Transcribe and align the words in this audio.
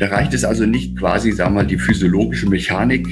Da 0.00 0.06
reicht 0.06 0.32
es 0.32 0.44
also 0.44 0.64
nicht 0.64 0.96
quasi, 0.96 1.30
sagen 1.30 1.52
wir 1.52 1.62
mal, 1.62 1.66
die 1.66 1.76
physiologische 1.76 2.48
Mechanik 2.48 3.06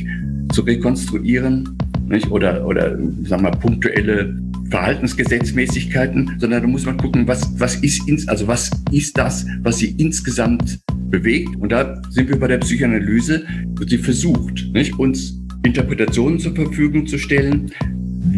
zu 0.51 0.63
rekonstruieren 0.63 1.77
nicht? 2.09 2.31
oder, 2.31 2.67
oder 2.67 2.93
sagen 2.93 3.29
wir 3.29 3.39
mal, 3.39 3.51
punktuelle 3.51 4.35
Verhaltensgesetzmäßigkeiten, 4.71 6.37
sondern 6.39 6.63
da 6.63 6.67
muss 6.67 6.87
man 6.87 6.97
gucken, 6.97 7.29
was, 7.29 7.47
was 7.61 7.77
ist 7.77 8.09
ins, 8.09 8.27
also 8.27 8.49
was 8.49 8.71
ist 8.91 9.19
das, 9.19 9.47
was 9.63 9.79
sie 9.79 9.91
insgesamt 9.99 10.79
bewegt. 11.11 11.55
Und 11.57 11.73
da 11.73 12.01
sind 12.09 12.31
wir 12.31 12.41
bei 12.41 12.49
der 12.49 12.57
Psychoanalyse, 12.59 13.45
sie 13.87 13.99
versucht, 13.99 14.73
nicht, 14.73 14.99
uns 14.99 15.39
Interpretationen 15.65 16.39
zur 16.39 16.55
Verfügung 16.55 17.07
zu 17.07 17.19
stellen. 17.19 17.71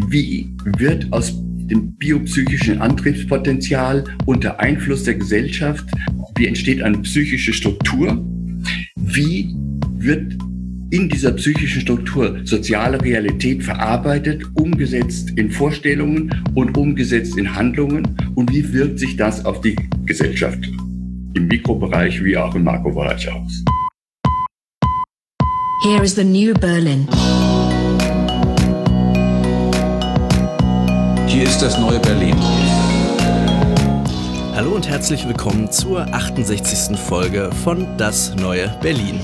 Wie 0.09 0.53
wird 0.77 1.07
aus 1.11 1.33
dem 1.37 1.93
biopsychischen 1.93 2.81
Antriebspotenzial 2.81 4.03
unter 4.25 4.59
Einfluss 4.59 5.05
der 5.05 5.15
Gesellschaft, 5.15 5.85
wie 6.35 6.47
entsteht 6.47 6.81
eine 6.81 6.97
psychische 6.97 7.53
Struktur? 7.53 8.25
Wie 8.95 9.55
wird 9.97 10.37
in 10.91 11.07
dieser 11.07 11.31
psychischen 11.31 11.81
Struktur 11.81 12.41
soziale 12.43 13.01
Realität 13.01 13.63
verarbeitet, 13.63 14.43
umgesetzt 14.55 15.31
in 15.37 15.49
Vorstellungen 15.49 16.43
und 16.53 16.77
umgesetzt 16.77 17.37
in 17.37 17.55
Handlungen 17.55 18.17
und 18.35 18.51
wie 18.51 18.73
wirkt 18.73 18.99
sich 18.99 19.15
das 19.15 19.45
auf 19.45 19.61
die 19.61 19.75
Gesellschaft 20.05 20.59
im 21.33 21.47
Mikrobereich 21.47 22.21
wie 22.23 22.35
auch 22.35 22.53
im 22.55 22.65
Makrobereich 22.65 23.31
aus. 23.31 23.63
Here 25.83 26.03
is 26.03 26.13
the 26.13 26.23
new 26.23 26.53
Berlin. 26.53 27.07
Hier 31.27 31.43
ist 31.43 31.61
das 31.61 31.79
neue 31.79 31.99
Berlin. 31.99 32.35
Hallo 34.61 34.75
und 34.75 34.87
herzlich 34.87 35.27
willkommen 35.27 35.71
zur 35.71 36.01
68. 36.13 36.95
Folge 36.95 37.49
von 37.63 37.87
Das 37.97 38.35
neue 38.35 38.69
Berlin. 38.79 39.19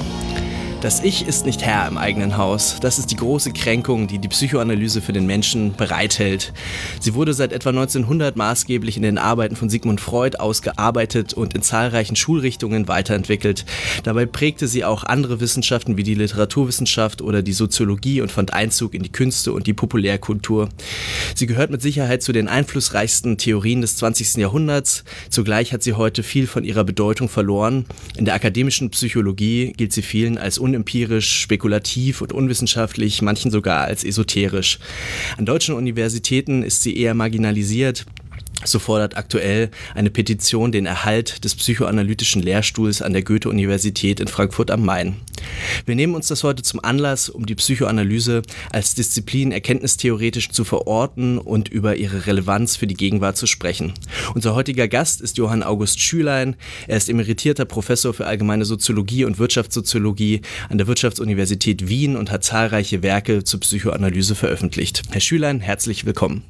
Das 0.79 1.03
Ich 1.03 1.27
ist 1.27 1.47
nicht 1.47 1.63
Herr 1.63 1.87
im 1.87 1.97
eigenen 1.97 2.37
Haus. 2.37 2.77
Das 2.79 2.99
ist 2.99 3.09
die 3.09 3.15
große 3.15 3.51
Kränkung, 3.51 4.05
die 4.05 4.19
die 4.19 4.27
Psychoanalyse 4.27 5.01
für 5.01 5.11
den 5.11 5.25
Menschen 5.25 5.73
bereithält. 5.75 6.53
Sie 6.99 7.15
wurde 7.15 7.33
seit 7.33 7.51
etwa 7.51 7.69
1900 7.69 8.35
maßgeblich 8.35 8.95
in 8.95 9.01
den 9.01 9.17
Arbeiten 9.17 9.55
von 9.55 9.71
Sigmund 9.71 9.99
Freud 9.99 10.37
ausgearbeitet 10.37 11.33
und 11.33 11.55
in 11.55 11.63
zahlreichen 11.63 12.15
Schulrichtungen 12.15 12.87
weiterentwickelt. 12.87 13.65
Dabei 14.03 14.27
prägte 14.27 14.67
sie 14.67 14.85
auch 14.85 15.03
andere 15.03 15.39
Wissenschaften 15.39 15.97
wie 15.97 16.03
die 16.03 16.13
Literaturwissenschaft 16.13 17.23
oder 17.23 17.41
die 17.41 17.53
Soziologie 17.53 18.21
und 18.21 18.31
fand 18.31 18.53
Einzug 18.53 18.93
in 18.93 19.01
die 19.01 19.11
Künste 19.11 19.53
und 19.53 19.65
die 19.65 19.73
Populärkultur. 19.73 20.69
Sie 21.33 21.47
gehört 21.47 21.71
mit 21.71 21.81
Sicherheit 21.81 22.21
zu 22.21 22.33
den 22.33 22.47
einflussreichsten 22.47 23.39
Theorien 23.39 23.81
des 23.81 23.97
20. 23.97 24.35
Jahrhunderts. 24.35 25.05
Zugleich 25.31 25.73
hat 25.73 25.81
sie 25.81 25.93
heute 25.93 26.21
viel 26.21 26.45
von 26.45 26.63
ihrer 26.63 26.83
Bedeutung 26.83 27.29
verloren. 27.29 27.85
In 28.15 28.25
der 28.25 28.35
akademischen 28.35 28.91
Psychologie 28.91 29.73
gilt 29.75 29.91
sie 29.91 30.03
vielen 30.03 30.37
als 30.37 30.59
unempirisch, 30.67 31.39
spekulativ 31.39 32.21
und 32.21 32.33
unwissenschaftlich, 32.33 33.21
manchen 33.21 33.51
sogar 33.51 33.85
als 33.85 34.03
esoterisch. 34.03 34.79
An 35.37 35.45
deutschen 35.45 35.75
Universitäten 35.75 36.61
ist 36.61 36.83
sie 36.83 36.97
eher 36.97 37.13
marginalisiert 37.13 38.05
so 38.65 38.79
fordert 38.79 39.17
aktuell 39.17 39.69
eine 39.93 40.09
Petition 40.09 40.71
den 40.71 40.85
Erhalt 40.85 41.43
des 41.43 41.55
psychoanalytischen 41.55 42.41
Lehrstuhls 42.41 43.01
an 43.01 43.13
der 43.13 43.23
Goethe-Universität 43.23 44.19
in 44.19 44.27
Frankfurt 44.27 44.71
am 44.71 44.83
Main. 44.83 45.17
Wir 45.85 45.95
nehmen 45.95 46.15
uns 46.15 46.27
das 46.27 46.43
heute 46.43 46.63
zum 46.63 46.83
Anlass, 46.83 47.29
um 47.29 47.45
die 47.45 47.55
Psychoanalyse 47.55 48.41
als 48.71 48.95
Disziplin 48.95 49.51
erkenntnistheoretisch 49.51 50.49
zu 50.49 50.63
verorten 50.63 51.37
und 51.37 51.69
über 51.69 51.95
ihre 51.95 52.25
Relevanz 52.25 52.75
für 52.75 52.87
die 52.87 52.95
Gegenwart 52.95 53.37
zu 53.37 53.47
sprechen. 53.47 53.93
Unser 54.33 54.55
heutiger 54.55 54.87
Gast 54.87 55.21
ist 55.21 55.37
Johann 55.37 55.63
August 55.63 55.99
Schülein. 55.99 56.55
Er 56.87 56.97
ist 56.97 57.09
emeritierter 57.09 57.65
Professor 57.65 58.13
für 58.13 58.25
allgemeine 58.25 58.65
Soziologie 58.65 59.25
und 59.25 59.39
Wirtschaftssoziologie 59.39 60.41
an 60.69 60.77
der 60.77 60.87
Wirtschaftsuniversität 60.87 61.87
Wien 61.87 62.15
und 62.15 62.31
hat 62.31 62.43
zahlreiche 62.43 63.03
Werke 63.03 63.43
zur 63.43 63.59
Psychoanalyse 63.59 64.35
veröffentlicht. 64.35 65.03
Herr 65.11 65.21
Schülein, 65.21 65.59
herzlich 65.59 66.05
willkommen. 66.05 66.43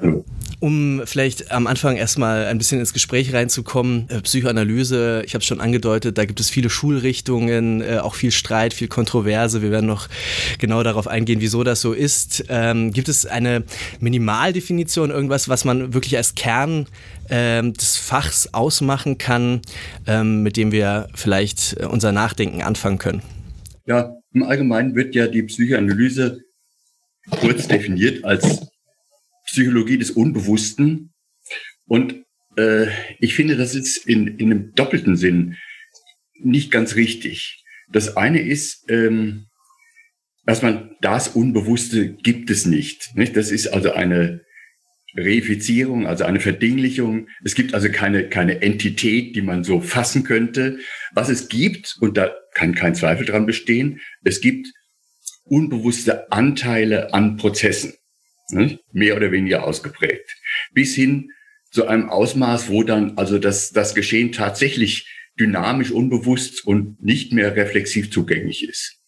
Hallo. 0.00 0.24
Um 0.64 1.02
vielleicht 1.04 1.52
am 1.52 1.66
Anfang 1.66 1.96
erstmal 1.96 2.46
ein 2.46 2.56
bisschen 2.56 2.80
ins 2.80 2.94
Gespräch 2.94 3.34
reinzukommen, 3.34 4.08
äh, 4.08 4.22
Psychoanalyse, 4.22 5.22
ich 5.26 5.34
habe 5.34 5.42
es 5.42 5.44
schon 5.44 5.60
angedeutet, 5.60 6.16
da 6.16 6.24
gibt 6.24 6.40
es 6.40 6.48
viele 6.48 6.70
Schulrichtungen, 6.70 7.82
äh, 7.82 7.98
auch 7.98 8.14
viel 8.14 8.30
Streit, 8.30 8.72
viel 8.72 8.88
Kontroverse. 8.88 9.60
Wir 9.60 9.70
werden 9.70 9.84
noch 9.84 10.08
genau 10.58 10.82
darauf 10.82 11.06
eingehen, 11.06 11.42
wieso 11.42 11.64
das 11.64 11.82
so 11.82 11.92
ist. 11.92 12.46
Ähm, 12.48 12.94
gibt 12.94 13.10
es 13.10 13.26
eine 13.26 13.64
Minimaldefinition, 14.00 15.10
irgendwas, 15.10 15.50
was 15.50 15.66
man 15.66 15.92
wirklich 15.92 16.16
als 16.16 16.34
Kern 16.34 16.86
ähm, 17.28 17.74
des 17.74 17.98
Fachs 17.98 18.54
ausmachen 18.54 19.18
kann, 19.18 19.60
ähm, 20.06 20.42
mit 20.42 20.56
dem 20.56 20.72
wir 20.72 21.08
vielleicht 21.14 21.76
äh, 21.78 21.84
unser 21.84 22.10
Nachdenken 22.10 22.62
anfangen 22.62 22.96
können? 22.96 23.20
Ja, 23.84 24.14
im 24.32 24.42
Allgemeinen 24.44 24.94
wird 24.94 25.14
ja 25.14 25.26
die 25.26 25.42
Psychoanalyse 25.42 26.40
kurz 27.42 27.68
definiert 27.68 28.24
als 28.24 28.62
Psychologie 29.46 29.98
des 29.98 30.10
Unbewussten. 30.10 31.12
Und 31.86 32.24
äh, 32.56 32.86
ich 33.18 33.34
finde, 33.34 33.56
das 33.56 33.74
ist 33.74 34.06
in, 34.06 34.38
in 34.38 34.50
einem 34.50 34.72
doppelten 34.74 35.16
Sinn 35.16 35.56
nicht 36.40 36.70
ganz 36.70 36.96
richtig. 36.96 37.64
Das 37.90 38.16
eine 38.16 38.40
ist, 38.40 38.90
ähm, 38.90 39.46
erstmal, 40.46 40.96
das 41.00 41.28
Unbewusste 41.28 42.14
gibt 42.14 42.50
es 42.50 42.66
nicht, 42.66 43.14
nicht. 43.14 43.36
Das 43.36 43.50
ist 43.50 43.68
also 43.68 43.92
eine 43.92 44.44
Reifizierung, 45.16 46.06
also 46.06 46.24
eine 46.24 46.40
Verdinglichung. 46.40 47.28
Es 47.44 47.54
gibt 47.54 47.74
also 47.74 47.88
keine, 47.90 48.28
keine 48.28 48.62
Entität, 48.62 49.36
die 49.36 49.42
man 49.42 49.62
so 49.62 49.80
fassen 49.80 50.24
könnte. 50.24 50.78
Was 51.12 51.28
es 51.28 51.48
gibt, 51.48 51.96
und 52.00 52.16
da 52.16 52.34
kann 52.54 52.74
kein 52.74 52.94
Zweifel 52.94 53.26
dran 53.26 53.46
bestehen, 53.46 54.00
es 54.24 54.40
gibt 54.40 54.68
unbewusste 55.44 56.32
Anteile 56.32 57.12
an 57.12 57.36
Prozessen 57.36 57.94
mehr 58.50 59.16
oder 59.16 59.32
weniger 59.32 59.64
ausgeprägt, 59.64 60.28
bis 60.72 60.94
hin 60.94 61.30
zu 61.70 61.86
einem 61.86 62.08
Ausmaß, 62.08 62.68
wo 62.68 62.82
dann 62.82 63.16
also 63.18 63.38
das, 63.38 63.70
das 63.70 63.94
Geschehen 63.94 64.32
tatsächlich 64.32 65.08
dynamisch, 65.38 65.90
unbewusst 65.90 66.64
und 66.66 67.02
nicht 67.02 67.32
mehr 67.32 67.56
reflexiv 67.56 68.10
zugänglich 68.10 68.68
ist. 68.68 69.00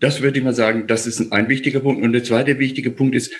Das 0.00 0.20
würde 0.20 0.38
ich 0.38 0.44
mal 0.44 0.54
sagen, 0.54 0.86
das 0.86 1.06
ist 1.06 1.32
ein 1.32 1.48
wichtiger 1.48 1.80
Punkt. 1.80 2.02
Und 2.02 2.12
der 2.12 2.24
zweite 2.24 2.58
wichtige 2.58 2.90
Punkt 2.90 3.14
ist, 3.14 3.32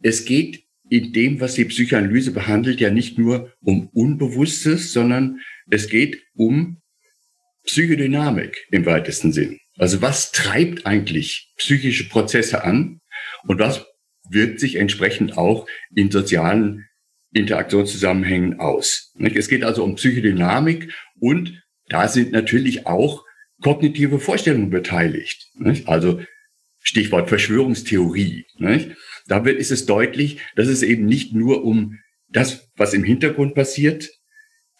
es 0.00 0.24
geht 0.24 0.64
in 0.88 1.12
dem, 1.12 1.40
was 1.40 1.54
die 1.54 1.64
Psychoanalyse 1.64 2.30
behandelt, 2.30 2.80
ja 2.80 2.90
nicht 2.90 3.18
nur 3.18 3.52
um 3.60 3.88
Unbewusstes, 3.88 4.92
sondern 4.92 5.40
es 5.70 5.88
geht 5.88 6.22
um 6.34 6.80
Psychodynamik 7.64 8.66
im 8.70 8.86
weitesten 8.86 9.32
Sinn. 9.32 9.58
Also 9.76 10.02
was 10.02 10.30
treibt 10.32 10.86
eigentlich 10.86 11.52
psychische 11.56 12.08
Prozesse 12.08 12.62
an 12.64 13.00
und 13.44 13.58
was 13.58 13.84
wirkt 14.28 14.60
sich 14.60 14.76
entsprechend 14.76 15.36
auch 15.36 15.66
in 15.94 16.10
sozialen 16.10 16.86
Interaktionszusammenhängen 17.32 18.60
aus. 18.60 19.12
Es 19.18 19.48
geht 19.48 19.64
also 19.64 19.82
um 19.84 19.96
Psychodynamik 19.96 20.92
und 21.18 21.62
da 21.88 22.08
sind 22.08 22.32
natürlich 22.32 22.86
auch 22.86 23.24
kognitive 23.62 24.18
Vorstellungen 24.18 24.70
beteiligt. 24.70 25.50
Also 25.86 26.22
Stichwort 26.80 27.28
Verschwörungstheorie. 27.28 28.46
Da 29.26 29.38
ist 29.38 29.70
es 29.70 29.86
deutlich, 29.86 30.38
dass 30.54 30.68
es 30.68 30.82
eben 30.82 31.06
nicht 31.06 31.32
nur 31.34 31.64
um 31.64 31.98
das, 32.28 32.68
was 32.76 32.94
im 32.94 33.04
Hintergrund 33.04 33.54
passiert, 33.54 34.10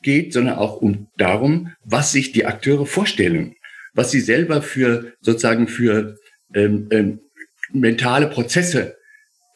geht, 0.03 0.33
sondern 0.33 0.57
auch 0.57 0.77
um 0.77 1.09
darum, 1.17 1.73
was 1.83 2.13
sich 2.13 2.33
die 2.33 2.45
Akteure 2.45 2.87
vorstellen, 2.87 3.55
was 3.95 4.11
sie 4.11 4.21
selber 4.21 4.61
für 4.61 5.15
sozusagen 5.21 5.67
für 5.67 6.19
ähm, 6.55 6.89
ähm, 6.91 7.21
mentale 7.73 8.29
Prozesse 8.29 8.97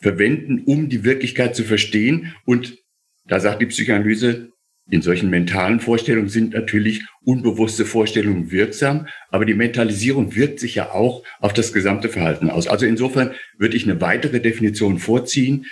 verwenden, 0.00 0.62
um 0.64 0.88
die 0.88 1.04
Wirklichkeit 1.04 1.56
zu 1.56 1.64
verstehen. 1.64 2.34
Und 2.44 2.78
da 3.26 3.41
sagt 3.41 3.60
die 3.60 3.66
Psychoanalyse, 3.66 4.53
in 4.91 5.03
solchen 5.03 5.28
mentalen 5.28 5.81
Vorstellungen 5.81 6.31
sind 6.31 6.54
natürlich 6.54 7.03
unbewusste 7.22 7.84
Vorstellungen 7.84 8.50
wirksam, 8.50 9.06
aber 9.30 9.45
die 9.45 9.54
Mentalisierung 9.54 10.34
wirkt 10.34 10.60
sich 10.60 10.77
ja 10.77 10.92
auch 10.92 11.24
auf 11.41 11.53
das 11.53 11.74
gesamte 11.74 12.09
Verhalten 12.09 12.48
aus. 12.48 12.68
Also 12.68 12.86
insofern 12.86 13.33
würde 13.59 13.77
ich 13.77 13.84
eine 13.84 14.00
weitere 14.00 14.41
Definition 14.41 14.98
vorziehen. 14.98 15.66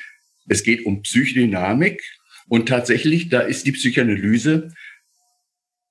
Es 0.48 0.64
geht 0.64 0.84
um 0.84 1.00
Psychodynamik 1.00 2.02
und 2.48 2.68
tatsächlich, 2.68 3.30
da 3.30 3.40
ist 3.40 3.66
die 3.66 3.72
Psychoanalyse, 3.72 4.68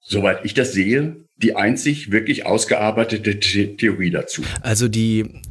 soweit 0.01 0.45
ich 0.45 0.53
das 0.53 0.73
sehe, 0.73 1.17
die 1.37 1.55
einzig 1.55 2.11
wirklich 2.11 2.45
ausgearbeitete 2.45 3.39
Theorie 3.75 4.11
dazu. 4.11 4.43
Also 4.61 4.87
die 4.87 5.41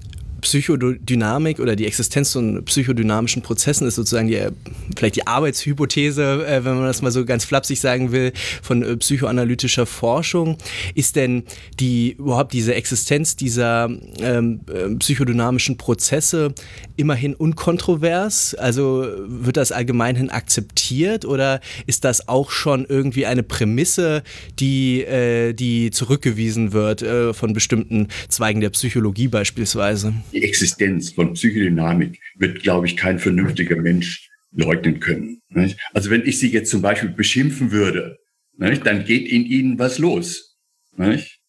Psychodynamik 0.44 1.58
oder 1.58 1.74
die 1.74 1.86
Existenz 1.86 2.32
von 2.32 2.62
psychodynamischen 2.66 3.40
Prozessen 3.40 3.88
ist 3.88 3.94
sozusagen 3.94 4.28
die, 4.28 4.46
vielleicht 4.94 5.16
die 5.16 5.26
Arbeitshypothese, 5.26 6.46
äh, 6.46 6.64
wenn 6.64 6.76
man 6.76 6.84
das 6.84 7.00
mal 7.00 7.10
so 7.10 7.24
ganz 7.24 7.46
flapsig 7.46 7.80
sagen 7.80 8.12
will, 8.12 8.32
von 8.62 8.82
äh, 8.82 8.96
psychoanalytischer 8.98 9.86
Forschung. 9.86 10.58
Ist 10.94 11.16
denn 11.16 11.44
die 11.80 12.12
überhaupt 12.12 12.52
diese 12.52 12.74
Existenz 12.74 13.36
dieser 13.36 13.88
ähm, 14.20 14.60
äh, 14.68 14.94
psychodynamischen 14.96 15.78
Prozesse 15.78 16.54
immerhin 16.96 17.34
unkontrovers? 17.34 18.54
Also 18.54 19.06
wird 19.26 19.56
das 19.56 19.72
allgemeinhin 19.72 20.28
akzeptiert 20.28 21.24
oder 21.24 21.60
ist 21.86 22.04
das 22.04 22.28
auch 22.28 22.50
schon 22.50 22.84
irgendwie 22.86 23.24
eine 23.24 23.42
Prämisse, 23.42 24.22
die, 24.58 25.02
äh, 25.04 25.54
die 25.54 25.90
zurückgewiesen 25.90 26.74
wird 26.74 27.00
äh, 27.00 27.32
von 27.32 27.54
bestimmten 27.54 28.08
Zweigen 28.28 28.60
der 28.60 28.70
Psychologie 28.70 29.28
beispielsweise? 29.28 30.12
Die 30.34 30.42
Existenz 30.42 31.12
von 31.12 31.34
Psychodynamik 31.34 32.20
wird, 32.36 32.62
glaube 32.62 32.86
ich, 32.86 32.96
kein 32.96 33.20
vernünftiger 33.20 33.76
Mensch 33.76 34.28
leugnen 34.50 35.00
können. 35.00 35.40
Nicht? 35.48 35.78
Also 35.92 36.10
wenn 36.10 36.26
ich 36.26 36.38
Sie 36.38 36.50
jetzt 36.50 36.70
zum 36.70 36.82
Beispiel 36.82 37.10
beschimpfen 37.10 37.70
würde, 37.70 38.18
nicht, 38.56 38.84
dann 38.86 39.04
geht 39.04 39.28
in 39.28 39.44
Ihnen 39.44 39.78
was 39.78 39.98
los. 39.98 40.56
Nicht? 40.96 41.40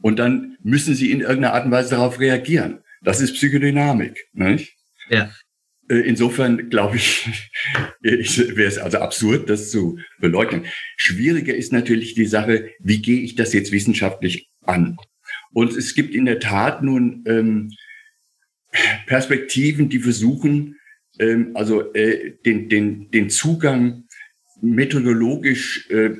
Und 0.00 0.18
dann 0.18 0.56
müssen 0.62 0.94
Sie 0.94 1.10
in 1.10 1.20
irgendeiner 1.20 1.54
Art 1.54 1.66
und 1.66 1.72
Weise 1.72 1.90
darauf 1.90 2.20
reagieren. 2.20 2.80
Das 3.02 3.20
ist 3.20 3.34
Psychodynamik. 3.34 4.28
Ja. 5.10 5.30
Äh, 5.88 6.00
insofern 6.00 6.68
glaube 6.70 6.96
ich, 8.02 8.48
wäre 8.56 8.68
es 8.68 8.78
also 8.78 8.98
absurd, 8.98 9.50
das 9.50 9.70
zu 9.70 9.98
beleugnen. 10.20 10.66
Schwieriger 10.96 11.54
ist 11.54 11.72
natürlich 11.72 12.14
die 12.14 12.26
Sache, 12.26 12.70
wie 12.80 13.02
gehe 13.02 13.20
ich 13.20 13.34
das 13.34 13.52
jetzt 13.52 13.72
wissenschaftlich 13.72 14.48
an? 14.62 14.96
Und 15.52 15.76
es 15.76 15.94
gibt 15.94 16.14
in 16.14 16.26
der 16.26 16.40
Tat 16.40 16.82
nun 16.82 17.24
ähm, 17.26 17.70
Perspektiven, 19.06 19.88
die 19.88 19.98
versuchen, 19.98 20.76
ähm, 21.18 21.52
also 21.54 21.92
äh, 21.94 22.34
den, 22.44 22.68
den, 22.68 23.10
den 23.10 23.30
Zugang 23.30 24.04
methodologisch 24.60 25.88
äh, 25.90 26.10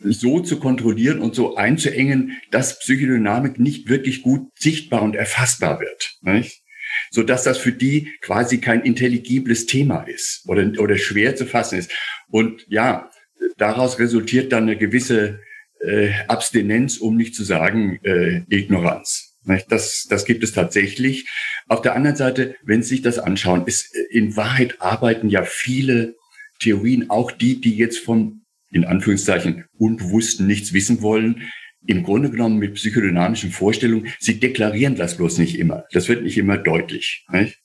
so 0.00 0.40
zu 0.40 0.60
kontrollieren 0.60 1.20
und 1.20 1.34
so 1.34 1.56
einzuengen, 1.56 2.38
dass 2.50 2.78
Psychodynamik 2.78 3.58
nicht 3.58 3.88
wirklich 3.88 4.22
gut 4.22 4.48
sichtbar 4.56 5.02
und 5.02 5.16
erfassbar 5.16 5.80
wird. 5.80 6.18
Nicht? 6.22 6.62
so 7.10 7.22
dass 7.22 7.44
das 7.44 7.58
für 7.58 7.72
die 7.72 8.12
quasi 8.20 8.60
kein 8.60 8.82
intelligibles 8.82 9.66
Thema 9.66 10.02
ist 10.02 10.44
oder, 10.46 10.70
oder 10.78 10.96
schwer 10.96 11.36
zu 11.36 11.46
fassen 11.46 11.78
ist. 11.78 11.92
Und 12.28 12.64
ja, 12.68 13.10
daraus 13.56 13.98
resultiert 13.98 14.52
dann 14.52 14.64
eine 14.64 14.76
gewisse 14.76 15.40
äh, 15.80 16.10
Abstinenz, 16.26 16.98
um 16.98 17.16
nicht 17.16 17.34
zu 17.34 17.44
sagen 17.44 18.00
äh, 18.02 18.42
Ignoranz. 18.48 19.27
Das, 19.68 20.06
das 20.08 20.24
gibt 20.24 20.44
es 20.44 20.52
tatsächlich. 20.52 21.28
Auf 21.66 21.82
der 21.82 21.94
anderen 21.94 22.16
Seite, 22.16 22.56
wenn 22.62 22.82
Sie 22.82 22.90
sich 22.90 23.02
das 23.02 23.18
anschauen, 23.18 23.66
ist 23.66 23.94
äh, 23.94 24.16
in 24.16 24.36
Wahrheit 24.36 24.80
arbeiten 24.80 25.28
ja 25.28 25.44
viele 25.44 26.16
Theorien, 26.60 27.10
auch 27.10 27.30
die, 27.30 27.60
die 27.60 27.76
jetzt 27.76 27.98
von 27.98 28.42
in 28.70 28.84
Anführungszeichen 28.84 29.64
Unbewussten 29.78 30.46
nichts 30.46 30.72
wissen 30.72 31.00
wollen, 31.00 31.50
im 31.86 32.02
Grunde 32.02 32.30
genommen 32.30 32.58
mit 32.58 32.74
psychodynamischen 32.74 33.50
Vorstellungen, 33.50 34.12
sie 34.18 34.38
deklarieren 34.38 34.96
das 34.96 35.16
bloß 35.16 35.38
nicht 35.38 35.58
immer. 35.58 35.84
Das 35.92 36.08
wird 36.08 36.22
nicht 36.22 36.36
immer 36.36 36.58
deutlich. 36.58 37.24
Nicht? 37.30 37.58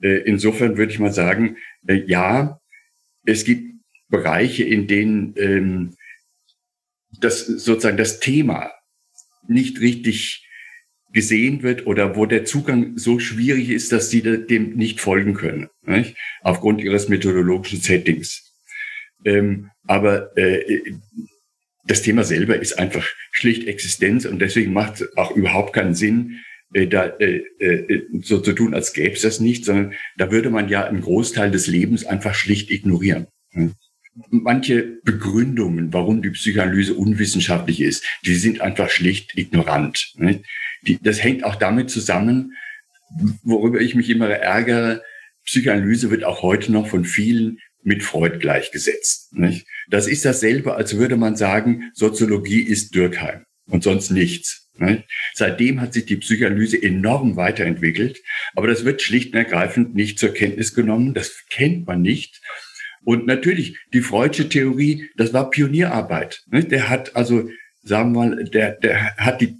Äh, 0.00 0.22
insofern 0.24 0.78
würde 0.78 0.92
ich 0.92 0.98
mal 0.98 1.12
sagen, 1.12 1.58
äh, 1.86 2.02
ja, 2.06 2.58
es 3.26 3.44
gibt 3.44 3.74
Bereiche, 4.08 4.64
in 4.64 4.86
denen 4.86 5.34
ähm, 5.36 5.96
das 7.20 7.46
sozusagen 7.46 7.96
das 7.96 8.20
Thema 8.20 8.72
nicht 9.46 9.80
richtig 9.80 10.46
gesehen 11.14 11.62
wird 11.62 11.86
oder 11.86 12.16
wo 12.16 12.26
der 12.26 12.44
Zugang 12.44 12.98
so 12.98 13.18
schwierig 13.18 13.70
ist, 13.70 13.92
dass 13.92 14.10
sie 14.10 14.20
dem 14.20 14.74
nicht 14.74 15.00
folgen 15.00 15.34
können, 15.34 15.68
nicht? 15.86 16.16
aufgrund 16.42 16.82
ihres 16.82 17.08
methodologischen 17.08 17.80
Settings. 17.80 18.52
Ähm, 19.24 19.70
aber 19.86 20.36
äh, 20.36 20.80
das 21.86 22.02
Thema 22.02 22.24
selber 22.24 22.58
ist 22.60 22.78
einfach 22.78 23.06
schlicht 23.30 23.66
Existenz 23.68 24.24
und 24.26 24.40
deswegen 24.40 24.72
macht 24.72 25.00
es 25.00 25.16
auch 25.16 25.34
überhaupt 25.36 25.72
keinen 25.72 25.94
Sinn, 25.94 26.40
äh, 26.72 26.88
da 26.88 27.06
äh, 27.06 27.42
äh, 27.58 28.02
so 28.22 28.40
zu 28.40 28.52
tun, 28.52 28.74
als 28.74 28.92
gäbe 28.92 29.14
es 29.14 29.22
das 29.22 29.40
nicht, 29.40 29.64
sondern 29.64 29.94
da 30.16 30.32
würde 30.32 30.50
man 30.50 30.68
ja 30.68 30.84
einen 30.84 31.00
Großteil 31.00 31.50
des 31.50 31.68
Lebens 31.68 32.04
einfach 32.04 32.34
schlicht 32.34 32.70
ignorieren. 32.70 33.28
Hm. 33.52 33.74
Manche 34.30 34.98
Begründungen, 35.02 35.92
warum 35.92 36.22
die 36.22 36.30
Psychoanalyse 36.30 36.94
unwissenschaftlich 36.94 37.80
ist, 37.80 38.04
die 38.24 38.34
sind 38.34 38.60
einfach 38.60 38.90
schlicht 38.90 39.36
ignorant. 39.36 40.12
Die, 40.86 40.98
das 41.02 41.22
hängt 41.22 41.44
auch 41.44 41.56
damit 41.56 41.90
zusammen, 41.90 42.52
worüber 43.42 43.80
ich 43.80 43.94
mich 43.94 44.10
immer 44.10 44.28
ärgere. 44.28 45.02
Psychoanalyse 45.44 46.10
wird 46.10 46.24
auch 46.24 46.42
heute 46.42 46.72
noch 46.72 46.86
von 46.86 47.04
vielen 47.04 47.58
mit 47.82 48.02
Freud 48.02 48.38
gleichgesetzt. 48.38 49.32
Nicht? 49.34 49.66
Das 49.88 50.06
ist 50.06 50.24
dasselbe, 50.24 50.74
als 50.74 50.96
würde 50.96 51.16
man 51.16 51.36
sagen, 51.36 51.90
Soziologie 51.94 52.60
ist 52.60 52.94
Dürkheim 52.94 53.44
und 53.66 53.82
sonst 53.82 54.10
nichts. 54.10 54.70
Nicht? 54.76 55.04
Seitdem 55.34 55.80
hat 55.80 55.92
sich 55.92 56.06
die 56.06 56.16
Psychoanalyse 56.16 56.82
enorm 56.82 57.36
weiterentwickelt, 57.36 58.20
aber 58.54 58.66
das 58.66 58.84
wird 58.84 59.02
schlicht 59.02 59.32
und 59.32 59.38
ergreifend 59.38 59.94
nicht 59.94 60.18
zur 60.18 60.30
Kenntnis 60.30 60.74
genommen. 60.74 61.14
Das 61.14 61.44
kennt 61.48 61.86
man 61.86 62.02
nicht. 62.02 62.40
Und 63.04 63.26
natürlich, 63.26 63.78
die 63.92 64.00
Freudsche 64.00 64.48
Theorie, 64.48 65.10
das 65.16 65.32
war 65.32 65.50
Pionierarbeit. 65.50 66.42
Nicht? 66.50 66.72
Der 66.72 66.88
hat 66.88 67.14
also, 67.14 67.48
sagen 67.82 68.12
wir 68.12 68.26
mal, 68.26 68.44
der, 68.44 68.72
der 68.72 69.14
hat 69.16 69.40
die, 69.40 69.58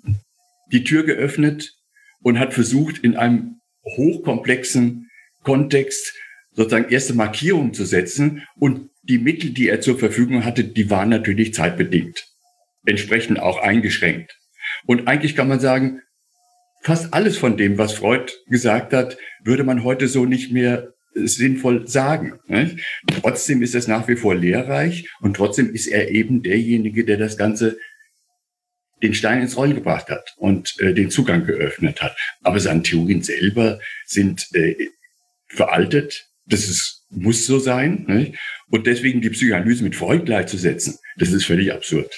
die 0.74 0.84
Tür 0.84 1.04
geöffnet 1.04 1.72
und 2.20 2.38
hat 2.38 2.52
versucht, 2.52 2.98
in 2.98 3.16
einem 3.16 3.60
hochkomplexen 3.96 5.08
Kontext 5.42 6.14
sozusagen 6.52 6.90
erste 6.90 7.14
Markierungen 7.14 7.72
zu 7.72 7.84
setzen. 7.84 8.42
Und 8.56 8.90
die 9.02 9.18
Mittel, 9.18 9.50
die 9.50 9.68
er 9.68 9.80
zur 9.80 9.98
Verfügung 9.98 10.44
hatte, 10.44 10.64
die 10.64 10.90
waren 10.90 11.08
natürlich 11.08 11.54
zeitbedingt, 11.54 12.26
entsprechend 12.84 13.38
auch 13.38 13.58
eingeschränkt. 13.58 14.36
Und 14.86 15.06
eigentlich 15.06 15.36
kann 15.36 15.48
man 15.48 15.60
sagen, 15.60 16.00
fast 16.82 17.14
alles 17.14 17.38
von 17.38 17.56
dem, 17.56 17.78
was 17.78 17.92
Freud 17.92 18.32
gesagt 18.48 18.92
hat, 18.92 19.16
würde 19.44 19.64
man 19.64 19.84
heute 19.84 20.08
so 20.08 20.26
nicht 20.26 20.52
mehr 20.52 20.94
sinnvoll 21.14 21.86
sagen. 21.86 22.40
Nicht? 22.48 22.80
Trotzdem 23.20 23.62
ist 23.62 23.74
es 23.74 23.86
nach 23.86 24.08
wie 24.08 24.16
vor 24.16 24.34
lehrreich 24.34 25.08
und 25.20 25.36
trotzdem 25.36 25.72
ist 25.72 25.86
er 25.86 26.10
eben 26.10 26.42
derjenige, 26.42 27.04
der 27.04 27.18
das 27.18 27.36
Ganze 27.36 27.78
den 29.04 29.14
Stein 29.14 29.42
ins 29.42 29.56
Rollen 29.56 29.74
gebracht 29.74 30.08
hat 30.08 30.34
und 30.38 30.74
äh, 30.80 30.94
den 30.94 31.10
Zugang 31.10 31.44
geöffnet 31.44 32.00
hat. 32.00 32.16
Aber 32.42 32.58
seine 32.58 32.82
Theorien 32.82 33.22
selber 33.22 33.78
sind 34.06 34.48
äh, 34.54 34.74
veraltet, 35.46 36.26
das 36.46 36.68
ist, 36.68 37.04
muss 37.10 37.46
so 37.46 37.58
sein. 37.58 38.06
Nicht? 38.08 38.38
Und 38.70 38.86
deswegen 38.86 39.20
die 39.20 39.28
Psychoanalyse 39.28 39.84
mit 39.84 39.94
Freud 39.94 40.24
gleichzusetzen, 40.24 40.98
das 41.18 41.32
ist 41.32 41.44
völlig 41.44 41.70
absurd. 41.70 42.10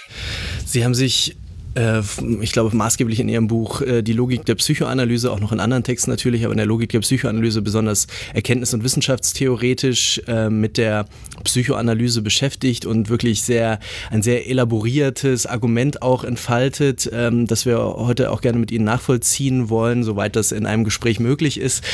Sie 0.64 0.84
haben 0.84 0.94
sich 0.94 1.36
äh, 1.76 2.02
ich 2.40 2.52
glaube, 2.52 2.74
maßgeblich 2.74 3.20
in 3.20 3.28
Ihrem 3.28 3.46
Buch 3.46 3.82
äh, 3.82 4.02
die 4.02 4.12
Logik 4.12 4.44
der 4.46 4.54
Psychoanalyse, 4.54 5.30
auch 5.30 5.40
noch 5.40 5.52
in 5.52 5.60
anderen 5.60 5.84
Texten 5.84 6.10
natürlich, 6.10 6.44
aber 6.44 6.52
in 6.52 6.58
der 6.58 6.66
Logik 6.66 6.90
der 6.90 7.00
Psychoanalyse 7.00 7.62
besonders 7.62 8.06
erkenntnis- 8.34 8.74
und 8.74 8.82
wissenschaftstheoretisch 8.82 10.22
äh, 10.26 10.48
mit 10.48 10.78
der 10.78 11.06
Psychoanalyse 11.44 12.22
beschäftigt 12.22 12.86
und 12.86 13.08
wirklich 13.08 13.42
sehr 13.42 13.78
ein 14.10 14.22
sehr 14.22 14.48
elaboriertes 14.48 15.46
Argument 15.46 16.02
auch 16.02 16.24
entfaltet, 16.24 17.10
ähm, 17.12 17.46
das 17.46 17.66
wir 17.66 17.78
heute 17.78 18.30
auch 18.32 18.40
gerne 18.40 18.58
mit 18.58 18.70
Ihnen 18.70 18.84
nachvollziehen 18.84 19.68
wollen, 19.68 20.02
soweit 20.02 20.34
das 20.34 20.52
in 20.52 20.66
einem 20.66 20.84
Gespräch 20.84 21.20
möglich 21.20 21.60
ist. 21.60 21.84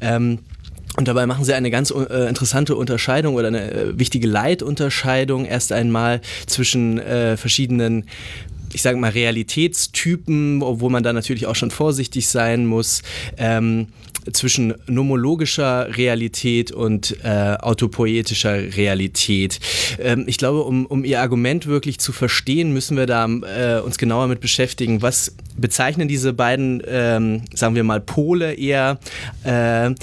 Ähm, 0.00 0.38
und 0.98 1.08
dabei 1.08 1.24
machen 1.26 1.44
sie 1.44 1.54
eine 1.54 1.70
ganz 1.70 1.90
äh, 1.90 2.28
interessante 2.28 2.76
Unterscheidung 2.76 3.34
oder 3.34 3.48
eine 3.48 3.70
äh, 3.70 3.98
wichtige 3.98 4.28
Leitunterscheidung 4.28 5.46
erst 5.46 5.72
einmal 5.72 6.20
zwischen 6.46 6.98
äh, 6.98 7.38
verschiedenen 7.38 8.04
ich 8.72 8.82
sage 8.82 8.98
mal, 8.98 9.10
Realitätstypen, 9.10 10.62
obwohl 10.62 10.90
man 10.90 11.02
da 11.02 11.12
natürlich 11.12 11.46
auch 11.46 11.56
schon 11.56 11.70
vorsichtig 11.70 12.28
sein 12.28 12.66
muss. 12.66 13.02
Ähm, 13.36 13.88
zwischen 14.32 14.74
nomologischer 14.86 15.96
Realität 15.96 16.70
und 16.70 17.16
äh, 17.24 17.56
autopoetischer 17.58 18.76
Realität. 18.76 19.58
Ähm, 19.98 20.24
ich 20.26 20.38
glaube, 20.38 20.62
um, 20.62 20.86
um 20.86 21.04
Ihr 21.04 21.20
Argument 21.20 21.66
wirklich 21.66 21.98
zu 21.98 22.12
verstehen, 22.12 22.72
müssen 22.72 22.96
wir 22.96 23.06
da 23.06 23.26
äh, 23.26 23.80
uns 23.80 23.98
genauer 23.98 24.28
mit 24.28 24.40
beschäftigen. 24.40 25.02
Was 25.02 25.34
bezeichnen 25.56 26.08
diese 26.08 26.32
beiden, 26.32 26.82
ähm, 26.86 27.42
sagen 27.52 27.74
wir 27.74 27.84
mal, 27.84 28.00
Pole 28.00 28.54
eher? 28.54 28.98
Äh, 29.44 29.86
äh, 29.86 29.94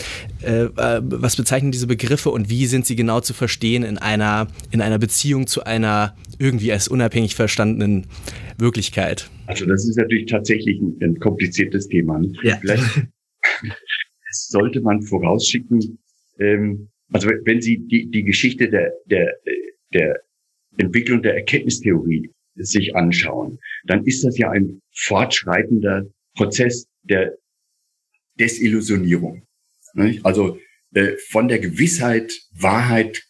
was 1.02 1.36
bezeichnen 1.36 1.72
diese 1.72 1.88
Begriffe 1.88 2.30
und 2.30 2.50
wie 2.50 2.66
sind 2.66 2.86
sie 2.86 2.96
genau 2.96 3.22
zu 3.22 3.34
verstehen 3.34 3.84
in 3.84 3.98
einer, 3.98 4.48
in 4.72 4.82
einer 4.82 4.98
Beziehung 4.98 5.48
zu 5.48 5.64
einer 5.64 6.16
irgendwie 6.38 6.72
als 6.72 6.88
unabhängig 6.88 7.36
verstandenen 7.36 8.08
Wirklichkeit? 8.60 9.30
Also 9.48 9.66
das 9.66 9.88
ist 9.88 9.98
natürlich 9.98 10.30
tatsächlich 10.30 10.80
ein, 10.80 10.98
ein 11.02 11.20
kompliziertes 11.20 11.88
Thema. 11.88 12.22
Ja. 12.44 12.58
Vielleicht 12.58 13.08
sollte 14.32 14.82
man 14.82 15.02
vorausschicken, 15.02 16.00
ähm, 16.40 16.90
also 17.12 17.30
wenn 17.30 17.62
Sie 17.62 17.80
die, 17.88 18.10
die 18.10 18.24
Geschichte 18.24 18.70
der, 18.70 18.94
der, 19.06 19.34
der 19.94 20.22
Entwicklung 20.78 21.22
der 21.22 21.36
Erkenntnistheorie 21.36 22.30
sich 22.56 22.96
anschauen, 22.96 23.60
dann 23.86 24.06
ist 24.06 24.24
das 24.24 24.38
ja 24.38 24.52
ein 24.52 24.82
fortschreitender 24.94 26.06
Prozess, 26.36 26.88
der 27.04 27.38
Desillusionierung. 28.40 29.44
Also 30.24 30.60
äh, 30.94 31.18
von 31.30 31.48
der 31.48 31.60
Gewissheit, 31.60 32.34
Wahrheit 32.54 33.24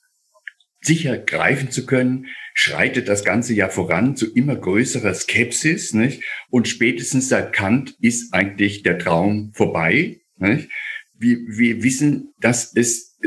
sicher 0.82 1.18
greifen 1.18 1.72
zu 1.72 1.86
können, 1.86 2.28
schreitet 2.60 3.08
das 3.08 3.24
Ganze 3.24 3.54
ja 3.54 3.70
voran 3.70 4.18
zu 4.18 4.34
immer 4.34 4.58
größerer 4.58 5.13
Skepsis. 5.13 5.94
Nicht? 5.94 6.24
Und 6.50 6.68
spätestens 6.68 7.30
seit 7.30 7.54
Kant 7.54 7.96
ist 8.01 8.34
eigentlich 8.34 8.84
der 8.84 9.00
Traum 9.00 9.54
vorbei. 9.54 10.20
Nicht? 10.36 10.70
Wir, 11.18 11.38
wir 11.48 11.84
wissen, 11.84 12.34
dass 12.38 12.75
es 12.75 13.18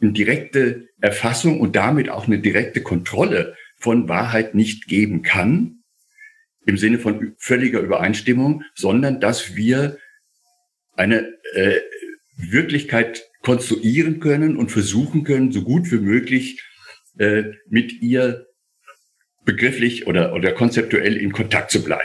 eine 0.00 0.10
direkte 0.10 0.88
Erfassung 1.00 1.60
und 1.60 1.76
damit 1.76 2.08
auch 2.08 2.26
eine 2.26 2.40
direkte 2.40 2.82
Kontrolle 2.82 3.54
von 3.76 4.08
Wahrheit 4.08 4.56
nicht 4.56 4.88
geben 4.88 5.22
kann, 5.22 5.84
im 6.66 6.78
Sinne 6.78 6.98
von 6.98 7.36
völliger 7.38 7.78
Übereinstimmung, 7.78 8.64
sondern 8.74 9.20
dass 9.20 9.54
wir 9.54 9.98
eine 10.94 11.32
äh, 11.54 11.78
Wirklichkeit 12.36 13.24
konstruieren 13.42 14.18
können 14.18 14.56
und 14.56 14.72
versuchen 14.72 15.22
können, 15.22 15.52
so 15.52 15.62
gut 15.62 15.92
wie 15.92 16.00
möglich 16.00 16.60
äh, 17.18 17.52
mit 17.68 18.02
ihr 18.02 18.47
begrifflich 19.48 20.06
oder, 20.06 20.34
oder 20.34 20.52
konzeptuell 20.52 21.16
in 21.16 21.32
Kontakt 21.32 21.70
zu 21.70 21.82
bleiben. 21.82 22.02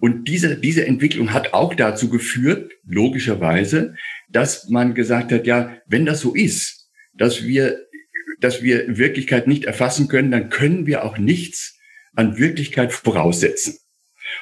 Und 0.00 0.24
diese, 0.26 0.56
diese 0.56 0.84
Entwicklung 0.84 1.32
hat 1.32 1.54
auch 1.54 1.72
dazu 1.72 2.08
geführt, 2.08 2.72
logischerweise, 2.84 3.94
dass 4.28 4.68
man 4.68 4.94
gesagt 4.94 5.30
hat, 5.30 5.46
ja, 5.46 5.76
wenn 5.86 6.04
das 6.04 6.18
so 6.18 6.34
ist, 6.34 6.90
dass 7.14 7.44
wir, 7.44 7.78
dass 8.40 8.60
wir 8.60 8.98
Wirklichkeit 8.98 9.46
nicht 9.46 9.66
erfassen 9.66 10.08
können, 10.08 10.32
dann 10.32 10.50
können 10.50 10.84
wir 10.86 11.04
auch 11.04 11.16
nichts 11.16 11.78
an 12.16 12.38
Wirklichkeit 12.38 12.92
voraussetzen. 12.92 13.78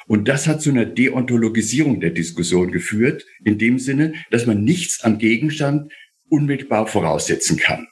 Und 0.07 0.27
das 0.27 0.47
hat 0.47 0.63
zu 0.63 0.71
einer 0.71 0.85
Deontologisierung 0.85 1.99
der 1.99 2.11
Diskussion 2.11 2.71
geführt, 2.71 3.27
in 3.45 3.59
dem 3.59 3.77
Sinne, 3.77 4.13
dass 4.31 4.47
man 4.47 4.63
nichts 4.63 5.03
am 5.03 5.19
Gegenstand 5.19 5.93
unmittelbar 6.29 6.87
voraussetzen 6.87 7.57
kann. 7.57 7.87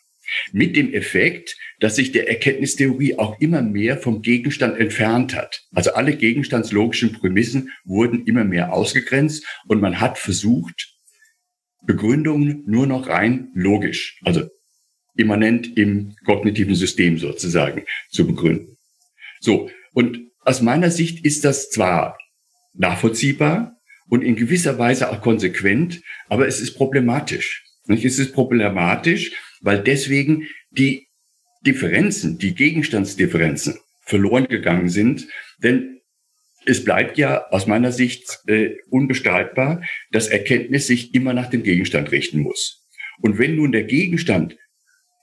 Mit 0.52 0.76
dem 0.76 0.94
Effekt, 0.94 1.58
dass 1.80 1.96
sich 1.96 2.12
der 2.12 2.30
Erkenntnistheorie 2.30 3.18
auch 3.18 3.40
immer 3.40 3.62
mehr 3.62 3.98
vom 3.98 4.22
Gegenstand 4.22 4.78
entfernt 4.80 5.36
hat. 5.36 5.64
Also 5.74 5.94
alle 5.94 6.16
gegenstandslogischen 6.16 7.14
Prämissen 7.14 7.72
wurden 7.84 8.26
immer 8.26 8.44
mehr 8.44 8.74
ausgegrenzt 8.74 9.46
und 9.68 9.82
man 9.82 10.00
hat 10.00 10.18
versucht, 10.18 10.96
Begründungen 11.86 12.64
nur 12.66 12.88
noch 12.88 13.08
rein 13.08 13.50
logisch, 13.54 14.20
also 14.24 14.50
immanent 15.16 15.78
im 15.78 16.16
kognitiven 16.26 16.76
System 16.76 17.18
sozusagen 17.18 17.84
zu 18.10 18.28
begründen. 18.28 18.78
So. 19.40 19.70
Und 19.94 20.20
aus 20.42 20.62
meiner 20.62 20.92
Sicht 20.92 21.26
ist 21.26 21.46
das 21.46 21.70
zwar 21.70 22.18
nachvollziehbar 22.74 23.78
und 24.10 24.24
in 24.24 24.36
gewisser 24.36 24.78
Weise 24.78 25.10
auch 25.10 25.22
konsequent, 25.22 26.02
aber 26.28 26.48
es 26.48 26.60
ist 26.60 26.76
problematisch. 26.76 27.64
Es 27.88 28.20
ist 28.20 28.34
problematisch, 28.34 29.32
weil 29.66 29.80
deswegen 29.80 30.48
die 30.70 31.08
Differenzen, 31.66 32.38
die 32.38 32.54
Gegenstandsdifferenzen 32.54 33.80
verloren 34.04 34.48
gegangen 34.48 34.90
sind. 34.90 35.28
Denn 35.58 36.00
es 36.66 36.84
bleibt 36.84 37.18
ja 37.18 37.48
aus 37.50 37.66
meiner 37.66 37.92
Sicht 37.92 38.40
äh, 38.48 38.76
unbestreitbar, 38.90 39.84
dass 40.12 40.28
Erkenntnis 40.28 40.88
sich 40.88 41.14
immer 41.16 41.34
nach 41.34 41.50
dem 41.50 41.64
Gegenstand 41.64 42.12
richten 42.12 42.40
muss. 42.40 42.88
Und 43.22 43.40
wenn 43.40 43.56
nun 43.56 43.72
der 43.72 43.84
Gegenstand 43.84 44.56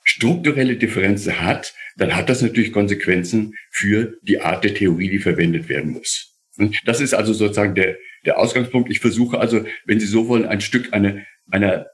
strukturelle 0.04 0.76
Differenzen 0.76 1.40
hat, 1.40 1.74
dann 1.96 2.16
hat 2.16 2.28
das 2.28 2.42
natürlich 2.42 2.72
Konsequenzen 2.72 3.54
für 3.70 4.18
die 4.22 4.40
Art 4.40 4.64
der 4.64 4.74
Theorie, 4.74 5.08
die 5.08 5.18
verwendet 5.20 5.68
werden 5.68 5.92
muss. 5.92 6.40
Das 6.84 7.00
ist 7.00 7.14
also 7.14 7.32
sozusagen 7.32 7.74
der, 7.74 7.96
der 8.26 8.38
Ausgangspunkt. 8.38 8.90
Ich 8.90 8.98
versuche 8.98 9.38
also, 9.38 9.64
wenn 9.84 10.00
Sie 10.00 10.06
so 10.06 10.26
wollen, 10.26 10.46
ein 10.46 10.60
Stück 10.60 10.92
einer, 10.92 11.18
einer 11.50 11.86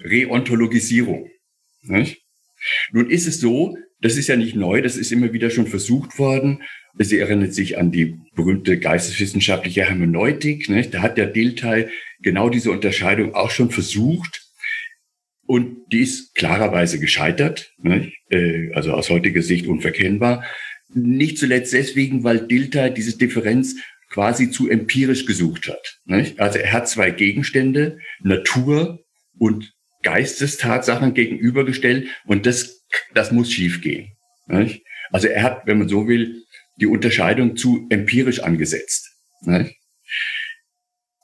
Reontologisierung. 0.00 1.30
Nicht? 1.84 2.22
Nun 2.92 3.10
ist 3.10 3.26
es 3.26 3.40
so, 3.40 3.76
das 4.00 4.16
ist 4.16 4.28
ja 4.28 4.36
nicht 4.36 4.54
neu, 4.54 4.82
das 4.82 4.96
ist 4.96 5.12
immer 5.12 5.32
wieder 5.32 5.50
schon 5.50 5.66
versucht 5.66 6.18
worden. 6.18 6.62
Sie 6.98 7.18
erinnert 7.18 7.54
sich 7.54 7.78
an 7.78 7.90
die 7.90 8.16
berühmte 8.34 8.78
geisteswissenschaftliche 8.78 9.84
Hermeneutik. 9.84 10.68
Nicht? 10.68 10.94
Da 10.94 11.02
hat 11.02 11.18
der 11.18 11.26
Dilthey 11.26 11.88
genau 12.20 12.48
diese 12.48 12.70
Unterscheidung 12.70 13.34
auch 13.34 13.50
schon 13.50 13.70
versucht. 13.70 14.42
Und 15.46 15.92
die 15.92 16.00
ist 16.00 16.34
klarerweise 16.34 16.98
gescheitert, 16.98 17.72
nicht? 17.78 18.14
Äh, 18.30 18.72
also 18.72 18.92
aus 18.92 19.10
heutiger 19.10 19.42
Sicht 19.42 19.66
unverkennbar. 19.66 20.44
Nicht 20.94 21.38
zuletzt 21.38 21.72
deswegen, 21.72 22.24
weil 22.24 22.46
Dilthey 22.46 22.94
diese 22.94 23.18
Differenz 23.18 23.76
quasi 24.08 24.50
zu 24.50 24.68
empirisch 24.68 25.26
gesucht 25.26 25.68
hat. 25.68 25.98
Nicht? 26.04 26.40
Also 26.40 26.58
er 26.58 26.72
hat 26.72 26.88
zwei 26.88 27.10
Gegenstände, 27.10 27.98
Natur 28.22 29.04
und 29.38 29.74
Geistestatsachen 30.04 31.14
gegenübergestellt 31.14 32.08
und 32.24 32.46
das, 32.46 32.84
das 33.14 33.32
muss 33.32 33.52
schiefgehen. 33.52 34.12
Nicht? 34.46 34.84
Also 35.10 35.28
er 35.28 35.42
hat, 35.42 35.66
wenn 35.66 35.78
man 35.78 35.88
so 35.88 36.06
will, 36.06 36.44
die 36.80 36.86
Unterscheidung 36.86 37.56
zu 37.56 37.86
empirisch 37.90 38.40
angesetzt. 38.40 39.10
Nicht? 39.42 39.76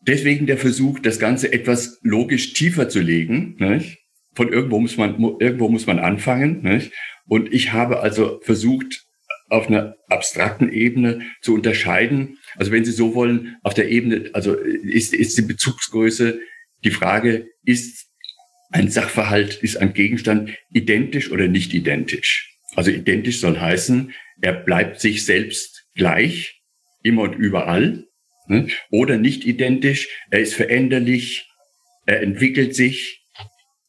Deswegen 0.03 0.47
der 0.47 0.59
Versuch, 0.59 0.99
das 0.99 1.19
Ganze 1.19 1.53
etwas 1.53 1.99
logisch 2.03 2.55
tiefer 2.55 2.89
zu 2.89 3.01
legen. 3.01 3.57
Nicht? 3.59 3.99
Von 4.35 4.53
irgendwo 4.53 4.81
muss 4.81 4.97
man, 4.97 5.21
irgendwo 5.39 5.69
muss 5.69 5.87
man 5.87 5.99
anfangen. 5.99 6.83
Und 7.27 7.53
ich 7.53 7.73
habe 7.73 8.01
also 8.01 8.41
versucht, 8.43 9.05
auf 9.51 9.67
einer 9.67 9.97
abstrakten 10.09 10.73
Ebene 10.73 11.23
zu 11.43 11.55
unterscheiden. 11.55 12.39
Also 12.57 12.73
wenn 12.73 12.85
Sie 12.85 12.93
so 12.93 13.15
wollen, 13.15 13.57
auf 13.63 13.75
der 13.75 13.91
Ebene, 13.91 14.31
also 14.33 14.55
ist, 14.55 15.13
ist 15.13 15.37
die 15.37 15.43
Bezugsgröße 15.43 16.41
die 16.85 16.91
Frage, 16.93 17.49
ist 17.65 18.10
ein 18.71 18.91
Sachverhalt 18.91 19.57
ist 19.63 19.77
ein 19.77 19.93
Gegenstand 19.95 20.51
identisch 20.73 21.31
oder 21.31 21.49
nicht 21.49 21.75
identisch. 21.75 22.57
Also 22.77 22.91
identisch 22.91 23.41
soll 23.41 23.59
heißen, 23.59 24.13
er 24.41 24.53
bleibt 24.53 25.01
sich 25.01 25.25
selbst 25.25 25.87
gleich, 25.95 26.63
immer 27.03 27.23
und 27.23 27.35
überall. 27.35 28.05
Ne? 28.47 28.69
Oder 28.91 29.17
nicht 29.17 29.45
identisch, 29.45 30.09
er 30.31 30.41
ist 30.41 30.55
veränderlich, 30.55 31.49
er 32.07 32.23
entwickelt 32.23 32.75
sich, 32.75 33.25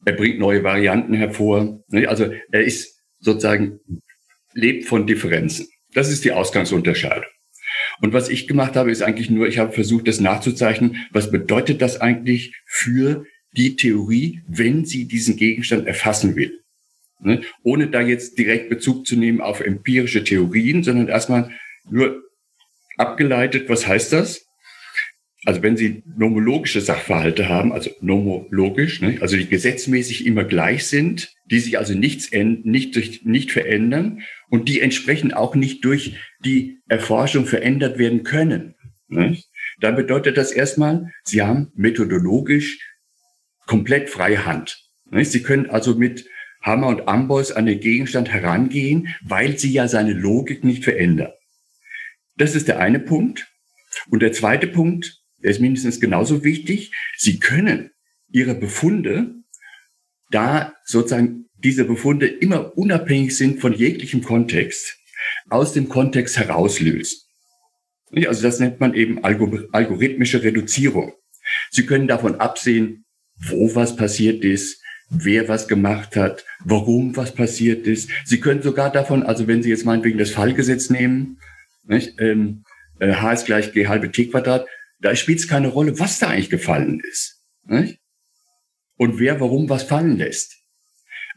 er 0.04 0.14
bringt 0.14 0.38
neue 0.38 0.64
Varianten 0.64 1.14
hervor. 1.14 1.84
Ne? 1.88 2.08
Also 2.08 2.32
er 2.50 2.62
ist 2.62 3.00
sozusagen, 3.20 3.78
lebt 4.52 4.86
von 4.86 5.06
Differenzen. 5.06 5.68
Das 5.94 6.10
ist 6.10 6.24
die 6.24 6.32
Ausgangsunterscheidung. 6.32 7.24
Und 8.00 8.12
was 8.12 8.28
ich 8.28 8.48
gemacht 8.48 8.74
habe, 8.74 8.90
ist 8.90 9.02
eigentlich 9.02 9.30
nur, 9.30 9.46
ich 9.46 9.58
habe 9.58 9.72
versucht, 9.72 10.08
das 10.08 10.20
nachzuzeichnen, 10.20 11.06
was 11.12 11.30
bedeutet 11.30 11.80
das 11.80 12.00
eigentlich 12.00 12.54
für 12.66 13.24
die 13.52 13.76
Theorie, 13.76 14.42
wenn 14.48 14.84
sie 14.84 15.06
diesen 15.06 15.36
Gegenstand 15.36 15.86
erfassen 15.86 16.36
will. 16.36 16.60
Ne? 17.20 17.42
Ohne 17.62 17.88
da 17.88 18.00
jetzt 18.00 18.38
direkt 18.38 18.68
Bezug 18.68 19.06
zu 19.06 19.16
nehmen 19.16 19.40
auf 19.40 19.60
empirische 19.60 20.24
Theorien, 20.24 20.82
sondern 20.82 21.08
erstmal 21.08 21.50
nur 21.88 22.22
abgeleitet, 22.96 23.68
was 23.68 23.86
heißt 23.86 24.12
das? 24.12 24.46
Also 25.44 25.62
wenn 25.62 25.76
Sie 25.76 26.04
nomologische 26.16 26.80
Sachverhalte 26.80 27.48
haben, 27.48 27.72
also 27.72 27.90
nomologisch, 28.00 29.00
ne, 29.00 29.18
also 29.20 29.36
die 29.36 29.48
gesetzmäßig 29.48 30.24
immer 30.24 30.44
gleich 30.44 30.86
sind, 30.86 31.34
die 31.46 31.58
sich 31.58 31.78
also 31.78 31.94
nichts, 31.94 32.30
nicht, 32.32 32.94
durch, 32.94 33.24
nicht 33.24 33.50
verändern 33.50 34.22
und 34.50 34.68
die 34.68 34.80
entsprechend 34.80 35.34
auch 35.34 35.56
nicht 35.56 35.84
durch 35.84 36.16
die 36.44 36.78
Erforschung 36.88 37.46
verändert 37.46 37.98
werden 37.98 38.22
können, 38.22 38.76
ne, 39.08 39.36
dann 39.80 39.96
bedeutet 39.96 40.36
das 40.36 40.52
erstmal, 40.52 41.10
Sie 41.24 41.42
haben 41.42 41.72
methodologisch 41.74 42.78
komplett 43.72 44.10
freie 44.10 44.44
Hand. 44.44 44.86
Sie 45.22 45.42
können 45.42 45.70
also 45.70 45.94
mit 45.94 46.28
Hammer 46.60 46.88
und 46.88 47.08
Amboss 47.08 47.52
an 47.52 47.64
den 47.64 47.80
Gegenstand 47.80 48.28
herangehen, 48.28 49.08
weil 49.22 49.58
sie 49.58 49.72
ja 49.72 49.88
seine 49.88 50.12
Logik 50.12 50.62
nicht 50.62 50.84
verändern. 50.84 51.32
Das 52.36 52.54
ist 52.54 52.68
der 52.68 52.80
eine 52.80 53.00
Punkt. 53.00 53.48
Und 54.10 54.20
der 54.20 54.34
zweite 54.34 54.66
Punkt, 54.66 55.22
der 55.38 55.52
ist 55.52 55.62
mindestens 55.62 56.00
genauso 56.00 56.44
wichtig. 56.44 56.92
Sie 57.16 57.38
können 57.38 57.92
ihre 58.30 58.54
Befunde, 58.54 59.36
da 60.30 60.74
sozusagen 60.84 61.46
diese 61.54 61.86
Befunde 61.86 62.26
immer 62.26 62.76
unabhängig 62.76 63.34
sind 63.34 63.58
von 63.58 63.72
jeglichem 63.72 64.22
Kontext, 64.22 64.98
aus 65.48 65.72
dem 65.72 65.88
Kontext 65.88 66.36
herauslösen. 66.36 67.20
Also 68.26 68.42
das 68.42 68.60
nennt 68.60 68.80
man 68.80 68.92
eben 68.92 69.24
algorithmische 69.24 70.42
Reduzierung. 70.42 71.14
Sie 71.70 71.86
können 71.86 72.06
davon 72.06 72.34
absehen, 72.34 73.06
wo 73.36 73.74
was 73.74 73.96
passiert 73.96 74.44
ist, 74.44 74.82
wer 75.10 75.48
was 75.48 75.68
gemacht 75.68 76.16
hat, 76.16 76.44
warum 76.60 77.16
was 77.16 77.34
passiert 77.34 77.86
ist. 77.86 78.10
Sie 78.24 78.40
können 78.40 78.62
sogar 78.62 78.90
davon, 78.90 79.22
also 79.22 79.46
wenn 79.46 79.62
Sie 79.62 79.70
jetzt 79.70 79.84
meinetwegen 79.84 80.18
das 80.18 80.30
Fallgesetz 80.30 80.90
nehmen, 80.90 81.38
nicht, 81.84 82.20
ähm, 82.20 82.64
äh, 82.98 83.14
H 83.14 83.32
ist 83.32 83.46
gleich 83.46 83.72
G 83.72 83.88
halbe 83.88 84.10
T 84.10 84.26
Quadrat, 84.26 84.66
da 85.00 85.14
spielt 85.16 85.40
es 85.40 85.48
keine 85.48 85.68
Rolle, 85.68 85.98
was 85.98 86.18
da 86.18 86.28
eigentlich 86.28 86.50
gefallen 86.50 87.00
ist. 87.10 87.42
Nicht? 87.64 87.98
Und 88.96 89.18
wer 89.18 89.40
warum 89.40 89.68
was 89.68 89.82
fallen 89.82 90.16
lässt. 90.16 90.56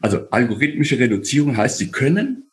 Also 0.00 0.30
algorithmische 0.30 0.98
Reduzierung 0.98 1.56
heißt, 1.56 1.78
Sie 1.78 1.90
können 1.90 2.50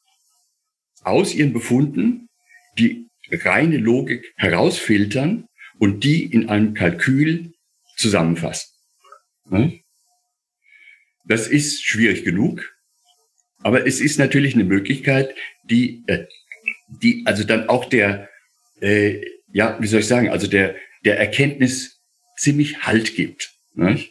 aus 1.03 1.35
Ihren 1.35 1.53
Befunden 1.53 2.29
die 2.77 3.09
reine 3.31 3.77
Logik 3.77 4.33
herausfiltern 4.37 5.47
und 5.77 6.03
die 6.03 6.25
in 6.25 6.49
einem 6.49 6.73
Kalkül 6.73 7.53
zusammenfassen. 7.97 8.72
Ne? 9.49 9.79
Das 11.25 11.47
ist 11.47 11.85
schwierig 11.85 12.23
genug, 12.23 12.75
aber 13.59 13.87
es 13.87 14.01
ist 14.01 14.19
natürlich 14.19 14.55
eine 14.55 14.65
Möglichkeit, 14.65 15.33
die, 15.63 16.03
äh, 16.07 16.25
die 16.87 17.23
also 17.25 17.43
dann 17.43 17.69
auch 17.69 17.85
der, 17.85 18.29
äh, 18.81 19.21
ja, 19.51 19.77
wie 19.79 19.87
soll 19.87 20.01
ich 20.01 20.07
sagen, 20.07 20.29
also 20.29 20.47
der, 20.47 20.75
der 21.05 21.17
Erkenntnis 21.19 22.01
ziemlich 22.37 22.83
Halt 22.83 23.15
gibt. 23.15 23.53
Ne? 23.73 24.03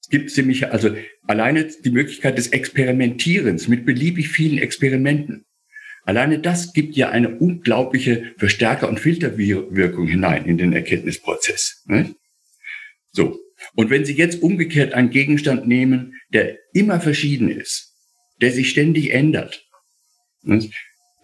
Es 0.00 0.08
gibt 0.10 0.30
ziemlich, 0.30 0.70
also 0.70 0.96
alleine 1.26 1.64
die 1.64 1.90
Möglichkeit 1.90 2.36
des 2.38 2.48
Experimentierens 2.48 3.68
mit 3.68 3.86
beliebig 3.86 4.28
vielen 4.28 4.58
Experimenten. 4.58 5.46
Alleine 6.04 6.38
das 6.38 6.74
gibt 6.74 6.96
ja 6.96 7.08
eine 7.08 7.38
unglaubliche 7.38 8.34
Verstärker- 8.36 8.88
und 8.88 9.00
Filterwirkung 9.00 10.06
hinein 10.06 10.44
in 10.44 10.58
den 10.58 10.72
Erkenntnisprozess. 10.72 11.82
Ne? 11.86 12.14
So. 13.12 13.43
Und 13.74 13.90
wenn 13.90 14.04
Sie 14.04 14.14
jetzt 14.14 14.42
umgekehrt 14.42 14.94
einen 14.94 15.10
Gegenstand 15.10 15.66
nehmen, 15.66 16.14
der 16.32 16.58
immer 16.72 17.00
verschieden 17.00 17.50
ist, 17.50 17.94
der 18.40 18.52
sich 18.52 18.70
ständig 18.70 19.12
ändert, 19.12 19.66
ne? 20.42 20.68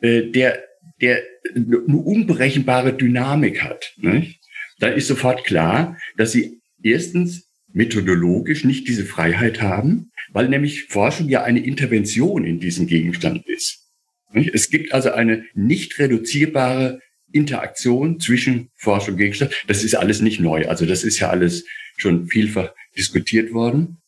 äh, 0.01 0.31
der, 0.31 0.63
der 1.01 1.23
eine 1.55 1.79
unberechenbare 1.79 2.93
Dynamik 2.93 3.63
hat, 3.63 3.93
ne? 3.97 4.35
dann 4.79 4.95
ist 4.95 5.09
sofort 5.09 5.45
klar, 5.45 5.99
dass 6.17 6.33
Sie 6.33 6.61
erstens 6.83 7.51
methodologisch 7.73 8.65
nicht 8.65 8.89
diese 8.89 9.05
Freiheit 9.05 9.63
haben, 9.63 10.11
weil 10.33 10.49
nämlich 10.49 10.85
Forschung 10.85 11.29
ja 11.29 11.43
eine 11.43 11.61
Intervention 11.61 12.45
in 12.45 12.61
diesen 12.61 12.87
Gegenstand 12.87 13.47
ist. 13.47 13.87
Es 14.33 14.71
gibt 14.71 14.93
also 14.93 15.13
eine 15.13 15.45
nicht 15.55 15.99
reduzierbare 15.99 17.01
Interaktion 17.33 18.21
zwischen 18.21 18.71
Forschung 18.77 19.15
und 19.15 19.19
Gegenstand. 19.19 19.53
Das 19.67 19.85
ist 19.85 19.95
alles 19.95 20.21
nicht 20.21 20.41
neu. 20.41 20.67
Also 20.69 20.87
das 20.87 21.05
ist 21.05 21.19
ja 21.21 21.31
alles 21.31 21.65
schon 22.01 22.27
vielfach 22.27 22.75
diskutiert 22.97 23.53
worden. 23.53 24.01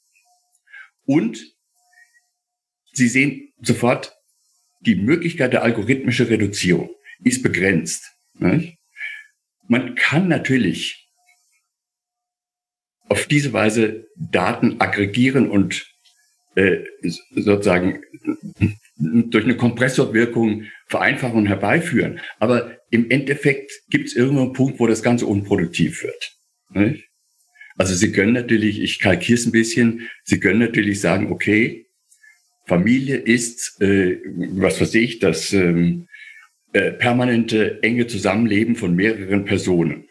Und 1.05 1.53
Sie 2.95 3.09
sehen 3.09 3.53
sofort, 3.63 4.15
die 4.81 4.97
Möglichkeit 4.97 5.53
der 5.53 5.63
algorithmischen 5.63 6.27
Reduzierung 6.27 6.91
ist 7.25 7.43
begrenzt. 7.43 8.05
Man 9.69 9.95
kann 9.95 10.29
natürlich 10.29 11.09
auf 13.09 13.27
diese 13.27 13.53
Weise 13.53 14.09
Daten 14.17 14.81
aggregieren 14.81 15.49
und 15.49 15.87
äh, 16.55 16.85
sozusagen 17.31 18.03
durch 18.97 19.45
eine 19.45 19.57
Kompressorwirkung 19.57 20.65
Vereinfachungen 20.87 21.47
herbeiführen. 21.47 22.21
Aber 22.39 22.77
im 22.91 23.11
Endeffekt 23.11 23.73
gibt 23.89 24.09
es 24.09 24.17
irgendwo 24.17 24.43
einen 24.43 24.53
Punkt, 24.53 24.79
wo 24.79 24.87
das 24.87 25.03
Ganze 25.03 25.27
unproduktiv 25.27 26.03
wird. 26.03 26.37
Nicht? 26.71 27.12
Also 27.77 27.95
Sie 27.95 28.13
können 28.13 28.33
natürlich, 28.33 28.81
ich 28.81 28.99
kalkiere 28.99 29.39
es 29.39 29.47
ein 29.47 29.53
bisschen, 29.53 30.09
Sie 30.25 30.41
können 30.41 30.59
natürlich 30.59 31.01
sagen, 31.01 31.33
okay, 31.33 31.87
Familie 32.67 33.17
ist, 33.17 33.81
äh, 33.81 34.19
was 34.25 34.81
weiß 34.81 34.95
ich, 34.95 35.19
das 35.19 35.53
ähm, 35.53 36.09
äh, 36.73 36.93
permanente 36.93 37.83
enge 37.83 38.07
Zusammenleben 38.07 38.77
von 38.77 38.95
mehreren 38.95 39.45
Personen 39.45 40.05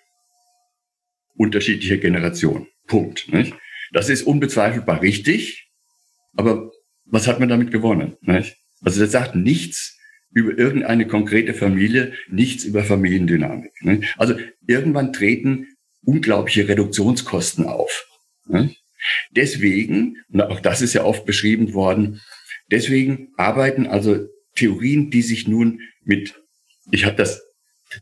unterschiedlicher 1.36 1.98
Generationen. 1.98 2.68
Punkt. 2.88 3.32
Nicht? 3.34 3.54
Das 3.94 4.10
ist 4.10 4.24
unbezweifelbar 4.24 5.02
richtig, 5.02 5.72
aber 6.36 6.72
was 7.06 7.28
hat 7.28 7.40
man 7.40 7.50
damit 7.50 7.72
gewonnen? 7.72 8.18
Nicht? 8.22 8.58
Also 8.82 9.02
das 9.02 9.12
sagt 9.12 9.36
nichts 9.36 9.98
über 10.34 10.58
irgendeine 10.58 11.08
konkrete 11.08 11.54
Familie, 11.54 12.14
nichts 12.30 12.64
über 12.64 12.84
Familiendynamik. 12.84 13.72
Ne? 13.82 14.02
Also 14.18 14.36
irgendwann 14.68 15.14
treten 15.14 15.68
unglaubliche 16.04 16.68
Reduktionskosten 16.68 17.66
auf. 17.66 18.06
Ne? 18.48 18.76
Deswegen, 19.32 20.18
und 20.30 20.42
auch 20.42 20.60
das 20.60 20.82
ist 20.82 20.94
ja 20.94 21.04
oft 21.04 21.26
beschrieben 21.26 21.74
worden, 21.74 22.22
deswegen 22.70 23.30
arbeiten 23.38 23.88
also 23.88 24.28
Theorien, 24.56 25.10
die 25.10 25.22
sich 25.22 25.48
nun 25.48 25.82
mit, 26.04 26.36
ich 26.92 27.06
habe 27.06 27.16
das, 27.16 27.42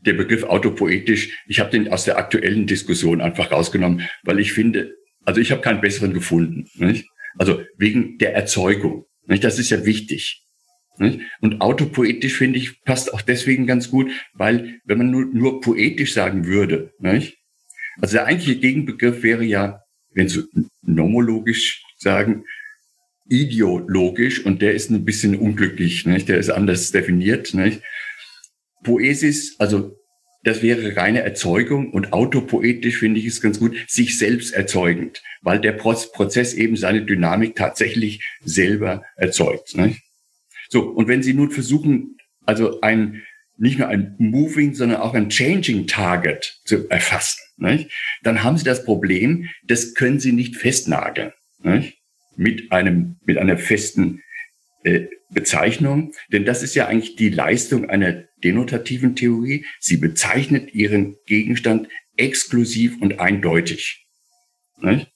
der 0.04 0.12
Begriff 0.12 0.44
autopoetisch, 0.44 1.42
ich 1.46 1.60
habe 1.60 1.70
den 1.70 1.88
aus 1.88 2.04
der 2.04 2.18
aktuellen 2.18 2.66
Diskussion 2.66 3.20
einfach 3.20 3.50
rausgenommen, 3.50 4.08
weil 4.22 4.38
ich 4.38 4.52
finde, 4.52 4.94
also 5.24 5.40
ich 5.40 5.50
habe 5.50 5.62
keinen 5.62 5.80
besseren 5.80 6.14
gefunden. 6.14 6.68
Nicht? 6.74 7.06
Also 7.38 7.62
wegen 7.76 8.18
der 8.18 8.34
Erzeugung. 8.34 9.06
Nicht? 9.26 9.44
Das 9.44 9.58
ist 9.58 9.70
ja 9.70 9.84
wichtig. 9.84 10.44
Und 11.40 11.60
autopoetisch 11.62 12.34
finde 12.34 12.58
ich 12.58 12.82
passt 12.82 13.14
auch 13.14 13.22
deswegen 13.22 13.66
ganz 13.66 13.90
gut, 13.90 14.10
weil 14.34 14.80
wenn 14.84 14.98
man 14.98 15.10
nur, 15.10 15.24
nur 15.24 15.60
poetisch 15.60 16.12
sagen 16.12 16.46
würde, 16.46 16.92
nicht? 16.98 17.38
Also 18.00 18.16
der 18.16 18.26
eigentliche 18.26 18.58
Gegenbegriff 18.58 19.22
wäre 19.22 19.44
ja, 19.44 19.82
wenn 20.12 20.28
Sie 20.28 20.44
nomologisch 20.82 21.82
sagen, 21.98 22.44
ideologisch 23.28 24.44
und 24.44 24.60
der 24.60 24.74
ist 24.74 24.90
ein 24.90 25.04
bisschen 25.04 25.36
unglücklich, 25.36 26.04
nicht? 26.04 26.28
der 26.28 26.38
ist 26.38 26.50
anders 26.50 26.90
definiert. 26.90 27.54
Nicht? 27.54 27.82
Poesis, 28.82 29.56
also 29.58 29.96
das 30.42 30.62
wäre 30.62 30.96
reine 30.96 31.22
Erzeugung 31.22 31.92
und 31.92 32.12
autopoetisch 32.12 32.98
finde 32.98 33.20
ich 33.20 33.26
es 33.26 33.40
ganz 33.40 33.60
gut, 33.60 33.76
sich 33.86 34.18
selbst 34.18 34.52
erzeugend, 34.52 35.22
weil 35.42 35.60
der 35.60 35.72
Prozess 35.72 36.54
eben 36.54 36.76
seine 36.76 37.04
Dynamik 37.04 37.56
tatsächlich 37.56 38.24
selber 38.40 39.04
erzeugt. 39.16 39.76
Nicht? 39.76 40.00
So, 40.70 40.82
und 40.82 41.08
wenn 41.08 41.22
Sie 41.22 41.34
nun 41.34 41.50
versuchen, 41.50 42.16
also 42.46 42.80
ein, 42.80 43.22
nicht 43.60 43.78
nur 43.78 43.88
ein 43.88 44.16
Moving, 44.18 44.74
sondern 44.74 45.00
auch 45.00 45.14
ein 45.14 45.28
Changing 45.28 45.86
Target 45.86 46.60
zu 46.64 46.88
erfassen, 46.88 47.40
nicht? 47.58 47.90
dann 48.22 48.42
haben 48.42 48.56
Sie 48.56 48.64
das 48.64 48.84
Problem, 48.84 49.48
das 49.64 49.94
können 49.94 50.18
Sie 50.18 50.32
nicht 50.32 50.56
festnageln. 50.56 51.32
Nicht? 51.62 51.98
Mit 52.36 52.72
einem, 52.72 53.16
mit 53.24 53.36
einer 53.36 53.58
festen 53.58 54.22
äh, 54.82 55.06
Bezeichnung, 55.28 56.12
denn 56.32 56.46
das 56.46 56.62
ist 56.62 56.74
ja 56.74 56.86
eigentlich 56.86 57.16
die 57.16 57.28
Leistung 57.28 57.90
einer 57.90 58.24
denotativen 58.42 59.14
Theorie. 59.14 59.66
Sie 59.78 59.98
bezeichnet 59.98 60.74
ihren 60.74 61.16
Gegenstand 61.26 61.88
exklusiv 62.16 63.00
und 63.00 63.20
eindeutig. 63.20 64.06
Nicht? 64.80 65.12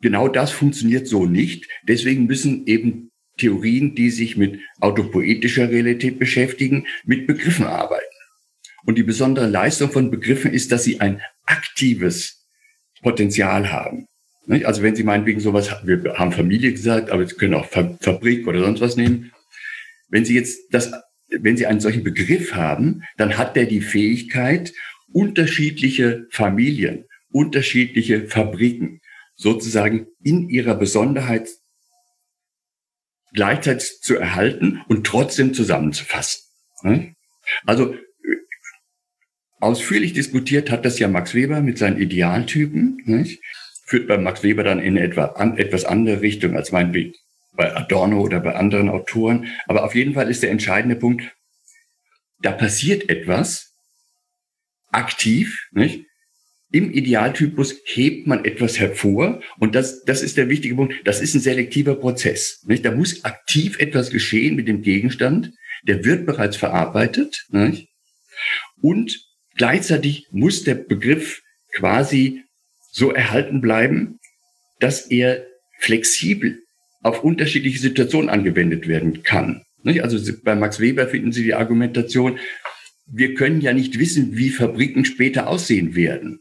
Genau 0.00 0.28
das 0.28 0.52
funktioniert 0.52 1.08
so 1.08 1.26
nicht. 1.26 1.68
Deswegen 1.82 2.26
müssen 2.26 2.66
eben 2.66 3.09
Theorien, 3.40 3.94
die 3.94 4.10
sich 4.10 4.36
mit 4.36 4.60
autopoetischer 4.80 5.70
Realität 5.70 6.18
beschäftigen, 6.18 6.86
mit 7.04 7.26
Begriffen 7.26 7.66
arbeiten. 7.66 8.04
Und 8.84 8.96
die 8.96 9.02
besondere 9.02 9.46
Leistung 9.46 9.90
von 9.90 10.10
Begriffen 10.10 10.52
ist, 10.52 10.72
dass 10.72 10.84
sie 10.84 11.00
ein 11.00 11.20
aktives 11.44 12.46
Potenzial 13.02 13.72
haben. 13.72 14.06
Also 14.64 14.82
wenn 14.82 14.96
Sie 14.96 15.04
meinetwegen 15.04 15.40
sowas, 15.40 15.70
wir 15.84 16.14
haben 16.14 16.32
Familie 16.32 16.72
gesagt, 16.72 17.10
aber 17.10 17.26
Sie 17.26 17.36
können 17.36 17.54
auch 17.54 17.66
Fabrik 17.66 18.46
oder 18.46 18.60
sonst 18.60 18.80
was 18.80 18.96
nehmen. 18.96 19.32
Wenn 20.08 20.24
Sie 20.24 20.34
jetzt 20.34 20.72
das, 20.72 20.92
wenn 21.28 21.56
Sie 21.56 21.66
einen 21.66 21.80
solchen 21.80 22.02
Begriff 22.02 22.54
haben, 22.54 23.02
dann 23.16 23.38
hat 23.38 23.54
der 23.54 23.66
die 23.66 23.80
Fähigkeit, 23.80 24.72
unterschiedliche 25.12 26.26
Familien, 26.30 27.04
unterschiedliche 27.30 28.26
Fabriken 28.26 29.00
sozusagen 29.36 30.06
in 30.22 30.48
ihrer 30.48 30.74
Besonderheit 30.74 31.48
gleichzeitig 33.32 34.00
zu 34.00 34.16
erhalten 34.16 34.82
und 34.88 35.06
trotzdem 35.06 35.54
zusammenzufassen. 35.54 36.42
Also 37.64 37.94
ausführlich 39.60 40.12
diskutiert 40.12 40.70
hat 40.70 40.84
das 40.84 40.98
ja 40.98 41.08
Max 41.08 41.34
Weber 41.34 41.60
mit 41.60 41.78
seinen 41.78 42.00
Idealtypen. 42.00 43.02
Nicht? 43.04 43.42
Führt 43.86 44.08
bei 44.08 44.18
Max 44.18 44.42
Weber 44.42 44.64
dann 44.64 44.80
in 44.80 44.96
etwa 44.96 45.26
an, 45.26 45.58
etwas 45.58 45.84
andere 45.84 46.20
Richtung 46.20 46.56
als 46.56 46.72
mein 46.72 46.92
bei 47.52 47.74
Adorno 47.74 48.20
oder 48.20 48.40
bei 48.40 48.54
anderen 48.54 48.88
Autoren. 48.88 49.48
Aber 49.66 49.84
auf 49.84 49.94
jeden 49.94 50.14
Fall 50.14 50.30
ist 50.30 50.42
der 50.42 50.50
entscheidende 50.50 50.96
Punkt, 50.96 51.36
da 52.42 52.52
passiert 52.52 53.10
etwas 53.10 53.74
aktiv, 54.92 55.68
nicht? 55.72 56.06
Im 56.72 56.92
Idealtypus 56.92 57.80
hebt 57.84 58.28
man 58.28 58.44
etwas 58.44 58.78
hervor 58.78 59.42
und 59.58 59.74
das, 59.74 60.04
das 60.04 60.22
ist 60.22 60.36
der 60.36 60.48
wichtige 60.48 60.76
Punkt. 60.76 60.94
Das 61.04 61.20
ist 61.20 61.34
ein 61.34 61.40
selektiver 61.40 61.96
Prozess. 61.96 62.62
Nicht? 62.64 62.84
Da 62.84 62.92
muss 62.92 63.24
aktiv 63.24 63.78
etwas 63.80 64.10
geschehen 64.10 64.54
mit 64.54 64.68
dem 64.68 64.82
Gegenstand. 64.82 65.52
Der 65.82 66.04
wird 66.04 66.26
bereits 66.26 66.56
verarbeitet. 66.56 67.46
Nicht? 67.50 67.88
Und 68.80 69.18
gleichzeitig 69.56 70.28
muss 70.30 70.62
der 70.62 70.76
Begriff 70.76 71.42
quasi 71.74 72.44
so 72.92 73.10
erhalten 73.10 73.60
bleiben, 73.60 74.20
dass 74.78 75.10
er 75.10 75.44
flexibel 75.80 76.60
auf 77.02 77.24
unterschiedliche 77.24 77.80
Situationen 77.80 78.28
angewendet 78.28 78.86
werden 78.86 79.24
kann. 79.24 79.62
Nicht? 79.82 80.04
Also 80.04 80.32
bei 80.44 80.54
Max 80.54 80.78
Weber 80.78 81.08
finden 81.08 81.32
Sie 81.32 81.42
die 81.42 81.54
Argumentation, 81.54 82.38
wir 83.12 83.34
können 83.34 83.60
ja 83.60 83.72
nicht 83.72 83.98
wissen, 83.98 84.36
wie 84.36 84.50
Fabriken 84.50 85.04
später 85.04 85.48
aussehen 85.48 85.96
werden. 85.96 86.38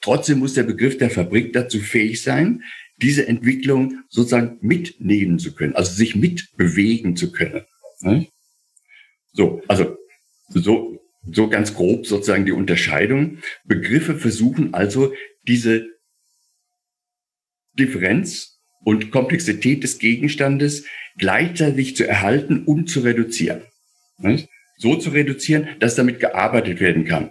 Trotzdem 0.00 0.38
muss 0.38 0.54
der 0.54 0.62
Begriff 0.62 0.98
der 0.98 1.10
Fabrik 1.10 1.52
dazu 1.52 1.78
fähig 1.78 2.22
sein, 2.22 2.62
diese 2.96 3.26
Entwicklung 3.26 4.04
sozusagen 4.08 4.58
mitnehmen 4.60 5.38
zu 5.38 5.54
können, 5.54 5.74
also 5.74 5.92
sich 5.92 6.16
mitbewegen 6.16 7.16
zu 7.16 7.32
können. 7.32 7.64
Ne? 8.00 8.26
So, 9.32 9.62
also 9.68 9.96
so, 10.48 11.00
so 11.30 11.48
ganz 11.48 11.74
grob 11.74 12.06
sozusagen 12.06 12.46
die 12.46 12.52
Unterscheidung. 12.52 13.38
Begriffe 13.64 14.16
versuchen 14.16 14.74
also 14.74 15.14
diese 15.46 15.86
Differenz 17.78 18.58
und 18.84 19.10
Komplexität 19.10 19.82
des 19.82 19.98
Gegenstandes 19.98 20.86
gleichzeitig 21.18 21.96
zu 21.96 22.06
erhalten 22.06 22.64
und 22.64 22.88
zu 22.88 23.00
reduzieren. 23.00 23.62
So 24.76 24.96
zu 24.96 25.10
reduzieren, 25.10 25.68
dass 25.78 25.94
damit 25.94 26.20
gearbeitet 26.20 26.80
werden 26.80 27.04
kann. 27.04 27.30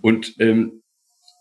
Und 0.00 0.34
ähm, 0.38 0.82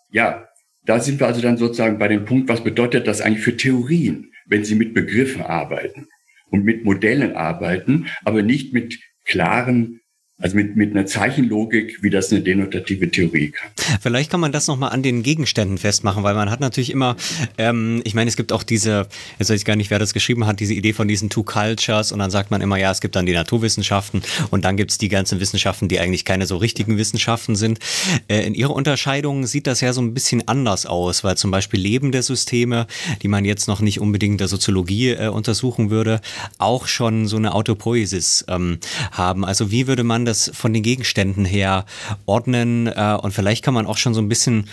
ja, 0.10 0.48
da 0.84 1.00
sind 1.00 1.20
wir 1.20 1.28
also 1.28 1.42
dann 1.42 1.58
sozusagen 1.58 1.98
bei 1.98 2.08
dem 2.08 2.26
Punkt, 2.26 2.48
was 2.50 2.64
bedeutet 2.64 3.08
das 3.08 3.22
eigentlich 3.22 3.44
für 3.44 3.58
Theorien, 3.58 4.32
wenn 4.46 4.64
sie 4.64 4.76
mit 4.76 4.94
Begriffen 4.94 5.42
arbeiten 5.42 6.08
und 6.50 6.64
mit 6.64 6.86
Modellen 6.86 7.36
arbeiten, 7.36 8.08
aber 8.24 8.42
nicht 8.42 8.74
mit 8.74 9.00
klaren 9.26 10.00
also 10.40 10.56
mit, 10.56 10.76
mit 10.76 10.92
einer 10.92 11.08
Zeichenlogik, 11.08 12.04
wie 12.04 12.12
das 12.12 12.32
eine 12.32 12.42
denotative 12.42 13.10
Theorie 13.10 13.50
kann. 13.50 13.72
Vielleicht 14.02 14.30
kann 14.30 14.40
man 14.40 14.52
das 14.52 14.68
nochmal 14.68 14.92
an 14.92 15.02
den 15.02 15.24
Gegenständen 15.24 15.80
festmachen, 15.80 16.22
weil 16.22 16.36
man 16.36 16.52
hat 16.52 16.60
natürlich 16.60 16.92
immer, 16.92 17.16
ähm, 17.58 18.02
ich 18.04 18.14
meine, 18.14 18.30
es 18.30 18.38
gibt 18.38 18.52
auch 18.52 18.62
diese, 18.62 19.08
jetzt 19.40 19.50
weiß 19.50 19.60
ich 19.60 19.66
gar 19.66 19.76
nicht, 19.76 19.90
wer 19.90 19.98
das 19.98 20.14
geschrieben 20.14 20.46
hat, 20.46 20.60
diese 20.60 20.76
Idee 20.76 20.94
von 20.94 21.08
diesen 21.08 21.32
Two 21.32 21.42
Cultures 21.42 22.12
und 22.12 22.20
dann 22.20 22.30
sagt 22.30 22.52
man 22.52 22.62
immer, 22.62 22.78
ja, 22.78 22.92
es 22.92 23.02
gibt 23.02 23.16
dann 23.16 23.26
die 23.26 23.34
Naturwissenschaften 23.34 24.22
und 24.52 24.64
dann 24.64 24.78
gibt 24.78 24.92
es 24.92 25.00
die 25.00 25.10
ganzen 25.10 25.40
Wissenschaften, 25.40 25.88
die 25.88 26.00
eigentlich 26.00 26.24
keine 26.24 26.46
so 26.46 26.58
richtigen 26.58 26.98
Wissenschaften 26.98 27.56
sind. 27.56 27.80
Äh, 28.28 28.46
in 28.46 28.54
ihrer 28.54 28.76
Unterscheidung 28.76 29.48
sieht 29.48 29.66
das 29.66 29.82
ja 29.82 29.92
so 29.92 30.02
ein 30.02 30.14
bisschen 30.14 30.48
anders 30.48 30.86
aus, 30.86 31.24
weil 31.24 31.36
zum 31.36 31.50
Beispiel 31.50 31.80
lebende 31.80 32.22
Systeme, 32.22 32.86
die 33.24 33.28
man 33.28 33.44
jetzt 33.44 33.68
noch 33.68 33.80
nicht 33.80 34.00
unbedingt 34.00 34.40
der 34.40 34.50
Soziologie 34.50 35.10
äh, 35.10 35.30
untersuchen 35.30 35.90
würde, 35.90 36.22
auch 36.60 36.86
schon 36.86 37.28
so 37.28 37.38
eine 37.38 37.56
Autopoiesis 37.56 38.46
ähm, 38.48 38.78
haben. 39.12 39.44
Also 39.44 39.72
wie 39.72 39.88
würde 39.88 40.04
man 40.04 40.27
das 40.28 40.52
von 40.54 40.74
den 40.74 40.84
Gegenständen 40.84 41.46
her 41.46 41.86
ordnen 42.26 42.88
äh, 42.88 43.18
und 43.22 43.34
vielleicht 43.34 43.64
kann 43.64 43.74
man 43.74 43.86
auch 43.86 43.98
schon 43.98 44.14
so 44.14 44.22
ein 44.22 44.30
bisschen, 44.30 44.68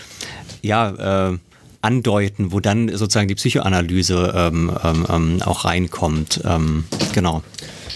ja, 0.63 1.31
äh, 1.31 1.39
andeuten, 1.81 2.51
wo 2.51 2.61
dann 2.61 2.89
sozusagen 2.89 3.29
die 3.29 3.35
Psychoanalyse 3.35 4.33
ähm, 4.35 4.73
ähm, 4.83 5.07
ähm 5.11 5.43
auch 5.43 5.67
reinkommt. 5.67 6.41
Ähm, 6.45 6.85
genau. 7.13 7.43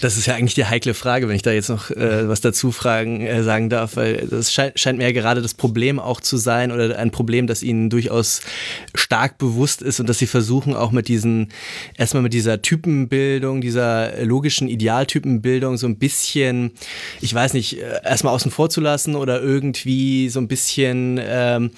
Das 0.01 0.17
ist 0.17 0.25
ja 0.25 0.35
eigentlich 0.35 0.53
die 0.53 0.65
heikle 0.65 0.93
Frage, 0.93 1.27
wenn 1.27 1.35
ich 1.35 1.41
da 1.41 1.51
jetzt 1.51 1.69
noch 1.69 1.91
äh, 1.91 2.27
was 2.27 2.41
dazu 2.41 2.71
fragen, 2.71 3.21
äh, 3.21 3.43
sagen 3.43 3.69
darf, 3.69 3.95
weil 3.95 4.27
das 4.29 4.53
scheint, 4.53 4.79
scheint 4.79 4.97
mir 4.97 5.05
ja 5.05 5.11
gerade 5.11 5.41
das 5.41 5.53
Problem 5.53 5.99
auch 5.99 6.21
zu 6.21 6.37
sein 6.37 6.71
oder 6.71 6.97
ein 6.97 7.11
Problem, 7.11 7.47
das 7.47 7.63
ihnen 7.63 7.89
durchaus 7.89 8.41
stark 8.95 9.37
bewusst 9.37 9.81
ist 9.81 9.99
und 9.99 10.07
dass 10.07 10.19
sie 10.19 10.27
versuchen 10.27 10.75
auch 10.75 10.91
mit 10.91 11.07
diesen, 11.07 11.49
erstmal 11.97 12.23
mit 12.23 12.33
dieser 12.33 12.61
Typenbildung, 12.61 13.61
dieser 13.61 14.23
logischen 14.23 14.67
Idealtypenbildung 14.67 15.77
so 15.77 15.87
ein 15.87 15.97
bisschen, 15.97 16.71
ich 17.21 17.33
weiß 17.33 17.53
nicht, 17.53 17.79
äh, 17.79 18.01
erstmal 18.03 18.33
außen 18.33 18.51
vor 18.51 18.69
zu 18.69 18.81
lassen 18.81 19.15
oder 19.15 19.41
irgendwie 19.41 20.29
so 20.29 20.39
ein 20.39 20.47
bisschen 20.47 21.19
ähm, 21.21 21.71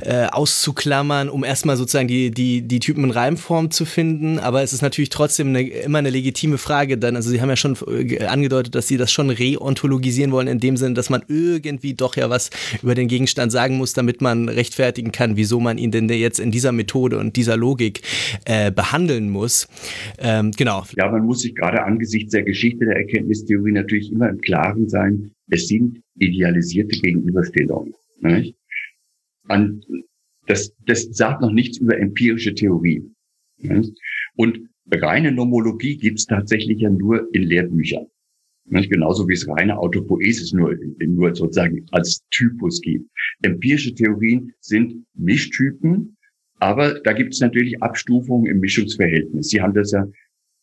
äh, 0.00 0.26
auszuklammern, 0.26 1.28
um 1.28 1.44
erstmal 1.44 1.76
sozusagen 1.76 2.08
die, 2.08 2.30
die, 2.30 2.62
die 2.62 2.80
Typen 2.80 3.04
in 3.04 3.10
Reimform 3.10 3.70
zu 3.70 3.84
finden. 3.84 4.38
Aber 4.38 4.62
es 4.62 4.72
ist 4.72 4.82
natürlich 4.82 5.10
trotzdem 5.10 5.48
eine, 5.48 5.62
immer 5.62 5.98
eine 5.98 6.10
legitime 6.10 6.58
Frage 6.58 6.98
dann. 6.98 7.16
Also 7.16 7.30
sie 7.30 7.40
haben 7.42 7.48
ja 7.48 7.56
schon 7.56 7.76
äh, 7.86 8.24
angedeutet, 8.24 8.74
dass 8.74 8.88
sie 8.88 8.96
das 8.96 9.12
schon 9.12 9.30
reontologisieren 9.30 10.32
wollen, 10.32 10.48
in 10.48 10.60
dem 10.60 10.76
Sinne, 10.76 10.94
dass 10.94 11.10
man 11.10 11.22
irgendwie 11.28 11.94
doch 11.94 12.16
ja 12.16 12.30
was 12.30 12.50
über 12.82 12.94
den 12.94 13.08
Gegenstand 13.08 13.52
sagen 13.52 13.76
muss, 13.76 13.92
damit 13.92 14.20
man 14.20 14.48
rechtfertigen 14.48 15.12
kann, 15.12 15.36
wieso 15.36 15.60
man 15.60 15.78
ihn 15.78 15.90
denn 15.90 16.08
jetzt 16.08 16.40
in 16.40 16.50
dieser 16.50 16.72
Methode 16.72 17.18
und 17.18 17.36
dieser 17.36 17.56
Logik 17.56 18.02
äh, 18.44 18.70
behandeln 18.70 19.30
muss. 19.30 19.68
Ähm, 20.18 20.52
genau. 20.52 20.84
Ja, 20.96 21.10
man 21.10 21.24
muss 21.24 21.40
sich 21.40 21.54
gerade 21.54 21.82
angesichts 21.82 22.32
der 22.32 22.42
Geschichte 22.42 22.86
der 22.86 22.96
Erkenntnistheorie 22.96 23.72
natürlich 23.72 24.10
immer 24.10 24.28
im 24.28 24.40
Klaren 24.40 24.88
sein, 24.88 25.30
es 25.50 25.68
sind 25.68 26.02
idealisierte 26.18 26.98
Gegenüberstellungen. 27.00 27.94
Nicht? 28.20 28.56
Und 29.48 29.84
das, 30.46 30.72
das 30.86 31.08
sagt 31.12 31.42
noch 31.42 31.52
nichts 31.52 31.78
über 31.78 31.98
empirische 31.98 32.54
Theorie. 32.54 33.02
Nicht? 33.58 33.92
Und 34.36 34.68
reine 35.00 35.32
Nomologie 35.32 35.96
gibt 35.96 36.18
es 36.18 36.26
tatsächlich 36.26 36.80
ja 36.80 36.90
nur 36.90 37.28
in 37.34 37.44
Lehrbüchern. 37.44 38.06
Nicht? 38.66 38.90
Genauso 38.90 39.28
wie 39.28 39.34
es 39.34 39.48
reine 39.48 39.78
Autopoesis 39.78 40.52
nur, 40.52 40.76
nur 41.00 41.34
sozusagen 41.34 41.86
als 41.90 42.22
Typus 42.30 42.80
gibt. 42.80 43.08
Empirische 43.42 43.94
Theorien 43.94 44.52
sind 44.60 45.04
Mischtypen, 45.14 46.16
aber 46.58 47.00
da 47.00 47.12
gibt 47.12 47.34
es 47.34 47.40
natürlich 47.40 47.82
Abstufungen 47.82 48.46
im 48.46 48.60
Mischungsverhältnis. 48.60 49.48
Sie 49.48 49.60
haben 49.60 49.74
das 49.74 49.90
ja 49.90 50.06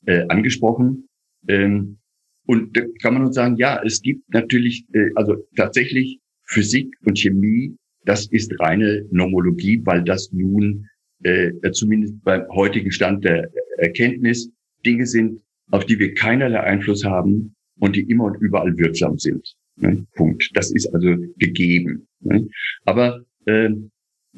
äh, 0.05 0.25
angesprochen. 0.29 1.09
Ähm, 1.47 1.97
und 2.45 2.75
da 2.75 2.81
kann 3.01 3.13
man 3.13 3.23
nur 3.23 3.33
sagen, 3.33 3.57
ja, 3.57 3.81
es 3.85 4.01
gibt 4.01 4.23
natürlich, 4.33 4.85
äh, 4.93 5.09
also 5.15 5.35
tatsächlich 5.55 6.19
Physik 6.45 6.95
und 7.05 7.19
Chemie, 7.19 7.75
das 8.05 8.27
ist 8.27 8.57
reine 8.59 9.05
Nomologie, 9.11 9.81
weil 9.83 10.03
das 10.03 10.31
nun 10.31 10.87
äh, 11.23 11.51
zumindest 11.73 12.23
beim 12.23 12.47
heutigen 12.49 12.91
Stand 12.91 13.25
der 13.25 13.51
Erkenntnis 13.81 14.51
Dinge 14.85 15.05
sind, 15.05 15.41
auf 15.71 15.85
die 15.85 15.99
wir 15.99 16.13
keinerlei 16.13 16.61
Einfluss 16.61 17.03
haben 17.03 17.55
und 17.79 17.95
die 17.95 18.09
immer 18.09 18.25
und 18.25 18.41
überall 18.41 18.77
wirksam 18.77 19.17
sind. 19.17 19.55
Ne? 19.77 20.05
Punkt. 20.15 20.49
Das 20.53 20.71
ist 20.71 20.93
also 20.93 21.15
gegeben. 21.37 22.07
Ne? 22.21 22.47
Aber 22.85 23.23
äh, 23.45 23.69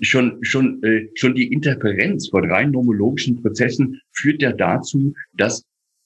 schon 0.01 0.43
schon 0.43 0.82
äh, 0.84 1.08
schon 1.15 1.36
die 1.36 1.51
Interferenz 1.51 2.30
von 2.30 2.49
rein 2.49 2.71
nomologischen 2.71 3.41
Prozessen 3.41 3.99
führt 4.12 4.41
ja 4.41 4.51
dazu, 4.51 5.13
dass 5.34 5.65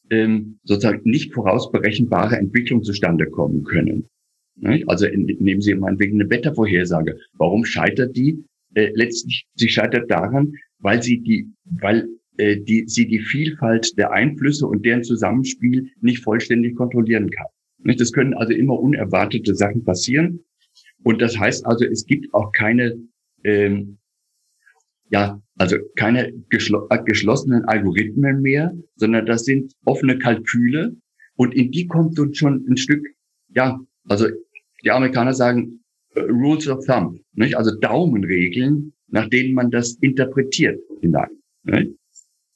ähm, 0.10 0.60
sozusagen 0.64 1.10
nicht 1.10 1.34
vorausberechenbare 1.34 2.38
Entwicklungen 2.38 2.84
zustande 2.84 3.26
kommen 3.28 3.64
können. 3.64 4.08
Ne? 4.56 4.84
Also 4.88 5.08
in, 5.08 5.26
nehmen 5.40 5.62
Sie 5.62 5.74
meinetwegen 5.76 6.20
eine 6.20 6.30
Wettervorhersage. 6.30 7.20
Warum 7.34 7.66
scheitert 7.66 8.16
die? 8.16 8.44
Äh, 8.76 8.92
letztlich, 8.94 9.48
sie 9.56 9.70
scheitert 9.70 10.12
daran, 10.12 10.54
weil 10.80 11.02
sie 11.02 11.22
die, 11.22 11.48
weil 11.64 12.08
die, 12.38 12.86
sie 12.88 13.08
die 13.08 13.20
Vielfalt 13.20 13.98
der 13.98 14.12
Einflüsse 14.12 14.68
und 14.68 14.86
deren 14.86 15.04
Zusammenspiel 15.04 15.90
nicht 16.02 16.24
vollständig 16.24 16.76
kontrollieren 16.76 17.30
kann. 17.30 17.48
Nicht? 17.84 18.02
Das 18.02 18.12
können 18.12 18.34
also 18.34 18.54
immer 18.54 18.80
unerwartete 18.80 19.56
Sachen 19.56 19.84
passieren. 19.84 20.44
Und 21.04 21.22
das 21.22 21.38
heißt 21.38 21.66
also, 21.66 21.86
es 21.86 22.06
gibt 22.06 22.34
auch 22.34 22.52
keine, 22.52 22.98
ähm, 23.44 23.98
ja, 25.10 25.40
also 25.58 25.78
keine 25.96 26.34
geschl 26.50 26.76
äh, 26.90 27.04
geschlossenen 27.04 27.64
Algorithmen 27.66 28.42
mehr, 28.42 28.76
sondern 28.96 29.26
das 29.26 29.46
sind 29.46 29.74
offene 29.86 30.18
Kalküle. 30.18 30.96
Und 31.36 31.54
in 31.54 31.72
die 31.72 31.88
kommt 31.88 32.18
uns 32.20 32.38
schon 32.38 32.66
ein 32.68 32.78
Stück, 32.78 33.06
ja, 33.50 33.80
also 34.08 34.28
die 34.84 34.92
Amerikaner 34.92 35.34
sagen 35.34 35.84
uh, 36.16 36.22
Rules 36.22 36.68
of 36.68 36.86
Thumb, 36.86 37.20
nicht? 37.34 37.56
also 37.56 37.78
Daumenregeln, 37.80 38.94
nach 39.08 39.30
denen 39.30 39.54
man 39.54 39.70
das 39.70 39.96
interpretiert 40.02 40.80
hinein. 41.02 41.30
Nicht? 41.64 41.92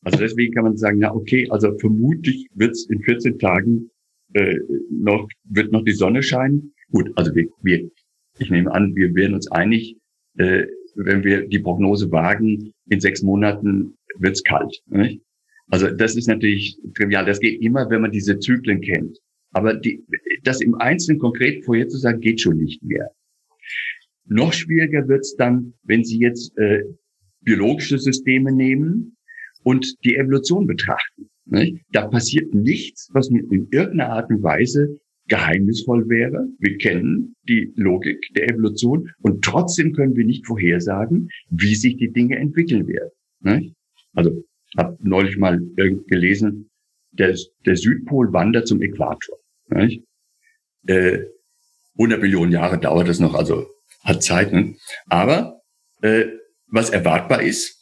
Also 0.03 0.17
deswegen 0.17 0.53
kann 0.53 0.63
man 0.63 0.77
sagen, 0.77 0.99
na 0.99 1.13
okay, 1.13 1.47
also 1.49 1.77
vermutlich 1.77 2.47
wird 2.53 2.71
es 2.71 2.89
in 2.89 3.01
14 3.01 3.37
Tagen 3.39 3.91
äh, 4.33 4.55
noch, 4.89 5.27
wird 5.43 5.71
noch 5.71 5.83
die 5.83 5.93
Sonne 5.93 6.23
scheinen. 6.23 6.73
Gut, 6.91 7.11
also 7.15 7.33
wir, 7.35 7.47
wir, 7.61 7.89
ich 8.37 8.49
nehme 8.49 8.71
an, 8.71 8.95
wir 8.95 9.13
werden 9.13 9.33
uns 9.33 9.51
einig, 9.51 9.97
äh, 10.37 10.65
wenn 10.95 11.23
wir 11.23 11.47
die 11.47 11.59
Prognose 11.59 12.11
wagen, 12.11 12.73
in 12.89 12.99
sechs 12.99 13.21
Monaten 13.21 13.97
wird's 14.17 14.43
kalt. 14.43 14.81
Nicht? 14.87 15.21
Also 15.67 15.89
das 15.89 16.15
ist 16.15 16.27
natürlich 16.27 16.79
trivial. 16.95 17.25
Das 17.25 17.39
geht 17.39 17.61
immer, 17.61 17.89
wenn 17.89 18.01
man 18.01 18.11
diese 18.11 18.39
Zyklen 18.39 18.81
kennt. 18.81 19.19
Aber 19.51 19.73
die, 19.75 20.03
das 20.43 20.61
im 20.61 20.75
Einzelnen 20.75 21.19
konkret 21.19 21.65
vorherzusagen, 21.65 22.21
geht 22.21 22.41
schon 22.41 22.57
nicht 22.57 22.81
mehr. 22.83 23.11
Noch 24.25 24.53
schwieriger 24.53 25.07
wird's 25.07 25.35
dann, 25.35 25.73
wenn 25.83 26.03
Sie 26.03 26.19
jetzt 26.19 26.55
äh, 26.57 26.83
biologische 27.41 27.97
Systeme 27.97 28.51
nehmen 28.51 29.17
und 29.69 30.03
die 30.03 30.15
Evolution 30.15 30.65
betrachten. 30.65 31.29
Nicht? 31.45 31.83
Da 31.91 32.07
passiert 32.07 32.55
nichts, 32.55 33.07
was 33.13 33.29
in 33.29 33.67
irgendeiner 33.69 34.09
Art 34.09 34.31
und 34.31 34.41
Weise 34.41 34.99
geheimnisvoll 35.27 36.09
wäre. 36.09 36.47
Wir 36.57 36.77
kennen 36.79 37.35
die 37.47 37.71
Logik 37.75 38.19
der 38.33 38.49
Evolution 38.49 39.11
und 39.21 39.43
trotzdem 39.43 39.93
können 39.93 40.15
wir 40.15 40.25
nicht 40.25 40.47
vorhersagen, 40.47 41.29
wie 41.51 41.75
sich 41.75 41.97
die 41.97 42.11
Dinge 42.11 42.37
entwickeln 42.37 42.87
werden. 42.87 43.11
Nicht? 43.41 43.75
Also 44.15 44.43
habe 44.75 44.97
neulich 45.01 45.37
mal 45.37 45.61
gelesen, 46.07 46.71
der, 47.11 47.37
der 47.67 47.75
Südpol 47.75 48.33
wandert 48.33 48.67
zum 48.67 48.81
Äquator. 48.81 49.37
Nicht? 49.69 50.03
Äh, 50.87 51.25
100 51.93 52.21
Millionen 52.21 52.51
Jahre 52.51 52.79
dauert 52.79 53.07
es 53.07 53.19
noch, 53.19 53.35
also 53.35 53.67
hat 54.03 54.23
Zeit. 54.23 54.51
Ne? 54.51 54.75
Aber 55.09 55.61
äh, 56.01 56.25
was 56.65 56.89
erwartbar 56.89 57.43
ist, 57.43 57.78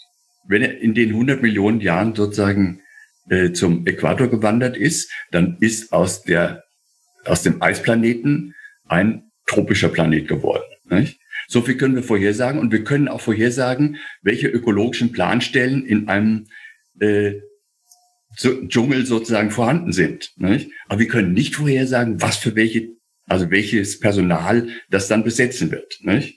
wenn 0.48 0.62
er 0.62 0.80
in 0.80 0.94
den 0.94 1.10
100 1.10 1.42
Millionen 1.42 1.82
Jahren 1.82 2.16
sozusagen 2.16 2.82
äh, 3.30 3.52
zum 3.52 3.86
Äquator 3.86 4.28
gewandert 4.28 4.78
ist, 4.78 5.12
dann 5.32 5.58
ist 5.60 5.94
aus 5.94 6.24
der 6.24 6.64
aus 7.26 7.44
dem 7.44 7.62
Eisplaneten 7.62 8.56
ein 8.88 9.32
tropischer 9.46 9.90
Planet 9.90 10.28
geworden. 10.28 10.64
Nicht? 10.86 11.20
So 11.48 11.62
viel 11.62 11.78
können 11.78 11.96
wir 11.96 12.04
vorhersagen 12.04 12.60
und 12.60 12.72
wir 12.72 12.84
können 12.84 13.08
auch 13.08 13.22
vorhersagen, 13.22 13.98
welche 14.22 14.48
ökologischen 14.48 15.12
Planstellen 15.12 15.86
in 15.86 16.08
einem 16.08 16.48
äh, 17.00 17.36
Dschungel 18.36 19.06
sozusagen 19.06 19.52
vorhanden 19.52 19.94
sind. 19.94 20.32
Nicht? 20.38 20.72
Aber 20.88 21.00
wir 21.00 21.08
können 21.08 21.34
nicht 21.34 21.56
vorhersagen, 21.56 22.22
was 22.22 22.38
für 22.38 22.56
welche, 22.56 22.90
also 23.28 23.50
welches 23.50 24.00
Personal 24.00 24.70
das 24.90 25.08
dann 25.08 25.24
besetzen 25.24 25.72
wird. 25.72 26.00
Nicht? 26.02 26.37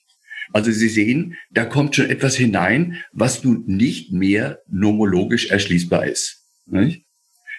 Also 0.52 0.72
Sie 0.72 0.88
sehen, 0.88 1.36
da 1.50 1.64
kommt 1.64 1.96
schon 1.96 2.10
etwas 2.10 2.36
hinein, 2.36 3.02
was 3.12 3.44
nun 3.44 3.64
nicht 3.66 4.12
mehr 4.12 4.60
nomologisch 4.68 5.50
erschließbar 5.50 6.06
ist. 6.06 6.44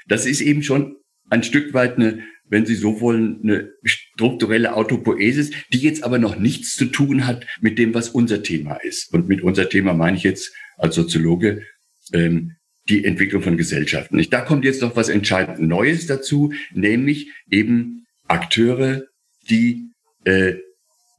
Das 0.07 0.25
ist 0.25 0.41
eben 0.41 0.63
schon 0.63 0.95
ein 1.29 1.43
Stück 1.43 1.73
weit 1.73 1.95
eine, 1.95 2.19
wenn 2.45 2.65
Sie 2.65 2.75
so 2.75 2.99
wollen, 2.99 3.39
eine 3.43 3.71
strukturelle 3.83 4.75
Autopoesis, 4.75 5.51
die 5.71 5.79
jetzt 5.79 6.03
aber 6.03 6.19
noch 6.19 6.37
nichts 6.37 6.75
zu 6.75 6.85
tun 6.85 7.25
hat 7.25 7.47
mit 7.61 7.79
dem, 7.79 7.93
was 7.93 8.09
unser 8.09 8.43
Thema 8.43 8.75
ist. 8.75 9.13
Und 9.13 9.29
mit 9.29 9.41
unser 9.41 9.69
Thema 9.69 9.93
meine 9.93 10.17
ich 10.17 10.23
jetzt 10.23 10.53
als 10.77 10.95
Soziologe 10.95 11.63
ähm, 12.11 12.57
die 12.89 13.05
Entwicklung 13.05 13.41
von 13.41 13.57
Gesellschaften. 13.57 14.21
Da 14.29 14.41
kommt 14.41 14.65
jetzt 14.65 14.81
noch 14.81 14.95
was 14.95 15.07
entscheidend 15.07 15.59
Neues 15.59 16.07
dazu, 16.07 16.51
nämlich 16.73 17.31
eben 17.49 18.05
Akteure, 18.27 19.03
die 19.49 19.91
äh, 20.25 20.55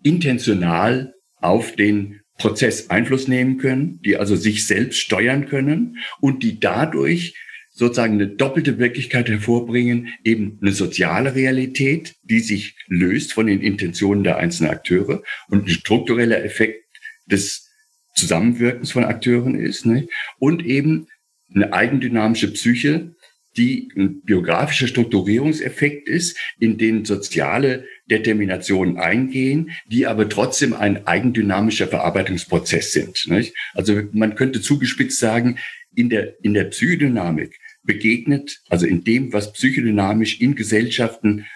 intentional 0.02 1.14
auf 1.42 1.76
den 1.76 2.20
Prozess 2.38 2.90
Einfluss 2.90 3.28
nehmen 3.28 3.58
können, 3.58 4.00
die 4.04 4.16
also 4.16 4.36
sich 4.36 4.66
selbst 4.66 4.98
steuern 4.98 5.46
können 5.46 5.98
und 6.20 6.42
die 6.42 6.58
dadurch 6.58 7.34
sozusagen 7.70 8.14
eine 8.14 8.28
doppelte 8.28 8.78
Wirklichkeit 8.78 9.28
hervorbringen, 9.28 10.08
eben 10.24 10.58
eine 10.60 10.72
soziale 10.72 11.34
Realität, 11.34 12.14
die 12.22 12.40
sich 12.40 12.76
löst 12.86 13.32
von 13.32 13.46
den 13.46 13.62
Intentionen 13.62 14.24
der 14.24 14.36
einzelnen 14.36 14.72
Akteure 14.72 15.22
und 15.48 15.66
ein 15.66 15.70
struktureller 15.70 16.44
Effekt 16.44 16.84
des 17.26 17.70
Zusammenwirkens 18.14 18.92
von 18.92 19.04
Akteuren 19.04 19.54
ist, 19.54 19.86
ne? 19.86 20.06
und 20.38 20.66
eben 20.66 21.06
eine 21.54 21.72
eigendynamische 21.72 22.52
Psyche, 22.52 23.14
die 23.56 23.90
ein 23.96 24.22
biografischer 24.22 24.86
Strukturierungseffekt 24.86 26.08
ist, 26.08 26.38
in 26.58 26.78
den 26.78 27.04
soziale 27.04 27.86
Determinationen 28.06 28.96
eingehen, 28.96 29.70
die 29.86 30.06
aber 30.06 30.28
trotzdem 30.28 30.74
ein 30.74 31.06
eigendynamischer 31.06 31.86
Verarbeitungsprozess 31.86 32.92
sind. 32.92 33.26
Nicht? 33.28 33.54
Also 33.74 34.02
man 34.12 34.34
könnte 34.34 34.60
zugespitzt 34.60 35.18
sagen, 35.18 35.58
in 35.94 36.08
der, 36.08 36.42
in 36.42 36.54
der 36.54 36.64
Psychodynamik 36.64 37.58
begegnet, 37.82 38.60
also 38.68 38.86
in 38.86 39.04
dem, 39.04 39.32
was 39.32 39.52
psychodynamisch 39.52 40.40
in 40.40 40.54
Gesellschaften 40.54 41.46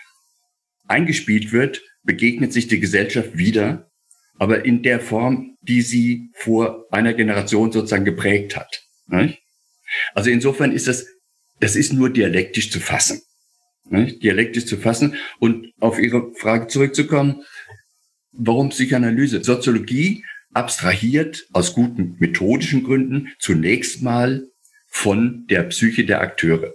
eingespielt 0.86 1.52
wird, 1.52 1.82
begegnet 2.02 2.52
sich 2.52 2.68
die 2.68 2.80
Gesellschaft 2.80 3.36
wieder, 3.36 3.90
aber 4.38 4.64
in 4.64 4.82
der 4.82 5.00
Form, 5.00 5.56
die 5.62 5.82
sie 5.82 6.30
vor 6.34 6.84
einer 6.90 7.14
Generation 7.14 7.72
sozusagen 7.72 8.04
geprägt 8.04 8.56
hat. 8.56 8.82
Nicht? 9.08 9.40
Also 10.14 10.30
insofern 10.30 10.72
ist 10.72 10.88
das, 10.88 11.06
das 11.60 11.76
ist 11.76 11.92
nur 11.92 12.10
dialektisch 12.10 12.70
zu 12.70 12.80
fassen. 12.80 13.20
Nicht? 13.88 14.22
Dialektisch 14.22 14.66
zu 14.66 14.76
fassen. 14.76 15.14
Und 15.38 15.72
auf 15.80 15.98
Ihre 15.98 16.32
Frage 16.34 16.66
zurückzukommen, 16.66 17.42
warum 18.32 18.70
Psychoanalyse? 18.70 19.42
Soziologie 19.42 20.24
abstrahiert 20.52 21.46
aus 21.52 21.74
guten 21.74 22.16
methodischen 22.18 22.82
Gründen 22.82 23.28
zunächst 23.38 24.02
mal 24.02 24.48
von 24.86 25.46
der 25.48 25.64
Psyche 25.64 26.06
der 26.06 26.20
Akteure. 26.20 26.74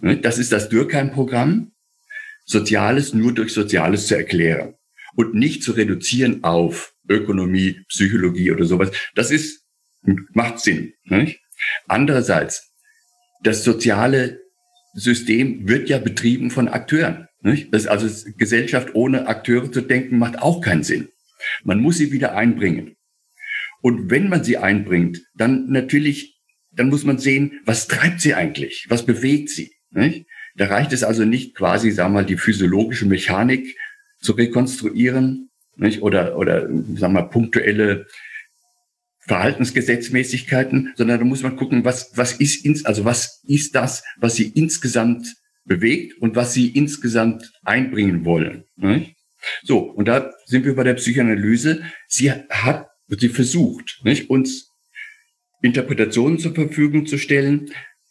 Das 0.00 0.38
ist 0.38 0.52
das 0.52 0.68
Durkheim-Programm, 0.68 1.72
Soziales 2.44 3.12
nur 3.14 3.32
durch 3.32 3.52
Soziales 3.52 4.06
zu 4.06 4.16
erklären 4.16 4.74
und 5.14 5.34
nicht 5.34 5.62
zu 5.62 5.72
reduzieren 5.72 6.42
auf 6.44 6.94
Ökonomie, 7.08 7.84
Psychologie 7.88 8.52
oder 8.52 8.64
sowas. 8.64 8.90
Das 9.14 9.30
ist, 9.30 9.64
macht 10.32 10.60
Sinn. 10.60 10.94
Nicht? 11.04 11.40
Andererseits, 11.86 12.72
das 13.42 13.64
soziale 13.64 14.40
System 14.94 15.68
wird 15.68 15.88
ja 15.88 15.98
betrieben 15.98 16.50
von 16.50 16.68
Akteuren. 16.68 17.28
Nicht? 17.42 17.72
Das, 17.72 17.86
also 17.86 18.08
Gesellschaft 18.36 18.94
ohne 18.94 19.26
Akteure 19.26 19.70
zu 19.70 19.80
denken, 19.80 20.18
macht 20.18 20.40
auch 20.40 20.60
keinen 20.60 20.82
Sinn. 20.82 21.08
Man 21.64 21.80
muss 21.80 21.96
sie 21.96 22.12
wieder 22.12 22.36
einbringen. 22.36 22.96
Und 23.80 24.10
wenn 24.10 24.28
man 24.28 24.44
sie 24.44 24.58
einbringt, 24.58 25.22
dann 25.34 25.70
natürlich, 25.70 26.38
dann 26.70 26.88
muss 26.88 27.04
man 27.04 27.18
sehen, 27.18 27.60
was 27.64 27.88
treibt 27.88 28.20
sie 28.20 28.34
eigentlich? 28.34 28.86
Was 28.88 29.06
bewegt 29.06 29.48
sie? 29.48 29.72
Nicht? 29.90 30.26
Da 30.56 30.66
reicht 30.66 30.92
es 30.92 31.02
also 31.02 31.24
nicht 31.24 31.54
quasi, 31.54 31.90
sagen 31.90 32.12
wir 32.12 32.20
mal, 32.20 32.26
die 32.26 32.36
physiologische 32.36 33.06
Mechanik 33.06 33.76
zu 34.20 34.32
rekonstruieren, 34.32 35.50
nicht? 35.76 36.02
Oder, 36.02 36.36
oder, 36.36 36.62
sagen 36.62 36.98
wir 36.98 37.08
mal, 37.08 37.22
punktuelle 37.22 38.06
Verhaltensgesetzmäßigkeiten, 39.30 40.92
sondern 40.96 41.20
da 41.20 41.24
muss 41.24 41.44
man 41.44 41.54
gucken, 41.54 41.84
was, 41.84 42.10
was 42.16 42.32
ist 42.32 42.64
ins, 42.64 42.84
also 42.84 43.04
was 43.04 43.44
ist 43.46 43.76
das, 43.76 44.02
was 44.16 44.34
sie 44.34 44.48
insgesamt 44.48 45.36
bewegt 45.64 46.20
und 46.20 46.34
was 46.34 46.52
sie 46.52 46.68
insgesamt 46.68 47.52
einbringen 47.62 48.24
wollen. 48.24 48.64
Nicht? 48.74 49.14
So, 49.62 49.78
und 49.78 50.08
da 50.08 50.32
sind 50.46 50.64
wir 50.64 50.74
bei 50.74 50.82
der 50.82 50.94
Psychoanalyse. 50.94 51.84
Sie 52.08 52.32
hat, 52.32 52.88
sie 53.06 53.28
versucht, 53.28 54.00
nicht, 54.02 54.30
uns 54.30 54.72
Interpretationen 55.62 56.40
zur 56.40 56.52
Verfügung 56.52 57.06
zu 57.06 57.16
stellen. 57.16 57.70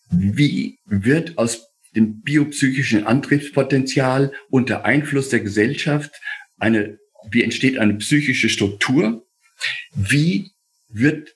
Wie 0.09 0.79
wird 0.85 1.37
aus 1.37 1.67
dem 1.97 2.21
biopsychischen 2.21 3.05
Antriebspotenzial 3.05 4.31
unter 4.49 4.85
Einfluss 4.85 5.27
der 5.27 5.41
Gesellschaft 5.41 6.11
eine, 6.57 6.97
wie 7.29 7.43
entsteht 7.43 7.77
eine 7.77 7.95
psychische 7.95 8.47
Struktur? 8.47 9.27
Wie 9.93 10.51
wird 10.89 11.35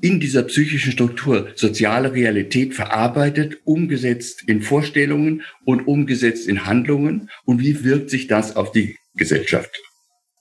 in 0.00 0.20
dieser 0.20 0.42
psychischen 0.42 0.92
Struktur 0.92 1.52
soziale 1.54 2.12
Realität 2.12 2.74
verarbeitet, 2.74 3.58
umgesetzt 3.64 4.42
in 4.46 4.62
Vorstellungen 4.62 5.42
und 5.64 5.86
umgesetzt 5.86 6.48
in 6.48 6.66
Handlungen? 6.66 7.30
Und 7.44 7.60
wie 7.60 7.84
wirkt 7.84 8.10
sich 8.10 8.26
das 8.26 8.56
auf 8.56 8.72
die 8.72 8.96
Gesellschaft 9.14 9.80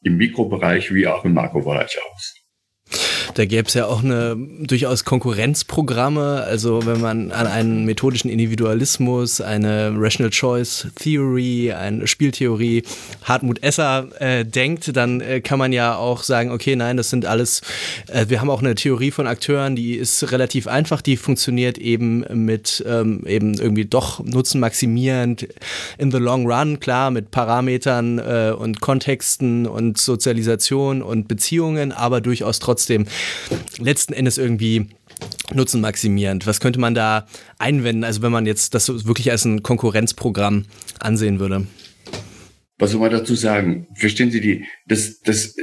im 0.04 0.18
Mikrobereich 0.18 0.94
wie 0.94 1.08
auch 1.08 1.24
im 1.24 1.34
Makrobereich 1.34 1.98
aus? 2.12 2.43
Da 3.34 3.46
gäbe 3.46 3.68
es 3.68 3.74
ja 3.74 3.88
auch 3.88 4.04
eine 4.04 4.36
durchaus 4.36 5.06
Konkurrenzprogramme. 5.06 6.44
Also 6.44 6.86
wenn 6.86 7.02
man 7.02 7.32
an 7.32 7.48
einen 7.48 7.86
methodischen 7.86 8.30
Individualismus, 8.30 9.42
eine 9.42 9.94
Rational 9.96 10.30
Choice 10.30 10.88
Theory, 10.96 11.74
eine 11.74 12.06
Spieltheorie 12.06 12.84
Hartmut 13.24 13.64
Esser 13.64 14.08
äh, 14.20 14.46
denkt, 14.46 14.96
dann 14.96 15.22
äh, 15.22 15.42
kann 15.42 15.58
man 15.58 15.74
ja 15.74 15.96
auch 15.96 16.22
sagen, 16.22 16.52
okay, 16.52 16.76
nein, 16.76 16.98
das 16.98 17.10
sind 17.10 17.26
alles, 17.26 17.62
äh, 18.08 18.26
wir 18.30 18.40
haben 18.40 18.50
auch 18.52 18.62
eine 18.62 18.76
Theorie 18.76 19.10
von 19.10 19.26
Akteuren, 19.26 19.76
die 19.76 19.96
ist 19.96 20.32
relativ 20.32 20.68
einfach, 20.68 21.02
die 21.02 21.18
funktioniert 21.18 21.78
eben 21.80 22.26
mit 22.46 22.84
ähm, 22.88 23.24
eben 23.26 23.56
irgendwie 23.56 23.86
doch 23.86 24.24
nutzenmaximierend 24.24 25.48
in 25.98 26.12
the 26.12 26.18
long 26.18 26.46
run, 26.46 26.80
klar, 26.80 27.10
mit 27.10 27.32
Parametern 27.32 28.20
äh, 28.20 28.54
und 28.56 28.80
Kontexten 28.80 29.66
und 29.66 29.98
Sozialisation 29.98 31.02
und 31.02 31.28
Beziehungen, 31.28 31.92
aber 31.92 32.22
durchaus 32.22 32.60
trotzdem 32.60 33.06
letzten 33.80 34.14
Endes 34.14 34.38
irgendwie 34.38 34.88
nutzenmaximierend. 35.54 36.48
Was 36.48 36.60
könnte 36.60 36.80
man 36.80 36.96
da 36.96 37.28
einwenden, 37.60 38.04
also 38.04 38.22
wenn 38.22 38.32
man 38.32 38.46
jetzt 38.46 38.74
das 38.74 39.06
wirklich 39.06 39.32
als 39.32 39.46
ein 39.46 39.64
Konkurrenzprogramm 39.64 40.66
ansehen 41.00 41.40
würde? 41.40 41.68
Was 42.78 42.92
soll 42.92 43.02
man 43.02 43.12
dazu 43.12 43.36
sagen? 43.36 43.88
Verstehen 43.96 44.32
Sie 44.32 44.42
die, 44.42 44.66
das, 44.88 45.20
das 45.22 45.56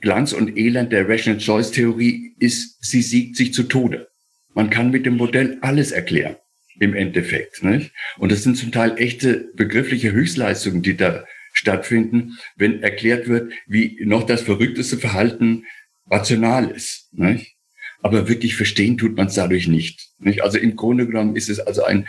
Glanz 0.00 0.32
und 0.32 0.56
Elend 0.56 0.92
der 0.92 1.08
Rational 1.08 1.40
Choice 1.40 1.70
Theorie 1.70 2.34
ist, 2.38 2.84
sie 2.84 3.02
siegt 3.02 3.36
sich 3.36 3.52
zu 3.52 3.64
Tode. 3.64 4.08
Man 4.54 4.70
kann 4.70 4.90
mit 4.90 5.06
dem 5.06 5.16
Modell 5.16 5.58
alles 5.60 5.92
erklären. 5.92 6.36
Im 6.78 6.94
Endeffekt, 6.94 7.62
nicht? 7.62 7.92
Und 8.18 8.30
das 8.32 8.42
sind 8.42 8.56
zum 8.56 8.70
Teil 8.70 8.94
echte 8.98 9.50
begriffliche 9.54 10.12
Höchstleistungen, 10.12 10.82
die 10.82 10.96
da 10.96 11.24
stattfinden, 11.54 12.38
wenn 12.56 12.82
erklärt 12.82 13.28
wird, 13.28 13.52
wie 13.66 13.98
noch 14.04 14.24
das 14.24 14.42
verrückteste 14.42 14.98
Verhalten 14.98 15.64
rational 16.10 16.70
ist. 16.70 17.08
Nicht? 17.12 17.56
Aber 18.02 18.28
wirklich 18.28 18.56
verstehen 18.56 18.98
tut 18.98 19.16
man 19.16 19.26
es 19.26 19.34
dadurch 19.34 19.68
nicht, 19.68 20.10
nicht. 20.18 20.42
Also 20.42 20.58
im 20.58 20.76
Grunde 20.76 21.06
genommen 21.06 21.36
ist 21.36 21.48
es 21.48 21.58
also 21.58 21.84
ein, 21.84 22.06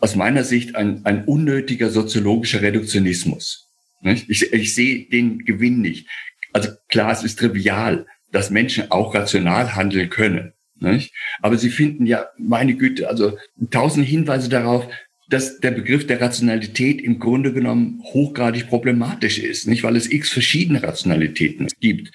aus 0.00 0.14
meiner 0.14 0.44
Sicht 0.44 0.76
ein, 0.76 1.04
ein 1.04 1.24
unnötiger 1.24 1.90
soziologischer 1.90 2.62
Reduktionismus. 2.62 3.68
Nicht? 4.02 4.28
Ich, 4.28 4.52
ich 4.52 4.74
sehe 4.74 5.08
den 5.08 5.44
Gewinn 5.44 5.80
nicht. 5.80 6.08
Also 6.52 6.70
klar, 6.88 7.12
es 7.12 7.24
ist 7.24 7.38
trivial, 7.38 8.06
dass 8.30 8.50
Menschen 8.50 8.90
auch 8.90 9.14
rational 9.14 9.74
handeln 9.74 10.10
können. 10.10 10.52
Nicht? 10.78 11.14
Aber 11.40 11.56
sie 11.56 11.70
finden 11.70 12.06
ja, 12.06 12.26
meine 12.38 12.74
Güte, 12.74 13.08
also 13.08 13.38
tausend 13.70 14.06
Hinweise 14.06 14.48
darauf, 14.48 14.86
dass 15.28 15.58
der 15.58 15.72
Begriff 15.72 16.06
der 16.06 16.20
Rationalität 16.20 17.00
im 17.00 17.18
Grunde 17.18 17.52
genommen 17.52 18.00
hochgradig 18.04 18.68
problematisch 18.68 19.38
ist, 19.38 19.66
nicht 19.66 19.82
weil 19.82 19.96
es 19.96 20.10
x 20.10 20.30
verschiedene 20.30 20.82
Rationalitäten 20.82 21.66
gibt. 21.80 22.12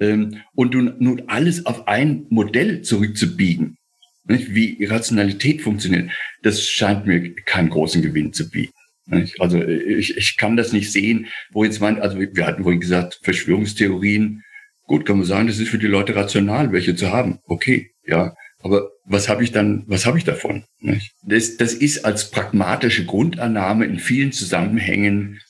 Ähm, 0.00 0.42
und 0.54 0.74
nun, 0.74 0.94
nun 0.98 1.22
alles 1.26 1.66
auf 1.66 1.86
ein 1.86 2.26
Modell 2.30 2.82
zurückzubiegen, 2.82 3.76
nicht? 4.24 4.54
wie 4.54 4.84
Rationalität 4.84 5.60
funktioniert, 5.62 6.10
das 6.42 6.64
scheint 6.64 7.06
mir 7.06 7.34
keinen 7.44 7.70
großen 7.70 8.02
Gewinn 8.02 8.32
zu 8.32 8.48
bieten. 8.48 8.72
Nicht? 9.06 9.40
Also 9.40 9.62
ich, 9.62 10.16
ich 10.16 10.36
kann 10.36 10.56
das 10.56 10.72
nicht 10.72 10.90
sehen, 10.90 11.26
wo 11.50 11.64
jetzt 11.64 11.80
man, 11.80 12.00
also 12.00 12.18
wir 12.18 12.46
hatten 12.46 12.62
vorhin 12.62 12.80
gesagt, 12.80 13.20
Verschwörungstheorien, 13.22 14.42
gut, 14.86 15.04
kann 15.04 15.18
man 15.18 15.26
sagen, 15.26 15.48
das 15.48 15.58
ist 15.58 15.68
für 15.68 15.78
die 15.78 15.86
Leute 15.86 16.14
rational, 16.14 16.72
welche 16.72 16.94
zu 16.94 17.10
haben. 17.10 17.38
Okay, 17.44 17.90
ja. 18.06 18.34
Aber 18.62 18.90
was 19.04 19.28
habe 19.28 19.42
ich 19.42 19.52
dann, 19.52 19.84
was 19.86 20.06
habe 20.06 20.18
ich 20.18 20.24
davon? 20.24 20.64
Nicht? 20.80 21.12
Das, 21.22 21.56
das 21.56 21.74
ist 21.74 22.04
als 22.04 22.30
pragmatische 22.30 23.04
Grundannahme 23.04 23.86
in 23.86 23.98
vielen 23.98 24.32
Zusammenhängen 24.32 25.40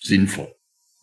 sinnvoll. 0.00 0.52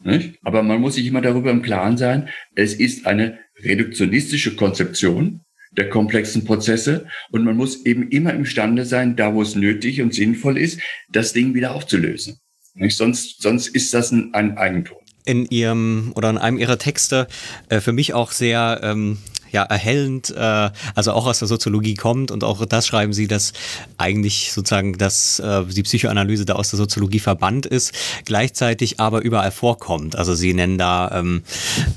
Nicht? 0.06 0.38
Aber 0.44 0.62
man 0.62 0.80
muss 0.80 0.96
sich 0.96 1.08
immer 1.08 1.22
darüber 1.22 1.50
im 1.50 1.64
Klaren 1.64 1.98
sein, 1.98 2.30
es 2.54 2.76
ist 2.76 3.08
eine 3.08 3.40
reduktionistische 3.64 4.56
Konzeption 4.56 5.42
der 5.72 5.90
komplexen 5.90 6.46
Prozesse 6.46 7.08
und 7.32 7.44
man 7.44 7.58
muss 7.58 7.86
eben 7.86 8.10
immer 8.10 8.34
imstande 8.34 8.86
sein, 8.86 9.16
da 9.16 9.34
wo 9.34 9.42
es 9.42 9.56
nötig 9.56 10.02
und 10.02 10.14
sinnvoll 10.14 10.60
ist, 10.60 10.80
das 11.10 11.34
Ding 11.34 11.56
wieder 11.56 11.74
aufzulösen. 11.74 12.38
Nicht? 12.76 12.96
Sonst, 12.96 13.42
sonst 13.42 13.68
ist 13.70 13.94
das 13.94 14.12
ein, 14.12 14.58
Eigentum 14.58 14.98
in 15.26 15.48
ihrem 15.48 16.14
oder 16.16 16.30
in 16.30 16.38
einem 16.38 16.60
ihrer 16.60 16.78
Texte 16.78 17.28
äh, 17.70 17.80
für 17.82 17.94
mich 17.94 18.14
auch 18.14 18.32
sehr 18.32 18.82
ähm, 18.84 19.18
ja, 19.52 19.64
erhellend, 19.64 20.34
äh, 20.36 20.70
also 20.96 21.14
auch 21.14 21.28
aus 21.28 21.40
der 21.40 21.48
Soziologie 21.48 21.96
kommt 21.96 22.32
und 22.32 22.44
auch 22.44 22.66
das 22.66 22.88
schreiben 22.88 23.14
sie, 23.14 23.28
dass 23.28 23.54
eigentlich 23.98 24.52
sozusagen 24.52 24.98
dass 24.98 25.40
äh, 25.40 25.64
die 25.66 25.84
Psychoanalyse 25.84 26.46
da 26.46 26.54
aus 26.54 26.70
der 26.70 26.78
Soziologie 26.78 27.20
verbannt 27.20 27.66
ist, 27.66 27.94
gleichzeitig 28.26 29.00
aber 29.00 29.22
überall 29.22 29.52
vorkommt. 29.52 30.16
Also 30.18 30.36
sie 30.36 30.54
nennen 30.54 30.78
da 30.78 31.12
ähm, 31.14 31.44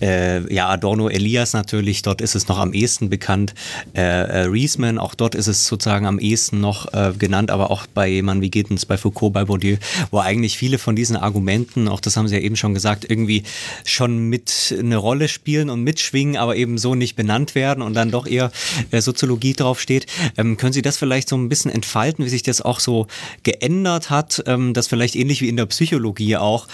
äh, 0.00 0.52
ja 0.52 0.68
Adorno 0.68 1.08
Elias 1.08 1.52
natürlich, 1.52 2.02
dort 2.02 2.20
ist 2.20 2.34
es 2.34 2.48
noch 2.48 2.58
am 2.58 2.72
ehesten 2.72 3.08
bekannt, 3.08 3.54
äh, 3.94 4.00
äh, 4.02 4.40
Riesman, 4.42 4.98
auch 4.98 5.14
dort 5.14 5.34
ist 5.34 5.46
es 5.46 5.66
sozusagen 5.66 6.06
am 6.06 6.18
ehesten 6.18 6.60
noch 6.60 6.92
äh, 6.92 7.12
genannt, 7.18 7.50
aber 7.50 7.70
auch 7.70 7.86
bei 7.86 8.08
jemandem 8.08 8.42
wie 8.42 8.50
Gittens, 8.50 8.86
bei 8.86 8.96
Foucault, 8.96 9.32
bei 9.32 9.44
Bourdieu, 9.44 9.76
wo 10.10 10.18
eigentlich 10.18 10.58
viele 10.58 10.78
von 10.78 10.96
diesen 10.96 11.16
Argumenten, 11.16 11.88
auch 11.88 12.00
das 12.00 12.16
haben 12.16 12.28
sie 12.28 12.36
ja 12.36 12.40
eben 12.40 12.56
schon 12.56 12.74
gesagt, 12.74 13.06
irgendwie 13.08 13.42
schon 13.84 14.28
mit 14.28 14.74
eine 14.78 14.96
Rolle 14.96 15.28
spielen 15.28 15.70
und 15.70 15.82
mitschwingen, 15.82 16.36
aber 16.36 16.56
eben 16.56 16.78
so 16.78 16.94
nicht 16.94 17.16
benannt 17.16 17.37
genannt 17.38 17.54
werden 17.54 17.82
und 17.82 17.94
dann 17.94 18.10
doch 18.10 18.26
eher 18.26 18.50
äh, 18.90 19.00
Soziologie 19.00 19.52
draufsteht. 19.52 20.06
Ähm, 20.36 20.56
können 20.56 20.72
Sie 20.72 20.82
das 20.82 20.98
vielleicht 20.98 21.28
so 21.28 21.36
ein 21.36 21.48
bisschen 21.48 21.70
entfalten, 21.70 22.24
wie 22.24 22.28
sich 22.28 22.42
das 22.42 22.60
auch 22.60 22.80
so 22.80 23.06
geändert 23.44 24.10
hat, 24.10 24.42
ähm, 24.46 24.74
dass 24.74 24.88
vielleicht 24.88 25.14
ähnlich 25.14 25.40
wie 25.40 25.48
in 25.48 25.56
der 25.56 25.66
Psychologie 25.66 26.36
auch 26.36 26.66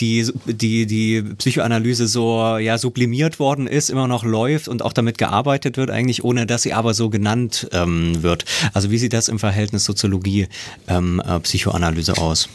die, 0.00 0.26
die, 0.46 0.86
die 0.86 1.20
Psychoanalyse 1.22 2.06
so 2.06 2.56
ja, 2.58 2.78
sublimiert 2.78 3.38
worden 3.38 3.66
ist, 3.66 3.90
immer 3.90 4.08
noch 4.08 4.24
läuft 4.24 4.68
und 4.68 4.80
auch 4.82 4.94
damit 4.94 5.18
gearbeitet 5.18 5.76
wird, 5.76 5.90
eigentlich 5.90 6.24
ohne 6.24 6.46
dass 6.46 6.62
sie 6.62 6.72
aber 6.72 6.94
so 6.94 7.10
genannt 7.10 7.68
ähm, 7.72 8.22
wird. 8.22 8.46
Also 8.72 8.90
wie 8.90 8.96
sieht 8.98 9.12
das 9.12 9.28
im 9.28 9.38
Verhältnis 9.38 9.84
Soziologie-Psychoanalyse 9.84 12.12
ähm, 12.12 12.18
äh, 12.18 12.20
aus? 12.20 12.48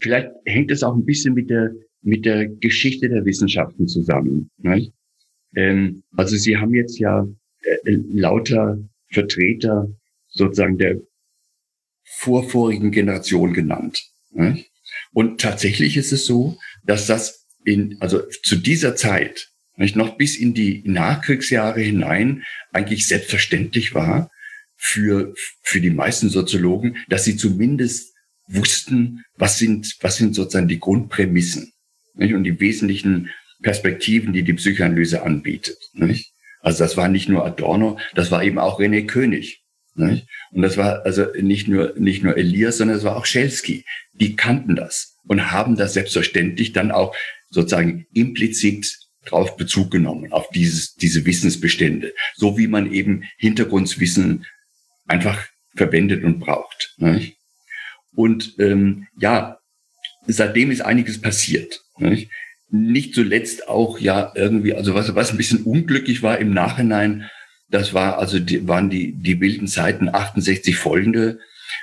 Vielleicht 0.00 0.28
hängt 0.46 0.70
es 0.70 0.84
auch 0.84 0.94
ein 0.94 1.04
bisschen 1.04 1.34
mit 1.34 1.50
der 1.50 1.72
mit 2.02 2.24
der 2.24 2.48
Geschichte 2.48 3.10
der 3.10 3.26
Wissenschaften 3.26 3.86
zusammen. 3.86 4.48
Nicht? 4.62 4.94
Ähm, 5.54 6.02
also 6.16 6.36
Sie 6.36 6.56
haben 6.56 6.74
jetzt 6.74 6.98
ja 6.98 7.26
äh, 7.62 7.96
lauter 8.12 8.78
Vertreter 9.08 9.88
sozusagen 10.28 10.78
der 10.78 10.96
vorvorigen 12.04 12.90
Generation 12.90 13.52
genannt. 13.52 14.02
Ne? 14.32 14.64
Und 15.12 15.40
tatsächlich 15.40 15.96
ist 15.96 16.12
es 16.12 16.26
so, 16.26 16.58
dass 16.84 17.06
das 17.06 17.46
in, 17.64 17.96
also 18.00 18.22
zu 18.42 18.56
dieser 18.56 18.96
Zeit, 18.96 19.48
nicht, 19.76 19.96
noch 19.96 20.16
bis 20.18 20.36
in 20.36 20.52
die 20.52 20.82
Nachkriegsjahre 20.84 21.80
hinein 21.80 22.44
eigentlich 22.72 23.06
selbstverständlich 23.06 23.94
war 23.94 24.30
für, 24.76 25.34
für 25.62 25.80
die 25.80 25.90
meisten 25.90 26.28
Soziologen, 26.28 26.96
dass 27.08 27.24
sie 27.24 27.36
zumindest 27.36 28.14
wussten, 28.46 29.24
was 29.36 29.58
sind, 29.58 29.96
was 30.00 30.16
sind 30.16 30.34
sozusagen 30.34 30.68
die 30.68 30.80
Grundprämissen 30.80 31.72
nicht, 32.14 32.34
und 32.34 32.44
die 32.44 32.60
wesentlichen 32.60 33.30
Perspektiven, 33.62 34.32
die 34.32 34.42
die 34.42 34.54
Psychoanalyse 34.54 35.22
anbietet. 35.22 35.78
Nicht? 35.92 36.32
Also 36.60 36.84
das 36.84 36.96
war 36.96 37.08
nicht 37.08 37.28
nur 37.28 37.44
Adorno, 37.44 37.98
das 38.14 38.30
war 38.30 38.42
eben 38.42 38.58
auch 38.58 38.80
René 38.80 39.06
König. 39.06 39.62
Nicht? 39.94 40.26
Und 40.52 40.62
das 40.62 40.76
war 40.76 41.04
also 41.04 41.26
nicht 41.40 41.68
nur, 41.68 41.94
nicht 41.98 42.22
nur 42.22 42.36
Elias, 42.36 42.78
sondern 42.78 42.96
es 42.96 43.04
war 43.04 43.16
auch 43.16 43.26
Schelsky. 43.26 43.84
Die 44.12 44.36
kannten 44.36 44.76
das 44.76 45.16
und 45.26 45.50
haben 45.50 45.76
das 45.76 45.94
selbstverständlich 45.94 46.72
dann 46.72 46.90
auch 46.90 47.14
sozusagen 47.50 48.06
implizit 48.14 48.98
drauf 49.26 49.56
Bezug 49.56 49.90
genommen, 49.90 50.32
auf 50.32 50.48
dieses, 50.50 50.94
diese 50.94 51.26
Wissensbestände. 51.26 52.14
So 52.34 52.56
wie 52.56 52.68
man 52.68 52.92
eben 52.92 53.24
Hintergrundwissen 53.36 54.46
einfach 55.06 55.46
verwendet 55.74 56.24
und 56.24 56.38
braucht. 56.38 56.94
Nicht? 56.98 57.36
Und 58.14 58.54
ähm, 58.58 59.08
ja, 59.18 59.58
seitdem 60.26 60.70
ist 60.70 60.80
einiges 60.80 61.20
passiert. 61.20 61.82
Nicht? 61.98 62.30
Nicht 62.70 63.14
zuletzt 63.14 63.68
auch 63.68 63.98
ja 63.98 64.32
irgendwie, 64.34 64.74
also 64.74 64.94
was, 64.94 65.14
was 65.14 65.30
ein 65.30 65.36
bisschen 65.36 65.62
unglücklich 65.64 66.22
war 66.22 66.38
im 66.38 66.52
Nachhinein, 66.52 67.28
das 67.68 67.94
war 67.94 68.18
also 68.18 68.38
die, 68.38 68.66
waren 68.66 68.90
die, 68.90 69.12
die 69.12 69.40
wilden 69.40 69.68
Zeiten 69.68 70.08
68 70.08 70.76
folgende, 70.76 71.38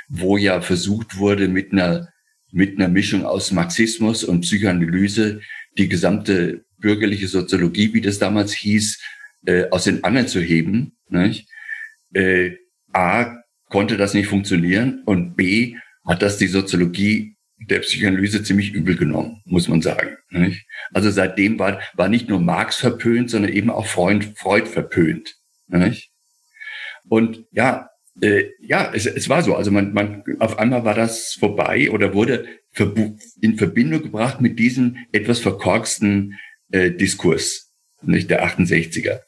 wo 0.10 0.38
ja 0.38 0.62
versucht 0.62 1.18
wurde 1.18 1.48
mit 1.48 1.72
einer, 1.72 2.10
mit 2.52 2.78
einer 2.78 2.90
Mischung 2.90 3.26
aus 3.26 3.52
Marxismus 3.52 4.24
und 4.24 4.42
Psychoanalyse 4.42 5.42
die 5.78 5.88
gesamte 5.88 6.66
bürgerliche 6.78 7.28
Soziologie, 7.28 7.94
wie 7.94 8.02
das 8.02 8.20
damals 8.20 8.54
hieß, 8.54 9.02
äh, 9.46 9.70
aus 9.70 9.86
den 9.86 10.04
Angeln 10.04 10.28
zu 10.28 10.42
heben. 10.42 10.98
Nicht? 11.10 11.50
Äh, 12.14 12.58
A, 12.94 13.44
konnte 13.70 13.98
das 13.98 14.14
nicht 14.14 14.28
funktionieren 14.28 15.04
und 15.06 15.36
B, 15.36 15.76
hat 16.06 16.22
das 16.22 16.38
die 16.38 16.48
Soziologie 16.48 17.37
der 17.60 17.80
Psychoanalyse 17.80 18.44
ziemlich 18.44 18.74
übel 18.74 18.96
genommen, 18.96 19.42
muss 19.46 19.68
man 19.68 19.82
sagen. 19.82 20.18
Nicht? 20.30 20.66
Also 20.94 21.10
seitdem 21.10 21.58
war, 21.60 21.80
war 21.96 22.08
nicht 22.08 22.30
nur 22.30 22.40
Marx 22.40 22.78
verpönt, 22.78 23.30
sondern 23.30 23.52
eben 23.52 23.70
auch 23.70 23.88
Freud, 23.88 24.28
Freud 24.36 24.68
verpönt. 24.68 25.36
Nicht? 25.68 26.12
Und 27.10 27.46
ja, 27.52 27.90
äh, 28.22 28.46
ja, 28.60 28.92
es, 28.94 29.06
es 29.06 29.30
war 29.30 29.42
so. 29.44 29.56
Also 29.56 29.72
man, 29.72 29.94
man, 29.94 30.24
auf 30.40 30.60
einmal 30.60 30.86
war 30.86 30.94
das 30.94 31.34
vorbei 31.34 31.90
oder 31.92 32.14
wurde 32.14 32.46
in 33.42 33.58
Verbindung 33.58 34.04
gebracht 34.04 34.40
mit 34.40 34.60
diesem 34.60 34.98
etwas 35.12 35.40
verkorksten 35.40 36.38
äh, 36.72 36.92
Diskurs, 36.92 37.72
nicht 38.04 38.30
der 38.30 38.46
68er. 38.46 39.22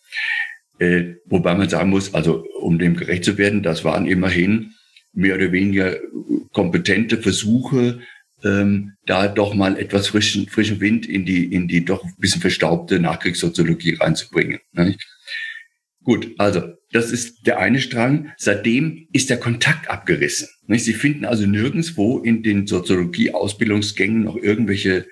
Äh, 0.77 1.15
wobei 1.25 1.55
man 1.55 1.67
sagen 1.67 1.89
muss, 1.89 2.13
also 2.13 2.45
um 2.59 2.77
dem 2.77 2.95
gerecht 2.95 3.25
zu 3.25 3.37
werden, 3.37 3.63
das 3.63 3.83
waren 3.83 4.05
immerhin 4.05 4.73
mehr 5.13 5.35
oder 5.35 5.51
weniger 5.51 5.97
kompetente 6.53 7.17
Versuche, 7.17 7.99
ähm, 8.43 8.93
da 9.05 9.27
doch 9.27 9.53
mal 9.53 9.77
etwas 9.77 10.07
frischen, 10.07 10.47
frischen 10.47 10.79
Wind 10.79 11.05
in 11.05 11.25
die, 11.25 11.53
in 11.53 11.67
die 11.67 11.85
doch 11.85 12.03
ein 12.03 12.15
bisschen 12.17 12.41
verstaubte 12.41 12.99
Nachkriegssoziologie 12.99 13.95
reinzubringen. 13.95 14.59
Nicht? 14.71 15.05
Gut, 16.03 16.33
also 16.37 16.73
das 16.91 17.11
ist 17.11 17.45
der 17.45 17.59
eine 17.59 17.79
Strang. 17.79 18.31
Seitdem 18.37 19.07
ist 19.11 19.29
der 19.29 19.37
Kontakt 19.37 19.89
abgerissen. 19.89 20.47
Nicht? 20.65 20.85
Sie 20.85 20.93
finden 20.93 21.25
also 21.25 21.45
nirgendswo 21.45 22.19
in 22.19 22.41
den 22.41 22.67
Soziologie-Ausbildungsgängen 22.67 24.23
noch 24.23 24.37
irgendwelche 24.37 25.05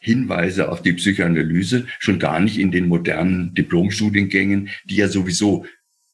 Hinweise 0.00 0.70
auf 0.70 0.80
die 0.80 0.94
Psychoanalyse, 0.94 1.86
schon 1.98 2.18
gar 2.18 2.40
nicht 2.40 2.58
in 2.58 2.70
den 2.70 2.88
modernen 2.88 3.54
Diplomstudiengängen, 3.54 4.70
die 4.84 4.96
ja 4.96 5.08
sowieso 5.08 5.66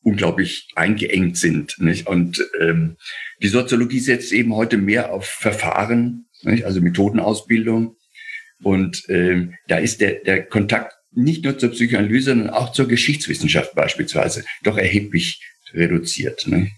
unglaublich 0.06 0.68
eingeengt 0.76 1.36
sind. 1.36 1.74
Nicht? 1.78 2.06
Und 2.06 2.40
ähm, 2.60 2.96
die 3.42 3.48
Soziologie 3.48 3.98
setzt 3.98 4.32
eben 4.32 4.54
heute 4.54 4.78
mehr 4.78 5.12
auf 5.12 5.26
Verfahren, 5.26 6.26
nicht? 6.42 6.64
also 6.64 6.80
Methodenausbildung. 6.80 7.96
Und 8.62 9.02
ähm, 9.08 9.54
da 9.66 9.78
ist 9.78 10.00
der, 10.00 10.20
der 10.24 10.46
Kontakt 10.46 10.94
nicht 11.10 11.42
nur 11.42 11.58
zur 11.58 11.72
Psychoanalyse, 11.72 12.30
sondern 12.30 12.50
auch 12.50 12.70
zur 12.70 12.86
Geschichtswissenschaft 12.86 13.74
beispielsweise 13.74 14.44
doch 14.62 14.78
erheblich 14.78 15.42
reduziert. 15.74 16.46
Nicht? 16.46 16.70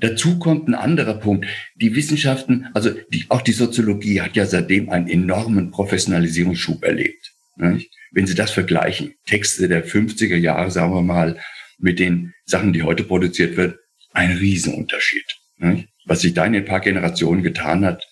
Dazu 0.00 0.38
kommt 0.38 0.68
ein 0.68 0.74
anderer 0.74 1.14
Punkt. 1.14 1.46
Die 1.74 1.94
Wissenschaften, 1.94 2.66
also 2.74 2.90
die, 3.10 3.24
auch 3.30 3.40
die 3.40 3.52
Soziologie 3.52 4.20
hat 4.20 4.36
ja 4.36 4.44
seitdem 4.44 4.90
einen 4.90 5.08
enormen 5.08 5.70
Professionalisierungsschub 5.70 6.84
erlebt. 6.84 7.32
Nicht? 7.56 7.90
Wenn 8.12 8.26
Sie 8.26 8.34
das 8.34 8.50
vergleichen, 8.50 9.14
Texte 9.24 9.68
der 9.68 9.86
50er 9.86 10.36
Jahre, 10.36 10.70
sagen 10.70 10.92
wir 10.92 11.02
mal, 11.02 11.38
mit 11.78 11.98
den 11.98 12.34
Sachen, 12.44 12.72
die 12.72 12.82
heute 12.82 13.04
produziert 13.04 13.56
wird, 13.56 13.78
ein 14.12 14.32
Riesenunterschied. 14.32 15.24
Was 16.04 16.20
sich 16.20 16.34
da 16.34 16.44
in 16.44 16.54
ein 16.54 16.64
paar 16.64 16.80
Generationen 16.80 17.42
getan 17.42 17.84
hat. 17.84 18.04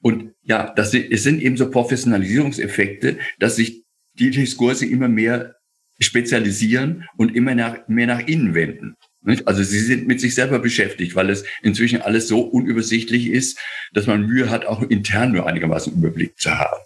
Und 0.00 0.34
ja, 0.42 0.72
das, 0.74 0.94
es 0.94 1.22
sind 1.22 1.40
eben 1.40 1.56
so 1.56 1.70
Professionalisierungseffekte, 1.70 3.18
dass 3.38 3.56
sich 3.56 3.84
die 4.14 4.30
Diskurse 4.30 4.86
immer 4.86 5.08
mehr 5.08 5.56
spezialisieren 6.00 7.04
und 7.16 7.36
immer 7.36 7.54
nach, 7.54 7.86
mehr 7.88 8.06
nach 8.06 8.26
innen 8.26 8.54
wenden. 8.54 8.96
Also 9.44 9.62
sie 9.62 9.78
sind 9.78 10.08
mit 10.08 10.20
sich 10.20 10.34
selber 10.34 10.58
beschäftigt, 10.58 11.14
weil 11.14 11.30
es 11.30 11.44
inzwischen 11.62 12.02
alles 12.02 12.26
so 12.26 12.40
unübersichtlich 12.40 13.28
ist, 13.28 13.58
dass 13.92 14.06
man 14.08 14.26
Mühe 14.26 14.50
hat, 14.50 14.66
auch 14.66 14.82
intern 14.82 15.32
nur 15.32 15.46
einigermaßen 15.46 15.92
Überblick 15.92 16.38
zu 16.38 16.50
haben. 16.50 16.82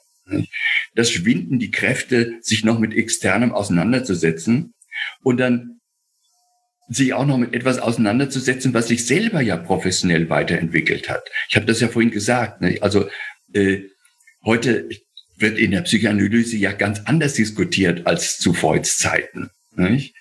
Das 0.94 1.10
schwinden 1.10 1.58
die 1.58 1.70
Kräfte, 1.70 2.36
sich 2.40 2.64
noch 2.64 2.78
mit 2.78 2.94
externem 2.94 3.52
auseinanderzusetzen. 3.52 4.74
Und 5.22 5.38
dann 5.38 5.75
sich 6.88 7.14
auch 7.14 7.26
noch 7.26 7.38
mit 7.38 7.54
etwas 7.54 7.78
auseinanderzusetzen, 7.78 8.74
was 8.74 8.88
sich 8.88 9.06
selber 9.06 9.40
ja 9.40 9.56
professionell 9.56 10.30
weiterentwickelt 10.30 11.08
hat. 11.08 11.28
Ich 11.48 11.56
habe 11.56 11.66
das 11.66 11.80
ja 11.80 11.88
vorhin 11.88 12.10
gesagt. 12.10 12.60
Ne? 12.60 12.78
Also 12.80 13.08
äh, 13.52 13.80
heute 14.44 14.88
wird 15.36 15.58
in 15.58 15.72
der 15.72 15.82
Psychoanalyse 15.82 16.56
ja 16.56 16.72
ganz 16.72 17.02
anders 17.04 17.34
diskutiert 17.34 18.06
als 18.06 18.38
zu 18.38 18.54
Freuds 18.54 18.98
Zeiten. 18.98 19.50
Nicht? 19.74 20.14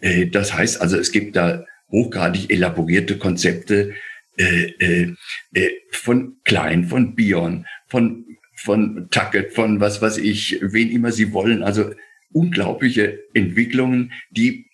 Äh, 0.00 0.26
das 0.26 0.54
heißt 0.54 0.80
also, 0.80 0.96
es 0.96 1.12
gibt 1.12 1.36
da 1.36 1.64
hochgradig 1.90 2.50
elaborierte 2.50 3.18
Konzepte 3.18 3.94
äh, 4.38 4.72
äh, 4.78 5.14
äh 5.54 5.70
von 5.90 6.36
Klein, 6.44 6.86
von 6.86 7.14
Bion, 7.14 7.66
von 7.88 8.24
von 8.62 9.08
Tuckett, 9.10 9.52
von 9.54 9.80
was 9.80 10.00
weiß 10.00 10.18
ich, 10.18 10.58
wen 10.62 10.90
immer 10.90 11.10
sie 11.10 11.32
wollen. 11.32 11.62
Also 11.64 11.92
unglaubliche 12.30 13.18
Entwicklungen, 13.34 14.12
die 14.30 14.66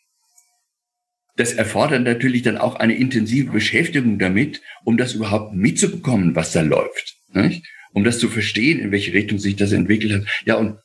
das 1.38 1.52
erfordert 1.52 2.02
natürlich 2.02 2.42
dann 2.42 2.58
auch 2.58 2.76
eine 2.76 2.96
intensive 2.96 3.52
Beschäftigung 3.52 4.18
damit, 4.18 4.60
um 4.84 4.96
das 4.96 5.14
überhaupt 5.14 5.54
mitzubekommen, 5.54 6.34
was 6.34 6.52
da 6.52 6.62
läuft. 6.62 7.16
Nicht? 7.32 7.64
Um 7.92 8.02
das 8.02 8.18
zu 8.18 8.28
verstehen, 8.28 8.80
in 8.80 8.90
welche 8.90 9.12
Richtung 9.12 9.38
sich 9.38 9.54
das 9.54 9.70
entwickelt 9.70 10.12
hat. 10.12 10.42
Ja, 10.44 10.56
und 10.56 10.78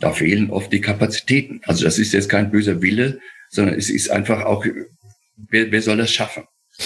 da 0.00 0.12
fehlen 0.12 0.50
oft 0.50 0.72
die 0.72 0.80
Kapazitäten. 0.80 1.60
Also 1.64 1.84
das 1.84 2.00
ist 2.00 2.12
jetzt 2.12 2.28
kein 2.28 2.50
böser 2.50 2.82
Wille, 2.82 3.20
sondern 3.50 3.76
es 3.76 3.88
ist 3.88 4.10
einfach 4.10 4.44
auch, 4.44 4.66
wer, 5.36 5.70
wer 5.70 5.80
soll 5.80 5.96
das 5.96 6.12
schaffen? 6.12 6.42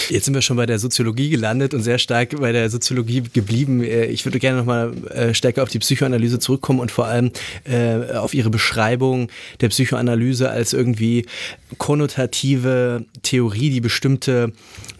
Jetzt 0.09 0.25
sind 0.25 0.35
wir 0.35 0.43
schon 0.43 0.57
bei 0.57 0.67
der 0.67 0.77
Soziologie 0.77 1.29
gelandet 1.29 1.73
und 1.73 1.81
sehr 1.81 1.97
stark 1.97 2.39
bei 2.39 2.51
der 2.51 2.69
Soziologie 2.69 3.23
geblieben. 3.33 3.83
Äh, 3.83 4.05
ich 4.05 4.23
würde 4.23 4.39
gerne 4.39 4.59
nochmal 4.59 4.93
äh, 5.09 5.33
stärker 5.33 5.63
auf 5.63 5.69
die 5.69 5.79
Psychoanalyse 5.79 6.37
zurückkommen 6.37 6.79
und 6.79 6.91
vor 6.91 7.05
allem 7.05 7.31
äh, 7.63 8.13
auf 8.13 8.35
Ihre 8.35 8.51
Beschreibung 8.51 9.31
der 9.61 9.69
Psychoanalyse 9.69 10.49
als 10.49 10.73
irgendwie 10.73 11.25
konnotative 11.79 13.05
Theorie, 13.23 13.71
die 13.71 13.81
bestimmte 13.81 14.53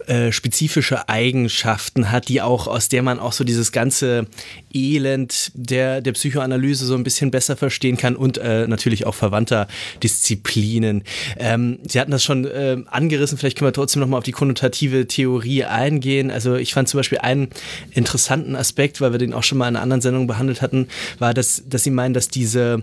äh, 0.09 0.31
spezifische 0.31 1.07
Eigenschaften 1.07 2.11
hat, 2.11 2.29
die 2.29 2.41
auch, 2.41 2.65
aus 2.65 2.89
der 2.89 3.03
man 3.03 3.19
auch 3.19 3.31
so 3.31 3.43
dieses 3.43 3.71
ganze 3.71 4.25
Elend 4.73 5.51
der, 5.53 6.01
der 6.01 6.13
Psychoanalyse 6.13 6.87
so 6.87 6.95
ein 6.95 7.03
bisschen 7.03 7.29
besser 7.29 7.55
verstehen 7.55 7.95
kann 7.95 8.15
und 8.15 8.39
äh, 8.39 8.67
natürlich 8.67 9.05
auch 9.05 9.13
verwandter 9.13 9.67
Disziplinen. 10.01 11.03
Ähm, 11.37 11.77
Sie 11.87 11.99
hatten 11.99 12.09
das 12.09 12.23
schon 12.23 12.45
äh, 12.45 12.77
angerissen, 12.87 13.37
vielleicht 13.37 13.59
können 13.59 13.67
wir 13.67 13.73
trotzdem 13.73 13.99
nochmal 13.99 14.17
auf 14.17 14.23
die 14.23 14.31
konnotative 14.31 15.05
Theorie 15.05 15.65
eingehen. 15.65 16.31
Also 16.31 16.55
ich 16.55 16.73
fand 16.73 16.89
zum 16.89 16.97
Beispiel 16.97 17.19
einen 17.19 17.49
interessanten 17.91 18.55
Aspekt, 18.55 19.01
weil 19.01 19.11
wir 19.11 19.19
den 19.19 19.33
auch 19.33 19.43
schon 19.43 19.59
mal 19.59 19.67
in 19.67 19.75
einer 19.75 19.83
anderen 19.83 20.01
Sendung 20.01 20.25
behandelt 20.25 20.63
hatten, 20.63 20.87
war, 21.19 21.35
dass, 21.35 21.61
dass 21.67 21.83
Sie 21.83 21.91
meinen, 21.91 22.15
dass 22.15 22.29
diese 22.29 22.81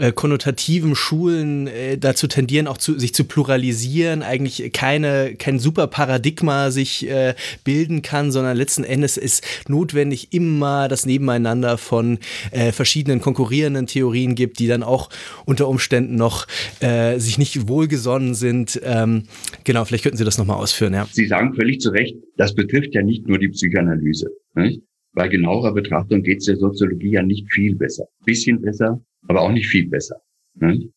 äh, 0.00 0.12
konnotativen 0.12 0.94
Schulen 0.94 1.66
äh, 1.66 1.98
dazu 1.98 2.26
tendieren, 2.26 2.66
auch 2.66 2.78
zu, 2.78 2.98
sich 2.98 3.14
zu 3.14 3.24
pluralisieren, 3.24 4.22
eigentlich 4.22 4.72
keine, 4.72 5.34
kein 5.36 5.58
super 5.58 5.86
Paradigma 5.86 6.70
sich 6.70 7.08
äh, 7.08 7.34
bilden 7.64 8.02
kann, 8.02 8.32
sondern 8.32 8.56
letzten 8.56 8.82
Endes 8.82 9.16
ist 9.16 9.44
notwendig 9.68 10.32
immer 10.32 10.88
das 10.88 11.04
Nebeneinander 11.04 11.78
von 11.78 12.18
äh, 12.50 12.72
verschiedenen 12.72 13.20
konkurrierenden 13.20 13.86
Theorien 13.86 14.34
gibt, 14.34 14.58
die 14.58 14.66
dann 14.66 14.82
auch 14.82 15.10
unter 15.44 15.68
Umständen 15.68 16.16
noch 16.16 16.46
äh, 16.80 17.18
sich 17.18 17.36
nicht 17.36 17.68
wohlgesonnen 17.68 18.34
sind. 18.34 18.80
Ähm, 18.82 19.24
genau, 19.64 19.84
vielleicht 19.84 20.04
könnten 20.04 20.18
Sie 20.18 20.24
das 20.24 20.38
nochmal 20.38 20.56
ausführen. 20.56 20.94
Ja. 20.94 21.06
Sie 21.12 21.26
sagen 21.26 21.54
völlig 21.54 21.80
zu 21.80 21.90
Recht, 21.90 22.16
das 22.36 22.54
betrifft 22.54 22.94
ja 22.94 23.02
nicht 23.02 23.28
nur 23.28 23.38
die 23.38 23.48
Psychoanalyse. 23.48 24.30
Nicht? 24.54 24.80
Bei 25.12 25.28
genauerer 25.28 25.74
Betrachtung 25.74 26.22
geht 26.22 26.38
es 26.38 26.46
der 26.46 26.56
Soziologie 26.56 27.12
ja 27.12 27.22
nicht 27.22 27.52
viel 27.52 27.74
besser. 27.74 28.04
Bisschen 28.24 28.60
besser, 28.60 29.00
aber 29.30 29.42
auch 29.42 29.52
nicht 29.52 29.68
viel 29.68 29.88
besser. 29.88 30.20
Ne? 30.54 30.90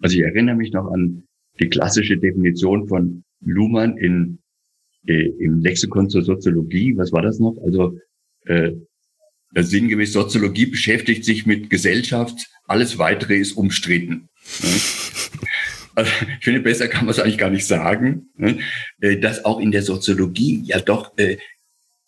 Also 0.00 0.16
ich 0.16 0.22
erinnere 0.22 0.56
mich 0.56 0.72
noch 0.72 0.90
an 0.90 1.24
die 1.60 1.68
klassische 1.68 2.16
Definition 2.16 2.88
von 2.88 3.24
Luhmann 3.40 3.98
in, 3.98 4.38
äh, 5.06 5.28
im 5.38 5.60
Lexikon 5.60 6.08
zur 6.08 6.22
Soziologie. 6.22 6.96
Was 6.96 7.12
war 7.12 7.20
das 7.20 7.38
noch? 7.38 7.58
Also 7.62 7.98
äh, 8.46 8.72
sinngemäß 9.54 10.14
Soziologie 10.14 10.66
beschäftigt 10.66 11.26
sich 11.26 11.44
mit 11.44 11.68
Gesellschaft, 11.68 12.48
alles 12.64 12.98
weitere 12.98 13.36
ist 13.36 13.52
umstritten. 13.52 14.28
Ne? 14.62 14.80
Also, 15.94 16.12
ich 16.38 16.44
finde, 16.44 16.60
besser 16.60 16.86
kann 16.86 17.06
man 17.06 17.10
es 17.10 17.18
eigentlich 17.18 17.38
gar 17.38 17.50
nicht 17.50 17.66
sagen, 17.66 18.30
ne? 18.36 18.60
Äh, 19.00 19.18
dass 19.18 19.44
auch 19.44 19.58
in 19.58 19.72
der 19.72 19.82
Soziologie 19.82 20.62
ja 20.64 20.78
doch, 20.80 21.18
äh, 21.18 21.38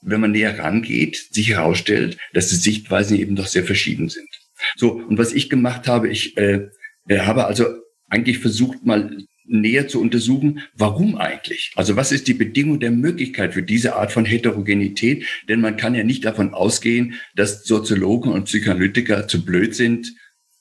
wenn 0.00 0.20
man 0.20 0.30
näher 0.30 0.56
rangeht, 0.58 1.16
sich 1.32 1.50
herausstellt, 1.50 2.16
dass 2.32 2.48
die 2.48 2.54
Sichtweisen 2.54 3.18
eben 3.18 3.34
doch 3.34 3.48
sehr 3.48 3.64
verschieden 3.64 4.08
sind. 4.08 4.28
So, 4.76 4.92
und 4.92 5.18
was 5.18 5.32
ich 5.32 5.50
gemacht 5.50 5.86
habe, 5.88 6.08
ich 6.08 6.36
äh, 6.36 6.68
äh, 7.08 7.18
habe 7.20 7.46
also 7.46 7.66
eigentlich 8.08 8.38
versucht, 8.38 8.84
mal 8.84 9.16
näher 9.44 9.88
zu 9.88 10.00
untersuchen, 10.00 10.60
warum 10.74 11.16
eigentlich? 11.16 11.72
Also 11.74 11.96
was 11.96 12.12
ist 12.12 12.28
die 12.28 12.34
Bedingung 12.34 12.78
der 12.78 12.92
Möglichkeit 12.92 13.54
für 13.54 13.62
diese 13.62 13.96
Art 13.96 14.12
von 14.12 14.24
Heterogenität? 14.24 15.26
Denn 15.48 15.60
man 15.60 15.76
kann 15.76 15.94
ja 15.94 16.04
nicht 16.04 16.24
davon 16.24 16.54
ausgehen, 16.54 17.14
dass 17.34 17.64
Soziologen 17.64 18.32
und 18.32 18.44
Psychoanalytiker 18.44 19.26
zu 19.26 19.44
blöd 19.44 19.74
sind, 19.74 20.14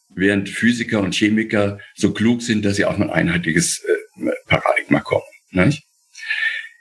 während 0.09 0.49
Physiker 0.49 1.01
und 1.01 1.13
Chemiker 1.13 1.79
so 1.95 2.13
klug 2.13 2.41
sind, 2.41 2.65
dass 2.65 2.77
sie 2.77 2.85
auf 2.85 2.99
ein 2.99 3.09
einheitliches 3.09 3.83
äh, 3.83 4.31
Paradigma 4.47 5.01
kommen. 5.01 5.23
Nicht? 5.51 5.83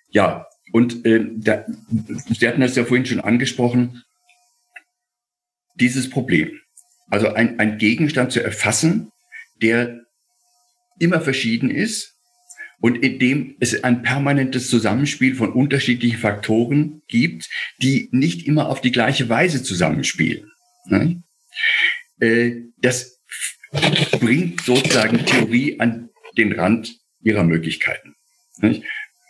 Ja, 0.09 0.47
und 0.73 1.05
äh, 1.05 1.25
da, 1.37 1.65
Sie 2.29 2.49
hatten 2.49 2.61
das 2.61 2.77
ja 2.77 2.85
vorhin 2.85 3.07
schon 3.07 3.21
angesprochen, 3.21 4.03
dieses 5.75 6.11
Problem. 6.11 6.61
Also 7.09 7.33
ein, 7.33 7.59
ein 7.59 7.79
Gegenstand 7.79 8.33
zu 8.33 8.43
erfassen, 8.43 9.11
der 9.63 10.01
immer 10.99 11.21
verschieden 11.21 11.71
ist 11.71 12.15
und 12.81 12.97
in 12.97 13.19
dem 13.19 13.57
es 13.61 13.83
ein 13.83 14.03
permanentes 14.03 14.69
Zusammenspiel 14.69 15.35
von 15.35 15.53
unterschiedlichen 15.53 16.19
Faktoren 16.19 17.03
gibt, 17.09 17.49
die 17.83 18.09
nicht 18.13 18.47
immer 18.47 18.69
auf 18.69 18.81
die 18.81 18.93
gleiche 18.93 19.29
Weise 19.29 19.63
zusammenspielen. 19.63 20.51
Ne? 20.87 21.23
Äh, 22.21 22.63
das 22.79 23.21
bringt 24.21 24.63
sozusagen 24.63 25.25
Theorie 25.25 25.81
an 25.81 26.11
den 26.37 26.53
Rand 26.53 26.97
ihrer 27.23 27.45
Möglichkeiten. 27.45 28.15
Ne? 28.59 28.83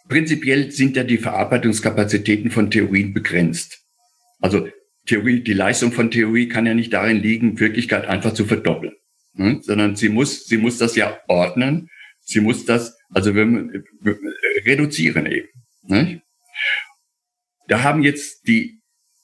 Prinzipiell 0.09 0.71
sind 0.71 0.97
ja 0.97 1.05
die 1.05 1.19
Verarbeitungskapazitäten 1.19 2.51
von 2.51 2.71
Theorien 2.71 3.13
begrenzt. 3.13 3.83
Also 4.41 4.69
Theorie, 5.09 5.41
die 5.41 5.55
Leistung 5.55 5.93
von 5.93 6.11
Theorie 6.11 6.49
kann 6.49 6.67
ja 6.67 6.75
nicht 6.75 6.93
darin 6.93 7.21
liegen, 7.21 7.59
Wirklichkeit 7.59 8.07
einfach 8.07 8.35
zu 8.35 8.45
verdoppeln, 8.45 8.95
ne? 9.35 9.59
sondern 9.63 9.97
sie 9.97 10.09
muss, 10.09 10.47
sie 10.47 10.59
muss 10.59 10.79
das 10.79 10.95
ja 10.95 11.19
ordnen. 11.27 11.89
Sie 12.21 12.41
muss 12.41 12.67
das, 12.67 12.95
also 13.09 13.35
wir, 13.35 13.47
wir 13.47 14.19
reduzieren 14.67 15.25
eben. 15.25 15.49
Ne? 15.83 16.23
Da 17.67 17.83
haben 17.83 18.03
jetzt 18.03 18.47
die 18.47 18.83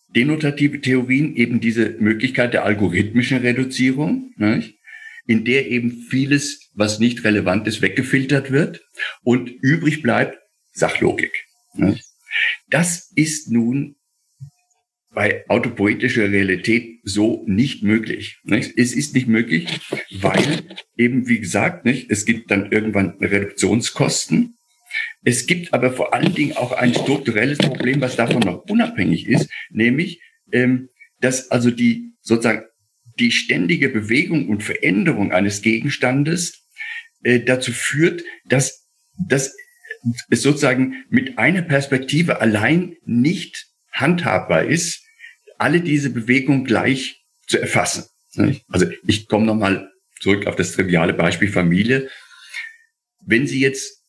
denotative 0.09 0.81
Theorien 0.81 1.37
eben 1.37 1.61
diese 1.61 1.91
Möglichkeit 1.99 2.55
der 2.55 2.65
algorithmischen 2.65 3.39
Reduzierung, 3.39 4.33
ne? 4.37 4.73
in 5.27 5.45
der 5.45 5.71
eben 5.71 6.07
vieles, 6.09 6.71
was 6.75 6.99
nicht 6.99 7.25
relevant 7.25 7.67
ist, 7.67 7.83
weggefiltert 7.83 8.51
wird 8.51 8.83
und 9.23 9.51
übrig 9.51 10.03
bleibt 10.03 10.39
Sachlogik. 10.73 11.45
Ne? 11.75 11.99
Das 12.69 13.13
ist 13.15 13.51
nun 13.51 13.97
bei 15.15 15.45
autopoetischer 15.49 16.31
Realität 16.31 17.01
so 17.05 17.45
nicht 17.47 17.83
möglich. 17.83 18.41
Nicht? 18.45 18.73
Es 18.77 18.95
ist 18.95 19.15
nicht 19.15 19.29
möglich, 19.29 19.67
weil 20.11 20.63
eben, 20.97 21.29
wie 21.29 21.41
gesagt, 21.41 21.85
nicht, 21.85 22.11
es 22.11 22.25
gibt 22.25 22.51
dann 22.51 22.73
irgendwann 22.73 23.17
Reduktionskosten. 23.21 24.57
Es 25.25 25.47
gibt 25.47 25.73
aber 25.73 25.93
vor 25.93 26.15
allen 26.15 26.35
Dingen 26.35 26.57
auch 26.57 26.73
ein 26.73 26.95
strukturelles 26.95 27.59
Problem, 27.59 28.01
was 28.01 28.17
davon 28.17 28.41
noch 28.41 28.65
unabhängig 28.69 29.29
ist, 29.29 29.49
nämlich, 29.71 30.21
ähm, 30.53 30.89
dass 31.21 31.51
also 31.51 31.71
die 31.71 32.13
sozusagen 32.21 32.65
die 33.19 33.31
ständige 33.31 33.89
Bewegung 33.89 34.49
und 34.49 34.63
Veränderung 34.63 35.33
eines 35.33 35.63
Gegenstandes 35.63 36.65
äh, 37.23 37.41
dazu 37.41 37.73
führt, 37.73 38.23
dass, 38.45 38.87
dass 39.29 39.55
es 40.31 40.43
sozusagen 40.43 41.05
mit 41.09 41.39
einer 41.39 41.63
Perspektive 41.63 42.41
allein 42.41 42.97
nicht 43.05 43.67
handhabbar 43.91 44.65
ist, 44.65 45.04
alle 45.59 45.81
diese 45.81 46.11
Bewegungen 46.11 46.65
gleich 46.65 47.25
zu 47.47 47.59
erfassen. 47.61 48.05
Also 48.69 48.87
ich 49.07 49.29
komme 49.29 49.47
nochmal 49.47 49.91
zurück 50.21 50.47
auf 50.47 50.57
das 50.57 50.73
triviale 50.73 51.15
Beispiel 51.15 51.49
Familie. 51.49 52.09
Wenn 53.21 53.47
Sie 53.47 53.61
jetzt, 53.61 54.03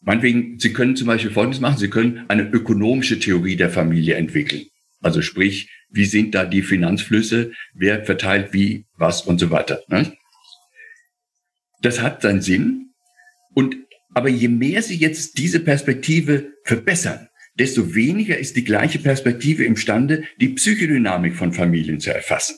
meinetwegen, 0.00 0.58
Sie 0.58 0.72
können 0.72 0.96
zum 0.96 1.06
Beispiel 1.06 1.30
Folgendes 1.30 1.60
machen, 1.60 1.78
Sie 1.78 1.90
können 1.90 2.24
eine 2.28 2.42
ökonomische 2.42 3.18
Theorie 3.18 3.56
der 3.56 3.70
Familie 3.70 4.16
entwickeln. 4.16 4.66
Also 5.00 5.22
sprich, 5.22 5.70
wie 5.90 6.04
sind 6.04 6.34
da 6.34 6.44
die 6.44 6.62
Finanzflüsse, 6.62 7.52
wer 7.72 8.04
verteilt 8.04 8.52
wie, 8.52 8.86
was 8.96 9.22
und 9.22 9.38
so 9.38 9.50
weiter. 9.50 9.82
Das 11.80 12.00
hat 12.00 12.22
seinen 12.22 12.42
Sinn. 12.42 12.90
Und, 13.54 13.76
aber 14.12 14.28
je 14.28 14.48
mehr 14.48 14.82
Sie 14.82 14.96
jetzt 14.96 15.38
diese 15.38 15.60
Perspektive 15.60 16.52
verbessern, 16.64 17.28
desto 17.58 17.94
weniger 17.94 18.38
ist 18.38 18.56
die 18.56 18.64
gleiche 18.64 18.98
Perspektive 18.98 19.64
imstande, 19.64 20.24
die 20.40 20.50
Psychodynamik 20.50 21.34
von 21.34 21.52
Familien 21.52 22.00
zu 22.00 22.14
erfassen. 22.14 22.56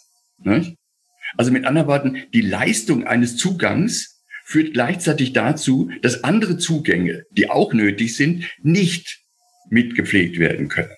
Also 1.37 1.53
mit 1.53 1.65
anderen 1.65 1.89
Worten, 1.89 2.19
die 2.35 2.41
Leistung 2.41 3.07
eines 3.07 3.37
Zugangs 3.37 4.25
führt 4.45 4.73
gleichzeitig 4.73 5.33
dazu, 5.33 5.91
dass 6.03 6.25
andere 6.25 6.59
Zugänge, 6.59 7.25
die 7.31 7.49
auch 7.49 7.73
nötig 7.73 8.17
sind, 8.17 8.45
nicht 8.63 9.21
mitgepflegt 9.69 10.39
werden 10.39 10.69
können. 10.69 10.91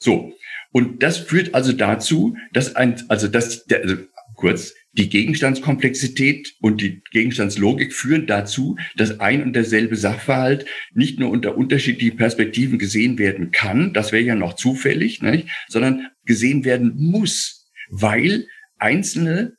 So. 0.00 0.32
Und 0.72 1.02
das 1.02 1.18
führt 1.18 1.54
also 1.54 1.72
dazu, 1.72 2.36
dass 2.52 2.74
ein, 2.74 3.02
also 3.08 3.28
das, 3.28 3.64
der, 3.66 3.82
also 3.82 3.96
kurz, 4.36 4.72
die 4.92 5.08
Gegenstandskomplexität 5.08 6.54
und 6.60 6.80
die 6.80 7.02
Gegenstandslogik 7.10 7.94
führen 7.94 8.26
dazu, 8.26 8.76
dass 8.96 9.20
ein 9.20 9.42
und 9.42 9.54
derselbe 9.54 9.96
Sachverhalt 9.96 10.66
nicht 10.92 11.18
nur 11.18 11.30
unter 11.30 11.56
unterschiedlichen 11.56 12.16
Perspektiven 12.16 12.78
gesehen 12.78 13.18
werden 13.18 13.52
kann, 13.52 13.94
das 13.94 14.12
wäre 14.12 14.22
ja 14.22 14.34
noch 14.34 14.54
zufällig, 14.54 15.22
nicht? 15.22 15.48
sondern 15.68 16.08
gesehen 16.24 16.64
werden 16.64 16.92
muss. 16.96 17.58
weil 17.94 18.46
einzelne 18.78 19.56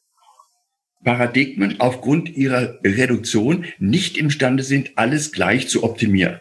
Paradigmen 1.03 1.79
aufgrund 1.79 2.29
ihrer 2.29 2.79
Reduktion 2.83 3.65
nicht 3.77 4.17
imstande 4.17 4.63
sind, 4.63 4.97
alles 4.97 5.31
gleich 5.31 5.67
zu 5.67 5.83
optimieren. 5.83 6.39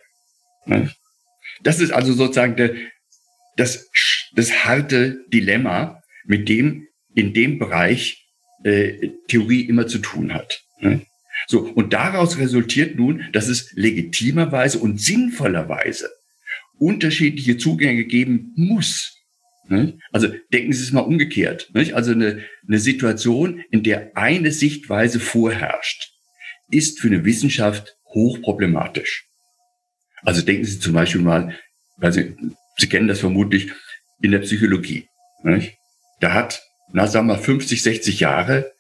Das 1.63 1.81
ist 1.81 1.91
also 1.91 2.13
sozusagen 2.13 2.57
der, 2.57 2.75
das, 3.57 3.91
das 4.35 4.65
harte 4.65 5.25
Dilemma, 5.33 6.03
mit 6.25 6.49
dem 6.49 6.87
in 7.15 7.35
dem 7.35 7.59
Bereich 7.59 8.22
äh, 8.65 9.11
Theorie 9.29 9.63
immer 9.63 9.87
zu 9.87 9.99
tun 9.99 10.35
hat. 10.35 10.63
So, 11.47 11.61
und 11.61 11.93
daraus 11.93 12.39
resultiert 12.39 12.97
nun, 12.97 13.25
dass 13.33 13.49
es 13.49 13.73
legitimerweise 13.73 14.79
und 14.79 15.01
sinnvollerweise 15.01 16.11
unterschiedliche 16.79 17.57
Zugänge 17.57 18.05
geben 18.05 18.53
muss. 18.57 19.17
Also 20.13 20.29
denken 20.53 20.73
Sie 20.73 20.83
es 20.83 20.93
mal 20.93 21.01
umgekehrt. 21.01 21.71
Also 21.75 22.13
eine, 22.13 22.45
eine 22.67 22.79
Situation, 22.79 23.63
in 23.71 23.83
der 23.83 24.17
eine 24.17 24.53
Sichtweise 24.53 25.21
vorherrscht, 25.21 26.11
ist 26.71 27.01
für 27.01 27.09
eine 27.09 27.25
Wissenschaft 27.25 27.97
hochproblematisch. 28.07 29.27
Also 30.23 30.43
denken 30.43 30.65
Sie 30.65 30.79
zum 30.79 30.93
Beispiel 30.93 31.21
mal, 31.21 31.57
also 31.99 32.21
Sie 32.79 32.89
kennen 32.89 33.09
das 33.09 33.21
vermutlich 33.21 33.71
in 34.21 34.33
der 34.33 34.41
Psychologie. 34.41 35.07
Da 36.21 36.35
hat, 36.35 36.63
na 36.93 37.07
sagen 37.07 37.27
wir, 37.29 37.39
50, 37.39 37.83
60 37.83 38.21
Jahre 38.21 38.73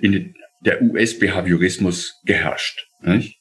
in 0.00 0.34
der 0.64 0.82
US-Behaviorismus 0.82 2.20
geherrscht. 2.24 2.86
Nicht? 3.00 3.38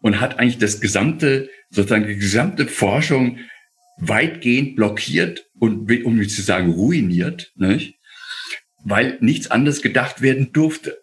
Und 0.00 0.20
hat 0.20 0.38
eigentlich 0.38 0.58
das 0.58 0.80
gesamte, 0.80 1.50
sozusagen 1.70 2.06
die 2.06 2.16
gesamte 2.16 2.66
Forschung 2.66 3.38
weitgehend 3.98 4.76
blockiert 4.76 5.46
und, 5.58 5.90
um 6.04 6.16
nicht 6.16 6.30
zu 6.30 6.42
sagen, 6.42 6.70
ruiniert, 6.70 7.52
nicht? 7.56 7.94
weil 8.84 9.18
nichts 9.20 9.50
anderes 9.50 9.82
gedacht 9.82 10.22
werden 10.22 10.52
durfte. 10.52 10.98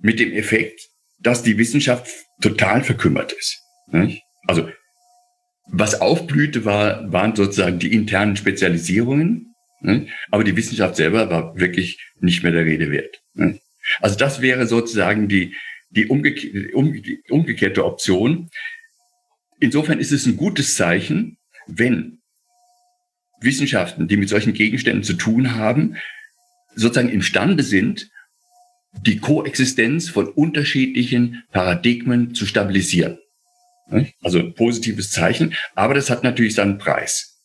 Mit 0.00 0.20
dem 0.20 0.32
Effekt, 0.32 0.80
dass 1.18 1.42
die 1.42 1.56
Wissenschaft 1.56 2.08
total 2.42 2.84
verkümmert 2.84 3.32
ist. 3.32 3.58
Nicht? 3.90 4.22
Also, 4.46 4.68
was 5.68 6.00
aufblühte, 6.00 6.64
war, 6.64 7.10
waren 7.10 7.34
sozusagen 7.34 7.78
die 7.78 7.92
internen 7.92 8.36
Spezialisierungen? 8.36 9.55
Aber 10.30 10.44
die 10.44 10.56
Wissenschaft 10.56 10.96
selber 10.96 11.30
war 11.30 11.58
wirklich 11.58 11.98
nicht 12.20 12.42
mehr 12.42 12.52
der 12.52 12.64
Rede 12.64 12.90
wert. 12.90 13.22
Nicht? 13.34 13.60
Also 14.00 14.16
das 14.16 14.40
wäre 14.40 14.66
sozusagen 14.66 15.28
die, 15.28 15.54
die, 15.90 16.06
umgeke 16.06 16.74
um, 16.74 16.92
die 16.92 17.22
umgekehrte 17.28 17.84
Option. 17.84 18.50
Insofern 19.60 20.00
ist 20.00 20.12
es 20.12 20.26
ein 20.26 20.36
gutes 20.36 20.74
Zeichen, 20.76 21.38
wenn 21.66 22.18
Wissenschaften, 23.40 24.08
die 24.08 24.16
mit 24.16 24.28
solchen 24.28 24.54
Gegenständen 24.54 25.04
zu 25.04 25.14
tun 25.14 25.54
haben, 25.54 25.96
sozusagen 26.74 27.08
imstande 27.08 27.62
sind, 27.62 28.10
die 29.02 29.18
Koexistenz 29.18 30.08
von 30.08 30.28
unterschiedlichen 30.28 31.44
Paradigmen 31.52 32.34
zu 32.34 32.46
stabilisieren. 32.46 33.18
Also 34.22 34.38
ein 34.38 34.54
positives 34.54 35.10
Zeichen, 35.10 35.54
aber 35.74 35.94
das 35.94 36.10
hat 36.10 36.24
natürlich 36.24 36.54
seinen 36.54 36.78
Preis. 36.78 37.38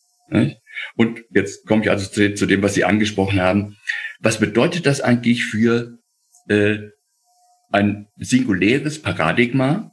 Und 0.96 1.24
jetzt 1.30 1.66
komme 1.66 1.82
ich 1.82 1.90
also 1.90 2.10
zu, 2.10 2.46
dem, 2.46 2.62
was 2.62 2.74
Sie 2.74 2.84
angesprochen 2.84 3.40
haben. 3.40 3.76
Was 4.20 4.38
bedeutet 4.38 4.86
das 4.86 5.00
eigentlich 5.00 5.44
für 5.44 5.98
äh, 6.48 6.78
ein 7.72 8.06
singuläres 8.18 9.00
Paradigma. 9.02 9.90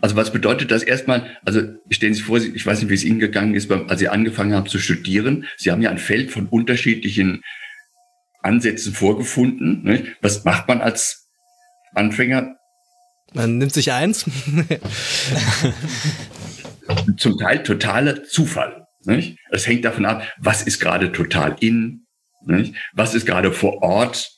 Also 0.00 0.16
was 0.16 0.32
bedeutet 0.32 0.70
das 0.70 0.82
erstmal? 0.82 1.38
Also 1.44 1.60
stellen 1.90 2.14
Sie 2.14 2.18
sich 2.18 2.26
vor, 2.26 2.38
ich 2.38 2.66
weiß 2.66 2.80
nicht, 2.80 2.88
wie 2.90 2.94
es 2.94 3.04
Ihnen 3.04 3.20
gegangen 3.20 3.54
ist, 3.54 3.70
als 3.70 4.00
Sie 4.00 4.08
angefangen 4.08 4.54
haben 4.54 4.66
zu 4.66 4.78
studieren. 4.78 5.46
Sie 5.56 5.70
haben 5.70 5.82
ja 5.82 5.90
ein 5.90 5.98
Feld 5.98 6.30
von 6.30 6.48
unterschiedlichen 6.48 7.42
Ansätzen 8.42 8.92
vorgefunden. 8.92 9.82
Nicht? 9.84 10.16
Was 10.20 10.44
macht 10.44 10.68
man 10.68 10.80
als 10.80 11.28
Anfänger? 11.94 12.56
Man 13.34 13.58
nimmt 13.58 13.72
sich 13.72 13.92
eins. 13.92 14.24
Zum 17.16 17.38
Teil 17.38 17.62
totaler 17.62 18.24
Zufall. 18.24 18.81
Nicht? 19.04 19.38
Es 19.50 19.66
hängt 19.66 19.84
davon 19.84 20.04
ab, 20.04 20.22
was 20.38 20.62
ist 20.62 20.80
gerade 20.80 21.12
total 21.12 21.56
in, 21.60 22.06
nicht? 22.44 22.74
was 22.92 23.14
ist 23.14 23.26
gerade 23.26 23.52
vor 23.52 23.82
Ort 23.82 24.30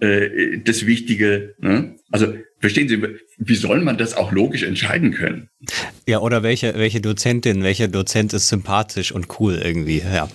äh, 0.00 0.58
das 0.58 0.86
Wichtige. 0.86 1.54
Ne? 1.58 1.96
Also 2.10 2.34
verstehen 2.60 2.88
Sie, 2.88 3.02
wie 3.38 3.54
soll 3.54 3.80
man 3.80 3.98
das 3.98 4.14
auch 4.14 4.32
logisch 4.32 4.62
entscheiden 4.62 5.12
können? 5.12 5.48
Ja, 6.06 6.20
oder 6.20 6.42
welche, 6.42 6.74
welche 6.74 7.00
Dozentin, 7.00 7.62
welcher 7.62 7.88
Dozent 7.88 8.32
ist 8.32 8.48
sympathisch 8.48 9.12
und 9.12 9.40
cool 9.40 9.60
irgendwie, 9.62 9.98
ja. 9.98 10.28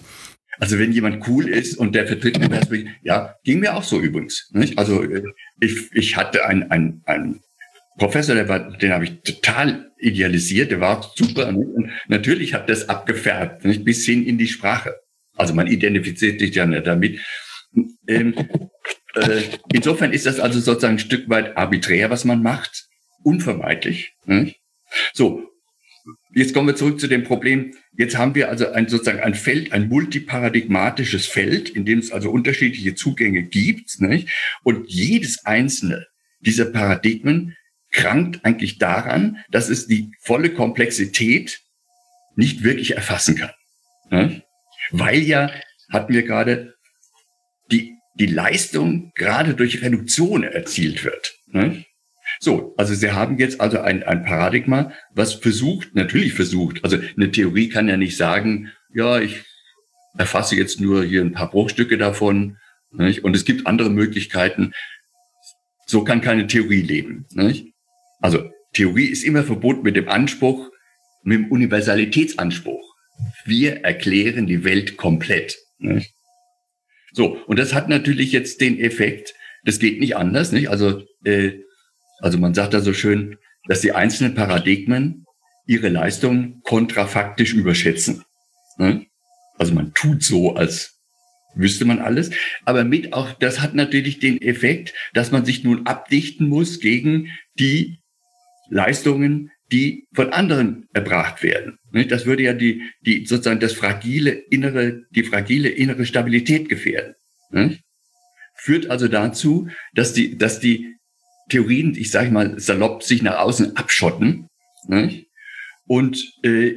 Also 0.60 0.80
wenn 0.80 0.92
jemand 0.92 1.28
cool 1.28 1.48
ist 1.48 1.78
und 1.78 1.94
der 1.94 2.08
vertritt 2.08 2.38
eine 2.38 2.50
Perspektive, 2.50 2.92
ja, 3.04 3.36
ging 3.44 3.60
mir 3.60 3.76
auch 3.76 3.84
so 3.84 4.00
übrigens. 4.00 4.50
Nicht? 4.54 4.78
Also 4.78 5.04
äh, 5.04 5.24
ich, 5.60 5.92
ich 5.94 6.16
hatte 6.16 6.46
einen 6.46 6.72
ein, 6.72 7.02
ein 7.06 7.40
Professor, 7.98 8.36
der 8.36 8.48
war, 8.48 8.78
den 8.78 8.92
habe 8.92 9.06
ich 9.06 9.22
total 9.22 9.92
idealisiert, 9.98 10.72
der 10.72 10.80
war 10.80 11.12
super. 11.16 11.48
Und 11.48 11.92
natürlich 12.08 12.54
hat 12.54 12.70
das 12.70 12.90
abgefärbt, 12.90 13.66
nicht? 13.66 13.84
bis 13.84 14.06
hin 14.06 14.26
in 14.26 14.38
die 14.38 14.48
Sprache. 14.48 14.96
Also 15.36 15.54
man 15.54 15.68
identifiziert 15.68 16.40
sich 16.40 16.56
ja 16.56 16.66
nicht 16.66 16.86
damit. 16.86 17.20
Ähm, 18.08 18.34
äh, 19.16 19.42
insofern 19.74 20.14
ist 20.14 20.26
das 20.26 20.40
also 20.40 20.60
sozusagen 20.60 20.96
ein 20.96 21.00
Stück 21.00 21.30
weit 21.30 21.58
arbiträr, 21.58 22.10
was 22.10 22.26
man 22.26 22.42
macht. 22.42 22.88
Unvermeidlich. 23.24 24.14
Nicht? 24.26 24.60
So. 25.14 25.44
Jetzt 26.34 26.54
kommen 26.54 26.68
wir 26.68 26.76
zurück 26.76 27.00
zu 27.00 27.08
dem 27.08 27.24
Problem. 27.24 27.74
Jetzt 27.98 28.18
haben 28.18 28.36
wir 28.36 28.50
also 28.50 28.70
ein, 28.72 28.88
sozusagen 28.88 29.20
ein 29.20 29.34
Feld, 29.34 29.74
ein 29.74 29.90
multiparadigmatisches 29.90 31.26
Feld, 31.26 31.70
in 31.70 31.84
dem 31.84 32.00
es 32.00 32.12
also 32.12 32.30
unterschiedliche 32.30 32.96
Zugänge 32.96 33.44
gibt. 33.44 34.00
Nicht? 34.00 34.30
Und 34.64 34.90
jedes 34.90 35.46
einzelne 35.46 36.06
dieser 36.40 36.66
Paradigmen 36.66 37.57
krankt 37.92 38.46
eigentlich 38.46 38.78
daran, 38.78 39.38
dass 39.50 39.70
es 39.70 39.88
die 39.88 40.12
volle 40.22 40.54
Komplexität 40.54 41.62
nicht 42.36 42.64
wirklich 42.64 42.96
erfassen 42.96 43.36
kann. 43.36 43.52
Nicht? 44.10 44.44
Weil 44.92 45.20
ja, 45.20 45.52
hatten 45.90 46.14
wir 46.14 46.24
gerade, 46.24 46.76
die 47.72 47.98
die 48.20 48.26
Leistung 48.26 49.12
gerade 49.16 49.54
durch 49.54 49.82
Reduktion 49.82 50.44
erzielt 50.44 51.04
wird. 51.04 51.36
Ne? 51.48 51.86
So, 52.40 52.74
also 52.78 52.94
Sie 52.94 53.12
haben 53.12 53.38
jetzt 53.38 53.62
also 53.62 53.80
ein, 53.80 54.04
ein 54.04 54.24
Paradigma, 54.24 54.92
was 55.12 55.34
versucht, 55.34 55.96
natürlich 55.96 56.34
versucht, 56.34 56.84
also 56.84 56.98
eine 57.16 57.32
Theorie 57.32 57.70
kann 57.70 57.88
ja 57.88 57.98
nicht 57.98 58.18
sagen, 58.18 58.72
ja, 58.94 59.20
ich 59.20 59.44
erfasse 60.18 60.56
jetzt 60.56 60.80
nur 60.82 61.04
hier 61.04 61.22
ein 61.22 61.34
paar 61.34 61.50
Bruchstücke 61.50 61.98
davon 61.98 62.58
nicht? 62.92 63.24
und 63.24 63.36
es 63.36 63.46
gibt 63.46 63.68
andere 63.68 63.90
Möglichkeiten. 63.90 64.74
So 65.86 66.04
kann 66.04 66.22
keine 66.22 66.48
Theorie 66.48 66.82
leben. 66.82 67.26
Nicht? 67.34 67.74
Also 68.20 68.50
Theorie 68.74 69.06
ist 69.08 69.24
immer 69.24 69.44
verbunden 69.44 69.84
mit 69.84 69.96
dem 69.96 70.10
Anspruch, 70.10 70.70
mit 71.24 71.40
dem 71.40 71.52
Universalitätsanspruch. 71.52 72.96
Wir 73.46 73.84
erklären 73.84 74.48
die 74.48 74.64
Welt 74.64 74.98
komplett. 74.98 75.58
So, 77.12 77.38
und 77.48 77.58
das 77.58 77.74
hat 77.74 77.90
natürlich 77.90 78.32
jetzt 78.32 78.62
den 78.62 78.80
Effekt, 78.80 79.34
das 79.64 79.80
geht 79.80 80.00
nicht 80.00 80.16
anders, 80.16 80.52
nicht? 80.52 80.70
Also, 80.70 81.04
äh, 81.24 81.54
also 82.20 82.38
man 82.38 82.54
sagt 82.54 82.74
da 82.74 82.82
so 82.82 82.94
schön, 82.94 83.38
dass 83.68 83.82
die 83.82 83.92
einzelnen 83.92 84.36
Paradigmen 84.36 85.26
ihre 85.66 85.90
Leistung 85.90 86.62
kontrafaktisch 86.64 87.54
überschätzen. 87.54 88.24
Ne? 88.78 89.06
Also 89.58 89.74
man 89.74 89.94
tut 89.94 90.24
so, 90.24 90.56
als 90.56 91.02
wüsste 91.56 91.86
man 91.86 92.00
alles. 92.00 92.30
Aber 92.66 92.84
mit 92.84 93.14
auch, 93.14 93.34
das 93.34 93.60
hat 93.60 93.74
natürlich 93.74 94.20
den 94.20 94.42
Effekt, 94.42 94.94
dass 95.14 95.32
man 95.32 95.46
sich 95.46 95.64
nun 95.64 95.86
abdichten 95.86 96.48
muss 96.48 96.80
gegen 96.80 97.32
die 97.60 98.00
Leistungen, 98.70 99.52
die 99.72 100.08
von 100.14 100.32
anderen 100.32 100.88
erbracht 100.94 101.44
werden. 101.44 101.78
Das 102.10 102.26
würde 102.26 102.44
ja 102.44 102.54
die, 102.54 102.84
die 103.02 103.26
sozusagen 103.26 103.60
das 103.60 103.74
fragile 103.74 104.32
innere, 104.32 105.04
die 105.12 105.24
fragile 105.24 105.70
innere 105.70 106.06
Stabilität 106.06 106.70
gefährden. 106.70 107.16
Führt 108.56 108.90
also 108.90 109.08
dazu, 109.08 109.68
dass 109.94 110.14
die, 110.14 110.38
dass 110.38 110.60
die 110.60 110.96
Theorien, 111.50 111.96
ich 111.98 112.12
sage 112.12 112.32
mal 112.32 112.60
salopp, 112.60 113.04
sich 113.04 113.22
nach 113.22 113.40
außen 113.40 113.76
abschotten 113.78 114.48
und 115.86 116.34
äh, 116.44 116.76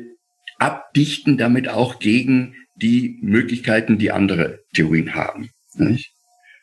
abdichten 0.59 1.39
damit 1.39 1.69
auch 1.69 1.99
gegen 1.99 2.55
die 2.77 3.19
Möglichkeiten, 3.21 3.99
die 3.99 4.11
andere 4.11 4.61
Theorien 4.75 5.15
haben. 5.15 5.51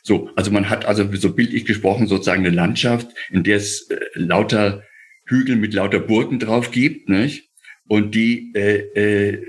So, 0.03 0.29
also 0.35 0.51
man 0.51 0.69
hat 0.69 0.85
also 0.85 1.13
so 1.15 1.33
bildlich 1.33 1.65
gesprochen 1.65 2.07
sozusagen 2.07 2.45
eine 2.45 2.55
Landschaft, 2.55 3.09
in 3.29 3.43
der 3.43 3.57
es 3.57 3.89
äh, 3.89 3.99
lauter 4.13 4.83
Hügel 5.27 5.55
mit 5.55 5.73
lauter 5.73 5.99
Burgen 5.99 6.39
drauf 6.39 6.71
gibt, 6.71 7.09
nicht? 7.09 7.49
Und 7.87 8.15
die 8.15 8.51
äh, 8.55 9.31
äh, 9.31 9.45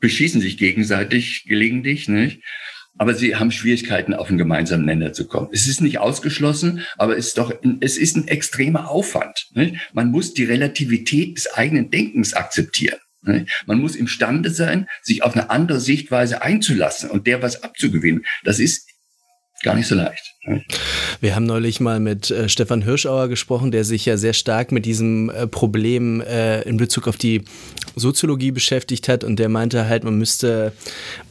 beschießen 0.00 0.40
sich 0.40 0.58
gegenseitig 0.58 1.44
gelegentlich, 1.48 2.08
nicht? 2.08 2.42
Aber 2.98 3.14
sie 3.14 3.36
haben 3.36 3.50
Schwierigkeiten, 3.50 4.14
auf 4.14 4.28
einen 4.28 4.38
gemeinsamen 4.38 4.86
Nenner 4.86 5.12
zu 5.12 5.26
kommen. 5.26 5.50
Es 5.52 5.66
ist 5.66 5.80
nicht 5.80 5.98
ausgeschlossen, 5.98 6.86
aber 6.96 7.16
es 7.16 7.28
ist 7.28 7.38
doch, 7.38 7.52
es 7.80 7.98
ist 7.98 8.16
ein 8.16 8.28
extremer 8.28 8.88
Aufwand. 8.88 9.48
Nicht? 9.54 9.76
Man 9.92 10.10
muss 10.10 10.32
die 10.32 10.44
Relativität 10.44 11.36
des 11.36 11.52
eigenen 11.52 11.90
Denkens 11.90 12.32
akzeptieren. 12.32 12.98
Nicht? 13.22 13.64
Man 13.66 13.80
muss 13.80 13.96
imstande 13.96 14.50
sein, 14.50 14.86
sich 15.02 15.22
auf 15.22 15.34
eine 15.34 15.50
andere 15.50 15.80
Sichtweise 15.80 16.40
einzulassen 16.42 17.10
und 17.10 17.26
der 17.26 17.42
was 17.42 17.62
abzugewinnen. 17.62 18.24
Das 18.44 18.60
ist 18.60 18.88
gar 19.62 19.74
nicht 19.74 19.88
so 19.88 19.94
leicht. 19.94 20.35
Wir 21.20 21.34
haben 21.34 21.46
neulich 21.46 21.80
mal 21.80 22.00
mit 22.00 22.30
äh, 22.30 22.48
Stefan 22.48 22.82
Hirschauer 22.82 23.28
gesprochen, 23.28 23.70
der 23.70 23.84
sich 23.84 24.06
ja 24.06 24.16
sehr 24.16 24.32
stark 24.32 24.72
mit 24.72 24.84
diesem 24.84 25.30
äh, 25.30 25.46
Problem 25.46 26.20
äh, 26.20 26.62
in 26.62 26.76
Bezug 26.76 27.08
auf 27.08 27.16
die 27.16 27.42
Soziologie 27.96 28.50
beschäftigt 28.50 29.08
hat 29.08 29.24
und 29.24 29.38
der 29.38 29.48
meinte 29.48 29.88
halt, 29.88 30.04
man 30.04 30.18
müsste, 30.18 30.72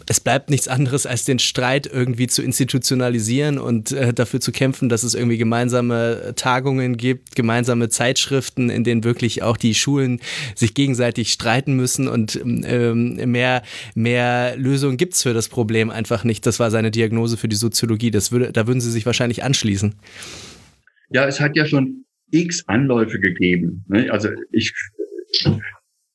es 0.07 0.19
bleibt 0.19 0.49
nichts 0.49 0.67
anderes, 0.67 1.05
als 1.05 1.23
den 1.23 1.37
Streit 1.37 1.85
irgendwie 1.85 2.25
zu 2.25 2.41
institutionalisieren 2.41 3.59
und 3.59 3.91
äh, 3.91 4.13
dafür 4.13 4.41
zu 4.41 4.51
kämpfen, 4.51 4.89
dass 4.89 5.03
es 5.03 5.13
irgendwie 5.13 5.37
gemeinsame 5.37 6.33
Tagungen 6.35 6.97
gibt, 6.97 7.35
gemeinsame 7.35 7.89
Zeitschriften, 7.89 8.71
in 8.71 8.83
denen 8.83 9.03
wirklich 9.03 9.43
auch 9.43 9.57
die 9.57 9.75
Schulen 9.75 10.19
sich 10.55 10.73
gegenseitig 10.73 11.31
streiten 11.31 11.73
müssen 11.73 12.07
und 12.07 12.39
ähm, 12.43 13.15
mehr, 13.31 13.61
mehr 13.93 14.57
Lösungen 14.57 14.97
gibt's 14.97 15.21
für 15.21 15.35
das 15.35 15.49
Problem 15.49 15.91
einfach 15.91 16.23
nicht. 16.23 16.47
Das 16.47 16.59
war 16.59 16.71
seine 16.71 16.89
Diagnose 16.89 17.37
für 17.37 17.47
die 17.47 17.55
Soziologie. 17.55 18.09
Das 18.09 18.31
würde, 18.31 18.51
da 18.51 18.65
würden 18.65 18.81
Sie 18.81 18.91
sich 18.91 19.04
wahrscheinlich 19.05 19.43
anschließen. 19.43 19.95
Ja, 21.09 21.27
es 21.27 21.39
hat 21.39 21.55
ja 21.55 21.65
schon 21.65 22.05
x 22.31 22.63
Anläufe 22.67 23.19
gegeben. 23.19 23.85
Ne? 23.87 24.11
Also 24.11 24.29
ich, 24.51 24.73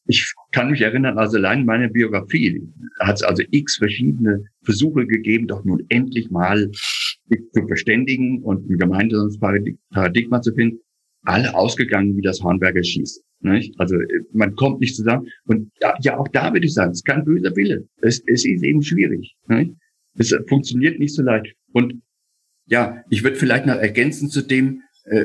ich 0.06 0.34
kann 0.52 0.70
mich 0.70 0.80
erinnern, 0.80 1.18
also 1.18 1.36
allein 1.36 1.64
meine 1.64 1.88
Biografie 1.88 2.60
hat 2.98 3.16
es 3.16 3.22
also 3.22 3.42
x 3.50 3.76
verschiedene 3.76 4.44
Versuche 4.62 5.06
gegeben, 5.06 5.46
doch 5.46 5.64
nun 5.64 5.84
endlich 5.88 6.30
mal 6.30 6.70
zu 6.72 7.66
verständigen 7.66 8.42
und 8.42 8.68
ein 8.68 8.78
gemeinsames 8.78 9.38
Paradigma 9.38 10.42
zu 10.42 10.52
finden. 10.54 10.80
Alle 11.22 11.54
ausgegangen 11.54 12.16
wie 12.16 12.22
das 12.22 12.42
Hornberger 12.42 12.82
Schießen. 12.82 13.22
Nicht? 13.40 13.78
Also 13.78 13.96
man 14.32 14.54
kommt 14.56 14.80
nicht 14.80 14.96
zusammen. 14.96 15.28
Und 15.44 15.70
ja, 15.80 15.94
ja, 16.02 16.18
auch 16.18 16.28
da 16.28 16.52
würde 16.52 16.66
ich 16.66 16.74
sagen, 16.74 16.92
es 16.92 16.98
ist 16.98 17.04
kein 17.04 17.24
böser 17.24 17.54
Wille. 17.56 17.86
Es, 18.02 18.22
es 18.26 18.44
ist 18.44 18.62
eben 18.62 18.82
schwierig. 18.82 19.34
Nicht? 19.46 19.74
Es 20.14 20.34
funktioniert 20.48 20.98
nicht 20.98 21.14
so 21.14 21.22
leicht. 21.22 21.54
Und 21.72 22.02
ja, 22.70 23.04
ich 23.10 23.24
würde 23.24 23.36
vielleicht 23.36 23.66
noch 23.66 23.74
ergänzen 23.74 24.30
zu 24.30 24.42
dem, 24.42 24.82
äh, 25.04 25.24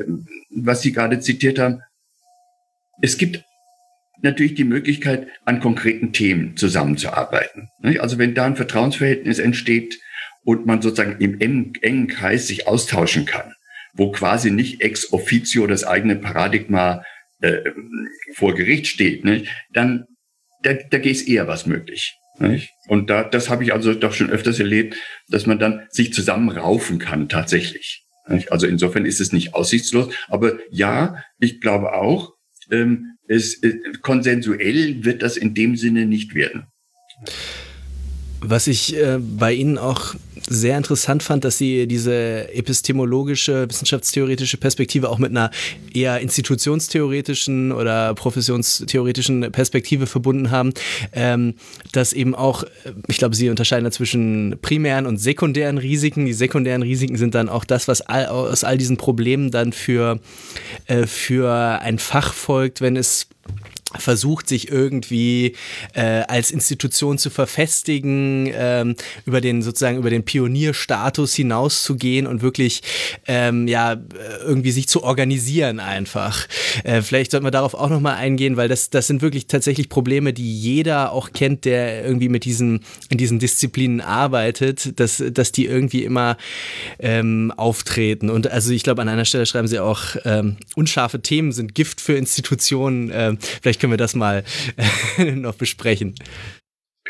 was 0.50 0.82
Sie 0.82 0.92
gerade 0.92 1.20
zitiert 1.20 1.58
haben. 1.58 1.80
Es 3.00 3.16
gibt 3.16 3.44
natürlich 4.20 4.54
die 4.54 4.64
Möglichkeit, 4.64 5.28
an 5.44 5.60
konkreten 5.60 6.12
Themen 6.12 6.56
zusammenzuarbeiten. 6.56 7.68
Also 8.00 8.18
wenn 8.18 8.34
da 8.34 8.46
ein 8.46 8.56
Vertrauensverhältnis 8.56 9.38
entsteht 9.38 10.00
und 10.42 10.66
man 10.66 10.82
sozusagen 10.82 11.20
im 11.20 11.40
engen, 11.40 12.08
Kreis 12.08 12.48
sich 12.48 12.66
austauschen 12.66 13.26
kann, 13.26 13.54
wo 13.94 14.10
quasi 14.10 14.50
nicht 14.50 14.80
ex 14.80 15.12
officio 15.12 15.66
das 15.68 15.84
eigene 15.84 16.16
Paradigma 16.16 17.04
äh, 17.42 17.58
vor 18.34 18.54
Gericht 18.54 18.88
steht, 18.88 19.24
nicht? 19.24 19.48
dann 19.72 20.06
da, 20.62 20.72
da 20.72 20.98
ist 20.98 21.28
eher 21.28 21.46
was 21.46 21.66
möglich. 21.66 22.16
Nicht? 22.38 22.70
Und 22.88 23.10
da, 23.10 23.24
das 23.24 23.48
habe 23.48 23.64
ich 23.64 23.72
also 23.72 23.94
doch 23.94 24.12
schon 24.12 24.30
öfters 24.30 24.58
erlebt, 24.58 24.96
dass 25.28 25.46
man 25.46 25.58
dann 25.58 25.86
sich 25.90 26.12
zusammenraufen 26.12 26.98
kann 26.98 27.28
tatsächlich. 27.28 28.04
Nicht? 28.28 28.52
Also 28.52 28.66
insofern 28.66 29.06
ist 29.06 29.20
es 29.20 29.32
nicht 29.32 29.54
aussichtslos. 29.54 30.12
Aber 30.28 30.58
ja, 30.70 31.22
ich 31.38 31.60
glaube 31.60 31.94
auch, 31.94 32.34
ähm, 32.70 33.16
es, 33.28 33.62
äh, 33.62 33.78
konsensuell 34.02 35.04
wird 35.04 35.22
das 35.22 35.36
in 35.36 35.54
dem 35.54 35.76
Sinne 35.76 36.06
nicht 36.06 36.34
werden. 36.34 36.66
Was 38.40 38.66
ich 38.66 38.96
äh, 38.96 39.18
bei 39.18 39.52
Ihnen 39.52 39.78
auch 39.78 40.14
sehr 40.48 40.76
interessant 40.76 41.22
fand, 41.22 41.44
dass 41.44 41.58
Sie 41.58 41.86
diese 41.86 42.52
epistemologische, 42.52 43.68
wissenschaftstheoretische 43.68 44.56
Perspektive 44.56 45.10
auch 45.10 45.18
mit 45.18 45.30
einer 45.30 45.50
eher 45.92 46.20
institutionstheoretischen 46.20 47.72
oder 47.72 48.14
professionstheoretischen 48.14 49.52
Perspektive 49.52 50.06
verbunden 50.06 50.50
haben, 50.50 50.72
ähm, 51.12 51.54
dass 51.92 52.12
eben 52.12 52.34
auch, 52.34 52.62
äh, 52.62 52.92
ich 53.08 53.18
glaube, 53.18 53.34
Sie 53.34 53.50
unterscheiden 53.50 53.84
da 53.84 53.90
zwischen 53.90 54.58
primären 54.62 55.06
und 55.06 55.18
sekundären 55.18 55.78
Risiken. 55.78 56.26
Die 56.26 56.32
sekundären 56.32 56.82
Risiken 56.82 57.16
sind 57.16 57.34
dann 57.34 57.48
auch 57.48 57.64
das, 57.64 57.88
was 57.88 58.00
all, 58.00 58.26
aus 58.26 58.64
all 58.64 58.78
diesen 58.78 58.96
Problemen 58.96 59.50
dann 59.50 59.72
für, 59.72 60.20
äh, 60.86 61.06
für 61.06 61.80
ein 61.80 61.98
Fach 61.98 62.32
folgt, 62.32 62.80
wenn 62.80 62.96
es 62.96 63.28
versucht, 63.94 64.48
sich 64.48 64.70
irgendwie 64.70 65.54
äh, 65.94 66.22
als 66.26 66.50
Institution 66.50 67.18
zu 67.18 67.30
verfestigen, 67.30 68.50
ähm, 68.52 68.96
über 69.26 69.40
den 69.40 69.62
sozusagen 69.62 69.96
über 69.98 70.10
den 70.10 70.24
Pionierstatus 70.24 71.34
hinauszugehen 71.34 72.26
und 72.26 72.42
wirklich 72.42 72.82
ähm, 73.28 73.68
ja 73.68 73.96
irgendwie 74.44 74.72
sich 74.72 74.88
zu 74.88 75.04
organisieren 75.04 75.78
einfach. 75.78 76.48
Äh, 76.82 77.02
vielleicht 77.02 77.30
sollten 77.30 77.46
wir 77.46 77.52
darauf 77.52 77.74
auch 77.74 77.88
noch 77.88 78.00
mal 78.00 78.14
eingehen, 78.14 78.56
weil 78.56 78.68
das 78.68 78.90
das 78.90 79.06
sind 79.06 79.22
wirklich 79.22 79.46
tatsächlich 79.46 79.88
Probleme, 79.88 80.32
die 80.32 80.52
jeder 80.52 81.12
auch 81.12 81.32
kennt, 81.32 81.64
der 81.64 82.04
irgendwie 82.04 82.28
mit 82.28 82.44
diesen 82.44 82.80
in 83.08 83.18
diesen 83.18 83.38
Disziplinen 83.38 84.00
arbeitet, 84.00 84.98
dass 84.98 85.22
dass 85.32 85.52
die 85.52 85.66
irgendwie 85.66 86.02
immer 86.02 86.36
ähm, 86.98 87.52
auftreten 87.56 88.30
und 88.30 88.50
also 88.50 88.72
ich 88.72 88.82
glaube 88.82 89.02
an 89.02 89.08
einer 89.08 89.24
Stelle 89.24 89.46
schreiben 89.46 89.68
sie 89.68 89.78
auch 89.78 90.16
ähm, 90.24 90.56
unscharfe 90.74 91.22
Themen 91.22 91.52
sind 91.52 91.76
Gift 91.76 92.00
für 92.00 92.14
Institutionen. 92.14 93.12
Ähm, 93.14 93.38
vielleicht 93.76 93.80
können 93.80 93.92
wir 93.92 93.98
das 93.98 94.14
mal 94.14 94.44
noch 95.34 95.54
besprechen. 95.54 96.14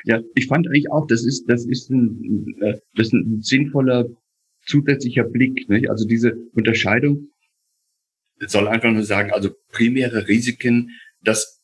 Ja, 0.04 0.20
ich 0.34 0.46
fand 0.46 0.66
eigentlich 0.66 0.90
auch, 0.90 1.06
das 1.06 1.24
ist, 1.24 1.46
das 1.48 1.64
ist 1.64 1.90
ein, 1.90 2.54
äh, 2.60 2.78
das 2.94 3.08
ist 3.08 3.12
ein 3.14 3.42
sinnvoller 3.42 4.06
zusätzlicher 4.66 5.24
Blick. 5.24 5.68
Nicht? 5.68 5.90
Also 5.90 6.06
diese 6.06 6.34
Unterscheidung 6.52 7.28
soll 8.40 8.68
einfach 8.68 8.92
nur 8.92 9.04
sagen, 9.04 9.32
also 9.32 9.50
primäre 9.72 10.28
Risiken, 10.28 10.90
das 11.22 11.62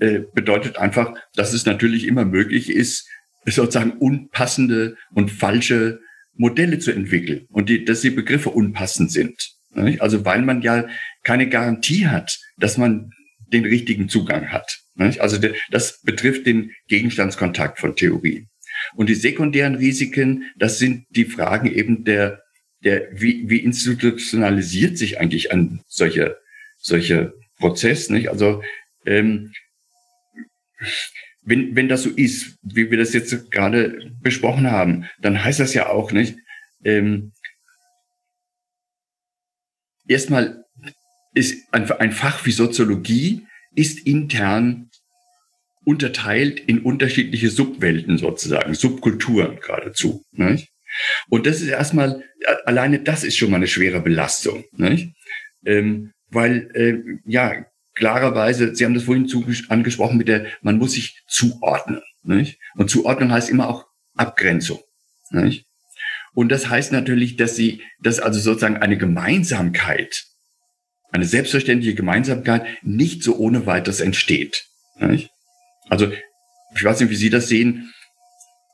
äh, 0.00 0.20
bedeutet 0.34 0.76
einfach, 0.76 1.14
dass 1.34 1.52
es 1.52 1.64
natürlich 1.64 2.06
immer 2.06 2.24
möglich 2.24 2.70
ist, 2.70 3.08
sozusagen 3.46 3.92
unpassende 3.92 4.96
und 5.12 5.30
falsche 5.30 6.00
Modelle 6.34 6.78
zu 6.78 6.92
entwickeln 6.92 7.46
und 7.50 7.68
die, 7.68 7.84
dass 7.84 8.02
die 8.02 8.10
Begriffe 8.10 8.50
unpassend 8.50 9.10
sind. 9.10 9.52
Also 9.98 10.24
weil 10.24 10.42
man 10.42 10.60
ja 10.62 10.86
keine 11.22 11.48
Garantie 11.48 12.06
hat, 12.06 12.38
dass 12.58 12.76
man 12.76 13.10
den 13.52 13.64
richtigen 13.64 14.08
Zugang 14.08 14.50
hat. 14.50 14.80
Also 15.18 15.38
das 15.70 16.00
betrifft 16.02 16.46
den 16.46 16.72
Gegenstandskontakt 16.88 17.78
von 17.78 17.96
Theorie. 17.96 18.46
Und 18.94 19.08
die 19.08 19.14
sekundären 19.14 19.74
Risiken, 19.74 20.50
das 20.56 20.78
sind 20.78 21.06
die 21.10 21.24
Fragen 21.24 21.72
eben 21.72 22.04
der, 22.04 22.42
der 22.84 23.08
wie, 23.12 23.48
wie 23.48 23.58
institutionalisiert 23.58 24.98
sich 24.98 25.20
eigentlich 25.20 25.52
ein 25.52 25.82
solcher, 25.86 26.36
solcher 26.78 27.32
Prozess, 27.58 28.10
nicht? 28.10 28.28
Also, 28.28 28.62
ähm, 29.06 29.52
wenn, 31.44 31.74
wenn 31.74 31.88
das 31.88 32.02
so 32.02 32.10
ist, 32.10 32.56
wie 32.62 32.90
wir 32.90 32.98
das 32.98 33.12
jetzt 33.12 33.50
gerade 33.50 34.12
besprochen 34.20 34.70
haben, 34.70 35.08
dann 35.20 35.42
heißt 35.42 35.60
das 35.60 35.74
ja 35.74 35.88
auch 35.88 36.12
nicht, 36.12 36.36
ähm, 36.84 37.32
erstmal 40.06 40.61
ist 41.34 41.72
ein, 41.72 41.90
ein 41.90 42.12
Fach 42.12 42.44
wie 42.44 42.52
Soziologie 42.52 43.46
ist 43.74 44.06
intern 44.06 44.90
unterteilt 45.84 46.60
in 46.60 46.80
unterschiedliche 46.80 47.50
Subwelten 47.50 48.18
sozusagen, 48.18 48.74
Subkulturen 48.74 49.58
geradezu. 49.60 50.24
Nicht? 50.32 50.68
Und 51.28 51.46
das 51.46 51.60
ist 51.60 51.68
erstmal, 51.68 52.22
alleine 52.64 53.00
das 53.00 53.24
ist 53.24 53.36
schon 53.36 53.50
mal 53.50 53.56
eine 53.56 53.66
schwere 53.66 54.00
Belastung. 54.00 54.64
Nicht? 54.72 55.12
Ähm, 55.64 56.12
weil, 56.28 56.70
äh, 56.74 57.20
ja, 57.24 57.66
klarerweise, 57.94 58.74
Sie 58.74 58.84
haben 58.84 58.94
das 58.94 59.04
vorhin 59.04 59.28
angesprochen 59.68 60.18
mit 60.18 60.28
der, 60.28 60.46
man 60.60 60.78
muss 60.78 60.92
sich 60.92 61.22
zuordnen. 61.26 62.02
Nicht? 62.22 62.58
Und 62.76 62.90
Zuordnung 62.90 63.32
heißt 63.32 63.50
immer 63.50 63.68
auch 63.68 63.86
Abgrenzung. 64.14 64.80
Nicht? 65.30 65.66
Und 66.34 66.50
das 66.50 66.68
heißt 66.68 66.92
natürlich, 66.92 67.36
dass 67.36 67.56
Sie, 67.56 67.82
dass 68.00 68.20
also 68.20 68.40
sozusagen 68.40 68.76
eine 68.76 68.96
Gemeinsamkeit 68.96 70.26
eine 71.12 71.24
selbstverständliche 71.26 71.94
Gemeinsamkeit 71.94 72.64
nicht 72.82 73.22
so 73.22 73.36
ohne 73.36 73.66
weiteres 73.66 74.00
entsteht. 74.00 74.66
Also, 75.88 76.10
ich 76.74 76.84
weiß 76.84 77.00
nicht, 77.00 77.10
wie 77.10 77.16
Sie 77.16 77.30
das 77.30 77.48
sehen. 77.48 77.92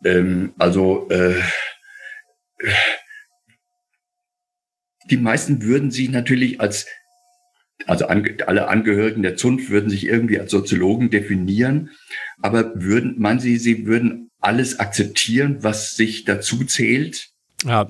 Ähm, 0.04 0.54
also, 0.58 1.08
äh, 1.10 1.34
die 5.10 5.16
meisten 5.16 5.62
würden 5.62 5.90
sich 5.90 6.10
natürlich 6.10 6.60
als, 6.60 6.86
also 7.86 8.06
alle 8.06 8.68
Angehörigen 8.68 9.22
der 9.22 9.36
Zunft 9.36 9.70
würden 9.70 9.90
sich 9.90 10.06
irgendwie 10.06 10.38
als 10.38 10.50
Soziologen 10.50 11.10
definieren, 11.10 11.90
aber 12.40 12.80
würden, 12.80 13.18
meinen 13.18 13.40
Sie, 13.40 13.56
sie 13.58 13.86
würden 13.86 14.30
alles 14.40 14.78
akzeptieren, 14.78 15.62
was 15.62 15.96
sich 15.96 16.24
dazu 16.24 16.64
zählt? 16.64 17.30
Ja, 17.64 17.88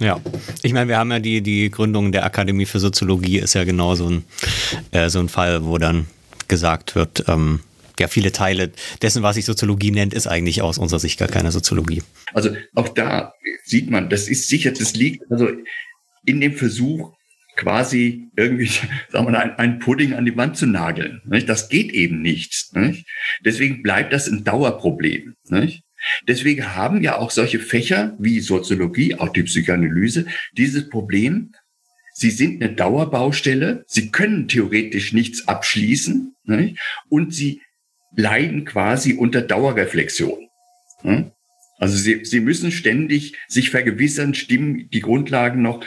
ja. 0.00 0.20
Ich 0.62 0.72
meine, 0.72 0.88
wir 0.88 0.98
haben 0.98 1.12
ja 1.12 1.20
die, 1.20 1.42
die 1.42 1.70
Gründung 1.70 2.12
der 2.12 2.24
Akademie 2.24 2.66
für 2.66 2.80
Soziologie 2.80 3.38
ist 3.38 3.54
ja 3.54 3.64
genau 3.64 3.94
so 3.94 4.08
ein, 4.08 4.24
äh, 4.90 5.08
so 5.08 5.20
ein 5.20 5.28
Fall, 5.28 5.64
wo 5.64 5.78
dann 5.78 6.06
gesagt 6.48 6.96
wird, 6.96 7.24
ähm, 7.28 7.60
ja, 7.98 8.08
viele 8.08 8.32
Teile 8.32 8.72
dessen, 9.02 9.22
was 9.22 9.36
sich 9.36 9.44
Soziologie 9.44 9.90
nennt, 9.90 10.14
ist 10.14 10.26
eigentlich 10.26 10.62
aus 10.62 10.78
unserer 10.78 10.98
Sicht 10.98 11.18
gar 11.18 11.28
keine 11.28 11.52
Soziologie. 11.52 12.02
Also 12.32 12.50
auch 12.74 12.88
da 12.88 13.34
sieht 13.64 13.90
man, 13.90 14.08
das 14.08 14.26
ist 14.28 14.48
sicher, 14.48 14.72
das 14.72 14.94
liegt 14.94 15.30
also 15.30 15.48
in 16.24 16.40
dem 16.40 16.54
Versuch, 16.54 17.12
quasi 17.56 18.30
irgendwie, 18.36 18.66
sagen 19.10 19.26
wir 19.26 19.32
mal, 19.32 19.54
ein 19.56 19.78
Pudding 19.78 20.14
an 20.14 20.24
die 20.24 20.36
Wand 20.36 20.56
zu 20.56 20.66
nageln. 20.66 21.20
Nicht? 21.26 21.48
Das 21.48 21.68
geht 21.68 21.92
eben 21.92 22.22
nicht. 22.22 22.74
Nicht? 22.74 23.06
Deswegen 23.44 23.82
bleibt 23.82 24.12
das 24.12 24.28
ein 24.28 24.44
Dauerproblem. 24.44 25.34
Nicht? 25.48 25.82
Deswegen 26.26 26.74
haben 26.74 27.02
ja 27.02 27.18
auch 27.18 27.30
solche 27.30 27.58
Fächer 27.58 28.16
wie 28.18 28.40
Soziologie, 28.40 29.16
auch 29.16 29.28
die 29.28 29.42
Psychoanalyse, 29.42 30.26
dieses 30.52 30.88
Problem, 30.88 31.52
sie 32.14 32.30
sind 32.30 32.62
eine 32.62 32.74
Dauerbaustelle, 32.74 33.84
sie 33.86 34.10
können 34.10 34.48
theoretisch 34.48 35.12
nichts 35.12 35.48
abschließen 35.48 36.34
nicht? 36.44 36.78
und 37.08 37.34
sie 37.34 37.62
leiden 38.16 38.64
quasi 38.64 39.14
unter 39.14 39.42
Dauerreflexion. 39.42 40.48
Also 41.78 41.96
sie, 41.96 42.24
sie 42.24 42.40
müssen 42.40 42.72
ständig 42.72 43.36
sich 43.48 43.70
vergewissern, 43.70 44.34
stimmen 44.34 44.90
die 44.90 45.00
Grundlagen 45.00 45.62
noch, 45.62 45.84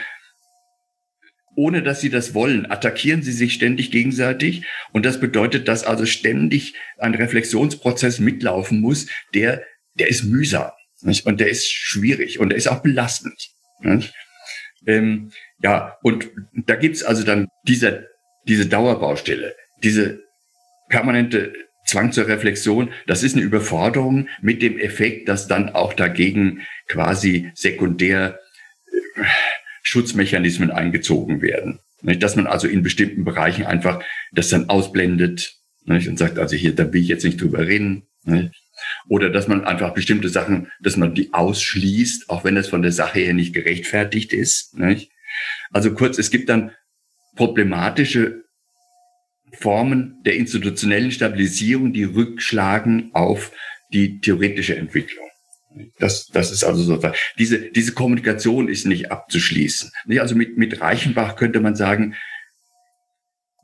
ohne 1.55 1.83
dass 1.83 2.01
sie 2.01 2.09
das 2.09 2.33
wollen, 2.33 2.69
attackieren 2.69 3.21
sie 3.21 3.31
sich 3.31 3.53
ständig 3.53 3.91
gegenseitig. 3.91 4.65
Und 4.91 5.05
das 5.05 5.19
bedeutet, 5.19 5.67
dass 5.67 5.83
also 5.83 6.05
ständig 6.07 6.73
ein 6.97 7.13
Reflexionsprozess 7.13 8.19
mitlaufen 8.19 8.79
muss, 8.79 9.07
der, 9.35 9.63
der 9.95 10.07
ist 10.07 10.23
mühsam. 10.23 10.71
Nicht? 11.01 11.25
Und 11.25 11.39
der 11.39 11.49
ist 11.49 11.69
schwierig 11.69 12.39
und 12.39 12.49
der 12.49 12.57
ist 12.57 12.67
auch 12.67 12.81
belastend. 12.81 13.49
Ähm, 14.85 15.31
ja, 15.61 15.97
und 16.01 16.29
da 16.53 16.75
gibt's 16.75 17.03
also 17.03 17.23
dann 17.23 17.47
diese, 17.67 18.07
diese 18.47 18.65
Dauerbaustelle, 18.67 19.55
diese 19.81 20.21
permanente 20.89 21.53
Zwang 21.85 22.11
zur 22.11 22.27
Reflexion, 22.27 22.91
das 23.07 23.23
ist 23.23 23.35
eine 23.35 23.43
Überforderung 23.43 24.29
mit 24.41 24.61
dem 24.61 24.79
Effekt, 24.79 25.27
dass 25.27 25.47
dann 25.47 25.69
auch 25.69 25.93
dagegen 25.93 26.61
quasi 26.87 27.51
sekundär 27.55 28.39
äh, 29.15 29.23
Schutzmechanismen 29.81 30.71
eingezogen 30.71 31.41
werden. 31.41 31.79
Dass 32.01 32.35
man 32.35 32.47
also 32.47 32.67
in 32.67 32.83
bestimmten 32.83 33.23
Bereichen 33.25 33.65
einfach 33.65 34.03
das 34.31 34.49
dann 34.49 34.69
ausblendet 34.69 35.55
und 35.85 36.17
sagt, 36.17 36.37
also 36.37 36.55
hier, 36.55 36.73
da 36.73 36.91
will 36.91 37.01
ich 37.01 37.07
jetzt 37.07 37.25
nicht 37.25 37.41
drüber 37.41 37.65
reden. 37.67 38.07
Oder 39.07 39.29
dass 39.29 39.47
man 39.47 39.65
einfach 39.65 39.93
bestimmte 39.93 40.29
Sachen, 40.29 40.71
dass 40.81 40.97
man 40.97 41.13
die 41.13 41.33
ausschließt, 41.33 42.29
auch 42.29 42.43
wenn 42.43 42.55
das 42.55 42.69
von 42.69 42.81
der 42.81 42.91
Sache 42.91 43.19
her 43.19 43.33
nicht 43.33 43.53
gerechtfertigt 43.53 44.33
ist. 44.33 44.75
Also 45.71 45.93
kurz, 45.93 46.17
es 46.17 46.31
gibt 46.31 46.49
dann 46.49 46.71
problematische 47.35 48.43
Formen 49.53 50.21
der 50.25 50.35
institutionellen 50.35 51.11
Stabilisierung, 51.11 51.93
die 51.93 52.03
rückschlagen 52.03 53.11
auf 53.13 53.51
die 53.91 54.19
theoretische 54.19 54.75
Entwicklung. 54.75 55.27
Das, 55.99 56.27
das 56.27 56.51
ist 56.51 56.63
also 56.63 56.83
so. 56.83 57.11
Diese, 57.37 57.71
diese 57.71 57.93
Kommunikation 57.93 58.67
ist 58.67 58.85
nicht 58.85 59.11
abzuschließen. 59.11 59.91
Also 60.19 60.35
mit, 60.35 60.57
mit 60.57 60.81
Reichenbach 60.81 61.35
könnte 61.35 61.59
man 61.59 61.75
sagen, 61.75 62.15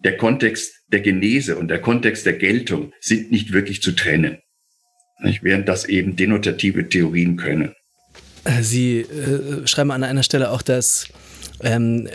der 0.03 0.17
Kontext 0.17 0.73
der 0.87 1.01
Genese 1.01 1.57
und 1.57 1.67
der 1.67 1.81
Kontext 1.81 2.25
der 2.25 2.33
Geltung 2.33 2.93
sind 2.99 3.31
nicht 3.31 3.51
wirklich 3.51 3.81
zu 3.81 3.91
trennen. 3.91 4.39
Während 5.41 5.67
das 5.67 5.85
eben 5.85 6.15
denotative 6.15 6.87
Theorien 6.87 7.35
können. 7.35 7.73
Sie 8.61 8.99
äh, 8.99 9.67
schreiben 9.67 9.91
an 9.91 10.03
einer 10.03 10.23
Stelle 10.23 10.51
auch, 10.51 10.61
dass 10.61 11.07
ähm, 11.61 12.07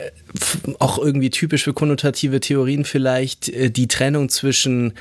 auch 0.79 0.99
irgendwie 0.99 1.31
typisch 1.31 1.65
für 1.65 1.75
konnotative 1.75 2.41
Theorien 2.41 2.85
vielleicht 2.85 3.49
äh, 3.49 3.71
die 3.71 3.89
Trennung 3.89 4.29
zwischen 4.29 4.95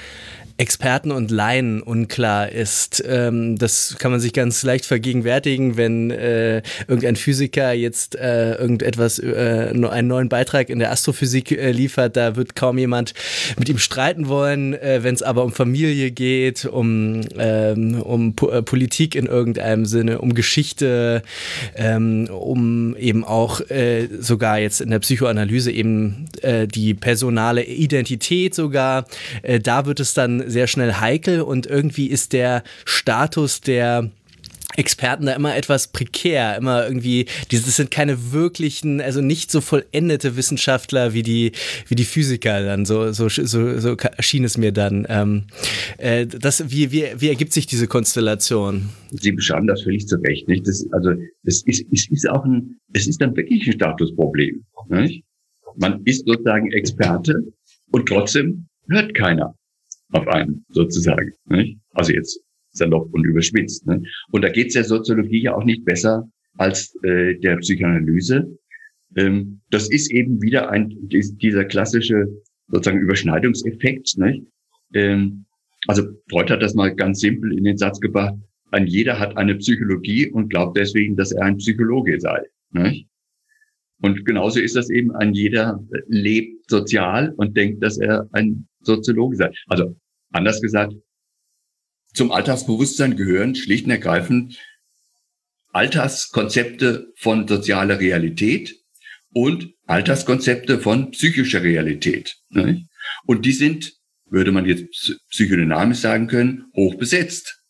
Experten 0.58 1.12
und 1.12 1.32
Laien 1.32 1.82
unklar 1.82 2.52
ist. 2.52 3.04
Ähm, 3.08 3.58
das 3.58 3.96
kann 3.98 4.12
man 4.12 4.20
sich 4.20 4.34
ganz 4.34 4.62
leicht 4.62 4.86
vergegenwärtigen, 4.86 5.78
wenn 5.78 6.12
äh, 6.12 6.62
irgendein 6.88 7.16
Physiker 7.16 7.74
jetzt 7.74 8.16
äh, 8.16 8.54
irgendetwas, 8.56 9.18
äh, 9.18 9.72
einen 9.72 10.08
neuen 10.08 10.30
Beitrag 10.30 10.70
in 10.70 10.78
der 10.78 10.92
Astrophysik 10.92 11.52
äh, 11.52 11.72
liefert. 11.72 12.16
Da 12.16 12.36
wird 12.36 12.56
kaum 12.56 12.78
jemand 12.78 13.16
mit 13.58 13.68
ihm 13.68 13.80
streiten 13.80 14.28
wollen. 14.28 14.76
Äh, 14.76 15.00
wenn 15.02 15.16
es 15.16 15.24
aber 15.24 15.44
um 15.44 15.52
Familie 15.52 16.12
geht, 16.12 16.66
um, 16.66 17.22
ähm, 17.40 18.00
um 18.00 18.36
po 18.36 18.50
äh, 18.50 18.62
Politik 18.62 19.16
in 19.16 19.26
irgendeinem 19.26 19.86
Sinne, 19.86 20.22
um 20.22 20.36
Geschichte, 20.36 21.24
ähm, 21.76 22.28
um 22.30 22.96
eben 22.98 23.24
auch 23.24 23.62
sogar 24.20 24.60
jetzt 24.60 24.82
in 24.82 24.90
der 24.90 25.00
Psychoanalyse 25.00 25.72
eben 25.72 26.26
die 26.74 26.94
personale 26.94 27.64
Identität 27.64 28.56
sogar, 28.56 29.06
da 29.62 29.86
wird 29.86 30.00
es 30.00 30.14
dann 30.14 30.43
sehr 30.50 30.68
schnell 30.68 30.94
heikel 30.94 31.42
und 31.42 31.66
irgendwie 31.66 32.08
ist 32.08 32.34
der 32.34 32.64
Status 32.86 33.62
der 33.62 34.12
Experten 34.76 35.26
da 35.26 35.34
immer 35.34 35.56
etwas 35.56 35.88
prekär, 35.88 36.58
immer 36.58 36.86
irgendwie, 36.88 37.26
das 37.52 37.76
sind 37.76 37.92
keine 37.92 38.32
wirklichen, 38.32 39.02
also 39.02 39.22
nicht 39.22 39.52
so 39.52 39.62
vollendete 39.62 40.36
Wissenschaftler 40.36 41.14
wie 41.14 41.24
die, 41.24 41.52
wie 41.88 41.96
die 41.96 42.06
Physiker 42.06 42.64
dann, 42.64 42.86
so, 42.86 43.12
so, 43.12 43.30
so, 43.30 43.80
so 43.80 43.96
erschien 43.96 44.44
es 44.44 44.58
mir 44.58 44.72
dann. 44.72 45.06
Ähm, 45.10 45.44
äh, 45.98 46.26
das, 46.26 46.72
wie, 46.72 46.92
wie, 46.92 47.06
wie 47.18 47.30
ergibt 47.30 47.54
sich 47.54 47.68
diese 47.68 47.88
Konstellation? 47.88 48.90
Sie 49.12 49.32
beschreiben 49.32 49.68
das 49.68 49.84
völlig 49.84 50.08
zu 50.08 50.18
Recht, 50.18 50.48
nicht? 50.48 50.68
Das, 50.68 50.86
also, 50.92 51.12
das 51.44 51.62
ist, 51.64 51.82
ist, 51.92 52.12
ist 52.12 52.30
auch 52.30 52.44
ein, 52.46 52.78
es 52.94 53.08
ist 53.08 53.22
dann 53.22 53.36
wirklich 53.36 53.66
ein 53.68 53.74
Statusproblem, 53.74 54.64
nicht? 54.90 55.24
Man 55.76 56.02
ist 56.06 56.28
sozusagen 56.28 56.72
Experte 56.72 57.44
und 57.92 58.08
trotzdem 58.08 58.68
hört 58.90 59.14
keiner 59.16 59.56
auf 60.14 60.28
einen 60.28 60.66
sozusagen. 60.70 61.34
Nicht? 61.46 61.78
Also 61.92 62.14
jetzt 62.14 62.40
salopp 62.72 63.14
und 63.14 63.24
überspitzt. 63.24 63.86
Ne? 63.86 64.04
Und 64.32 64.44
da 64.44 64.50
geht 64.50 64.68
es 64.68 64.74
der 64.74 64.84
Soziologie 64.84 65.44
ja 65.44 65.56
auch 65.56 65.64
nicht 65.64 65.86
besser 65.86 66.28
als 66.58 66.96
äh, 67.04 67.36
der 67.36 67.58
Psychoanalyse. 67.58 68.58
Ähm, 69.16 69.62
das 69.70 69.90
ist 69.90 70.12
eben 70.12 70.42
wieder 70.42 70.70
ein 70.70 70.90
dieser 71.10 71.66
klassische 71.66 72.28
sozusagen 72.68 73.00
Überschneidungseffekt. 73.00 74.18
Nicht? 74.18 74.48
Ähm, 74.94 75.46
also 75.88 76.04
Freud 76.30 76.52
hat 76.52 76.62
das 76.62 76.74
mal 76.74 76.96
ganz 76.96 77.20
simpel 77.20 77.58
in 77.58 77.64
den 77.64 77.78
Satz 77.78 78.00
gebracht, 78.00 78.36
ein 78.72 78.88
jeder 78.88 79.20
hat 79.20 79.38
eine 79.38 79.56
Psychologie 79.56 80.32
und 80.32 80.50
glaubt 80.50 80.78
deswegen, 80.78 81.16
dass 81.16 81.32
er 81.32 81.44
ein 81.44 81.58
Psychologe 81.58 82.20
sei. 82.20 82.42
Nicht? 82.72 83.08
Und 84.02 84.26
genauso 84.26 84.60
ist 84.60 84.76
das 84.76 84.90
eben, 84.90 85.16
ein 85.16 85.34
jeder 85.34 85.80
lebt 86.08 86.70
sozial 86.70 87.34
und 87.38 87.56
denkt, 87.56 87.84
dass 87.84 87.98
er 88.00 88.28
ein 88.32 88.68
Soziologe 88.82 89.38
sei. 89.38 89.52
Also 89.68 89.96
Anders 90.34 90.62
gesagt, 90.62 90.94
zum 92.14 92.32
Alltagsbewusstsein 92.32 93.16
gehören 93.16 93.56
schlicht 93.56 93.86
und 93.86 93.92
ergreifend 93.92 94.60
Alltagskonzepte 95.72 97.12
von 97.16 97.48
sozialer 97.48 98.00
Realität 98.00 98.76
und 99.32 99.74
Alltagskonzepte 99.88 100.80
von 100.80 101.12
psychischer 101.12 101.64
Realität. 101.64 102.38
Und 103.26 103.46
die 103.46 103.52
sind, 103.52 103.94
würde 104.30 104.52
man 104.52 104.66
jetzt 104.66 105.20
psychodynamisch 105.32 106.00
sagen 106.00 106.28
können, 106.28 106.66
hoch 106.76 106.96
besetzt. 106.96 107.64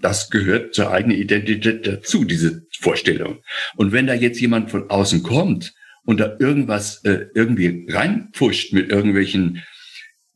Das 0.00 0.30
gehört 0.30 0.74
zur 0.74 0.90
eigenen 0.90 1.18
Identität 1.18 1.86
dazu, 1.86 2.24
diese 2.24 2.66
Vorstellung. 2.78 3.42
Und 3.76 3.92
wenn 3.92 4.06
da 4.06 4.14
jetzt 4.14 4.40
jemand 4.40 4.70
von 4.70 4.88
außen 4.88 5.22
kommt 5.22 5.74
und 6.04 6.18
da 6.18 6.36
irgendwas 6.38 7.04
äh, 7.04 7.26
irgendwie 7.34 7.86
reinpusht 7.90 8.72
mit 8.72 8.90
irgendwelchen 8.90 9.62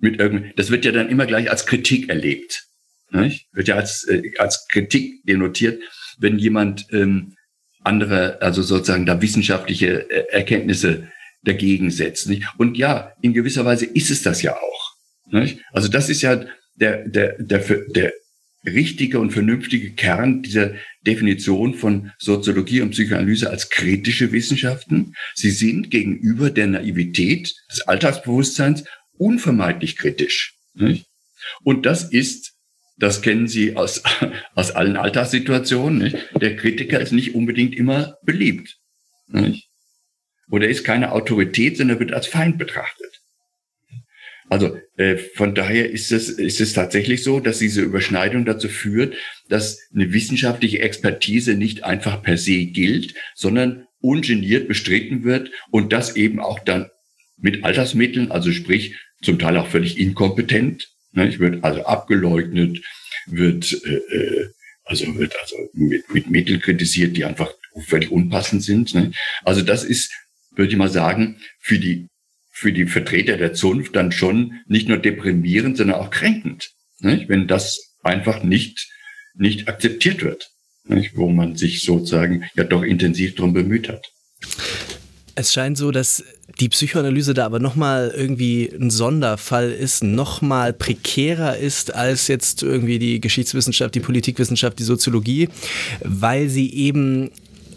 mit 0.04 0.20
irgendwie, 0.20 0.52
das 0.54 0.70
wird 0.70 0.84
ja 0.84 0.92
dann 0.92 1.08
immer 1.08 1.26
gleich 1.26 1.50
als 1.50 1.66
Kritik 1.66 2.08
erlebt. 2.08 2.66
Nicht? 3.10 3.48
Wird 3.52 3.68
ja 3.68 3.76
als, 3.76 4.04
äh, 4.04 4.32
als 4.38 4.68
Kritik 4.68 5.24
denotiert, 5.24 5.82
wenn 6.18 6.38
jemand 6.38 6.86
ähm, 6.92 7.36
andere, 7.82 8.40
also 8.42 8.62
sozusagen 8.62 9.06
da 9.06 9.20
wissenschaftliche 9.20 10.10
äh, 10.10 10.30
Erkenntnisse 10.30 11.08
dagegen 11.42 11.90
setzt. 11.90 12.28
Nicht? 12.28 12.44
Und 12.58 12.76
ja, 12.76 13.12
in 13.22 13.34
gewisser 13.34 13.64
Weise 13.64 13.86
ist 13.86 14.10
es 14.10 14.22
das 14.22 14.42
ja 14.42 14.54
auch. 14.54 14.94
Nicht? 15.30 15.60
Also 15.72 15.88
das 15.88 16.08
ist 16.08 16.22
ja 16.22 16.44
der, 16.74 17.08
der, 17.08 17.36
der, 17.38 17.60
der 17.88 18.12
richtige 18.66 19.20
und 19.20 19.30
vernünftige 19.30 19.92
Kern 19.92 20.42
dieser 20.42 20.72
Definition 21.06 21.74
von 21.74 22.12
Soziologie 22.18 22.80
und 22.80 22.90
Psychoanalyse 22.90 23.50
als 23.50 23.68
kritische 23.70 24.32
Wissenschaften. 24.32 25.14
Sie 25.34 25.50
sind 25.50 25.90
gegenüber 25.90 26.50
der 26.50 26.66
Naivität 26.68 27.54
des 27.70 27.82
Alltagsbewusstseins 27.82 28.84
unvermeidlich 29.18 29.96
kritisch. 29.96 30.56
Und 31.62 31.86
das 31.86 32.04
ist, 32.04 32.54
das 32.96 33.22
kennen 33.22 33.48
Sie 33.48 33.76
aus, 33.76 34.02
aus 34.54 34.70
allen 34.70 34.96
Alltagssituationen, 34.96 36.14
der 36.40 36.56
Kritiker 36.56 37.00
ist 37.00 37.12
nicht 37.12 37.34
unbedingt 37.34 37.74
immer 37.74 38.18
beliebt. 38.22 38.78
Oder 40.50 40.68
ist 40.68 40.84
keine 40.84 41.12
Autorität, 41.12 41.76
sondern 41.76 42.00
wird 42.00 42.12
als 42.12 42.26
Feind 42.26 42.58
betrachtet. 42.58 43.20
Also 44.50 44.78
äh, 44.96 45.16
von 45.16 45.54
daher 45.54 45.90
ist 45.90 46.12
es, 46.12 46.28
ist 46.28 46.60
es 46.60 46.74
tatsächlich 46.74 47.22
so, 47.22 47.40
dass 47.40 47.58
diese 47.58 47.80
Überschneidung 47.80 48.44
dazu 48.44 48.68
führt, 48.68 49.16
dass 49.48 49.80
eine 49.94 50.12
wissenschaftliche 50.12 50.80
Expertise 50.80 51.54
nicht 51.54 51.84
einfach 51.84 52.22
per 52.22 52.36
se 52.36 52.66
gilt, 52.66 53.14
sondern 53.34 53.86
ungeniert 54.00 54.68
bestritten 54.68 55.24
wird 55.24 55.50
und 55.70 55.92
das 55.92 56.14
eben 56.16 56.40
auch 56.40 56.58
dann 56.58 56.90
mit 57.36 57.64
Altersmitteln, 57.64 58.30
also 58.30 58.52
sprich 58.52 58.96
zum 59.22 59.38
Teil 59.38 59.56
auch 59.56 59.68
völlig 59.68 59.98
inkompetent. 59.98 60.88
Ne? 61.12 61.38
Wird 61.38 61.64
also 61.64 61.84
abgeleugnet, 61.84 62.82
wird 63.26 63.72
äh, 63.84 64.16
äh, 64.16 64.48
also 64.84 65.16
wird 65.16 65.34
also 65.40 65.56
mit, 65.72 66.12
mit 66.12 66.30
Mitteln 66.30 66.60
kritisiert, 66.60 67.16
die 67.16 67.24
einfach 67.24 67.52
völlig 67.86 68.10
unpassend 68.10 68.62
sind. 68.62 68.94
Ne? 68.94 69.12
Also 69.42 69.62
das 69.62 69.82
ist, 69.82 70.12
würde 70.54 70.70
ich 70.70 70.76
mal 70.76 70.90
sagen, 70.90 71.40
für 71.60 71.78
die 71.78 72.08
für 72.56 72.72
die 72.72 72.86
Vertreter 72.86 73.36
der 73.36 73.52
Zunft 73.52 73.96
dann 73.96 74.12
schon 74.12 74.60
nicht 74.66 74.88
nur 74.88 74.98
deprimierend, 74.98 75.76
sondern 75.76 75.98
auch 75.98 76.10
kränkend, 76.10 76.70
ne? 77.00 77.24
wenn 77.26 77.48
das 77.48 77.96
einfach 78.02 78.44
nicht 78.44 78.88
nicht 79.36 79.68
akzeptiert 79.68 80.22
wird. 80.22 80.50
wo 81.14 81.30
man 81.30 81.56
sich 81.56 81.82
sozusagen 81.82 82.44
ja 82.54 82.62
doch 82.62 82.82
intensiv 82.82 83.34
drum 83.34 83.54
bemüht 83.54 83.88
hat. 83.88 84.12
Es 85.36 85.52
scheint 85.52 85.76
so, 85.76 85.90
dass 85.90 86.22
die 86.60 86.68
Psychoanalyse 86.68 87.34
da 87.34 87.46
aber 87.46 87.58
nochmal 87.58 88.12
irgendwie 88.16 88.70
ein 88.72 88.90
Sonderfall 88.90 89.72
ist, 89.72 90.04
nochmal 90.04 90.72
prekärer 90.72 91.56
ist 91.56 91.92
als 91.92 92.28
jetzt 92.28 92.62
irgendwie 92.62 93.00
die 93.00 93.20
Geschichtswissenschaft, 93.20 93.94
die 93.94 94.00
Politikwissenschaft, 94.00 94.78
die 94.78 94.84
Soziologie, 94.84 95.48
weil 96.04 96.48
sie 96.48 96.72
eben 96.72 97.30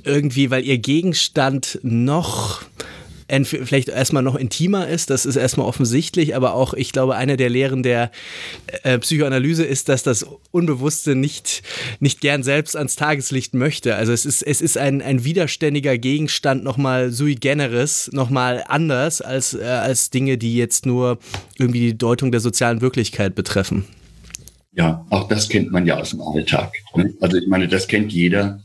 irgendwie, 0.04 0.52
weil 0.52 0.64
ihr 0.66 0.78
Gegenstand 0.78 1.80
noch 1.82 2.62
vielleicht 3.30 3.90
erstmal 3.90 4.24
noch 4.24 4.36
intimer 4.36 4.88
ist, 4.88 5.10
das 5.10 5.26
ist 5.26 5.36
erstmal 5.36 5.68
offensichtlich, 5.68 6.36
aber 6.36 6.54
auch, 6.54 6.74
ich 6.74 6.92
glaube, 6.92 7.16
eine 7.16 7.38
der 7.38 7.50
Lehren 7.50 7.84
der 7.84 8.12
äh, 8.84 8.98
Psychoanalyse 9.00 9.66
ist, 9.66 9.90
dass 9.90 10.04
das 10.04 10.26
Unbewusste 10.52 11.16
nicht, 11.16 11.62
nicht 12.00 12.22
gern 12.22 12.44
selbst 12.44 12.76
ans 12.76 12.96
Tageslicht 12.96 13.54
möchte. 13.54 13.96
Also 13.96 14.14
es 14.14 14.26
ist, 14.26 14.42
es 14.44 14.62
ist 14.62 14.78
ein, 14.78 15.02
ein 15.02 15.24
widerständiger 15.24 15.98
Gegenstand 15.98 16.64
nochmal 16.64 17.12
sui 17.12 17.36
generis, 17.36 18.10
nochmal 18.14 18.64
anders 18.68 19.22
als, 19.22 19.54
äh, 19.54 19.64
als 19.64 20.10
Dinge, 20.10 20.38
die 20.38 20.56
jetzt 20.56 20.86
nur 20.86 21.20
irgendwie 21.58 21.80
die 21.80 21.98
Deutung 21.98 22.32
der 22.32 22.42
sozialen 22.42 22.82
Wirklichkeit 22.82 23.36
betreffen. 23.36 23.86
Ja, 24.72 25.06
auch 25.10 25.28
das 25.28 25.50
kennt 25.50 25.72
man 25.72 25.86
ja 25.86 25.98
aus 25.98 26.12
dem 26.12 26.22
Alltag. 26.22 26.72
Ne? 26.96 27.14
Also 27.20 27.38
ich 27.38 27.48
meine, 27.48 27.68
das 27.68 27.88
kennt 27.88 28.14
jeder. 28.14 28.62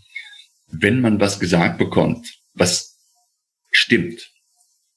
Wenn 0.69 1.01
man 1.01 1.19
was 1.21 1.41
gesagt 1.41 1.79
bekommt, 1.79 2.27
was 2.55 2.99
stimmt, 3.71 4.32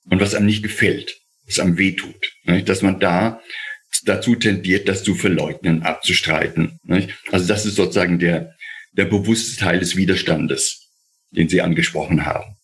und 0.09 0.19
was 0.19 0.35
einem 0.35 0.45
nicht 0.45 0.63
gefällt, 0.63 1.17
was 1.45 1.59
einem 1.59 1.77
wehtut. 1.77 2.33
Nicht? 2.43 2.69
Dass 2.69 2.81
man 2.81 2.99
da 2.99 3.41
dazu 4.05 4.35
tendiert, 4.35 4.87
das 4.87 5.03
zu 5.03 5.15
verleugnen, 5.15 5.83
abzustreiten. 5.83 6.79
Nicht? 6.83 7.09
Also 7.31 7.47
das 7.47 7.65
ist 7.65 7.75
sozusagen 7.75 8.19
der, 8.19 8.55
der 8.93 9.05
bewusste 9.05 9.59
Teil 9.59 9.79
des 9.79 9.95
Widerstandes, 9.95 10.89
den 11.31 11.49
Sie 11.49 11.61
angesprochen 11.61 12.25
haben. 12.25 12.55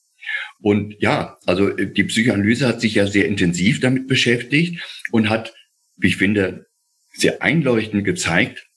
Und 0.59 0.95
ja, 0.99 1.37
also 1.45 1.69
die 1.71 2.03
Psychoanalyse 2.03 2.67
hat 2.67 2.81
sich 2.81 2.95
ja 2.95 3.07
sehr 3.07 3.25
intensiv 3.25 3.79
damit 3.79 4.07
beschäftigt 4.07 4.81
und 5.11 5.29
hat, 5.29 5.53
wie 5.97 6.07
ich 6.07 6.17
finde, 6.17 6.67
sehr 7.13 7.41
einleuchtend 7.41 8.05
gezeigt, 8.05 8.67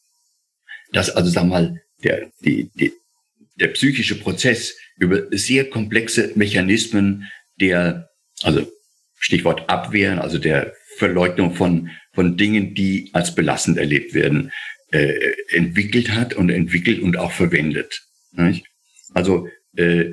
dass 0.93 1.11
also 1.11 1.31
sag 1.31 1.45
mal 1.45 1.83
der, 2.03 2.31
die, 2.41 2.71
die, 2.75 2.93
der 3.57 3.69
psychische 3.69 4.19
Prozess 4.19 4.77
über 4.97 5.25
sehr 5.31 5.69
komplexe 5.69 6.33
Mechanismen 6.35 7.31
der 7.61 8.11
also 8.45 8.71
Stichwort 9.19 9.69
Abwehren, 9.71 10.19
also 10.19 10.39
der 10.39 10.75
Verleugnung 10.99 11.55
von, 11.55 11.91
von 12.13 12.37
Dingen, 12.37 12.75
die 12.75 13.11
als 13.13 13.35
belastend 13.35 13.79
erlebt 13.79 14.15
werden, 14.15 14.53
äh, 14.91 15.33
entwickelt 15.49 16.11
hat 16.11 16.35
und 16.35 16.51
entwickelt 16.51 17.01
und 17.01 17.17
auch 17.17 17.33
verwendet. 17.33 18.03
Nicht? 18.33 18.67
Also 19.13 19.49
äh, 19.77 20.13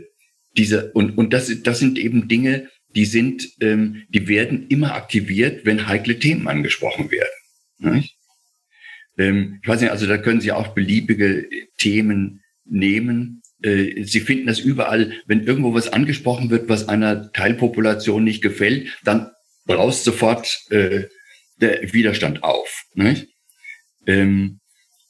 diese 0.58 0.92
und 0.94 1.18
und 1.18 1.34
das 1.34 1.52
das 1.64 1.80
sind 1.80 1.98
eben 1.98 2.28
Dinge, 2.28 2.70
die 2.96 3.06
sind, 3.06 3.48
ähm, 3.62 4.04
die 4.10 4.28
werden 4.28 4.68
immer 4.68 4.96
aktiviert, 4.96 5.66
wenn 5.66 5.88
heikle 5.88 6.20
Themen 6.20 6.48
angesprochen 6.48 7.12
werden. 7.12 7.94
Nicht? 7.96 8.16
Ähm, 9.18 9.60
ich 9.62 9.68
weiß 9.68 9.82
nicht, 9.82 9.92
also 9.92 10.08
da 10.08 10.18
können 10.18 10.42
Sie 10.42 10.52
auch 10.52 10.70
beliebige 10.70 11.48
Themen 11.78 12.42
nehmen 12.66 13.41
Sie 13.64 14.22
finden 14.22 14.48
das 14.48 14.60
überall, 14.60 15.14
wenn 15.28 15.44
irgendwo 15.46 15.74
was 15.74 15.94
angesprochen 15.94 16.50
wird, 16.50 16.68
was 16.68 16.90
einer 16.90 17.32
Teilpopulation 17.32 18.24
nicht 18.24 18.42
gefällt, 18.42 18.88
dann 19.04 19.32
braust 19.66 20.04
sofort 20.04 20.60
äh, 20.72 21.04
der 21.58 21.94
Widerstand 21.94 22.44
auf. 22.44 22.86
Nicht? 22.96 23.28
Ähm, 24.08 24.60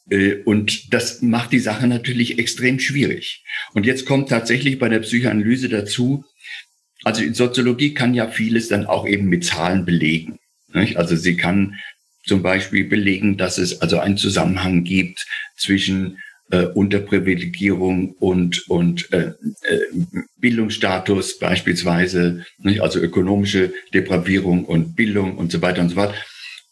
äh, 0.09 0.35
und 0.43 0.93
das 0.93 1.21
macht 1.21 1.51
die 1.53 1.59
Sache 1.59 1.87
natürlich 1.87 2.39
extrem 2.39 2.79
schwierig. 2.79 3.43
Und 3.73 3.85
jetzt 3.85 4.05
kommt 4.05 4.29
tatsächlich 4.29 4.79
bei 4.79 4.89
der 4.89 4.99
Psychoanalyse 4.99 5.69
dazu, 5.69 6.25
also 7.03 7.23
in 7.23 7.33
Soziologie 7.33 7.93
kann 7.93 8.13
ja 8.13 8.27
vieles 8.27 8.67
dann 8.67 8.85
auch 8.85 9.07
eben 9.07 9.27
mit 9.27 9.45
Zahlen 9.45 9.85
belegen. 9.85 10.39
Nicht? 10.73 10.97
Also 10.97 11.15
sie 11.15 11.35
kann 11.35 11.79
zum 12.25 12.43
Beispiel 12.43 12.83
belegen, 12.83 13.37
dass 13.37 13.57
es 13.57 13.81
also 13.81 13.99
einen 13.99 14.17
Zusammenhang 14.17 14.83
gibt 14.83 15.25
zwischen 15.57 16.19
äh, 16.51 16.65
Unterprivilegierung 16.65 18.11
und, 18.19 18.69
und 18.69 19.11
äh, 19.13 19.31
äh, 19.63 19.79
Bildungsstatus 20.37 21.39
beispielsweise, 21.39 22.45
nicht? 22.59 22.81
also 22.81 22.99
ökonomische 22.99 23.73
Depravierung 23.93 24.65
und 24.65 24.95
Bildung 24.95 25.37
und 25.37 25.51
so 25.51 25.61
weiter 25.61 25.81
und 25.81 25.89
so 25.89 25.95
fort. 25.95 26.13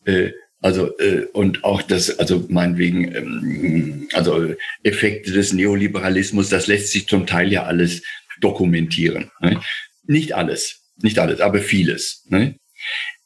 Äh, 0.06 0.32
also 0.62 0.98
äh, 1.00 1.26
und 1.32 1.64
auch 1.64 1.82
das, 1.82 2.20
also 2.20 2.46
meinetwegen, 2.50 3.16
ähm, 3.16 4.08
also 4.14 4.54
Effekte 4.84 5.32
des 5.32 5.54
Neoliberalismus, 5.54 6.50
das 6.50 6.68
lässt 6.68 6.92
sich 6.92 7.08
zum 7.08 7.26
Teil 7.26 7.52
ja 7.52 7.64
alles 7.64 8.04
dokumentieren. 8.42 9.32
Nicht, 9.40 9.62
nicht 10.04 10.36
alles, 10.36 10.82
nicht 11.02 11.20
alles, 11.20 11.40
aber 11.40 11.60
vieles. 11.60 12.26
Nicht? 12.30 12.58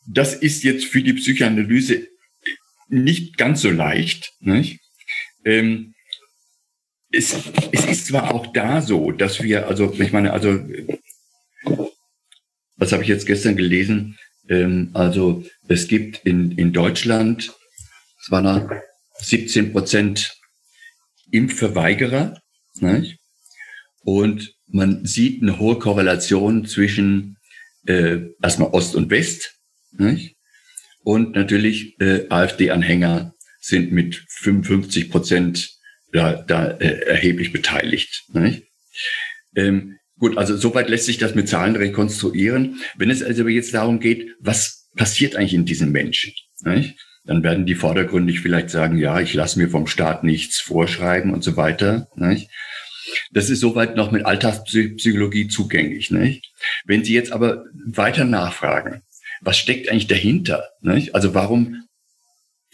Das 0.07 0.35
ist 0.35 0.63
jetzt 0.63 0.85
für 0.85 1.01
die 1.01 1.13
Psychoanalyse 1.13 2.07
nicht 2.89 3.37
ganz 3.37 3.61
so 3.61 3.71
leicht. 3.71 4.31
Nicht? 4.39 4.79
Ähm, 5.45 5.92
es, 7.13 7.35
es 7.71 7.85
ist 7.85 8.07
zwar 8.07 8.33
auch 8.33 8.47
da 8.47 8.81
so, 8.81 9.11
dass 9.11 9.41
wir, 9.41 9.67
also 9.67 9.93
ich 9.93 10.11
meine, 10.11 10.33
also 10.33 10.59
was 12.75 12.91
habe 12.91 13.03
ich 13.03 13.09
jetzt 13.09 13.27
gestern 13.27 13.55
gelesen? 13.55 14.17
Ähm, 14.49 14.89
also 14.93 15.45
es 15.67 15.87
gibt 15.87 16.25
in, 16.25 16.51
in 16.57 16.73
Deutschland, 16.73 17.53
es 18.21 18.31
waren 18.31 18.43
da 18.43 18.81
17 19.19 19.71
Prozent 19.71 20.37
Impfverweigerer. 21.31 22.41
Nicht? 22.79 23.19
Und 24.03 24.55
man 24.67 25.05
sieht 25.05 25.41
eine 25.41 25.59
hohe 25.59 25.77
Korrelation 25.79 26.65
zwischen 26.65 27.37
äh, 27.85 28.19
erstmal 28.41 28.69
Ost 28.69 28.95
und 28.95 29.09
West. 29.11 29.55
Nicht? 29.91 30.35
Und 31.03 31.35
natürlich 31.35 31.99
äh, 32.01 32.27
AfD-Anhänger 32.29 33.33
sind 33.59 33.91
mit 33.91 34.25
55 34.29 35.09
Prozent 35.09 35.72
da, 36.13 36.33
da 36.33 36.67
äh, 36.67 37.05
erheblich 37.05 37.51
beteiligt. 37.51 38.23
Nicht? 38.33 38.63
Ähm, 39.55 39.97
gut, 40.17 40.37
also 40.37 40.55
soweit 40.55 40.89
lässt 40.89 41.05
sich 41.05 41.17
das 41.17 41.35
mit 41.35 41.49
Zahlen 41.49 41.75
rekonstruieren. 41.75 42.79
Wenn 42.95 43.09
es 43.09 43.21
also 43.21 43.47
jetzt 43.47 43.73
darum 43.73 43.99
geht, 43.99 44.31
was 44.39 44.89
passiert 44.95 45.35
eigentlich 45.35 45.55
in 45.55 45.65
diesen 45.65 45.91
Menschen, 45.91 46.33
nicht? 46.63 46.95
dann 47.25 47.43
werden 47.43 47.65
die 47.65 47.75
vordergründig 47.75 48.41
vielleicht 48.41 48.69
sagen, 48.69 48.97
ja, 48.97 49.19
ich 49.19 49.33
lasse 49.33 49.57
mir 49.57 49.69
vom 49.69 49.87
Staat 49.87 50.23
nichts 50.23 50.59
vorschreiben 50.59 51.33
und 51.33 51.43
so 51.43 51.55
weiter. 51.55 52.09
Nicht? 52.15 52.49
Das 53.31 53.49
ist 53.49 53.61
soweit 53.61 53.95
noch 53.95 54.11
mit 54.11 54.25
Alltagspsychologie 54.25 55.47
zugänglich. 55.47 56.11
Nicht? 56.11 56.51
Wenn 56.85 57.03
Sie 57.03 57.13
jetzt 57.13 57.31
aber 57.31 57.65
weiter 57.85 58.25
nachfragen, 58.25 59.03
was 59.41 59.57
steckt 59.57 59.89
eigentlich 59.89 60.07
dahinter? 60.07 60.69
Nicht? 60.81 61.15
Also 61.15 61.33
warum 61.33 61.85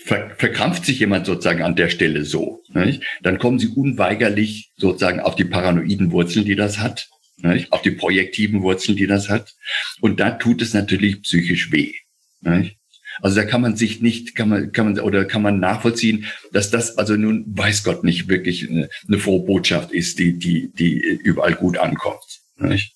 ver 0.10 0.36
verkrampft 0.38 0.86
sich 0.86 1.00
jemand 1.00 1.28
sozusagen 1.28 1.62
an 1.62 1.76
der 1.76 1.90
Stelle 1.90 2.26
so, 2.26 2.64
nicht? 2.70 3.04
dann 3.22 3.38
kommen 3.38 3.60
sie 3.60 3.68
unweigerlich 3.68 4.72
sozusagen 4.76 5.20
auf 5.20 5.36
die 5.36 5.46
paranoiden 5.46 6.12
Wurzeln, 6.12 6.46
die 6.46 6.56
das 6.56 6.80
hat, 6.80 7.08
nicht? 7.38 7.72
auf 7.72 7.84
die 7.84 7.92
projektiven 7.92 8.64
Wurzeln, 8.64 8.98
die 8.98 9.06
das 9.06 9.30
hat. 9.30 9.54
Und 10.02 10.20
da 10.20 10.32
tut 10.32 10.64
es 10.64 10.74
natürlich 10.74 11.22
psychisch 11.22 11.72
weh. 11.72 11.94
Nicht? 12.42 12.78
Also 13.22 13.36
da 13.36 13.46
kann 13.46 13.62
man 13.62 13.76
sich 13.76 14.02
nicht, 14.02 14.34
kann 14.36 14.50
man, 14.50 14.72
kann 14.72 14.86
man, 14.94 15.00
oder 15.00 15.26
kann 15.26 15.44
man 15.44 15.60
nachvollziehen, 15.60 16.26
dass 16.52 16.72
das 16.72 16.98
also 16.98 17.16
nun, 17.16 17.46
weiß 17.48 17.84
Gott, 17.84 18.04
nicht 18.04 18.30
wirklich 18.30 18.68
eine, 18.68 18.90
eine 19.08 19.20
frohe 19.20 19.46
Botschaft 19.46 19.92
ist, 19.92 20.18
die, 20.18 20.40
die, 20.40 20.72
die 20.74 20.98
überall 21.24 21.54
gut 21.54 21.78
ankommt. 21.78 22.40
Nicht? 22.58 22.94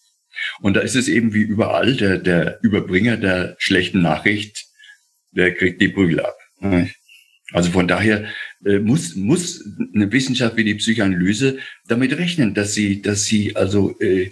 Und 0.61 0.75
da 0.75 0.79
ist 0.79 0.95
es 0.95 1.07
eben 1.07 1.33
wie 1.33 1.41
überall, 1.41 1.95
der, 1.95 2.17
der 2.17 2.59
Überbringer 2.63 3.17
der 3.17 3.55
schlechten 3.59 4.01
Nachricht, 4.01 4.65
der 5.31 5.53
kriegt 5.53 5.79
die 5.81 5.89
Prügel 5.89 6.21
ab. 6.21 6.37
Also 7.53 7.71
von 7.71 7.87
daher 7.87 8.25
äh, 8.65 8.79
muss, 8.79 9.15
muss 9.15 9.63
eine 9.93 10.11
Wissenschaft 10.11 10.57
wie 10.57 10.63
die 10.63 10.75
Psychoanalyse 10.75 11.59
damit 11.87 12.17
rechnen, 12.17 12.53
dass 12.53 12.73
sie, 12.73 13.01
dass 13.01 13.25
sie 13.25 13.55
also 13.55 13.97
äh, 13.99 14.31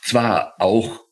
zwar 0.00 0.54
auch 0.60 1.04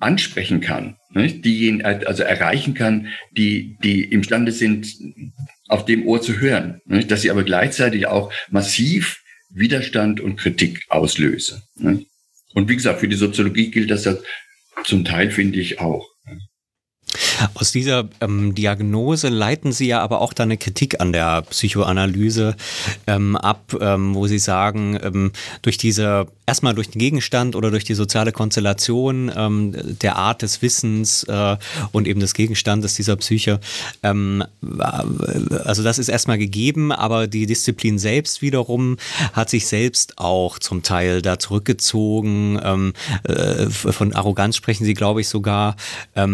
ansprechen 0.00 0.60
kann, 0.60 0.96
nicht? 1.10 1.44
diejenigen 1.44 1.84
also 1.84 2.22
erreichen 2.22 2.74
kann, 2.74 3.08
die, 3.32 3.76
die 3.82 4.04
imstande 4.04 4.52
sind, 4.52 4.96
auf 5.66 5.84
dem 5.84 6.06
Ohr 6.06 6.22
zu 6.22 6.40
hören, 6.40 6.80
nicht? 6.86 7.10
dass 7.10 7.22
sie 7.22 7.30
aber 7.30 7.44
gleichzeitig 7.44 8.06
auch 8.06 8.32
massiv 8.50 9.22
Widerstand 9.50 10.20
und 10.20 10.36
Kritik 10.36 10.84
auslöse. 10.88 11.62
Nicht? 11.76 12.06
Und 12.54 12.68
wie 12.68 12.76
gesagt, 12.76 13.00
für 13.00 13.08
die 13.08 13.16
Soziologie 13.16 13.70
gilt 13.70 13.90
das 13.90 14.08
zum 14.84 15.04
Teil, 15.04 15.30
finde 15.30 15.60
ich, 15.60 15.80
auch. 15.80 16.08
Aus 17.54 17.72
dieser 17.72 18.08
ähm, 18.20 18.54
Diagnose 18.54 19.28
leiten 19.28 19.72
Sie 19.72 19.86
ja 19.86 20.00
aber 20.00 20.20
auch 20.20 20.32
dann 20.32 20.48
eine 20.48 20.56
Kritik 20.56 21.00
an 21.00 21.12
der 21.12 21.42
Psychoanalyse 21.42 22.56
ähm, 23.06 23.36
ab, 23.36 23.74
ähm, 23.80 24.14
wo 24.14 24.26
Sie 24.26 24.38
sagen, 24.38 24.98
ähm, 25.02 25.32
durch 25.62 25.78
diese, 25.78 26.26
erstmal 26.46 26.74
durch 26.74 26.90
den 26.90 26.98
Gegenstand 26.98 27.56
oder 27.56 27.70
durch 27.70 27.84
die 27.84 27.94
soziale 27.94 28.32
Konstellation 28.32 29.30
ähm, 29.34 29.74
der 30.00 30.16
Art 30.16 30.42
des 30.42 30.62
Wissens 30.62 31.24
äh, 31.24 31.56
und 31.92 32.06
eben 32.06 32.20
des 32.20 32.34
Gegenstandes 32.34 32.94
dieser 32.94 33.16
Psyche, 33.16 33.60
ähm, 34.02 34.44
also 35.64 35.82
das 35.82 35.98
ist 35.98 36.08
erstmal 36.08 36.38
gegeben, 36.38 36.92
aber 36.92 37.26
die 37.26 37.46
Disziplin 37.46 37.98
selbst 37.98 38.42
wiederum 38.42 38.96
hat 39.32 39.50
sich 39.50 39.66
selbst 39.66 40.18
auch 40.18 40.58
zum 40.58 40.82
Teil 40.82 41.22
da 41.22 41.38
zurückgezogen. 41.38 42.92
Äh, 43.24 43.70
von 43.70 44.12
Arroganz 44.12 44.56
sprechen 44.56 44.84
Sie, 44.84 44.94
glaube 44.94 45.20
ich, 45.20 45.28
sogar. 45.28 45.76
Äh, 46.14 46.26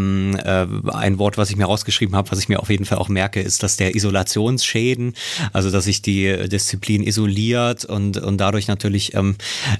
ein 0.94 1.18
Wort, 1.18 1.38
was 1.38 1.50
ich 1.50 1.56
mir 1.56 1.66
rausgeschrieben 1.66 2.16
habe, 2.16 2.30
was 2.30 2.38
ich 2.38 2.48
mir 2.48 2.60
auf 2.60 2.70
jeden 2.70 2.84
Fall 2.84 2.98
auch 2.98 3.08
merke, 3.08 3.40
ist, 3.40 3.62
dass 3.62 3.76
der 3.76 3.94
Isolationsschäden, 3.94 5.14
also 5.52 5.70
dass 5.70 5.84
sich 5.84 6.02
die 6.02 6.48
Disziplin 6.48 7.02
isoliert 7.02 7.84
und, 7.84 8.16
und 8.16 8.38
dadurch 8.38 8.68
natürlich 8.68 9.14
ähm, 9.14 9.36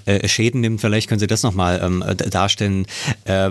äh, 0.07 0.27
Schäden 0.29 0.61
nimmt. 0.61 0.81
Vielleicht 0.81 1.09
können 1.09 1.21
Sie 1.21 1.27
das 1.27 1.43
nochmal 1.43 1.81
ähm, 1.83 2.05
darstellen, 2.31 2.87
äh, 3.25 3.51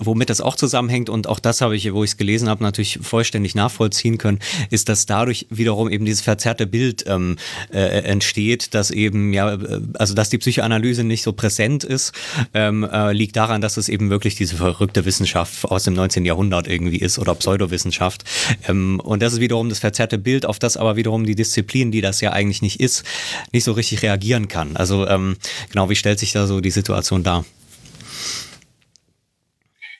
womit 0.00 0.30
das 0.30 0.40
auch 0.40 0.56
zusammenhängt. 0.56 1.08
Und 1.08 1.28
auch 1.28 1.40
das 1.40 1.60
habe 1.60 1.76
ich, 1.76 1.92
wo 1.92 2.04
ich 2.04 2.10
es 2.10 2.16
gelesen 2.16 2.48
habe, 2.48 2.62
natürlich 2.62 2.98
vollständig 3.02 3.54
nachvollziehen 3.54 4.18
können, 4.18 4.38
ist, 4.70 4.88
dass 4.88 5.06
dadurch 5.06 5.46
wiederum 5.50 5.90
eben 5.90 6.04
dieses 6.04 6.22
verzerrte 6.22 6.66
Bild 6.66 7.04
ähm, 7.06 7.36
äh, 7.72 7.78
entsteht, 7.78 8.74
dass 8.74 8.90
eben, 8.90 9.32
ja, 9.32 9.54
äh, 9.54 9.80
also 9.94 10.14
dass 10.14 10.30
die 10.30 10.38
Psychoanalyse 10.38 11.04
nicht 11.04 11.22
so 11.22 11.32
präsent 11.32 11.84
ist, 11.84 12.12
ähm, 12.52 12.84
äh, 12.84 13.12
liegt 13.12 13.36
daran, 13.36 13.60
dass 13.60 13.76
es 13.76 13.88
eben 13.88 14.10
wirklich 14.10 14.36
diese 14.36 14.56
verrückte 14.56 15.04
Wissenschaft 15.04 15.64
aus 15.64 15.84
dem 15.84 15.94
19. 15.94 16.24
Jahrhundert 16.24 16.63
irgendwie 16.68 16.98
ist 16.98 17.18
oder 17.18 17.34
Pseudowissenschaft. 17.34 18.24
Ähm, 18.68 19.00
und 19.00 19.22
das 19.22 19.34
ist 19.34 19.40
wiederum 19.40 19.68
das 19.68 19.78
verzerrte 19.78 20.18
Bild, 20.18 20.46
auf 20.46 20.58
das 20.58 20.76
aber 20.76 20.96
wiederum 20.96 21.24
die 21.26 21.34
Disziplin, 21.34 21.90
die 21.90 22.00
das 22.00 22.20
ja 22.20 22.32
eigentlich 22.32 22.62
nicht 22.62 22.80
ist, 22.80 23.04
nicht 23.52 23.64
so 23.64 23.72
richtig 23.72 24.02
reagieren 24.02 24.48
kann. 24.48 24.76
Also 24.76 25.06
ähm, 25.06 25.36
genau, 25.70 25.90
wie 25.90 25.96
stellt 25.96 26.18
sich 26.18 26.32
da 26.32 26.46
so 26.46 26.60
die 26.60 26.70
Situation 26.70 27.22
dar? 27.22 27.44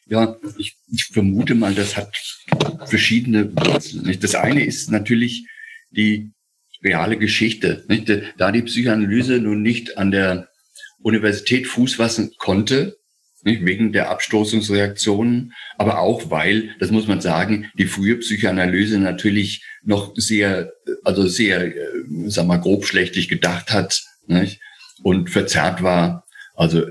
Ja, 0.06 0.36
ich, 0.58 0.76
ich 0.92 1.04
vermute 1.06 1.54
mal, 1.54 1.74
das 1.74 1.96
hat 1.96 2.14
verschiedene 2.86 3.50
Wurzeln. 3.56 4.18
Das 4.20 4.34
eine 4.34 4.64
ist 4.64 4.90
natürlich 4.90 5.46
die 5.90 6.30
reale 6.82 7.16
Geschichte. 7.16 7.84
Nicht? 7.88 8.12
Da 8.36 8.52
die 8.52 8.62
Psychoanalyse 8.62 9.38
nun 9.38 9.62
nicht 9.62 9.96
an 9.96 10.10
der 10.10 10.48
Universität 11.00 11.66
Fuß 11.66 11.94
fassen 11.94 12.32
konnte, 12.38 12.96
nicht? 13.44 13.64
wegen 13.64 13.92
der 13.92 14.10
Abstoßungsreaktionen, 14.10 15.52
aber 15.78 16.00
auch 16.00 16.30
weil, 16.30 16.70
das 16.80 16.90
muss 16.90 17.06
man 17.06 17.20
sagen, 17.20 17.70
die 17.74 17.86
frühe 17.86 18.16
Psychoanalyse 18.16 18.98
natürlich 18.98 19.64
noch 19.82 20.12
sehr, 20.16 20.72
also 21.04 21.26
sehr, 21.26 21.64
äh, 21.66 21.74
sag 22.26 22.46
mal, 22.46 22.60
grobschlächtig 22.60 23.28
gedacht 23.28 23.72
hat 23.72 24.02
nicht? 24.26 24.60
und 25.02 25.30
verzerrt 25.30 25.82
war. 25.82 26.24
Also 26.54 26.84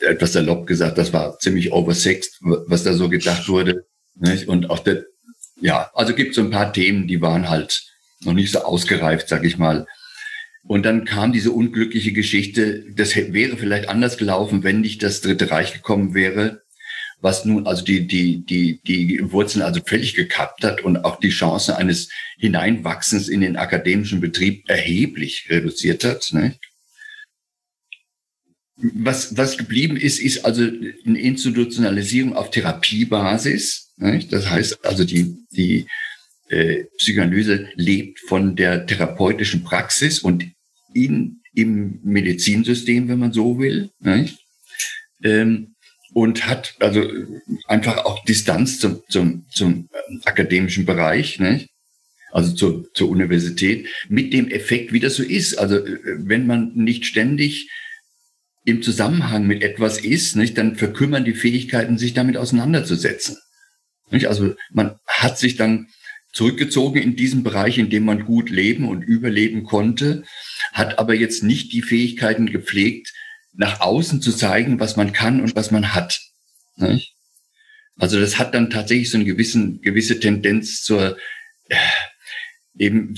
etwas 0.00 0.32
salopp 0.32 0.66
gesagt, 0.66 0.98
das 0.98 1.12
war 1.12 1.38
ziemlich 1.38 1.72
oversexed, 1.72 2.38
was 2.40 2.84
da 2.84 2.92
so 2.94 3.08
gedacht 3.08 3.48
wurde. 3.48 3.86
Nicht? 4.14 4.48
Und 4.48 4.70
auch 4.70 4.80
der, 4.80 5.04
ja, 5.60 5.90
also 5.94 6.14
gibt 6.14 6.34
so 6.34 6.40
ein 6.40 6.50
paar 6.50 6.72
Themen, 6.72 7.06
die 7.06 7.20
waren 7.20 7.48
halt 7.48 7.84
noch 8.24 8.32
nicht 8.32 8.52
so 8.52 8.60
ausgereift, 8.60 9.28
sag 9.28 9.44
ich 9.44 9.58
mal. 9.58 9.86
Und 10.68 10.82
dann 10.82 11.06
kam 11.06 11.32
diese 11.32 11.50
unglückliche 11.50 12.12
Geschichte, 12.12 12.84
das 12.94 13.16
wäre 13.16 13.56
vielleicht 13.56 13.88
anders 13.88 14.18
gelaufen, 14.18 14.64
wenn 14.64 14.82
nicht 14.82 15.02
das 15.02 15.22
Dritte 15.22 15.50
Reich 15.50 15.72
gekommen 15.72 16.12
wäre, 16.12 16.60
was 17.22 17.46
nun 17.46 17.66
also 17.66 17.82
die, 17.82 18.06
die, 18.06 18.44
die, 18.44 18.78
die 18.86 19.32
Wurzeln 19.32 19.62
also 19.62 19.80
völlig 19.82 20.12
gekappt 20.12 20.62
hat 20.64 20.82
und 20.82 20.98
auch 21.06 21.20
die 21.20 21.30
Chance 21.30 21.78
eines 21.78 22.10
Hineinwachsens 22.36 23.30
in 23.30 23.40
den 23.40 23.56
akademischen 23.56 24.20
Betrieb 24.20 24.68
erheblich 24.68 25.46
reduziert 25.48 26.04
hat. 26.04 26.28
Ne? 26.34 26.54
Was, 28.76 29.38
was 29.38 29.56
geblieben 29.56 29.96
ist, 29.96 30.20
ist 30.20 30.44
also 30.44 30.64
eine 30.64 31.18
Institutionalisierung 31.18 32.36
auf 32.36 32.50
Therapiebasis. 32.50 33.94
Ne? 33.96 34.22
Das 34.30 34.50
heißt 34.50 34.84
also 34.84 35.04
die, 35.04 35.34
die 35.50 35.86
äh, 36.50 36.84
Psychoanalyse 36.98 37.70
lebt 37.74 38.20
von 38.20 38.54
der 38.54 38.84
therapeutischen 38.84 39.64
Praxis 39.64 40.18
und 40.18 40.44
in, 40.94 41.40
im 41.54 42.00
Medizinsystem, 42.02 43.08
wenn 43.08 43.18
man 43.18 43.32
so 43.32 43.58
will. 43.58 43.90
Ähm, 45.22 45.74
und 46.14 46.46
hat 46.46 46.74
also 46.80 47.08
einfach 47.66 47.98
auch 48.04 48.24
Distanz 48.24 48.78
zum, 48.80 49.02
zum, 49.08 49.44
zum 49.50 49.88
akademischen 50.24 50.86
Bereich, 50.86 51.38
ne? 51.38 51.66
also 52.30 52.54
zur, 52.54 52.92
zur 52.94 53.08
Universität, 53.08 53.88
mit 54.08 54.32
dem 54.32 54.48
Effekt, 54.48 54.92
wie 54.92 55.00
das 55.00 55.16
so 55.16 55.22
ist. 55.22 55.58
Also 55.58 55.76
äh, 55.76 55.98
wenn 56.04 56.46
man 56.46 56.72
nicht 56.74 57.04
ständig 57.06 57.70
im 58.64 58.82
Zusammenhang 58.82 59.46
mit 59.46 59.62
etwas 59.62 59.98
ist, 59.98 60.36
nicht, 60.36 60.58
dann 60.58 60.76
verkümmern 60.76 61.24
die 61.24 61.34
Fähigkeiten, 61.34 61.98
sich 61.98 62.14
damit 62.14 62.36
auseinanderzusetzen. 62.36 63.38
Nicht? 64.10 64.28
Also 64.28 64.54
man 64.70 64.98
hat 65.06 65.38
sich 65.38 65.56
dann 65.56 65.88
zurückgezogen 66.32 67.02
in 67.02 67.16
diesem 67.16 67.42
Bereich, 67.42 67.78
in 67.78 67.90
dem 67.90 68.04
man 68.04 68.24
gut 68.24 68.50
leben 68.50 68.88
und 68.88 69.02
überleben 69.02 69.64
konnte, 69.64 70.24
hat 70.72 70.98
aber 70.98 71.14
jetzt 71.14 71.42
nicht 71.42 71.72
die 71.72 71.82
Fähigkeiten 71.82 72.46
gepflegt, 72.46 73.12
nach 73.54 73.80
außen 73.80 74.20
zu 74.22 74.32
zeigen, 74.32 74.78
was 74.78 74.96
man 74.96 75.12
kann 75.12 75.40
und 75.40 75.56
was 75.56 75.70
man 75.70 75.94
hat. 75.94 76.20
Also 77.98 78.20
das 78.20 78.38
hat 78.38 78.54
dann 78.54 78.70
tatsächlich 78.70 79.10
so 79.10 79.16
eine 79.16 79.24
gewissen, 79.24 79.80
gewisse 79.80 80.20
Tendenz 80.20 80.82
zur 80.82 81.16
äh, 81.68 81.76
eben 82.78 83.16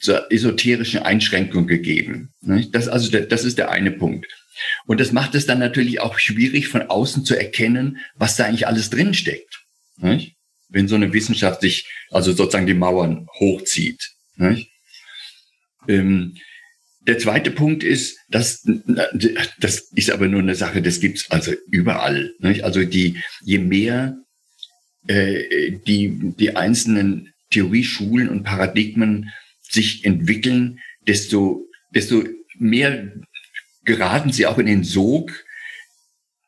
zur 0.00 0.32
esoterischen 0.32 1.00
Einschränkung 1.00 1.66
gegeben. 1.66 2.32
Nicht? 2.40 2.74
Das 2.74 2.88
also 2.88 3.10
der, 3.10 3.26
das 3.26 3.44
ist 3.44 3.58
der 3.58 3.70
eine 3.70 3.90
Punkt. 3.90 4.26
Und 4.86 5.00
das 5.00 5.12
macht 5.12 5.34
es 5.34 5.46
dann 5.46 5.58
natürlich 5.58 6.00
auch 6.00 6.18
schwierig, 6.18 6.68
von 6.68 6.82
außen 6.82 7.24
zu 7.24 7.34
erkennen, 7.34 7.98
was 8.14 8.36
da 8.36 8.44
eigentlich 8.44 8.66
alles 8.66 8.88
drinsteckt. 8.90 9.62
Nicht? 9.98 10.33
Wenn 10.68 10.88
so 10.88 10.94
eine 10.94 11.12
Wissenschaft 11.12 11.60
sich 11.60 11.88
also 12.10 12.32
sozusagen 12.32 12.66
die 12.66 12.74
Mauern 12.74 13.26
hochzieht. 13.38 14.12
Ähm, 15.88 16.36
der 17.06 17.18
zweite 17.18 17.50
Punkt 17.50 17.84
ist, 17.84 18.18
dass 18.28 18.66
das 19.58 19.90
ist 19.94 20.10
aber 20.10 20.26
nur 20.26 20.40
eine 20.40 20.54
Sache, 20.54 20.80
das 20.80 21.00
gibt's 21.00 21.30
also 21.30 21.52
überall. 21.70 22.34
Nicht? 22.38 22.64
Also 22.64 22.84
die 22.84 23.22
je 23.42 23.58
mehr 23.58 24.16
äh, 25.06 25.72
die 25.86 26.32
die 26.38 26.56
einzelnen 26.56 27.34
Theorieschulen 27.50 28.28
und 28.28 28.42
Paradigmen 28.42 29.30
sich 29.60 30.04
entwickeln, 30.04 30.80
desto 31.06 31.68
desto 31.94 32.24
mehr 32.58 33.12
geraten 33.84 34.32
sie 34.32 34.46
auch 34.46 34.58
in 34.58 34.66
den 34.66 34.84
Sog 34.84 35.43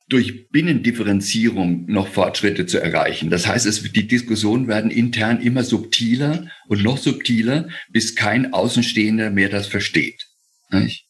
durch 0.09 0.48
Binnendifferenzierung 0.50 1.86
noch 1.86 2.09
Fortschritte 2.09 2.66
zu 2.66 2.78
erreichen. 2.78 3.28
Das 3.28 3.46
heißt, 3.46 3.66
es, 3.66 3.82
die 3.82 4.07
Diskussionen 4.07 4.68
werden 4.68 4.90
intern 4.90 5.40
immer 5.40 5.64
subtiler 5.64 6.46
und 6.68 6.82
noch 6.82 6.98
subtiler, 6.98 7.68
bis 7.90 8.14
kein 8.14 8.52
Außenstehender 8.52 9.30
mehr 9.30 9.48
das 9.48 9.66
versteht. 9.66 10.26
Nicht? 10.70 11.07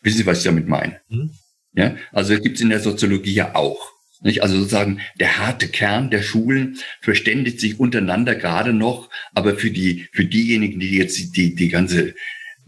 Wissen 0.00 0.18
Sie, 0.18 0.26
was 0.26 0.38
ich 0.38 0.44
damit 0.44 0.66
meine? 0.68 1.00
Mhm. 1.08 1.30
Ja, 1.74 1.96
also 2.10 2.38
gibt 2.38 2.56
es 2.56 2.62
in 2.62 2.70
der 2.70 2.80
Soziologie 2.80 3.34
ja 3.34 3.54
auch. 3.54 3.92
Nicht? 4.20 4.42
Also 4.42 4.56
sozusagen 4.56 5.00
der 5.18 5.38
harte 5.38 5.68
Kern 5.68 6.10
der 6.10 6.22
Schulen 6.22 6.78
verständigt 7.00 7.60
sich 7.60 7.78
untereinander 7.78 8.34
gerade 8.34 8.72
noch, 8.72 9.10
aber 9.32 9.56
für 9.56 9.70
die 9.70 10.08
für 10.12 10.24
diejenigen, 10.24 10.80
die 10.80 10.96
jetzt 10.96 11.36
die 11.36 11.54
die 11.54 11.68
ganze 11.68 12.14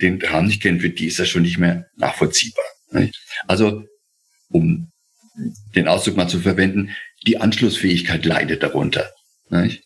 den 0.01 0.21
Rahmen 0.23 0.49
nicht 0.49 0.63
kennen, 0.63 0.81
für 0.81 0.91
die 0.91 1.07
ist 1.07 1.19
das 1.19 1.29
schon 1.29 1.43
nicht 1.43 1.59
mehr 1.59 1.87
nachvollziehbar. 1.97 2.65
Nicht? 2.93 3.21
Also 3.47 3.85
um 4.49 4.91
den 5.75 5.89
Ausdruck 5.89 6.17
mal 6.17 6.29
zu 6.29 6.41
verwenden, 6.41 6.91
die 7.27 7.39
Anschlussfähigkeit 7.39 8.25
leidet 8.25 8.63
darunter. 8.63 9.11
Nicht? 9.51 9.85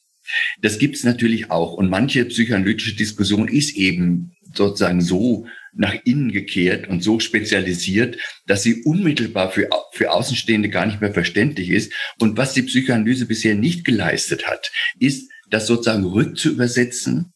Das 0.61 0.79
gibt's 0.79 1.05
natürlich 1.05 1.51
auch. 1.51 1.73
Und 1.73 1.89
manche 1.89 2.25
psychoanalytische 2.27 2.97
Diskussion 2.97 3.49
ist 3.49 3.77
eben 3.77 4.33
sozusagen 4.55 5.01
so 5.01 5.47
nach 5.73 5.95
innen 6.05 6.33
gekehrt 6.33 6.89
und 6.89 7.03
so 7.03 7.21
spezialisiert, 7.21 8.19
dass 8.47 8.63
sie 8.63 8.83
unmittelbar 8.83 9.51
für, 9.51 9.69
für 9.93 10.11
Außenstehende 10.11 10.69
gar 10.69 10.87
nicht 10.87 11.01
mehr 11.01 11.13
verständlich 11.13 11.71
ist. 11.71 11.93
Und 12.19 12.37
was 12.37 12.55
die 12.55 12.63
Psychoanalyse 12.63 13.27
bisher 13.27 13.55
nicht 13.55 13.85
geleistet 13.85 14.47
hat, 14.47 14.71
ist, 14.99 15.31
das 15.51 15.67
sozusagen 15.67 16.05
rückzuübersetzen 16.05 17.33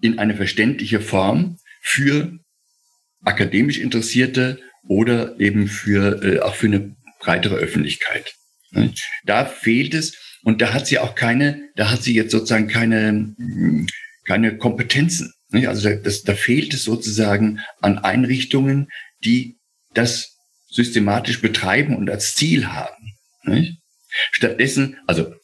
in 0.00 0.18
eine 0.18 0.36
verständliche 0.36 1.00
Form 1.00 1.58
für 1.82 2.38
akademisch 3.24 3.78
Interessierte 3.78 4.60
oder 4.88 5.38
eben 5.38 5.68
für 5.68 6.22
äh, 6.22 6.40
auch 6.40 6.54
für 6.54 6.66
eine 6.66 6.96
breitere 7.20 7.54
Öffentlichkeit. 7.54 8.34
Ne? 8.70 8.92
Da 9.24 9.44
fehlt 9.44 9.94
es 9.94 10.16
und 10.42 10.60
da 10.60 10.72
hat 10.72 10.86
sie 10.86 10.98
auch 10.98 11.14
keine, 11.14 11.60
da 11.76 11.90
hat 11.90 12.02
sie 12.02 12.14
jetzt 12.14 12.32
sozusagen 12.32 12.68
keine 12.68 13.34
hm, 13.36 13.86
keine 14.28 14.58
Kompetenzen. 14.58 15.32
Also 15.52 15.88
da, 15.88 15.96
das, 15.96 16.22
da 16.22 16.34
fehlt 16.34 16.74
es 16.74 16.84
sozusagen 16.84 17.60
an 17.80 17.98
Einrichtungen, 17.98 18.88
die 19.24 19.56
das 19.94 20.36
systematisch 20.68 21.40
betreiben 21.40 21.96
und 21.96 22.10
als 22.10 22.34
Ziel 22.34 22.66
haben. 22.68 23.14
Stattdessen, 24.30 24.98
also 25.06 25.34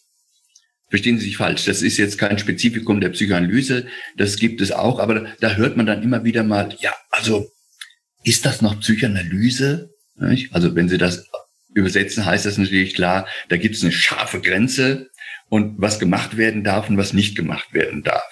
verstehen 0.91 1.19
Sie 1.19 1.25
sich 1.25 1.39
falsch. 1.39 1.65
Das 1.65 1.83
ist 1.83 1.97
jetzt 1.97 2.19
kein 2.19 2.39
Spezifikum 2.39 3.01
der 3.01 3.09
Psychoanalyse. 3.09 3.87
Das 4.17 4.37
gibt 4.37 4.61
es 4.61 4.71
auch. 4.71 4.99
Aber 4.99 5.27
da 5.41 5.55
hört 5.55 5.77
man 5.77 5.87
dann 5.87 6.03
immer 6.03 6.25
wieder 6.25 6.45
mal, 6.45 6.77
ja, 6.81 6.95
also 7.11 7.51
ist 8.25 8.45
das 8.45 8.63
noch 8.63 8.81
Psychoanalyse? 8.81 9.95
Also 10.51 10.75
wenn 10.75 10.89
Sie 10.89 10.99
das 10.99 11.29
übersetzen, 11.75 12.25
heißt 12.25 12.47
das 12.47 12.59
natürlich 12.59 12.95
klar, 12.95 13.27
da 13.49 13.57
gibt 13.57 13.77
es 13.77 13.83
eine 13.83 13.93
scharfe 13.93 14.41
Grenze 14.41 15.11
und 15.49 15.81
was 15.81 15.99
gemacht 15.99 16.37
werden 16.37 16.65
darf 16.65 16.89
und 16.89 16.97
was 16.97 17.13
nicht 17.13 17.37
gemacht 17.37 17.73
werden 17.73 18.03
darf. 18.03 18.25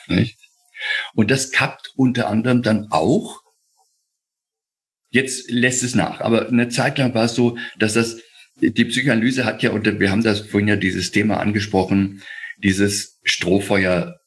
Und 1.15 1.31
das 1.31 1.53
kappt 1.53 1.93
unter 1.97 2.29
anderem 2.29 2.63
dann 2.63 2.89
auch, 2.91 3.41
jetzt 5.11 5.51
lässt 5.51 5.83
es 5.83 5.95
nach, 5.95 6.21
aber 6.21 6.49
eine 6.49 6.69
Zeit 6.69 6.99
lang 6.99 7.15
war 7.15 7.27
es 7.27 7.35
so, 7.35 7.59
dass 7.79 7.95
das, 7.95 8.19
die 8.61 8.85
Psychoanalyse 8.85 9.45
hat 9.45 9.63
ja, 9.63 9.71
und 9.71 10.01
wir 10.01 10.11
haben 10.11 10.23
das 10.23 10.41
vorhin 10.41 10.69
ja 10.69 10.77
dieses 10.77 11.11
Thema 11.11 11.39
angesprochen, 11.39 12.23
dieses 12.59 13.21
Strohfeuer 13.25 14.21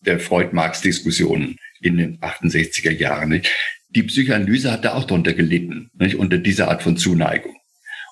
der 0.00 0.20
Freud-Marx-Diskussionen 0.20 1.58
in 1.80 1.96
den 1.96 2.20
68er 2.20 2.90
Jahren. 2.90 3.30
Nicht? 3.30 3.50
Die 3.94 4.02
Psychoanalyse 4.02 4.72
hat 4.72 4.84
da 4.84 4.94
auch 4.94 5.04
drunter 5.04 5.34
gelitten, 5.34 5.90
nicht? 5.94 6.16
unter 6.16 6.38
dieser 6.38 6.68
Art 6.68 6.82
von 6.82 6.96
Zuneigung. 6.96 7.54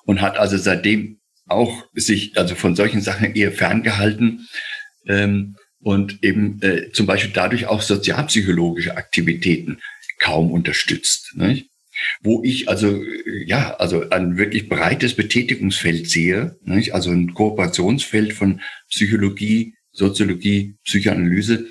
Und 0.05 0.21
hat 0.21 0.37
also 0.37 0.57
seitdem 0.57 1.19
auch 1.45 1.85
sich 1.93 2.37
also 2.37 2.55
von 2.55 2.75
solchen 2.75 3.01
Sachen 3.01 3.35
eher 3.35 3.51
ferngehalten 3.51 4.47
ähm, 5.07 5.55
und 5.79 6.23
eben 6.23 6.61
äh, 6.61 6.91
zum 6.91 7.05
Beispiel 7.05 7.31
dadurch 7.33 7.67
auch 7.67 7.81
sozialpsychologische 7.81 8.95
Aktivitäten 8.97 9.79
kaum 10.19 10.51
unterstützt. 10.51 11.33
Nicht? 11.35 11.69
Wo 12.21 12.41
ich 12.43 12.69
also 12.69 13.03
äh, 13.03 13.45
ja 13.45 13.75
also 13.75 14.09
ein 14.09 14.37
wirklich 14.37 14.69
breites 14.69 15.15
Betätigungsfeld 15.15 16.09
sehe, 16.09 16.57
nicht? 16.63 16.93
also 16.93 17.11
ein 17.11 17.33
Kooperationsfeld 17.33 18.33
von 18.33 18.61
Psychologie, 18.89 19.75
Soziologie, 19.91 20.75
Psychoanalyse. 20.85 21.67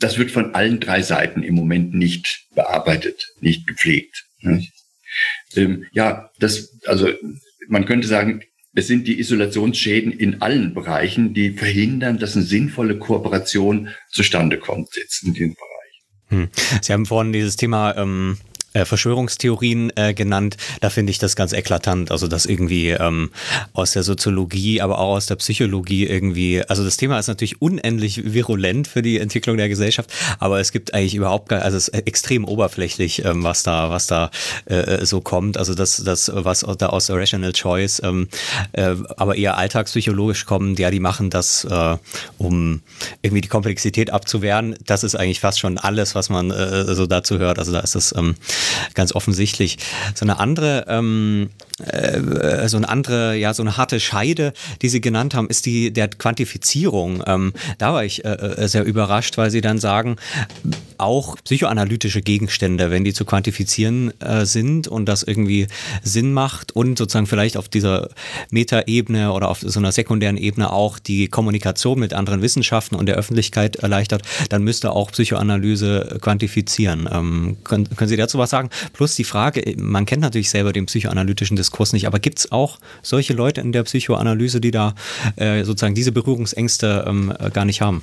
Das 0.00 0.18
wird 0.18 0.30
von 0.30 0.54
allen 0.54 0.80
drei 0.80 1.02
Seiten 1.02 1.42
im 1.42 1.54
Moment 1.54 1.94
nicht 1.94 2.46
bearbeitet, 2.54 3.32
nicht 3.40 3.66
gepflegt. 3.66 4.26
Nicht? 4.40 4.72
Ähm, 5.56 5.86
ja, 5.92 6.30
das 6.38 6.78
also 6.86 7.08
man 7.68 7.84
könnte 7.84 8.06
sagen, 8.06 8.42
es 8.74 8.86
sind 8.86 9.08
die 9.08 9.18
Isolationsschäden 9.18 10.12
in 10.12 10.40
allen 10.40 10.74
Bereichen, 10.74 11.34
die 11.34 11.50
verhindern, 11.50 12.18
dass 12.18 12.36
eine 12.36 12.44
sinnvolle 12.44 12.98
Kooperation 12.98 13.88
zustande 14.10 14.58
kommt 14.58 14.90
jetzt 14.96 15.24
in 15.24 15.34
diesem 15.34 15.54
Bereich. 15.54 15.68
Hm. 16.28 16.48
Sie 16.82 16.92
haben 16.92 17.06
vorhin 17.06 17.32
dieses 17.32 17.56
Thema 17.56 17.96
ähm, 17.96 18.38
äh, 18.78 18.84
Verschwörungstheorien 18.84 19.92
äh, 19.96 20.14
genannt. 20.14 20.56
Da 20.80 20.90
finde 20.90 21.10
ich 21.10 21.18
das 21.18 21.36
ganz 21.36 21.52
eklatant. 21.52 22.10
Also 22.10 22.28
das 22.28 22.46
irgendwie 22.46 22.90
ähm, 22.90 23.30
aus 23.72 23.92
der 23.92 24.02
Soziologie, 24.02 24.80
aber 24.80 24.98
auch 24.98 25.16
aus 25.16 25.26
der 25.26 25.36
Psychologie 25.36 26.06
irgendwie. 26.06 26.62
Also 26.62 26.84
das 26.84 26.96
Thema 26.96 27.18
ist 27.18 27.28
natürlich 27.28 27.60
unendlich 27.60 28.32
virulent 28.32 28.86
für 28.86 29.02
die 29.02 29.18
Entwicklung 29.18 29.56
der 29.56 29.68
Gesellschaft, 29.68 30.12
aber 30.38 30.60
es 30.60 30.72
gibt 30.72 30.94
eigentlich 30.94 31.14
überhaupt 31.14 31.48
gar, 31.48 31.62
also 31.62 31.76
es 31.76 31.88
ist 31.88 32.06
extrem 32.06 32.44
oberflächlich, 32.44 33.24
ähm, 33.24 33.42
was 33.42 33.62
da, 33.62 33.90
was 33.90 34.06
da 34.06 34.30
äh, 34.66 35.04
so 35.04 35.20
kommt. 35.20 35.56
Also 35.56 35.74
das, 35.74 36.02
das, 36.04 36.30
was 36.32 36.64
da 36.78 36.86
aus 36.86 37.10
Rational 37.10 37.52
Choice, 37.52 38.00
ähm, 38.04 38.28
äh, 38.72 38.94
aber 39.16 39.36
eher 39.36 39.56
alltagspsychologisch 39.56 40.46
kommen, 40.46 40.76
ja, 40.76 40.90
die 40.90 41.00
machen 41.00 41.30
das, 41.30 41.64
äh, 41.64 41.96
um 42.38 42.82
irgendwie 43.22 43.40
die 43.40 43.48
Komplexität 43.48 44.10
abzuwehren. 44.10 44.76
Das 44.86 45.02
ist 45.02 45.16
eigentlich 45.16 45.40
fast 45.40 45.58
schon 45.58 45.78
alles, 45.78 46.14
was 46.14 46.28
man 46.28 46.50
äh, 46.50 46.94
so 46.94 47.06
dazu 47.06 47.38
hört. 47.38 47.58
Also 47.58 47.72
da 47.72 47.80
ist 47.80 47.94
das 47.94 48.14
ähm, 48.16 48.36
ganz 48.94 49.14
offensichtlich. 49.14 49.78
So 50.14 50.24
eine 50.24 50.38
andere, 50.38 50.86
ähm, 50.88 51.50
äh, 51.84 52.68
so 52.68 52.76
eine 52.76 52.88
andere, 52.88 53.36
ja, 53.36 53.54
so 53.54 53.62
eine 53.62 53.76
harte 53.76 54.00
Scheide, 54.00 54.52
die 54.82 54.88
Sie 54.88 55.00
genannt 55.00 55.34
haben, 55.34 55.48
ist 55.48 55.66
die 55.66 55.92
der 55.92 56.08
Quantifizierung. 56.08 57.22
Ähm, 57.26 57.52
da 57.78 57.92
war 57.92 58.04
ich 58.04 58.24
äh, 58.24 58.28
äh 58.28 58.68
sehr 58.68 58.84
überrascht, 58.84 59.38
weil 59.38 59.50
Sie 59.50 59.60
dann 59.60 59.78
sagen, 59.78 60.16
auch 60.98 61.36
psychoanalytische 61.44 62.22
Gegenstände, 62.22 62.90
wenn 62.90 63.04
die 63.04 63.12
zu 63.12 63.24
quantifizieren 63.24 64.12
äh, 64.20 64.44
sind 64.44 64.88
und 64.88 65.06
das 65.06 65.22
irgendwie 65.22 65.68
Sinn 66.02 66.32
macht 66.32 66.74
und 66.74 66.98
sozusagen 66.98 67.26
vielleicht 67.26 67.56
auf 67.56 67.68
dieser 67.68 68.08
Metaebene 68.50 69.32
oder 69.32 69.48
auf 69.48 69.60
so 69.60 69.78
einer 69.78 69.92
sekundären 69.92 70.36
Ebene 70.36 70.72
auch 70.72 70.98
die 70.98 71.28
Kommunikation 71.28 71.98
mit 71.98 72.14
anderen 72.14 72.42
Wissenschaften 72.42 72.96
und 72.96 73.06
der 73.06 73.16
Öffentlichkeit 73.16 73.76
erleichtert, 73.76 74.22
dann 74.48 74.64
müsste 74.64 74.92
auch 74.92 75.12
Psychoanalyse 75.12 76.18
quantifizieren. 76.20 77.08
Ähm, 77.10 77.58
können, 77.64 77.88
können 77.96 78.08
Sie 78.08 78.16
dazu 78.16 78.38
was 78.38 78.47
sagen? 78.48 78.70
Plus 78.92 79.16
die 79.16 79.24
Frage, 79.24 79.74
man 79.78 80.06
kennt 80.06 80.22
natürlich 80.22 80.50
selber 80.50 80.72
den 80.72 80.86
psychoanalytischen 80.86 81.56
Diskurs 81.56 81.92
nicht, 81.92 82.06
aber 82.06 82.18
gibt 82.18 82.38
es 82.38 82.52
auch 82.52 82.78
solche 83.02 83.34
Leute 83.34 83.60
in 83.60 83.72
der 83.72 83.82
Psychoanalyse, 83.84 84.60
die 84.60 84.70
da 84.70 84.94
äh, 85.36 85.64
sozusagen 85.64 85.94
diese 85.94 86.12
Berührungsängste 86.12 87.04
ähm, 87.06 87.32
gar 87.52 87.64
nicht 87.64 87.80
haben? 87.80 88.02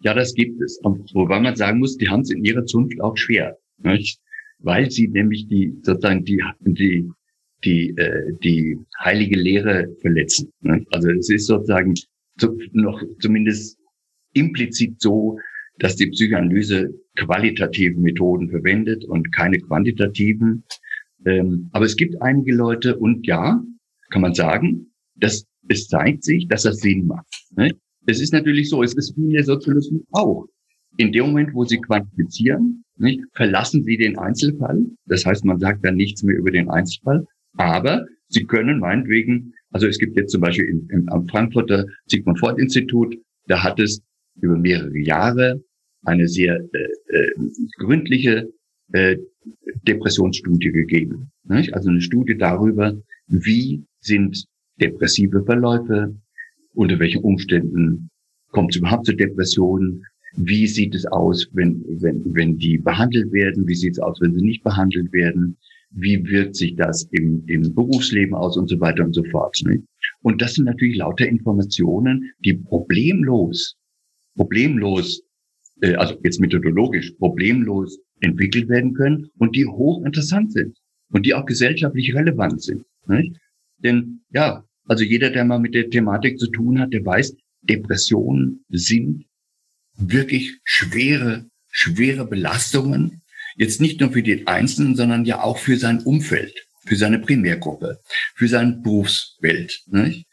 Ja, 0.00 0.14
das 0.14 0.34
gibt 0.34 0.60
es. 0.60 0.80
Wobei 0.82 1.40
man 1.40 1.56
sagen 1.56 1.78
muss, 1.78 1.96
die 1.96 2.08
haben 2.08 2.20
es 2.20 2.30
in 2.30 2.44
ihrer 2.44 2.64
Zunft 2.66 3.00
auch 3.00 3.16
schwer. 3.16 3.58
Nicht? 3.78 4.20
Weil 4.58 4.90
sie 4.90 5.08
nämlich 5.08 5.48
die, 5.48 5.74
sozusagen 5.82 6.24
die, 6.24 6.42
die, 6.60 7.10
die, 7.64 7.90
äh, 7.96 8.32
die 8.42 8.78
heilige 9.00 9.38
Lehre 9.38 9.88
verletzen. 10.00 10.52
Nicht? 10.60 10.86
Also 10.94 11.10
es 11.10 11.30
ist 11.30 11.46
sozusagen 11.46 11.94
zu, 12.38 12.58
noch 12.72 13.02
zumindest 13.20 13.78
implizit 14.34 15.00
so, 15.00 15.38
dass 15.78 15.96
die 15.96 16.08
Psychoanalyse 16.08 16.94
qualitative 17.16 17.98
Methoden 17.98 18.48
verwendet 18.50 19.04
und 19.04 19.32
keine 19.32 19.58
quantitativen. 19.58 20.64
Ähm, 21.24 21.68
aber 21.72 21.84
es 21.84 21.96
gibt 21.96 22.20
einige 22.22 22.54
Leute 22.54 22.98
und 22.98 23.26
ja, 23.26 23.62
kann 24.10 24.22
man 24.22 24.34
sagen, 24.34 24.92
dass 25.16 25.46
es 25.68 25.88
zeigt 25.88 26.24
sich, 26.24 26.48
dass 26.48 26.62
das 26.62 26.78
Sinn 26.78 27.06
macht. 27.06 27.26
Ne? 27.56 27.72
Es 28.06 28.20
ist 28.20 28.32
natürlich 28.32 28.68
so, 28.68 28.82
es 28.82 28.94
ist 28.94 29.16
wie 29.16 29.26
in 29.26 29.32
der 29.32 29.44
Sozialismus 29.44 30.02
auch. 30.12 30.46
In 30.98 31.12
dem 31.12 31.26
Moment, 31.26 31.54
wo 31.54 31.64
Sie 31.64 31.78
quantifizieren, 31.78 32.84
nicht, 32.98 33.22
verlassen 33.34 33.82
Sie 33.84 33.96
den 33.96 34.18
Einzelfall. 34.18 34.84
Das 35.06 35.24
heißt, 35.24 35.44
man 35.44 35.58
sagt 35.58 35.84
dann 35.84 35.96
nichts 35.96 36.22
mehr 36.22 36.36
über 36.36 36.50
den 36.50 36.68
Einzelfall. 36.68 37.24
Aber 37.56 38.04
Sie 38.28 38.44
können 38.44 38.80
meinetwegen, 38.80 39.52
also 39.70 39.86
es 39.86 39.98
gibt 39.98 40.16
jetzt 40.16 40.32
zum 40.32 40.40
Beispiel 40.40 40.66
im, 40.66 40.88
im, 40.90 41.08
am 41.08 41.26
Frankfurter 41.28 41.86
Sigmund 42.06 42.38
Freud 42.38 42.60
Institut, 42.60 43.16
da 43.46 43.62
hat 43.62 43.78
es 43.80 44.02
über 44.40 44.56
mehrere 44.56 44.98
Jahre 44.98 45.62
eine 46.04 46.28
sehr 46.28 46.60
äh, 46.72 47.16
äh, 47.16 47.30
gründliche 47.78 48.48
äh, 48.92 49.16
Depressionsstudie 49.86 50.72
gegeben. 50.72 51.30
Nicht? 51.44 51.74
Also 51.74 51.90
eine 51.90 52.00
Studie 52.00 52.36
darüber, 52.36 52.94
wie 53.28 53.84
sind 54.00 54.46
depressive 54.80 55.44
Verläufe, 55.44 56.14
unter 56.74 56.98
welchen 56.98 57.22
Umständen 57.22 58.10
kommt 58.50 58.74
es 58.74 58.78
überhaupt 58.78 59.06
zu 59.06 59.14
Depressionen, 59.14 60.04
wie 60.34 60.66
sieht 60.66 60.94
es 60.94 61.06
aus, 61.06 61.48
wenn, 61.52 61.84
wenn, 62.00 62.22
wenn 62.34 62.56
die 62.56 62.78
behandelt 62.78 63.32
werden, 63.32 63.66
wie 63.66 63.74
sieht 63.74 63.92
es 63.92 63.98
aus, 63.98 64.20
wenn 64.20 64.34
sie 64.34 64.42
nicht 64.42 64.62
behandelt 64.64 65.12
werden, 65.12 65.56
wie 65.90 66.24
wirkt 66.26 66.56
sich 66.56 66.74
das 66.76 67.04
im, 67.12 67.44
im 67.46 67.74
Berufsleben 67.74 68.34
aus 68.34 68.56
und 68.56 68.68
so 68.68 68.80
weiter 68.80 69.04
und 69.04 69.12
so 69.12 69.24
fort. 69.24 69.58
Nicht? 69.66 69.84
Und 70.22 70.40
das 70.40 70.54
sind 70.54 70.64
natürlich 70.64 70.96
lauter 70.96 71.26
Informationen, 71.26 72.32
die 72.44 72.54
problemlos, 72.54 73.76
problemlos, 74.34 75.22
äh, 75.80 75.94
also 75.94 76.18
jetzt 76.22 76.40
methodologisch 76.40 77.12
problemlos 77.12 77.98
entwickelt 78.20 78.68
werden 78.68 78.94
können 78.94 79.30
und 79.38 79.56
die 79.56 79.66
hochinteressant 79.66 80.52
sind 80.52 80.76
und 81.10 81.26
die 81.26 81.34
auch 81.34 81.46
gesellschaftlich 81.46 82.14
relevant 82.14 82.62
sind. 82.62 82.84
Nicht? 83.06 83.36
Denn 83.78 84.22
ja, 84.30 84.64
also 84.86 85.04
jeder, 85.04 85.30
der 85.30 85.44
mal 85.44 85.58
mit 85.58 85.74
der 85.74 85.90
Thematik 85.90 86.38
zu 86.38 86.48
tun 86.48 86.78
hat, 86.80 86.92
der 86.92 87.04
weiß, 87.04 87.34
Depressionen 87.62 88.64
sind 88.68 89.26
wirklich 89.96 90.58
schwere, 90.64 91.46
schwere 91.70 92.26
Belastungen. 92.26 93.22
Jetzt 93.56 93.80
nicht 93.80 94.00
nur 94.00 94.12
für 94.12 94.22
den 94.22 94.46
Einzelnen, 94.46 94.96
sondern 94.96 95.24
ja 95.24 95.42
auch 95.42 95.58
für 95.58 95.76
sein 95.76 96.00
Umfeld, 96.00 96.54
für 96.86 96.96
seine 96.96 97.18
Primärgruppe, 97.18 98.00
für 98.34 98.48
seine 98.48 98.72
Berufswelt. 98.72 99.82
Nicht? 99.86 100.26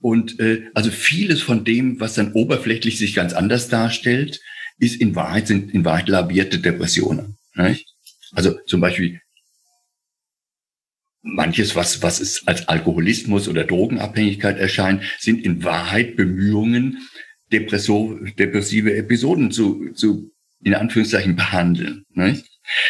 Und 0.00 0.38
äh, 0.38 0.70
also 0.74 0.90
vieles 0.90 1.42
von 1.42 1.64
dem, 1.64 2.00
was 2.00 2.14
dann 2.14 2.32
oberflächlich 2.32 2.98
sich 2.98 3.14
ganz 3.14 3.32
anders 3.32 3.68
darstellt, 3.68 4.40
ist 4.78 5.00
in 5.00 5.16
Wahrheit 5.16 5.46
sind 5.48 5.74
in 5.74 5.84
Wahrheit 5.84 6.08
labierte 6.08 6.58
Depressionen. 6.58 7.36
Nicht? 7.54 7.86
Also 8.32 8.58
zum 8.66 8.80
Beispiel 8.80 9.20
manches, 11.22 11.74
was, 11.74 12.02
was 12.02 12.20
es 12.20 12.46
als 12.46 12.68
Alkoholismus 12.68 13.48
oder 13.48 13.64
Drogenabhängigkeit 13.64 14.58
erscheint, 14.58 15.02
sind 15.18 15.44
in 15.44 15.64
Wahrheit 15.64 16.16
Bemühungen, 16.16 16.98
depressive 17.50 18.94
Episoden 18.94 19.50
zu, 19.50 19.92
zu 19.92 20.30
in 20.62 20.74
Anführungszeichen 20.74 21.34
behandeln. 21.36 22.04
Nicht? 22.10 22.46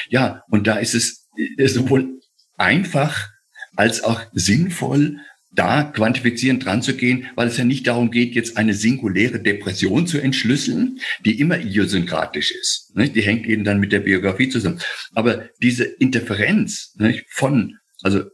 Ja, 0.08 0.42
und 0.48 0.66
da 0.66 0.76
ist 0.76 0.94
es 0.94 1.28
sowohl 1.66 2.20
einfach 2.56 3.28
als 3.76 4.02
auch 4.02 4.22
sinnvoll, 4.32 5.18
da 5.50 5.82
quantifizierend 5.82 6.64
dran 6.64 6.82
zu 6.82 6.94
gehen, 6.94 7.26
weil 7.34 7.48
es 7.48 7.56
ja 7.56 7.64
nicht 7.64 7.86
darum 7.86 8.10
geht, 8.10 8.34
jetzt 8.34 8.56
eine 8.56 8.74
singuläre 8.74 9.40
Depression 9.40 10.06
zu 10.06 10.18
entschlüsseln, 10.18 11.00
die 11.24 11.40
immer 11.40 11.58
idiosynkratisch 11.58 12.52
ist. 12.52 12.92
Die 12.94 13.22
hängt 13.22 13.46
eben 13.46 13.64
dann 13.64 13.80
mit 13.80 13.92
der 13.92 14.00
Biografie 14.00 14.48
zusammen. 14.48 14.80
Aber 15.14 15.48
diese 15.60 15.84
Interferenz 15.84 16.94
von 17.30 17.78
also 18.02 18.24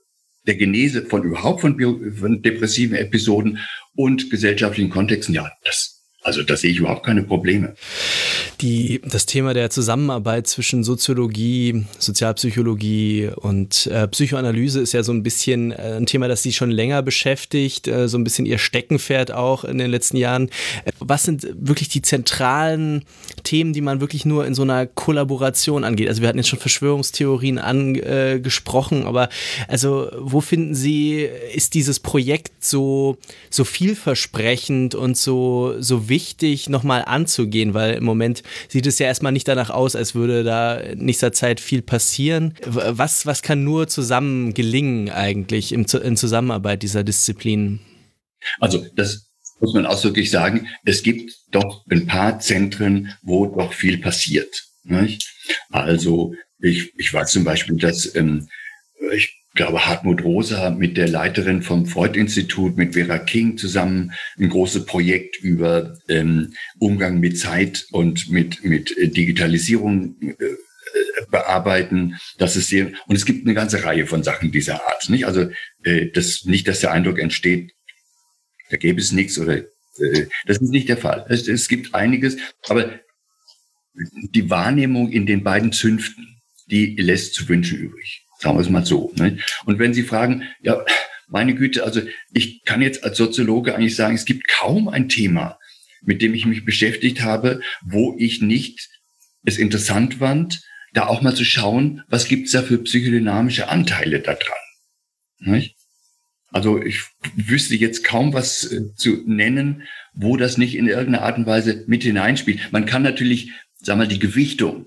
der 0.47 0.57
Genese 0.57 1.07
von 1.07 1.23
überhaupt 1.23 1.61
von, 1.63 1.79
von 2.19 2.43
depressiven 2.43 2.97
Episoden 2.97 3.61
und 3.95 4.31
gesellschaftlichen 4.31 4.91
Kontexten, 4.91 5.35
ja, 5.35 5.51
das 5.65 6.03
Also 6.23 6.43
da 6.43 6.57
sehe 6.57 6.71
ich 6.71 6.79
überhaupt 6.79 7.07
keine 7.07 7.23
Probleme. 7.23 7.75
Die, 8.65 9.03
das 9.05 9.27
Thema 9.27 9.53
der 9.53 9.69
Zusammenarbeit 9.69 10.47
zwischen 10.47 10.85
Soziologie, 10.85 11.85
Sozialpsychologie 11.99 13.29
und 13.37 13.87
äh, 13.89 14.09
Psychoanalyse 14.09 14.81
ist 14.81 14.95
ja 14.95 15.03
so 15.03 15.13
ein 15.13 15.23
bisschen 15.23 15.71
äh, 15.73 15.99
ein 15.99 16.07
Thema, 16.07 16.29
das 16.29 16.43
Sie 16.43 16.55
schon 16.55 16.71
länger 16.71 17.03
beschäftigt, 17.03 17.89
äh, 17.89 18.09
so 18.09 18.17
ein 18.17 18.25
bisschen 18.25 18.47
Ihr 18.47 18.57
Steckenpferd 18.57 19.33
auch 19.33 19.65
in 19.65 19.77
den 19.77 19.91
letzten 19.91 20.17
Jahren. 20.17 20.49
Was 20.99 21.25
sind 21.25 21.47
wirklich 21.61 21.91
die 21.91 22.01
zentralen 22.01 23.05
Themen, 23.43 23.75
die 23.75 23.83
man 23.83 24.01
wirklich 24.01 24.25
nur 24.25 24.47
in 24.47 24.55
so 24.55 24.63
einer 24.63 24.87
Kollaboration 24.87 25.85
angeht? 25.85 26.09
Also 26.09 26.23
wir 26.23 26.29
hatten 26.31 26.39
jetzt 26.39 26.49
schon 26.49 26.59
Verschwörungstheorien 26.59 27.59
angesprochen, 27.59 29.05
aber 29.05 29.29
also 29.69 30.09
wo 30.19 30.41
finden 30.41 30.75
Sie, 30.75 31.29
ist 31.55 31.75
dieses 31.75 32.01
Projekt 32.01 32.65
so, 32.65 33.19
so 33.51 33.65
vielversprechend 33.65 34.95
und 34.95 35.19
so, 35.19 35.75
so 35.81 36.09
wichtig 36.09 36.71
nochmal 36.71 37.05
anzugehen? 37.05 37.75
Weil 37.75 37.97
im 37.97 38.05
Moment 38.05 38.43
sieht 38.69 38.87
es 38.87 38.99
ja 38.99 39.07
erstmal 39.07 39.33
nicht 39.33 39.49
danach 39.49 39.71
aus, 39.71 39.97
als 39.97 40.15
würde 40.15 40.45
da 40.45 40.77
in 40.77 41.05
nächster 41.05 41.33
Zeit 41.33 41.61
viel 41.61 41.83
passieren. 41.83 42.55
Was, 42.65 43.27
was 43.27 43.43
kann 43.43 43.65
nur 43.65 43.89
zusammen 43.89 44.55
gelingen 44.55 45.11
eigentlich 45.11 45.73
im, 45.73 45.87
in 46.03 46.17
Zusammenarbeit 46.17 46.83
dieser 46.83 47.05
Disziplinen? 47.05 47.81
Also 48.61 48.87
das 48.95 49.31
muss 49.61 49.75
man 49.75 49.87
ausdrücklich 49.87 50.31
sagen, 50.31 50.69
es 50.85 51.03
gibt 51.03 51.33
doch 51.51 51.85
ein 51.91 52.07
paar 52.07 52.39
Zentren, 52.41 53.15
wo 53.23 53.47
doch 53.47 53.73
viel 53.73 53.99
passiert. 53.99 54.65
Nicht? 54.83 55.33
Also 55.71 56.35
ich, 56.59 56.93
ich 56.99 57.13
weiß 57.13 57.31
zum 57.31 57.45
Beispiel, 57.45 57.77
dass 57.77 58.15
ähm, 58.15 58.49
ich 59.13 59.44
glaube, 59.55 59.87
Hartmut 59.87 60.23
Rosa 60.25 60.71
mit 60.71 60.97
der 60.97 61.09
Leiterin 61.09 61.63
vom 61.63 61.87
Freud-Institut, 61.87 62.77
mit 62.77 62.95
Vera 62.95 63.19
King 63.19 63.57
zusammen 63.57 64.13
ein 64.39 64.49
großes 64.49 64.85
Projekt 64.85 65.37
über 65.41 65.97
ähm, 66.09 66.55
Umgang 66.79 67.21
mit 67.21 67.39
Zeit 67.39 67.87
und 67.93 68.31
mit, 68.31 68.65
mit 68.65 68.95
Digitalisierung 68.99 70.17
äh, 70.21 70.35
bearbeiten. 71.31 72.17
Das 72.39 72.57
ist 72.57 72.69
sehr, 72.69 72.93
und 73.07 73.17
es 73.17 73.25
gibt 73.25 73.47
eine 73.47 73.55
ganze 73.55 73.85
Reihe 73.85 74.07
von 74.07 74.23
Sachen 74.23 74.51
dieser 74.51 74.87
Art. 74.87 75.09
Nicht? 75.09 75.27
Also 75.27 75.51
äh, 75.85 76.11
das, 76.13 76.45
nicht, 76.45 76.67
dass 76.67 76.81
der 76.81 76.93
Eindruck 76.93 77.19
entsteht, 77.19 77.73
da 78.71 78.77
gäbe 78.77 79.01
es 79.01 79.13
nichts 79.13 79.39
oder 79.39 79.59
äh, 79.59 80.27
das 80.47 80.59
ist 80.59 80.71
nicht 80.71 80.89
der 80.89 80.97
Fall. 80.97 81.27
Es, 81.29 81.47
es 81.47 81.69
gibt 81.69 81.95
einiges, 81.95 82.37
aber 82.69 82.99
die 83.95 84.51
Wahrnehmung 84.51 85.13
in 85.13 85.27
den 85.27 85.45
beiden 85.45 85.71
Zünften, 85.71 86.43
die 86.67 86.97
lässt 86.97 87.35
zu 87.35 87.49
wünschen 87.49 87.79
übrig. 87.79 88.24
Sagen 88.45 88.59
wir 88.59 88.61
es 88.61 88.69
mal 88.69 88.85
so. 88.85 89.11
Ne? 89.17 89.39
Und 89.65 89.79
wenn 89.79 89.95
Sie 89.95 90.03
fragen, 90.03 90.43
ja, 90.61 90.85
meine 91.29 91.55
Güte, 91.55 91.83
also 91.83 92.03
ich 92.35 92.63
kann 92.65 92.83
jetzt 92.83 93.03
als 93.03 93.17
Soziologe 93.17 93.75
eigentlich 93.75 93.97
sagen, 93.97 94.15
es 94.15 94.27
gibt 94.27 94.49
kaum 94.49 94.89
ein 94.89 95.09
Thema, 95.09 95.59
mit 96.03 96.21
dem 96.21 96.35
ich 96.35 96.45
mich 96.45 96.67
beschäftigt 96.67 97.23
habe, 97.23 97.63
wo 97.83 98.15
ich 98.19 98.43
nicht 98.43 98.91
es 99.45 99.57
interessant 99.57 100.17
fand, 100.17 100.63
da 100.93 101.07
auch 101.07 101.23
mal 101.23 101.35
zu 101.35 101.47
schauen, 101.47 102.03
was 102.09 102.29
gibt's 102.29 102.53
da 102.53 102.61
für 102.61 102.77
psychodynamische 102.77 103.71
Anteile 103.71 104.21
da 104.21 104.35
dran. 104.35 104.59
Nicht? 105.39 105.77
Also 106.51 106.83
ich 106.83 107.01
wüsste 107.35 107.77
jetzt 107.77 108.05
kaum 108.05 108.35
was 108.35 108.71
äh, 108.71 108.95
zu 108.95 109.23
nennen, 109.25 109.85
wo 110.13 110.37
das 110.37 110.59
nicht 110.59 110.77
in 110.77 110.87
irgendeiner 110.87 111.25
Art 111.25 111.39
und 111.39 111.47
Weise 111.47 111.83
mit 111.87 112.03
hineinspielt. 112.03 112.73
Man 112.73 112.85
kann 112.85 113.03
natürlich, 113.03 113.53
wir 113.81 113.97
mal, 113.97 114.07
die 114.07 114.19
Gewichtung, 114.19 114.85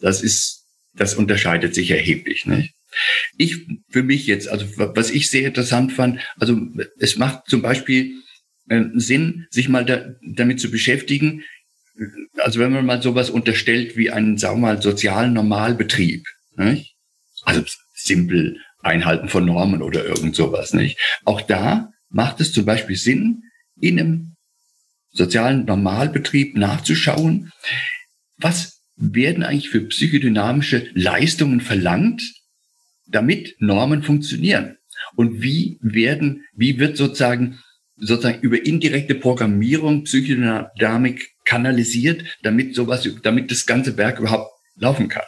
das 0.00 0.22
ist, 0.22 0.64
das 0.94 1.16
unterscheidet 1.16 1.74
sich 1.74 1.90
erheblich. 1.90 2.46
Nicht? 2.46 2.72
Ich 3.36 3.66
für 3.88 4.02
mich 4.02 4.26
jetzt, 4.26 4.48
also 4.48 4.66
was 4.76 5.10
ich 5.10 5.30
sehr 5.30 5.46
interessant 5.48 5.92
fand, 5.92 6.20
also 6.38 6.60
es 6.98 7.16
macht 7.16 7.48
zum 7.48 7.62
Beispiel 7.62 8.14
äh, 8.68 8.84
Sinn, 8.94 9.46
sich 9.50 9.68
mal 9.68 9.84
da, 9.84 10.14
damit 10.22 10.60
zu 10.60 10.70
beschäftigen. 10.70 11.44
Also 12.38 12.60
wenn 12.60 12.72
man 12.72 12.86
mal 12.86 13.02
sowas 13.02 13.30
unterstellt 13.30 13.96
wie 13.96 14.10
einen, 14.10 14.38
sagen 14.38 14.60
wir 14.60 14.74
mal, 14.74 14.82
sozialen 14.82 15.32
Normalbetrieb, 15.32 16.26
nicht? 16.56 16.94
also 17.44 17.62
simpel 17.94 18.58
Einhalten 18.82 19.28
von 19.28 19.44
Normen 19.44 19.82
oder 19.82 20.04
irgend 20.04 20.34
sowas, 20.34 20.72
nicht? 20.72 20.98
Auch 21.24 21.42
da 21.42 21.92
macht 22.08 22.40
es 22.40 22.52
zum 22.52 22.64
Beispiel 22.64 22.96
Sinn, 22.96 23.44
in 23.78 23.98
einem 23.98 24.36
sozialen 25.12 25.64
Normalbetrieb 25.64 26.56
nachzuschauen, 26.56 27.52
was 28.36 28.82
werden 28.96 29.42
eigentlich 29.42 29.70
für 29.70 29.80
psychodynamische 29.82 30.90
Leistungen 30.94 31.60
verlangt, 31.60 32.22
damit 33.10 33.56
Normen 33.58 34.02
funktionieren. 34.02 34.78
Und 35.16 35.42
wie 35.42 35.78
werden, 35.80 36.44
wie 36.54 36.78
wird 36.78 36.96
sozusagen, 36.96 37.58
sozusagen 37.96 38.40
über 38.40 38.64
indirekte 38.64 39.14
Programmierung 39.14 40.04
Psychodynamik 40.04 41.34
kanalisiert, 41.44 42.38
damit 42.42 42.74
sowas, 42.74 43.08
damit 43.22 43.50
das 43.50 43.66
ganze 43.66 43.96
Werk 43.96 44.20
überhaupt 44.20 44.50
laufen 44.76 45.08
kann. 45.08 45.24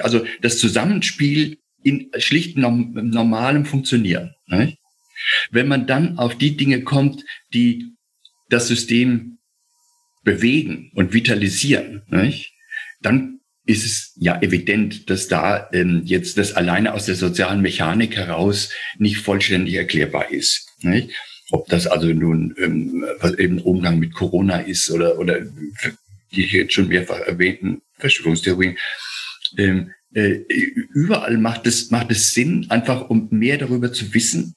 Also 0.00 0.24
das 0.42 0.58
Zusammenspiel 0.58 1.58
in 1.82 2.10
schlicht 2.18 2.56
normalem 2.56 3.64
Funktionieren. 3.64 4.34
Wenn 5.50 5.68
man 5.68 5.86
dann 5.86 6.18
auf 6.18 6.36
die 6.36 6.56
Dinge 6.56 6.82
kommt, 6.82 7.24
die 7.52 7.92
das 8.50 8.68
System 8.68 9.38
bewegen 10.24 10.90
und 10.94 11.12
vitalisieren, 11.12 12.02
dann 13.00 13.37
ist 13.68 13.84
es 13.84 14.12
ja 14.16 14.40
evident, 14.40 15.10
dass 15.10 15.28
da 15.28 15.68
ähm, 15.74 16.00
jetzt 16.06 16.38
das 16.38 16.54
alleine 16.54 16.94
aus 16.94 17.04
der 17.04 17.16
sozialen 17.16 17.60
Mechanik 17.60 18.16
heraus 18.16 18.70
nicht 18.96 19.18
vollständig 19.18 19.74
erklärbar 19.74 20.30
ist. 20.30 20.66
Nicht? 20.80 21.10
Ob 21.50 21.68
das 21.68 21.86
also 21.86 22.06
nun 22.06 22.54
ähm, 22.58 23.04
was 23.20 23.34
eben 23.34 23.58
Umgang 23.58 23.98
mit 23.98 24.14
Corona 24.14 24.60
ist 24.60 24.90
oder 24.90 25.18
oder 25.18 25.40
die 26.32 26.42
jetzt 26.46 26.72
schon 26.72 26.88
mehrfach 26.88 27.20
erwähnten 27.20 27.82
Verschwörungstheorien. 27.98 28.78
Ähm, 29.58 29.92
äh, 30.14 30.40
überall 30.94 31.36
macht 31.36 31.66
es 31.66 31.90
macht 31.90 32.10
es 32.10 32.32
Sinn, 32.32 32.66
einfach 32.70 33.10
um 33.10 33.28
mehr 33.30 33.58
darüber 33.58 33.92
zu 33.92 34.14
wissen. 34.14 34.54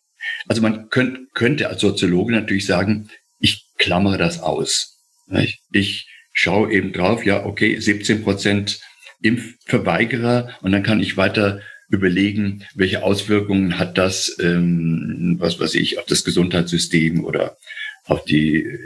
Also 0.47 0.61
man 0.61 0.89
könnt, 0.89 1.33
könnte 1.33 1.67
als 1.67 1.81
Soziologe 1.81 2.31
natürlich 2.31 2.65
sagen, 2.65 3.09
ich 3.39 3.65
klammere 3.77 4.17
das 4.17 4.39
aus. 4.39 5.01
Nicht? 5.27 5.59
Ich 5.73 6.07
schaue 6.31 6.71
eben 6.71 6.93
drauf, 6.93 7.25
ja, 7.25 7.45
okay, 7.45 7.77
17 7.77 8.23
Prozent 8.23 8.79
Impfverweigerer 9.21 10.57
und 10.61 10.71
dann 10.71 10.83
kann 10.83 10.99
ich 10.99 11.17
weiter 11.17 11.61
überlegen, 11.89 12.65
welche 12.73 13.03
Auswirkungen 13.03 13.77
hat 13.77 13.97
das, 13.97 14.37
ähm, 14.39 15.35
was 15.39 15.59
weiß 15.59 15.75
ich, 15.75 15.99
auf 15.99 16.05
das 16.05 16.23
Gesundheitssystem 16.23 17.23
oder 17.23 17.57
auf 18.05 18.23
die 18.25 18.63
äh, 18.63 18.79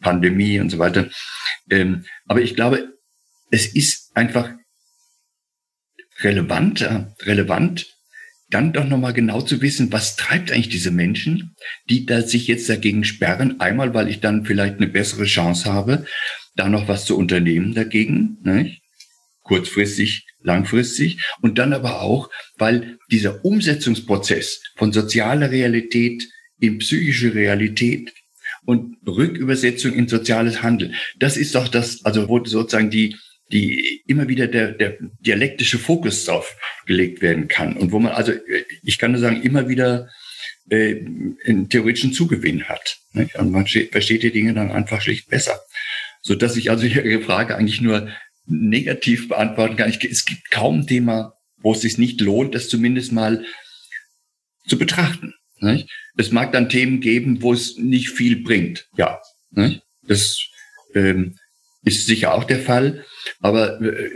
Pandemie 0.00 0.58
und 0.60 0.70
so 0.70 0.78
weiter. 0.78 1.08
Ähm, 1.70 2.04
aber 2.26 2.42
ich 2.42 2.54
glaube, 2.54 2.92
es 3.50 3.66
ist 3.66 4.10
einfach 4.14 4.50
relevanter, 6.20 7.14
relevant, 7.22 7.86
dann 8.50 8.72
doch 8.72 8.84
nochmal 8.84 9.12
genau 9.12 9.40
zu 9.40 9.62
wissen, 9.62 9.92
was 9.92 10.16
treibt 10.16 10.52
eigentlich 10.52 10.68
diese 10.68 10.90
Menschen, 10.90 11.54
die 11.88 12.06
da 12.06 12.22
sich 12.22 12.46
jetzt 12.46 12.68
dagegen 12.68 13.04
sperren. 13.04 13.60
Einmal, 13.60 13.94
weil 13.94 14.08
ich 14.08 14.20
dann 14.20 14.44
vielleicht 14.44 14.76
eine 14.76 14.86
bessere 14.86 15.24
Chance 15.24 15.72
habe, 15.72 16.06
da 16.54 16.68
noch 16.68 16.88
was 16.88 17.04
zu 17.04 17.16
unternehmen 17.16 17.74
dagegen. 17.74 18.38
Nicht? 18.42 18.83
Kurzfristig, 19.44 20.26
langfristig 20.40 21.22
und 21.40 21.58
dann 21.58 21.72
aber 21.72 22.02
auch, 22.02 22.30
weil 22.56 22.98
dieser 23.10 23.44
Umsetzungsprozess 23.44 24.62
von 24.76 24.92
sozialer 24.92 25.50
Realität 25.50 26.26
in 26.58 26.78
psychische 26.78 27.34
Realität 27.34 28.12
und 28.64 28.96
Rückübersetzung 29.06 29.92
in 29.92 30.08
soziales 30.08 30.62
Handeln, 30.62 30.94
das 31.18 31.36
ist 31.36 31.54
doch 31.54 31.68
das, 31.68 32.04
also 32.04 32.28
wo 32.28 32.44
sozusagen 32.44 32.90
die 32.90 33.16
die 33.52 34.02
immer 34.06 34.26
wieder 34.26 34.46
der, 34.46 34.72
der 34.72 34.96
dialektische 35.20 35.78
Fokus 35.78 36.24
drauf 36.24 36.56
gelegt 36.86 37.20
werden 37.20 37.46
kann 37.46 37.76
und 37.76 37.92
wo 37.92 37.98
man 37.98 38.12
also 38.12 38.32
ich 38.82 38.98
kann 38.98 39.12
nur 39.12 39.20
sagen 39.20 39.42
immer 39.42 39.68
wieder 39.68 40.08
äh, 40.70 40.96
einen 41.46 41.68
theoretischen 41.68 42.14
Zugewinn 42.14 42.64
hat 42.64 42.96
und 43.12 43.50
man 43.50 43.66
versteht 43.66 44.22
die 44.22 44.32
Dinge 44.32 44.54
dann 44.54 44.72
einfach 44.72 45.02
schlicht 45.02 45.28
besser. 45.28 45.60
So 46.22 46.34
dass 46.34 46.56
ich 46.56 46.70
also 46.70 46.86
Ihre 46.86 47.20
Frage 47.20 47.56
eigentlich 47.56 47.82
nur 47.82 48.08
negativ 48.46 49.28
beantworten 49.28 49.76
kann. 49.76 49.90
Ich, 49.90 50.02
es 50.04 50.24
gibt 50.24 50.50
kaum 50.50 50.80
ein 50.80 50.86
Thema, 50.86 51.34
wo 51.58 51.72
es 51.72 51.80
sich 51.80 51.98
nicht 51.98 52.20
lohnt, 52.20 52.54
das 52.54 52.68
zumindest 52.68 53.12
mal 53.12 53.44
zu 54.66 54.78
betrachten. 54.78 55.34
Nicht? 55.60 55.88
Es 56.16 56.30
mag 56.30 56.52
dann 56.52 56.68
Themen 56.68 57.00
geben, 57.00 57.42
wo 57.42 57.52
es 57.52 57.76
nicht 57.78 58.10
viel 58.10 58.42
bringt. 58.42 58.88
Ja, 58.96 59.20
nicht? 59.50 59.82
das 60.02 60.38
ähm, 60.94 61.36
ist 61.84 62.06
sicher 62.06 62.34
auch 62.34 62.44
der 62.44 62.60
Fall. 62.60 63.04
Aber 63.40 63.80
äh, 63.80 64.10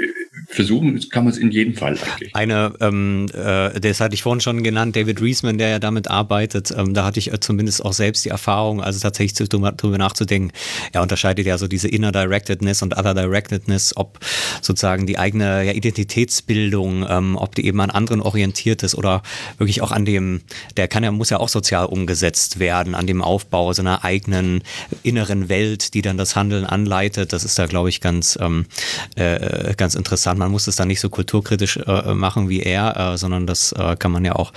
versuchen 0.48 1.00
kann 1.10 1.24
man 1.24 1.32
es 1.32 1.38
in 1.38 1.50
jedem 1.50 1.74
Fall 1.74 1.96
eigentlich. 1.98 2.34
Eine, 2.34 2.72
ähm, 2.80 3.26
äh, 3.34 3.78
das 3.80 4.00
hatte 4.00 4.14
ich 4.14 4.22
vorhin 4.22 4.40
schon 4.40 4.62
genannt, 4.62 4.96
David 4.96 5.20
Reisman, 5.20 5.58
der 5.58 5.68
ja 5.68 5.78
damit 5.78 6.08
arbeitet, 6.08 6.72
ähm, 6.76 6.94
da 6.94 7.04
hatte 7.04 7.18
ich 7.18 7.32
äh, 7.32 7.40
zumindest 7.40 7.84
auch 7.84 7.92
selbst 7.92 8.24
die 8.24 8.30
Erfahrung, 8.30 8.82
also 8.82 8.98
tatsächlich 9.00 9.34
zu, 9.34 9.46
darüber 9.46 9.98
nachzudenken, 9.98 10.52
er 10.92 11.02
unterscheidet 11.02 11.46
ja 11.46 11.58
so 11.58 11.68
diese 11.68 11.88
Inner 11.88 12.12
Directedness 12.12 12.82
und 12.82 12.96
Other 12.96 13.14
Directedness, 13.14 13.96
ob 13.96 14.18
sozusagen 14.62 15.06
die 15.06 15.18
eigene 15.18 15.64
ja, 15.64 15.72
Identitätsbildung, 15.72 17.06
ähm, 17.08 17.36
ob 17.36 17.54
die 17.54 17.66
eben 17.66 17.80
an 17.80 17.90
anderen 17.90 18.20
orientiert 18.20 18.82
ist 18.82 18.94
oder 18.94 19.22
wirklich 19.58 19.82
auch 19.82 19.92
an 19.92 20.04
dem, 20.04 20.42
der 20.76 20.88
kann 20.88 21.04
ja, 21.04 21.10
muss 21.10 21.30
ja 21.30 21.38
auch 21.38 21.48
sozial 21.48 21.86
umgesetzt 21.86 22.58
werden, 22.58 22.94
an 22.94 23.06
dem 23.06 23.22
Aufbau 23.22 23.72
so 23.72 23.82
einer 23.82 24.04
eigenen 24.04 24.62
inneren 25.02 25.48
Welt, 25.48 25.94
die 25.94 26.02
dann 26.02 26.16
das 26.16 26.36
Handeln 26.36 26.64
anleitet. 26.64 27.32
Das 27.32 27.44
ist 27.44 27.58
da, 27.58 27.66
glaube 27.66 27.88
ich, 27.88 28.00
ganz, 28.00 28.38
ähm, 28.40 28.66
äh, 29.16 29.74
ganz 29.76 29.94
interessant. 29.94 30.38
Man 30.38 30.50
muss 30.50 30.66
es 30.66 30.76
da 30.76 30.84
nicht 30.84 31.00
so 31.00 31.08
kulturkritisch 31.08 31.78
äh, 31.78 32.14
machen 32.14 32.48
wie 32.48 32.60
er, 32.60 33.14
äh, 33.14 33.18
sondern 33.18 33.46
das 33.46 33.72
äh, 33.72 33.96
kann 33.96 34.12
man 34.12 34.24
ja 34.24 34.36
auch 34.36 34.52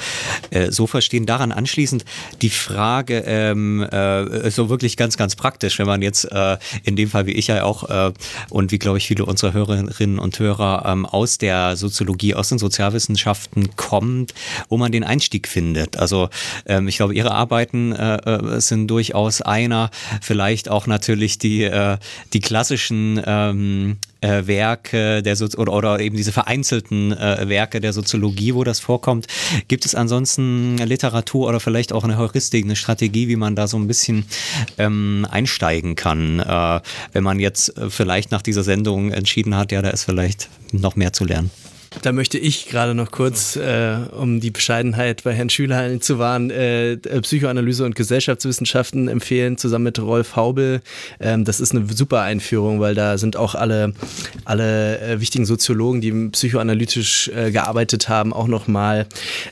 äh, 0.50 0.72
so 0.72 0.88
verstehen. 0.88 1.26
Daran 1.26 1.52
anschließend 1.52 2.06
die 2.42 2.50
Frage, 2.50 3.24
ähm, 3.26 3.82
äh, 3.84 4.50
so 4.52 4.70
wirklich 4.70 4.98
ganz, 4.98 5.18
ganz 5.18 5.36
praktisch, 5.36 5.80
wenn 5.80 5.88
man 5.88 6.02
jetzt 6.02 6.32
äh, 6.32 6.58
in 6.84 6.96
dem 6.96 7.10
Fall 7.10 7.26
wie 7.26 7.32
ich 7.32 7.48
ja 7.48 7.64
auch 7.64 7.90
äh, 7.90 8.12
und 8.50 8.72
wie 8.72 8.80
glaube 8.80 8.98
ich 8.98 9.08
viele 9.08 9.26
unserer 9.26 9.54
Hörerinnen 9.54 10.20
und 10.20 10.40
Hörer 10.40 10.86
ähm, 10.88 11.06
aus 11.06 11.38
der 11.38 11.76
Soziologie, 11.76 12.36
aus 12.36 12.50
den 12.50 12.60
Sozialwissenschaften 12.60 13.76
kommt, 13.76 14.34
wo 14.70 14.78
man 14.78 14.92
den 14.92 15.04
Einstieg 15.04 15.48
findet. 15.48 15.98
Also 15.98 16.30
ähm, 16.66 16.88
ich 16.88 16.98
glaube, 16.98 17.14
Ihre 17.14 17.32
Arbeiten 17.32 17.92
äh, 17.92 18.16
äh 18.16 18.62
sind 18.62 18.88
durchaus 18.88 19.42
einer, 19.42 19.90
vielleicht 20.22 20.70
auch 20.70 20.88
natürlich 20.88 21.38
die, 21.38 21.64
äh, 21.64 21.98
die 22.34 22.40
klassischen 22.40 23.22
ähm, 23.26 23.98
äh, 24.22 24.31
Werke 24.48 25.22
der 25.22 25.36
so 25.36 25.46
oder, 25.58 25.74
oder 25.74 26.00
eben 26.00 26.18
diese 26.18 26.32
vereinzelten 26.32 27.12
äh, 27.12 27.48
Werke 27.48 27.82
der 27.82 27.94
Soziologie, 27.94 28.54
wo 28.54 28.64
das 28.64 28.80
vorkommt. 28.80 29.28
Gibt 29.68 29.86
es 29.86 29.96
ansonsten 29.96 30.78
Literatur 30.78 31.48
oder 31.48 31.60
vielleicht 31.60 31.94
auch 31.94 32.04
eine 32.04 32.18
Heuristik, 32.18 32.66
eine 32.66 32.76
Strategie, 32.76 33.28
wie 33.28 33.36
man 33.36 33.56
da 33.56 33.68
so 33.68 33.78
ein 33.78 33.88
bisschen 33.88 34.26
ähm, 34.78 35.28
einsteigen 35.30 35.96
kann, 35.96 36.40
äh, 36.40 36.82
wenn 37.14 37.24
man 37.24 37.40
jetzt 37.40 37.78
äh, 37.78 37.90
vielleicht 37.90 38.32
nach 38.32 38.42
dieser 38.42 38.64
Sendung 38.64 39.12
entschieden 39.12 39.56
hat, 39.56 39.72
ja, 39.72 39.82
da 39.82 39.90
ist 39.90 40.04
vielleicht 40.04 40.50
noch 40.72 40.96
mehr 40.96 41.14
zu 41.14 41.26
lernen? 41.26 41.52
Da 42.02 42.14
möchte 42.14 42.38
ich 42.38 42.70
gerade 42.70 42.96
noch 42.96 43.12
kurz, 43.12 43.58
äh, 43.58 43.98
um 44.18 44.40
die 44.40 44.50
Bescheidenheit 44.50 45.24
bei 45.24 45.34
Herrn 45.34 45.50
Schüler 45.50 46.00
zu 46.00 46.20
wahren, 46.20 46.50
äh, 46.50 46.96
Psychoanalyse 46.98 47.84
und 47.84 47.96
Gesellschaftswissenschaften 47.96 49.10
empfehlen, 49.10 49.58
zusammen 49.58 49.84
mit 49.84 50.00
Rolf 50.00 50.38
Haubel. 50.38 50.82
Ähm, 51.20 51.44
das 51.44 51.60
ist 51.60 51.76
eine 51.76 51.86
super 51.94 52.22
Einführung, 52.22 52.80
weil 52.80 52.96
da 52.96 53.18
sind 53.18 53.36
auch 53.36 53.56
alle, 53.56 53.94
alle 54.46 55.00
äh, 55.02 55.20
wichtigen 55.20 55.46
Soziologen, 55.46 56.00
die 56.00 56.30
psychoanalytisch 56.30 57.30
äh, 57.36 57.52
gearbeitet 57.52 58.08
haben, 58.08 58.32
auch 58.32 58.48
nochmal 58.48 59.06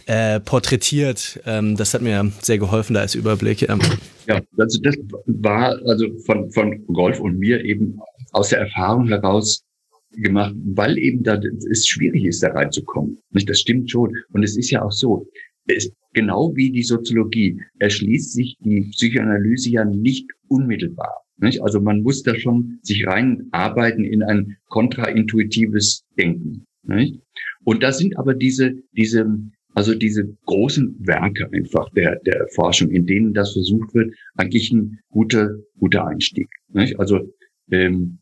äh, 0.06 0.40
porträtiert. 0.40 1.41
Ähm, 1.45 1.76
das 1.76 1.94
hat 1.94 2.02
mir 2.02 2.32
sehr 2.41 2.57
geholfen, 2.57 2.94
da 2.94 3.02
als 3.02 3.16
Überblick. 3.16 3.68
Ähm. 3.68 3.82
Ja, 4.28 4.40
also 4.57 4.80
das 4.82 4.95
war 5.26 5.78
also 5.86 6.06
von, 6.26 6.49
von 6.52 6.86
Rolf 6.88 7.20
und 7.20 7.38
mir 7.38 7.64
eben 7.66 7.99
aus 8.32 8.49
der 8.49 8.60
Erfahrung 8.60 9.07
heraus 9.07 9.66
gemacht, 10.11 10.56
weil 10.64 10.98
eben 10.98 11.23
da 11.23 11.40
es 11.69 11.88
schwierig 11.88 12.26
ist, 12.26 12.44
da 12.44 12.49
reinzukommen. 12.49 13.18
Nicht? 13.31 13.49
Das 13.49 13.60
stimmt 13.60 13.90
schon. 13.91 14.15
Und 14.31 14.44
es 14.44 14.57
ist 14.57 14.72
ja 14.72 14.84
auch 14.84 14.91
so, 14.91 15.27
es, 15.68 15.91
genau 16.14 16.56
wie 16.56 16.72
die 16.72 16.84
Soziologie 16.84 17.61
erschließt 17.80 18.34
sich 18.34 18.57
die 18.60 18.81
Psychoanalyse 18.91 19.69
ja 19.69 19.86
nicht 19.86 20.30
unmittelbar. 20.48 21.23
Nicht? 21.38 21.61
Also 21.61 21.80
man 21.80 22.02
muss 22.02 22.23
da 22.23 22.36
schon 22.36 22.80
sich 22.81 23.06
reinarbeiten 23.06 24.03
in 24.03 24.23
ein 24.23 24.57
kontraintuitives 24.68 26.06
Denken. 26.18 26.65
Nicht? 26.84 27.19
Und 27.64 27.84
da 27.84 27.91
sind 27.91 28.18
aber 28.18 28.34
diese, 28.34 28.73
diese, 28.94 29.27
also 29.73 29.94
diese 29.94 30.36
großen 30.45 30.95
Werke 30.99 31.52
einfach 31.52 31.90
der, 31.91 32.19
der 32.26 32.48
Forschung, 32.56 32.90
in 32.91 33.06
denen 33.06 33.34
das 33.34 33.53
versucht 33.53 33.94
wird, 33.94 34.14
eigentlich 34.36 34.72
ein 34.72 34.99
guter, 35.11 35.56
guter 35.77 36.07
Einstieg. 36.07 36.49
Nicht? 36.73 36.99
Also 36.99 37.34
ähm, 37.72 38.19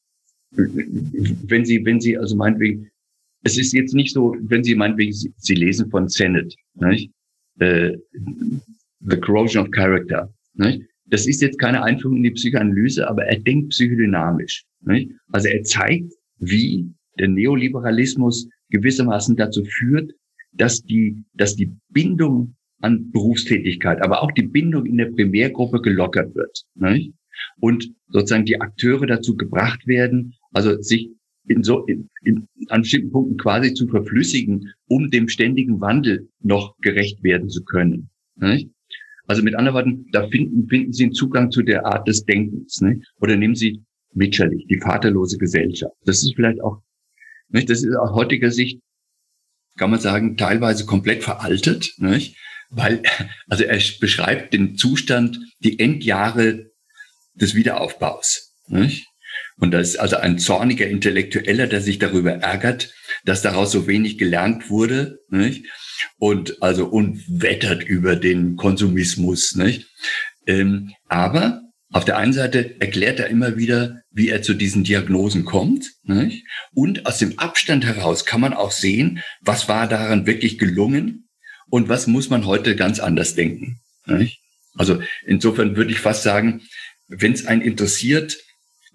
wenn 0.52 1.66
Sie, 1.66 1.84
wenn 1.86 2.00
Sie, 2.00 2.18
also 2.18 2.36
meinetwegen, 2.36 2.90
es 3.44 3.58
ist 3.58 3.74
jetzt 3.74 3.94
nicht 3.94 4.14
so, 4.14 4.36
wenn 4.40 4.64
Sie 4.64 4.76
meinetwegen, 4.76 5.14
Sie, 5.14 5.34
Sie 5.38 5.56
lesen 5.56 5.90
von 5.90 6.08
Sennett, 6.08 6.56
nicht? 6.76 7.12
Äh, 7.60 7.98
The 9.00 9.18
Corrosion 9.18 9.64
of 9.66 9.72
Character, 9.72 10.34
nicht? 10.54 10.84
Das 11.10 11.26
ist 11.26 11.42
jetzt 11.42 11.60
keine 11.60 11.84
Einführung 11.84 12.18
in 12.18 12.24
die 12.24 12.32
Psychoanalyse, 12.32 13.08
aber 13.08 13.26
er 13.26 13.40
denkt 13.40 13.70
psychodynamisch. 13.70 14.66
Nicht? 14.82 15.12
Also 15.32 15.48
er 15.48 15.64
zeigt, 15.64 16.14
wie 16.40 16.92
der 17.18 17.30
Neoliberalismus 17.30 18.48
gewissermaßen 18.70 19.36
dazu 19.36 19.64
führt, 19.64 20.12
dass 20.52 20.82
die, 20.84 21.24
dass 21.34 21.56
die 21.56 21.72
Bindung 21.90 22.56
an 22.82 23.10
Berufstätigkeit, 23.12 24.02
aber 24.02 24.22
auch 24.22 24.32
die 24.32 24.44
Bindung 24.44 24.86
in 24.86 24.98
der 24.98 25.08
Primärgruppe 25.12 25.82
gelockert 25.82 26.36
wird. 26.36 26.64
Nicht? 26.76 27.14
Und 27.60 27.94
sozusagen 28.10 28.46
die 28.46 28.62
Akteure 28.62 29.06
dazu 29.06 29.36
gebracht 29.36 29.88
werden, 29.88 30.36
also 30.52 30.82
sich 30.82 31.12
in 31.48 31.64
so 31.64 31.86
in, 31.86 32.10
in, 32.24 32.48
an 32.70 32.82
bestimmten 32.82 33.12
Punkten 33.12 33.38
quasi 33.38 33.74
zu 33.74 33.88
verflüssigen, 33.88 34.74
um 34.88 35.10
dem 35.10 35.30
ständigen 35.30 35.80
Wandel 35.80 36.30
noch 36.42 36.78
gerecht 36.80 37.24
werden 37.24 37.50
zu 37.50 37.64
können. 37.64 38.10
Nicht? 38.36 38.70
Also 39.28 39.44
mit 39.44 39.56
anderen 39.56 39.76
Worten, 39.76 40.06
da 40.12 40.28
finden, 40.28 40.68
finden 40.68 40.94
Sie 40.94 41.04
einen 41.04 41.14
Zugang 41.14 41.52
zu 41.52 41.62
der 41.62 41.86
Art 41.86 42.08
des 42.08 42.26
Denkens. 42.26 42.82
Nicht? 42.82 43.06
Oder 43.20 43.36
nehmen 43.36 43.56
Sie 43.56 43.84
Mitscherlich, 44.14 44.66
die 44.68 44.80
vaterlose 44.80 45.38
Gesellschaft. 45.38 45.94
Das 46.06 46.24
ist 46.24 46.34
vielleicht 46.36 46.62
auch, 46.62 46.82
nicht? 47.50 47.70
das 47.70 47.84
ist 47.84 47.96
aus 47.96 48.12
heutiger 48.12 48.52
Sicht, 48.52 48.82
kann 49.78 49.92
man 49.92 50.00
sagen, 50.00 50.38
teilweise 50.38 50.86
komplett 50.86 51.24
veraltet, 51.24 51.94
nicht? 51.98 52.36
weil, 52.70 53.04
also 53.48 53.64
er 53.64 53.80
beschreibt 54.00 54.54
den 54.54 54.76
Zustand, 54.76 55.40
die 55.60 55.80
Endjahre 55.80 56.72
des 57.40 57.56
Wiederaufbaus. 57.56 58.54
Nicht? 58.68 59.08
Und 59.60 59.72
das 59.72 59.90
ist 59.90 59.96
also 59.98 60.18
ein 60.18 60.40
zorniger 60.40 60.88
Intellektueller, 60.88 61.68
der 61.68 61.82
sich 61.82 62.00
darüber 62.00 62.32
ärgert, 62.34 62.94
dass 63.26 63.42
daraus 63.42 63.72
so 63.72 63.88
wenig 63.88 64.18
gelernt 64.18 64.70
wurde, 64.70 65.20
nicht? 65.30 65.66
Und 66.18 66.62
also 66.62 66.86
und 66.88 67.24
wettert 67.28 67.84
über 67.84 68.16
den 68.16 68.56
Konsumismus, 68.56 69.56
nicht? 69.56 69.88
Ähm, 70.46 70.94
aber 71.08 71.62
auf 71.92 72.06
der 72.06 72.18
einen 72.18 72.34
Seite 72.34 72.80
erklärt 72.80 73.20
er 73.20 73.28
immer 73.28 73.58
wieder, 73.58 74.02
wie 74.12 74.30
er 74.30 74.42
zu 74.42 74.54
diesen 74.54 74.84
Diagnosen 74.84 75.46
kommt. 75.46 75.92
Nicht? 76.04 76.46
Und 76.74 77.06
aus 77.06 77.18
dem 77.18 77.40
Abstand 77.40 77.86
heraus 77.86 78.26
kann 78.26 78.42
man 78.42 78.54
auch 78.54 78.72
sehen, 78.72 79.22
was 79.42 79.68
war 79.68 79.88
daran 79.88 80.28
wirklich 80.28 80.58
gelungen 80.58 81.30
und 81.70 81.90
was 81.90 82.08
muss 82.08 82.30
man 82.30 82.46
heute 82.46 82.76
ganz 82.76 83.00
anders 83.00 83.36
denken. 83.36 83.80
Nicht? 84.06 84.42
Also 84.76 85.02
insofern 85.26 85.76
würde 85.76 85.92
ich 85.92 86.00
fast 86.00 86.24
sagen, 86.24 86.62
wenn 87.08 87.34
es 87.34 87.46
einen 87.46 87.62
interessiert, 87.62 88.38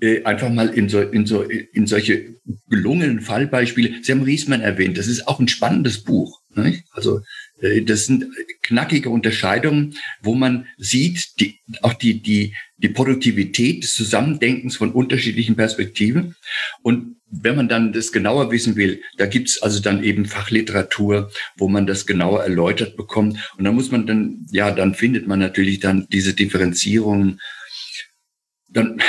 äh, 0.01 0.24
einfach 0.24 0.51
mal 0.51 0.68
in, 0.68 0.89
so, 0.89 1.01
in, 1.01 1.26
so, 1.26 1.43
in 1.43 1.86
solche 1.86 2.34
gelungenen 2.68 3.20
Fallbeispiele. 3.20 4.02
Sie 4.02 4.12
haben 4.12 4.22
Riesmann 4.22 4.60
erwähnt, 4.60 4.98
das 4.98 5.06
ist 5.06 5.28
auch 5.28 5.39
ein 5.39 5.48
spannendes 5.48 6.02
Buch. 6.02 6.40
Nicht? 6.55 6.84
Also 6.90 7.20
äh, 7.60 7.82
das 7.82 8.06
sind 8.06 8.26
knackige 8.62 9.10
Unterscheidungen, 9.10 9.94
wo 10.22 10.34
man 10.34 10.66
sieht, 10.76 11.40
die, 11.40 11.60
auch 11.82 11.94
die, 11.94 12.20
die, 12.20 12.55
die 12.78 12.89
Produktivität 12.89 13.84
des 13.84 13.94
Zusammendenkens 13.94 14.76
von 14.76 14.93
unterschiedlichen 14.93 15.56
Perspektiven. 15.56 16.34
Und 16.82 17.16
wenn 17.30 17.56
man 17.56 17.68
dann 17.68 17.93
das 17.93 18.12
genauer 18.12 18.51
wissen 18.51 18.76
will, 18.76 19.01
da 19.16 19.26
gibt's 19.26 19.62
also 19.62 19.80
dann 19.80 20.02
eben 20.02 20.26
Fachliteratur, 20.26 21.30
wo 21.56 21.68
man 21.68 21.86
das 21.86 22.06
genauer 22.06 22.43
erläutert 22.43 22.97
bekommt. 22.97 23.39
Und 23.56 23.64
da 23.64 23.72
muss 23.72 23.90
man 23.90 24.06
dann, 24.06 24.47
ja, 24.51 24.70
dann 24.70 24.94
findet 24.94 25.26
man 25.26 25.39
natürlich 25.39 25.80
dann 25.80 26.06
diese 26.10 26.34
Differenzierungen 26.34 27.40
dann, 28.73 29.03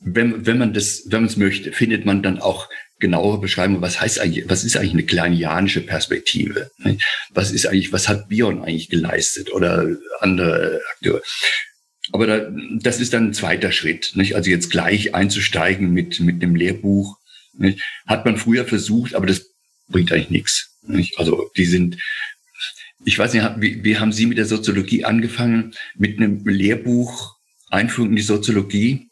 wenn, 0.00 0.46
wenn 0.46 0.58
man 0.58 0.72
das, 0.74 1.04
wenn 1.06 1.22
man 1.22 1.30
es 1.30 1.36
möchte, 1.36 1.72
findet 1.72 2.04
man 2.04 2.22
dann 2.22 2.38
auch 2.38 2.68
genauere 3.00 3.40
Beschreibungen, 3.40 3.82
was 3.82 4.00
heißt 4.00 4.20
eigentlich, 4.20 4.48
was 4.48 4.64
ist 4.64 4.76
eigentlich 4.76 4.92
eine 4.92 5.04
kleinianische 5.04 5.80
Perspektive? 5.80 6.70
Was 7.30 7.50
ist 7.50 7.66
eigentlich, 7.66 7.92
was 7.92 8.08
hat 8.08 8.28
Bion 8.28 8.62
eigentlich 8.62 8.88
geleistet 8.88 9.52
oder 9.52 9.96
andere 10.20 10.80
Akteure? 10.92 11.22
Aber 12.12 12.26
da, 12.26 12.50
das 12.80 13.00
ist 13.00 13.14
dann 13.14 13.28
ein 13.28 13.34
zweiter 13.34 13.72
Schritt, 13.72 14.12
nicht? 14.14 14.36
Also 14.36 14.50
jetzt 14.50 14.70
gleich 14.70 15.14
einzusteigen 15.14 15.90
mit, 15.90 16.20
mit 16.20 16.42
einem 16.42 16.54
Lehrbuch, 16.54 17.18
nicht? 17.54 17.80
hat 18.06 18.24
man 18.24 18.36
früher 18.36 18.64
versucht, 18.64 19.14
aber 19.14 19.26
das 19.26 19.46
bringt 19.88 20.12
eigentlich 20.12 20.30
nichts. 20.30 20.78
Nicht? 20.82 21.18
Also 21.18 21.50
die 21.56 21.64
sind, 21.64 21.98
ich 23.04 23.18
weiß 23.18 23.32
nicht, 23.32 23.46
wie, 23.58 23.84
wie 23.84 23.98
haben 23.98 24.12
Sie 24.12 24.26
mit 24.26 24.38
der 24.38 24.46
Soziologie 24.46 25.04
angefangen? 25.04 25.74
Mit 25.96 26.18
einem 26.18 26.44
Lehrbuch 26.46 27.36
Einführung 27.70 28.10
in 28.10 28.16
die 28.16 28.22
Soziologie? 28.22 29.08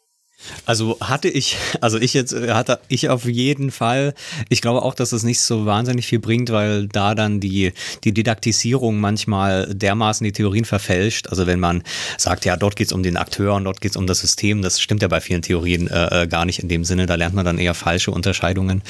Also 0.65 0.97
hatte 0.99 1.29
ich, 1.29 1.57
also 1.81 1.97
ich 1.97 2.13
jetzt 2.13 2.33
äh, 2.33 2.51
hatte 2.51 2.79
ich 2.87 3.09
auf 3.09 3.25
jeden 3.25 3.71
Fall. 3.71 4.13
Ich 4.49 4.61
glaube 4.61 4.81
auch, 4.81 4.93
dass 4.93 5.11
es 5.11 5.23
nicht 5.23 5.39
so 5.39 5.65
wahnsinnig 5.65 6.07
viel 6.07 6.19
bringt, 6.19 6.51
weil 6.51 6.87
da 6.87 7.15
dann 7.15 7.39
die 7.39 7.71
die 8.03 8.13
Didaktisierung 8.13 8.99
manchmal 8.99 9.73
dermaßen 9.73 10.23
die 10.25 10.31
Theorien 10.31 10.65
verfälscht. 10.65 11.27
Also 11.29 11.47
wenn 11.47 11.59
man 11.59 11.83
sagt, 12.17 12.45
ja, 12.45 12.57
dort 12.57 12.75
geht 12.75 12.87
es 12.87 12.93
um 12.93 13.03
den 13.03 13.17
Akteur 13.17 13.55
und 13.55 13.63
dort 13.63 13.81
geht 13.81 13.91
es 13.91 13.97
um 13.97 14.07
das 14.07 14.19
System, 14.19 14.61
das 14.61 14.81
stimmt 14.81 15.01
ja 15.01 15.07
bei 15.07 15.21
vielen 15.21 15.41
Theorien 15.41 15.87
äh, 15.87 16.23
äh, 16.23 16.27
gar 16.27 16.45
nicht 16.45 16.59
in 16.59 16.67
dem 16.67 16.83
Sinne. 16.83 17.05
Da 17.05 17.15
lernt 17.15 17.35
man 17.35 17.45
dann 17.45 17.57
eher 17.57 17.73
falsche 17.73 18.11
Unterscheidungen. 18.11 18.81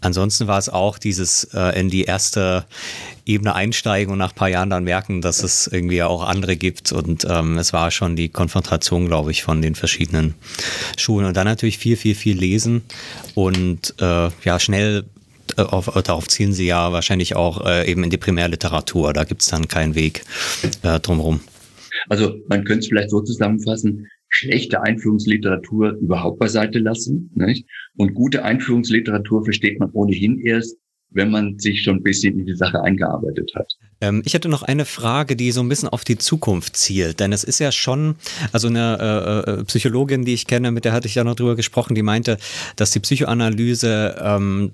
Ansonsten 0.00 0.46
war 0.46 0.58
es 0.58 0.68
auch 0.68 0.98
dieses 0.98 1.44
äh, 1.52 1.78
in 1.78 1.90
die 1.90 2.04
erste 2.04 2.64
Ebene 3.24 3.54
einsteigen 3.54 4.12
und 4.12 4.18
nach 4.18 4.32
ein 4.32 4.36
paar 4.36 4.48
Jahren 4.48 4.70
dann 4.70 4.84
merken, 4.84 5.20
dass 5.20 5.42
es 5.42 5.66
irgendwie 5.66 6.02
auch 6.02 6.22
andere 6.22 6.56
gibt. 6.56 6.92
Und 6.92 7.26
ähm, 7.28 7.58
es 7.58 7.72
war 7.72 7.90
schon 7.90 8.16
die 8.16 8.28
Konfrontation, 8.28 9.06
glaube 9.06 9.30
ich, 9.30 9.42
von 9.42 9.62
den 9.62 9.74
verschiedenen 9.74 10.34
Schulen. 10.96 11.26
Und 11.26 11.36
dann 11.36 11.46
natürlich 11.46 11.78
viel, 11.78 11.96
viel, 11.96 12.14
viel 12.14 12.38
lesen 12.38 12.82
und 13.34 13.94
äh, 14.00 14.30
ja, 14.44 14.58
schnell 14.58 15.04
äh, 15.56 15.62
auf, 15.62 15.86
darauf 16.04 16.28
zielen 16.28 16.52
sie 16.52 16.66
ja 16.66 16.92
wahrscheinlich 16.92 17.36
auch 17.36 17.66
äh, 17.66 17.90
eben 17.90 18.04
in 18.04 18.10
die 18.10 18.18
Primärliteratur. 18.18 19.12
Da 19.12 19.24
gibt 19.24 19.42
es 19.42 19.48
dann 19.48 19.68
keinen 19.68 19.94
Weg 19.94 20.24
äh, 20.82 21.00
drumherum. 21.00 21.40
Also 22.08 22.34
man 22.48 22.64
könnte 22.64 22.80
es 22.80 22.88
vielleicht 22.88 23.10
so 23.10 23.20
zusammenfassen, 23.20 24.08
schlechte 24.28 24.82
Einführungsliteratur 24.82 25.92
überhaupt 26.00 26.38
beiseite 26.38 26.78
lassen. 26.78 27.30
Nicht? 27.34 27.66
Und 27.96 28.14
gute 28.14 28.44
Einführungsliteratur 28.44 29.44
versteht 29.44 29.78
man 29.78 29.90
ohnehin 29.92 30.38
erst, 30.38 30.76
wenn 31.14 31.30
man 31.30 31.58
sich 31.58 31.82
schon 31.82 31.96
ein 31.96 32.02
bisschen 32.02 32.38
in 32.38 32.46
die 32.46 32.54
Sache 32.54 32.82
eingearbeitet 32.82 33.52
hat. 33.54 33.76
Ähm, 34.02 34.22
ich 34.24 34.34
hätte 34.34 34.48
noch 34.48 34.62
eine 34.62 34.84
Frage, 34.84 35.36
die 35.36 35.52
so 35.52 35.60
ein 35.60 35.68
bisschen 35.68 35.88
auf 35.88 36.04
die 36.04 36.18
Zukunft 36.18 36.76
zielt, 36.76 37.20
denn 37.20 37.32
es 37.32 37.44
ist 37.44 37.60
ja 37.60 37.72
schon, 37.72 38.16
also 38.50 38.68
eine 38.68 39.44
äh, 39.46 39.50
äh, 39.50 39.64
Psychologin, 39.64 40.24
die 40.24 40.34
ich 40.34 40.46
kenne, 40.46 40.72
mit 40.72 40.84
der 40.84 40.92
hatte 40.92 41.06
ich 41.06 41.14
ja 41.14 41.24
noch 41.24 41.36
drüber 41.36 41.54
gesprochen, 41.54 41.94
die 41.94 42.02
meinte, 42.02 42.36
dass 42.76 42.90
die 42.90 43.00
Psychoanalyse 43.00 44.16
ähm, 44.20 44.72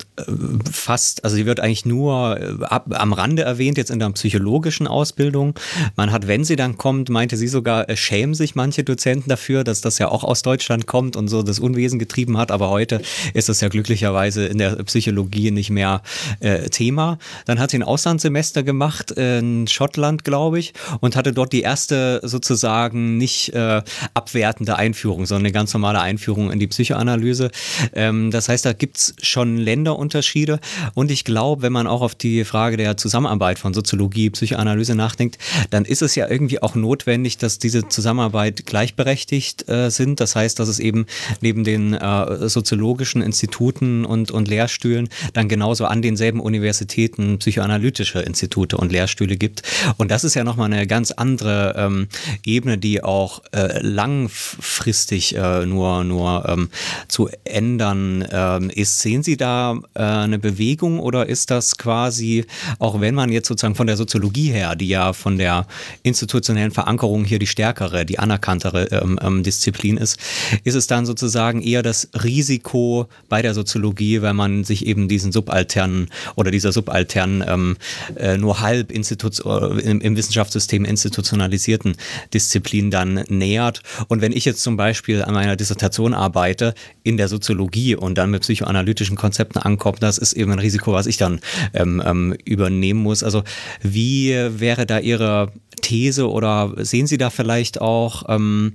fast, 0.70 1.24
also 1.24 1.36
sie 1.36 1.46
wird 1.46 1.60
eigentlich 1.60 1.84
nur 1.84 2.40
äh, 2.40 2.64
ab, 2.64 2.86
am 2.90 3.12
Rande 3.12 3.42
erwähnt, 3.42 3.76
jetzt 3.76 3.90
in 3.90 3.98
der 3.98 4.08
psychologischen 4.10 4.86
Ausbildung. 4.86 5.54
Man 5.96 6.10
hat, 6.10 6.26
wenn 6.26 6.44
sie 6.44 6.56
dann 6.56 6.78
kommt, 6.78 7.10
meinte 7.10 7.36
sie 7.36 7.48
sogar, 7.48 7.88
es 7.90 7.98
schämen 7.98 8.34
sich 8.34 8.54
manche 8.54 8.82
Dozenten 8.82 9.28
dafür, 9.28 9.62
dass 9.62 9.82
das 9.82 9.98
ja 9.98 10.08
auch 10.08 10.24
aus 10.24 10.42
Deutschland 10.42 10.86
kommt 10.86 11.16
und 11.16 11.28
so 11.28 11.42
das 11.42 11.58
Unwesen 11.58 11.98
getrieben 11.98 12.38
hat, 12.38 12.50
aber 12.50 12.70
heute 12.70 13.02
ist 13.34 13.50
das 13.50 13.60
ja 13.60 13.68
glücklicherweise 13.68 14.46
in 14.46 14.56
der 14.56 14.82
Psychologie 14.84 15.50
nicht 15.50 15.70
mehr 15.70 16.02
äh, 16.40 16.68
Thema. 16.68 17.18
Dann 17.46 17.58
hat 17.58 17.70
sie 17.70 17.78
ein 17.78 17.82
Auslandssemester 17.82 18.62
gemacht 18.62 19.10
in 19.12 19.66
Schottland, 19.66 20.24
glaube 20.24 20.58
ich, 20.58 20.74
und 21.00 21.16
hatte 21.16 21.32
dort 21.32 21.52
die 21.52 21.62
erste 21.62 22.20
sozusagen 22.22 23.18
nicht 23.18 23.54
äh, 23.54 23.82
abwertende 24.14 24.76
Einführung, 24.76 25.26
sondern 25.26 25.46
eine 25.46 25.52
ganz 25.52 25.72
normale 25.72 26.00
Einführung 26.00 26.50
in 26.50 26.58
die 26.58 26.66
Psychoanalyse. 26.66 27.50
Ähm, 27.94 28.30
das 28.30 28.48
heißt, 28.48 28.64
da 28.64 28.72
gibt's 28.72 29.14
schon 29.22 29.56
Länderunterschiede 29.56 30.60
und 30.94 31.10
ich 31.10 31.24
glaube, 31.24 31.62
wenn 31.62 31.72
man 31.72 31.86
auch 31.86 32.02
auf 32.02 32.14
die 32.14 32.44
Frage 32.44 32.76
der 32.76 32.96
Zusammenarbeit 32.96 33.58
von 33.58 33.74
Soziologie, 33.74 34.30
Psychoanalyse 34.30 34.94
nachdenkt, 34.94 35.38
dann 35.70 35.84
ist 35.84 36.02
es 36.02 36.14
ja 36.14 36.28
irgendwie 36.28 36.62
auch 36.62 36.74
notwendig, 36.74 37.38
dass 37.38 37.58
diese 37.58 37.88
Zusammenarbeit 37.88 38.66
gleichberechtigt 38.66 39.68
äh, 39.68 39.90
sind. 39.90 40.20
Das 40.20 40.36
heißt, 40.36 40.58
dass 40.58 40.68
es 40.68 40.78
eben 40.78 41.06
neben 41.40 41.64
den 41.64 41.94
äh, 41.94 42.48
soziologischen 42.48 43.22
Instituten 43.22 44.04
und, 44.04 44.30
und 44.30 44.48
Lehrstühlen 44.48 45.08
dann 45.32 45.48
genauso 45.48 45.86
an 45.86 46.02
den 46.02 46.16
denselben 46.18 46.40
Universitäten 46.40 47.38
psychoanalytische 47.38 48.18
Institute 48.18 48.76
und 48.76 48.90
Lehrstühle 48.90 49.36
gibt. 49.36 49.62
Und 49.98 50.10
das 50.10 50.24
ist 50.24 50.34
ja 50.34 50.42
nochmal 50.42 50.72
eine 50.72 50.84
ganz 50.88 51.12
andere 51.12 51.74
ähm, 51.76 52.08
Ebene, 52.44 52.76
die 52.76 53.04
auch 53.04 53.40
äh, 53.52 53.78
langfristig 53.80 55.36
äh, 55.36 55.64
nur, 55.64 56.02
nur 56.02 56.44
ähm, 56.48 56.70
zu 57.06 57.28
ändern 57.44 58.26
ähm, 58.32 58.68
ist. 58.70 58.98
Sehen 58.98 59.22
Sie 59.22 59.36
da 59.36 59.78
äh, 59.94 60.02
eine 60.02 60.40
Bewegung 60.40 60.98
oder 60.98 61.28
ist 61.28 61.52
das 61.52 61.78
quasi, 61.78 62.44
auch 62.80 63.00
wenn 63.00 63.14
man 63.14 63.30
jetzt 63.30 63.46
sozusagen 63.46 63.76
von 63.76 63.86
der 63.86 63.96
Soziologie 63.96 64.50
her, 64.50 64.74
die 64.74 64.88
ja 64.88 65.12
von 65.12 65.38
der 65.38 65.68
institutionellen 66.02 66.72
Verankerung 66.72 67.24
hier 67.24 67.38
die 67.38 67.46
stärkere, 67.46 68.04
die 68.04 68.18
anerkanntere 68.18 68.86
ähm, 68.86 69.20
ähm, 69.22 69.44
Disziplin 69.44 69.98
ist, 69.98 70.18
ist 70.64 70.74
es 70.74 70.88
dann 70.88 71.06
sozusagen 71.06 71.62
eher 71.62 71.84
das 71.84 72.08
Risiko 72.24 73.06
bei 73.28 73.40
der 73.40 73.54
Soziologie, 73.54 74.20
wenn 74.20 74.34
man 74.34 74.64
sich 74.64 74.84
eben 74.84 75.06
diesen 75.06 75.30
subalternen 75.30 76.07
oder 76.36 76.50
dieser 76.50 76.72
subalternen, 76.72 77.44
ähm, 77.46 77.76
äh, 78.16 78.36
nur 78.36 78.60
halb 78.60 78.92
äh, 78.92 78.96
im, 78.96 80.00
im, 80.00 80.16
Wissenschaftssystem 80.16 80.84
institutionalisierten 80.84 81.96
Disziplin 82.34 82.90
dann 82.90 83.24
nähert. 83.28 83.82
Und 84.08 84.20
wenn 84.20 84.32
ich 84.32 84.44
jetzt 84.44 84.62
zum 84.62 84.76
Beispiel 84.76 85.22
an 85.22 85.34
meiner 85.34 85.56
Dissertation 85.56 86.14
arbeite 86.14 86.74
in 87.02 87.16
der 87.16 87.28
Soziologie 87.28 87.94
und 87.94 88.18
dann 88.18 88.30
mit 88.30 88.42
psychoanalytischen 88.42 89.16
Konzepten 89.16 89.58
ankomme, 89.58 89.98
das 90.00 90.18
ist 90.18 90.32
eben 90.32 90.52
ein 90.52 90.58
Risiko, 90.58 90.92
was 90.92 91.06
ich 91.06 91.16
dann 91.16 91.40
ähm, 91.74 92.02
ähm, 92.04 92.36
übernehmen 92.44 93.00
muss. 93.00 93.22
Also 93.22 93.42
wie 93.82 94.34
wäre 94.34 94.86
da 94.86 94.98
Ihre 94.98 95.52
These 95.80 96.30
oder 96.30 96.74
sehen 96.78 97.06
Sie 97.06 97.18
da 97.18 97.30
vielleicht 97.30 97.80
auch 97.80 98.24
ähm, 98.28 98.74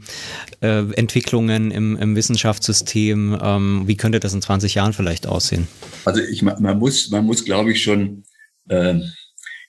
äh, 0.62 0.84
Entwicklungen 0.94 1.72
im, 1.72 1.96
im 1.98 2.16
Wissenschaftssystem? 2.16 3.38
Ähm, 3.42 3.84
wie 3.86 3.98
könnte 3.98 4.20
das 4.20 4.34
in 4.34 4.42
20 4.42 4.76
Jahren 4.76 4.94
vielleicht 4.94 5.28
aussehen? 5.28 5.68
Also 6.06 6.22
ich, 6.22 6.42
man 6.42 6.78
muss, 6.80 7.10
man 7.10 7.26
muss, 7.26 7.46
glaube 7.46 7.72
ich, 7.72 7.84
schon 7.84 8.24
äh, 8.70 9.00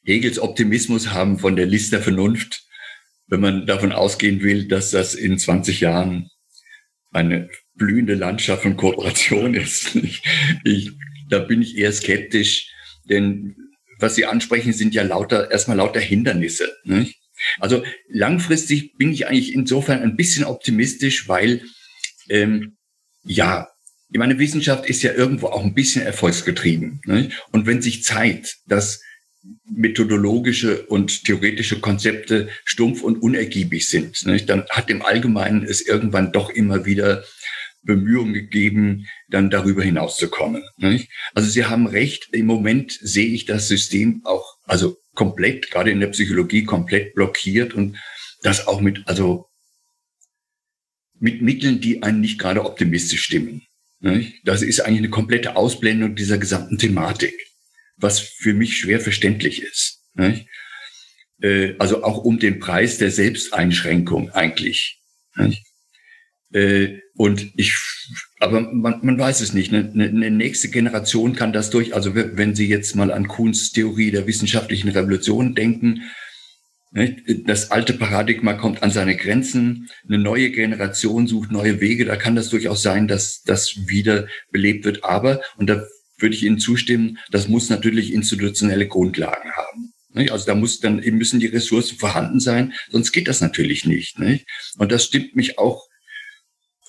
Hegels 0.04 0.38
Optimismus 0.38 1.12
haben 1.12 1.38
von 1.38 1.56
der 1.56 1.66
List 1.66 1.92
der 1.92 2.02
Vernunft, 2.02 2.64
wenn 3.26 3.40
man 3.40 3.66
davon 3.66 3.92
ausgehen 3.92 4.42
will, 4.42 4.68
dass 4.68 4.90
das 4.90 5.14
in 5.14 5.38
20 5.38 5.80
Jahren 5.80 6.30
eine 7.12 7.48
blühende 7.74 8.14
Landschaft 8.14 8.62
von 8.62 8.76
Kooperation 8.76 9.54
ist. 9.54 9.94
Ich, 9.96 10.22
ich, 10.64 10.90
da 11.28 11.38
bin 11.38 11.62
ich 11.62 11.76
eher 11.76 11.92
skeptisch, 11.92 12.70
denn 13.08 13.56
was 13.98 14.14
Sie 14.16 14.26
ansprechen, 14.26 14.72
sind 14.72 14.94
ja 14.94 15.02
lauter, 15.02 15.50
erstmal 15.50 15.76
lauter 15.76 16.00
Hindernisse. 16.00 16.70
Nicht? 16.84 17.20
Also 17.58 17.84
langfristig 18.08 18.96
bin 18.96 19.12
ich 19.12 19.26
eigentlich 19.26 19.54
insofern 19.54 20.02
ein 20.02 20.16
bisschen 20.16 20.44
optimistisch, 20.44 21.28
weil 21.28 21.62
ähm, 22.28 22.76
ja, 23.24 23.68
ich 24.10 24.18
meine, 24.18 24.38
Wissenschaft 24.38 24.86
ist 24.86 25.02
ja 25.02 25.12
irgendwo 25.12 25.48
auch 25.48 25.64
ein 25.64 25.74
bisschen 25.74 26.02
erfolgsgetrieben. 26.02 27.00
Ne? 27.04 27.30
Und 27.50 27.66
wenn 27.66 27.82
sich 27.82 28.04
zeigt, 28.04 28.58
dass 28.66 29.02
methodologische 29.64 30.86
und 30.86 31.24
theoretische 31.24 31.80
Konzepte 31.80 32.48
stumpf 32.64 33.02
und 33.02 33.20
unergiebig 33.20 33.86
sind, 33.88 34.24
ne? 34.24 34.36
dann 34.42 34.66
hat 34.70 34.88
im 34.90 35.02
Allgemeinen 35.02 35.64
es 35.64 35.80
irgendwann 35.82 36.32
doch 36.32 36.50
immer 36.50 36.84
wieder 36.86 37.24
Bemühungen 37.82 38.34
gegeben, 38.34 39.06
dann 39.28 39.50
darüber 39.50 39.82
hinauszukommen. 39.82 40.62
Ne? 40.76 41.06
Also 41.34 41.50
Sie 41.50 41.64
haben 41.64 41.86
recht, 41.86 42.28
im 42.32 42.46
Moment 42.46 42.92
sehe 42.92 43.26
ich 43.26 43.44
das 43.46 43.68
System 43.68 44.22
auch, 44.24 44.58
also 44.66 44.96
komplett, 45.14 45.70
gerade 45.70 45.90
in 45.90 46.00
der 46.00 46.08
Psychologie, 46.08 46.64
komplett 46.64 47.14
blockiert 47.14 47.74
und 47.74 47.98
das 48.42 48.66
auch 48.66 48.80
mit, 48.80 49.06
also 49.06 49.48
mit 51.18 51.42
Mitteln, 51.42 51.80
die 51.80 52.02
einen 52.02 52.20
nicht 52.20 52.38
gerade 52.38 52.64
optimistisch 52.64 53.22
stimmen. 53.22 53.62
Das 54.44 54.62
ist 54.62 54.80
eigentlich 54.80 54.98
eine 54.98 55.10
komplette 55.10 55.56
Ausblendung 55.56 56.14
dieser 56.14 56.36
gesamten 56.38 56.78
Thematik, 56.78 57.34
was 57.96 58.18
für 58.18 58.52
mich 58.52 58.76
schwer 58.78 59.00
verständlich 59.00 59.62
ist. 59.62 60.02
Äh, 61.40 61.74
also 61.78 62.04
auch 62.04 62.18
um 62.18 62.38
den 62.38 62.58
Preis 62.58 62.98
der 62.98 63.10
Selbsteinschränkung 63.10 64.30
eigentlich. 64.30 65.00
Äh, 66.52 66.98
und 67.14 67.52
ich, 67.56 67.74
aber 68.44 68.60
man, 68.60 69.00
man 69.02 69.18
weiß 69.18 69.40
es 69.40 69.52
nicht. 69.52 69.72
Eine, 69.72 69.90
eine 69.94 70.30
nächste 70.30 70.68
Generation 70.68 71.34
kann 71.34 71.52
das 71.52 71.70
durch, 71.70 71.94
also 71.94 72.14
wenn 72.14 72.54
Sie 72.54 72.68
jetzt 72.68 72.94
mal 72.94 73.10
an 73.10 73.28
Kuhns 73.28 73.72
Theorie 73.72 74.10
der 74.10 74.26
wissenschaftlichen 74.26 74.90
Revolution 74.90 75.54
denken, 75.54 76.02
das 77.44 77.72
alte 77.72 77.92
Paradigma 77.92 78.54
kommt 78.54 78.84
an 78.84 78.90
seine 78.92 79.16
Grenzen. 79.16 79.88
Eine 80.06 80.18
neue 80.18 80.50
Generation 80.50 81.26
sucht 81.26 81.50
neue 81.50 81.80
Wege. 81.80 82.04
Da 82.04 82.14
kann 82.14 82.36
das 82.36 82.50
durchaus 82.50 82.82
sein, 82.82 83.08
dass 83.08 83.42
das 83.42 83.88
wieder 83.88 84.28
belebt 84.52 84.84
wird. 84.84 85.02
Aber, 85.02 85.40
und 85.56 85.68
da 85.68 85.84
würde 86.18 86.36
ich 86.36 86.44
Ihnen 86.44 86.60
zustimmen, 86.60 87.18
das 87.32 87.48
muss 87.48 87.68
natürlich 87.68 88.12
institutionelle 88.12 88.86
Grundlagen 88.86 89.50
haben. 89.52 89.92
Also 90.30 90.46
da 90.46 90.54
muss 90.54 90.78
dann 90.78 90.96
müssen 90.98 91.40
die 91.40 91.46
Ressourcen 91.46 91.98
vorhanden 91.98 92.38
sein, 92.38 92.72
sonst 92.90 93.10
geht 93.10 93.26
das 93.26 93.40
natürlich 93.40 93.84
nicht. 93.84 94.16
Und 94.78 94.92
das 94.92 95.04
stimmt 95.04 95.34
mich 95.34 95.58
auch 95.58 95.88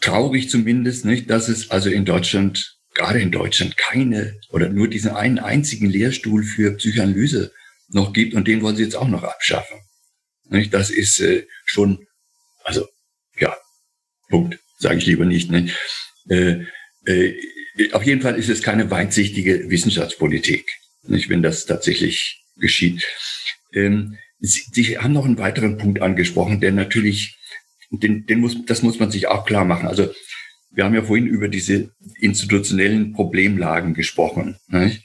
traurig 0.05 0.49
zumindest, 0.49 1.05
nicht, 1.05 1.29
dass 1.29 1.49
es 1.49 1.71
also 1.71 1.89
in 1.89 2.05
Deutschland, 2.05 2.77
gerade 2.93 3.19
in 3.19 3.31
Deutschland, 3.31 3.77
keine 3.77 4.39
oder 4.49 4.69
nur 4.69 4.87
diesen 4.87 5.11
einen 5.11 5.39
einzigen 5.39 5.89
Lehrstuhl 5.89 6.43
für 6.43 6.75
Psychoanalyse 6.77 7.51
noch 7.89 8.13
gibt 8.13 8.33
und 8.33 8.47
den 8.47 8.61
wollen 8.61 8.75
sie 8.75 8.83
jetzt 8.83 8.95
auch 8.95 9.07
noch 9.07 9.23
abschaffen. 9.23 9.77
Nicht? 10.49 10.73
Das 10.73 10.89
ist 10.89 11.19
äh, 11.19 11.45
schon, 11.65 12.05
also 12.63 12.87
ja, 13.39 13.55
Punkt, 14.29 14.59
sage 14.79 14.97
ich 14.97 15.05
lieber 15.05 15.25
nicht. 15.25 15.51
Ne? 15.51 15.69
Äh, 16.29 16.65
äh, 17.05 17.33
auf 17.91 18.03
jeden 18.03 18.21
Fall 18.21 18.37
ist 18.37 18.49
es 18.49 18.61
keine 18.61 18.89
weitsichtige 18.89 19.69
Wissenschaftspolitik, 19.69 20.65
nicht, 21.03 21.29
wenn 21.29 21.43
das 21.43 21.65
tatsächlich 21.65 22.43
geschieht. 22.57 23.05
Ähm, 23.73 24.17
Sie, 24.39 24.61
Sie 24.71 24.97
haben 24.97 25.13
noch 25.13 25.25
einen 25.25 25.37
weiteren 25.37 25.77
Punkt 25.77 26.01
angesprochen, 26.01 26.59
der 26.59 26.71
natürlich, 26.71 27.37
den, 27.91 28.25
den 28.25 28.39
muss, 28.39 28.65
das 28.65 28.81
muss 28.81 28.99
man 28.99 29.11
sich 29.11 29.27
auch 29.27 29.45
klar 29.45 29.65
machen. 29.65 29.87
Also 29.87 30.11
wir 30.71 30.83
haben 30.83 30.93
ja 30.93 31.03
vorhin 31.03 31.27
über 31.27 31.47
diese 31.47 31.91
institutionellen 32.19 33.13
Problemlagen 33.13 33.93
gesprochen. 33.93 34.57
Nicht? 34.67 35.03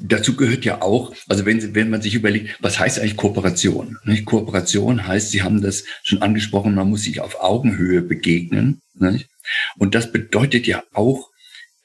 Dazu 0.00 0.36
gehört 0.36 0.64
ja 0.64 0.80
auch, 0.80 1.14
also 1.28 1.44
wenn, 1.44 1.74
wenn 1.74 1.90
man 1.90 2.00
sich 2.00 2.14
überlegt, 2.14 2.56
was 2.62 2.78
heißt 2.78 3.00
eigentlich 3.00 3.16
Kooperation? 3.16 3.98
Nicht? 4.04 4.24
Kooperation 4.26 5.06
heißt, 5.06 5.30
Sie 5.30 5.42
haben 5.42 5.60
das 5.60 5.84
schon 6.04 6.22
angesprochen, 6.22 6.74
man 6.74 6.88
muss 6.88 7.02
sich 7.02 7.20
auf 7.20 7.40
Augenhöhe 7.40 8.00
begegnen. 8.00 8.80
Nicht? 8.94 9.28
Und 9.76 9.94
das 9.94 10.12
bedeutet 10.12 10.66
ja 10.66 10.84
auch, 10.92 11.30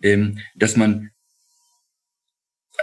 ähm, 0.02 0.40
dass 0.56 0.78
man, 0.78 1.10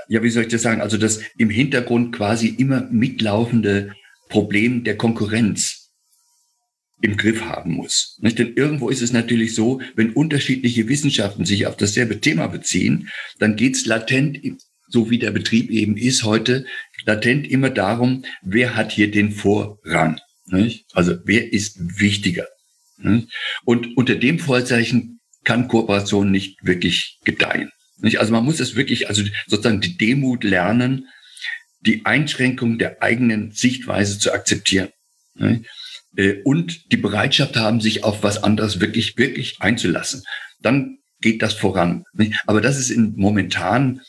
ja, 0.09 0.23
wie 0.23 0.31
soll 0.31 0.45
ich 0.45 0.49
das 0.49 0.63
sagen, 0.63 0.81
also 0.81 0.97
das 0.97 1.21
im 1.39 1.51
Hintergrund 1.51 2.15
quasi 2.15 2.49
immer 2.49 2.83
mitlaufende 2.91 3.95
Problem 4.31 4.85
der 4.85 4.97
Konkurrenz 4.97 5.91
im 7.03 7.17
Griff 7.17 7.43
haben 7.43 7.73
muss. 7.73 8.19
Nicht? 8.21 8.39
Denn 8.39 8.55
irgendwo 8.55 8.89
ist 8.89 9.03
es 9.03 9.13
natürlich 9.13 9.55
so, 9.55 9.81
wenn 9.97 10.13
unterschiedliche 10.13 10.89
Wissenschaften 10.89 11.45
sich 11.45 11.67
auf 11.67 11.77
dasselbe 11.77 12.21
Thema 12.21 12.47
beziehen, 12.47 13.11
dann 13.39 13.57
geht 13.57 13.77
es 13.77 13.87
latent 13.87 14.39
so 14.91 15.09
wie 15.09 15.19
der 15.19 15.31
Betrieb 15.31 15.71
eben 15.71 15.97
ist 15.97 16.25
heute, 16.25 16.67
latent 17.05 17.49
immer 17.49 17.71
darum, 17.71 18.25
wer 18.43 18.77
hat 18.77 18.93
hier 18.93 19.11
den 19.11 19.33
Vorrang. 19.33 20.21
Nicht? 20.47 20.85
Also 20.95 21.17
wer 21.25 21.53
ist 21.53 21.79
wichtiger. 22.01 22.47
Nicht? 22.99 23.29
Und 23.65 23.97
unter 23.97 24.17
dem 24.17 24.39
Vorzeichen 24.39 25.21
kann 25.45 25.69
Kooperation 25.69 26.31
nicht 26.31 26.59
wirklich 26.65 27.19
gedeihen. 27.25 27.71
Also 28.17 28.33
man 28.33 28.45
muss 28.45 28.61
es 28.61 28.77
wirklich, 28.77 29.09
also 29.09 29.23
sozusagen 29.47 29.81
die 29.81 29.97
Demut 29.97 30.45
lernen, 30.45 31.07
die 31.81 32.05
Einschränkung 32.05 32.79
der 32.79 33.03
eigenen 33.03 33.53
Sichtweise 33.53 34.19
zu 34.19 34.33
akzeptieren. 34.33 34.89
Nicht? 35.35 35.67
Äh, 36.17 36.43
und 36.43 36.93
die 36.93 36.97
Bereitschaft 36.97 37.57
haben, 37.57 37.81
sich 37.81 38.05
auf 38.05 38.23
was 38.23 38.43
anderes 38.43 38.81
wirklich, 38.81 39.17
wirklich 39.17 39.61
einzulassen. 39.61 40.25
Dann 40.61 40.99
geht 41.21 41.43
das 41.43 41.55
voran. 41.55 42.05
Aber 42.47 42.61
das 42.61 42.79
ist 42.79 42.97
momentan 42.97 44.01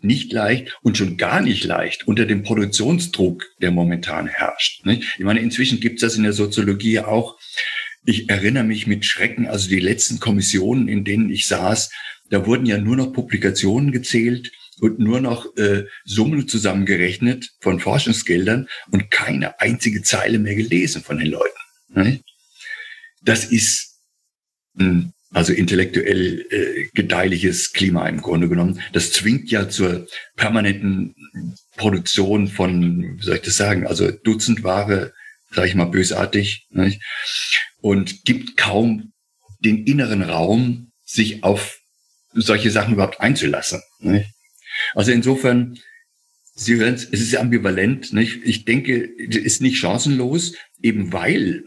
nicht 0.00 0.32
leicht 0.32 0.78
und 0.82 0.96
schon 0.96 1.16
gar 1.16 1.40
nicht 1.40 1.64
leicht 1.64 2.06
unter 2.06 2.24
dem 2.24 2.44
Produktionsdruck, 2.44 3.44
der 3.60 3.72
momentan 3.72 4.28
herrscht. 4.28 4.84
Ich 4.86 5.18
meine, 5.24 5.40
inzwischen 5.40 5.80
gibt 5.80 5.96
es 5.96 6.02
das 6.02 6.16
in 6.16 6.22
der 6.22 6.32
Soziologie 6.32 7.00
auch. 7.00 7.36
Ich 8.04 8.30
erinnere 8.30 8.64
mich 8.64 8.86
mit 8.86 9.04
Schrecken, 9.04 9.48
also 9.48 9.68
die 9.68 9.80
letzten 9.80 10.20
Kommissionen, 10.20 10.86
in 10.86 11.04
denen 11.04 11.30
ich 11.30 11.48
saß, 11.48 11.90
da 12.30 12.46
wurden 12.46 12.66
ja 12.66 12.78
nur 12.78 12.96
noch 12.96 13.12
Publikationen 13.12 13.90
gezählt 13.90 14.52
und 14.80 14.98
nur 14.98 15.20
noch 15.20 15.56
äh, 15.56 15.84
Summen 16.04 16.48
zusammengerechnet 16.48 17.50
von 17.60 17.80
Forschungsgeldern 17.80 18.68
und 18.90 19.10
keine 19.10 19.60
einzige 19.60 20.02
Zeile 20.02 20.38
mehr 20.38 20.54
gelesen 20.54 21.02
von 21.02 21.18
den 21.18 21.28
Leuten. 21.28 21.58
Das 23.22 23.44
ist 23.44 24.00
ein 24.78 25.12
also 25.32 25.52
intellektuell 25.52 26.46
äh, 26.50 26.88
gedeihliches 26.94 27.72
Klima 27.72 28.08
im 28.08 28.22
Grunde 28.22 28.48
genommen. 28.48 28.80
Das 28.92 29.12
zwingt 29.12 29.50
ja 29.50 29.68
zur 29.68 30.06
permanenten 30.36 31.14
Produktion 31.76 32.48
von, 32.48 33.18
wie 33.18 33.22
soll 33.22 33.36
ich 33.36 33.42
das 33.42 33.56
sagen, 33.56 33.86
also 33.86 34.10
Dutzendware, 34.10 35.12
sage 35.50 35.68
ich 35.68 35.74
mal 35.74 35.86
bösartig, 35.86 36.66
nicht? 36.70 37.02
und 37.80 38.24
gibt 38.24 38.56
kaum 38.56 39.12
den 39.60 39.84
inneren 39.84 40.22
Raum, 40.22 40.92
sich 41.04 41.42
auf 41.42 41.78
solche 42.32 42.70
Sachen 42.70 42.94
überhaupt 42.94 43.20
einzulassen. 43.20 43.82
Nicht? 44.00 44.30
Also 44.94 45.12
insofern, 45.12 45.78
Sie 46.54 46.74
hören 46.74 46.94
es, 46.94 47.04
es 47.04 47.20
ist 47.20 47.36
ambivalent. 47.36 48.12
Nicht? 48.12 48.40
Ich 48.44 48.64
denke, 48.64 49.08
es 49.28 49.36
ist 49.36 49.62
nicht 49.62 49.78
chancenlos, 49.78 50.54
eben 50.82 51.12
weil 51.12 51.64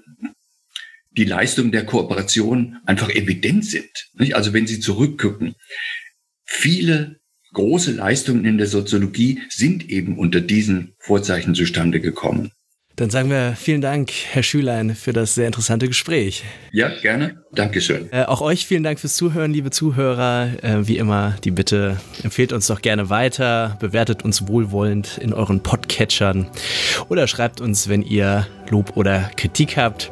die 1.12 1.26
Leistungen 1.26 1.72
der 1.72 1.86
Kooperation 1.86 2.78
einfach 2.86 3.10
evident 3.10 3.66
sind. 3.66 3.90
Nicht? 4.14 4.36
Also 4.36 4.54
wenn 4.54 4.68
Sie 4.68 4.80
zurückgucken, 4.80 5.56
viele 6.46 7.22
große 7.54 7.92
Leistungen 7.92 8.46
in 8.46 8.58
der 8.58 8.68
Soziologie 8.68 9.42
sind 9.50 9.90
eben 9.90 10.18
unter 10.18 10.42
diesen 10.42 10.96
Vorzeichen 11.00 11.56
zustande 11.56 12.00
gekommen. 12.00 12.52
Dann 13.02 13.10
sagen 13.10 13.32
wir 13.32 13.56
vielen 13.58 13.82
Dank, 13.82 14.12
Herr 14.30 14.44
Schülein, 14.44 14.94
für 14.94 15.12
das 15.12 15.34
sehr 15.34 15.48
interessante 15.48 15.88
Gespräch. 15.88 16.44
Ja, 16.72 16.90
gerne. 17.02 17.42
Dankeschön. 17.52 18.08
Äh, 18.12 18.26
auch 18.26 18.42
euch 18.42 18.68
vielen 18.68 18.84
Dank 18.84 19.00
fürs 19.00 19.16
Zuhören, 19.16 19.52
liebe 19.52 19.72
Zuhörer. 19.72 20.50
Äh, 20.62 20.88
wie 20.88 21.00
immer, 21.00 21.34
die 21.44 21.50
Bitte, 21.50 21.98
empfehlt 22.22 22.54
uns 22.54 22.68
doch 22.68 22.80
gerne 22.80 23.10
weiter, 23.10 23.76
bewertet 23.80 24.24
uns 24.24 24.48
wohlwollend 24.48 25.18
in 25.18 25.34
euren 25.34 25.64
Podcatchern 25.64 26.46
oder 27.10 27.26
schreibt 27.26 27.60
uns, 27.60 27.90
wenn 27.90 28.04
ihr 28.04 28.46
Lob 28.70 28.96
oder 28.96 29.32
Kritik 29.36 29.78
habt. 29.78 30.12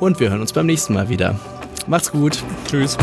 Und 0.00 0.18
wir 0.18 0.30
hören 0.30 0.40
uns 0.40 0.54
beim 0.54 0.64
nächsten 0.64 0.94
Mal 0.94 1.10
wieder. 1.10 1.38
Macht's 1.86 2.10
gut. 2.10 2.42
Tschüss. 2.66 2.96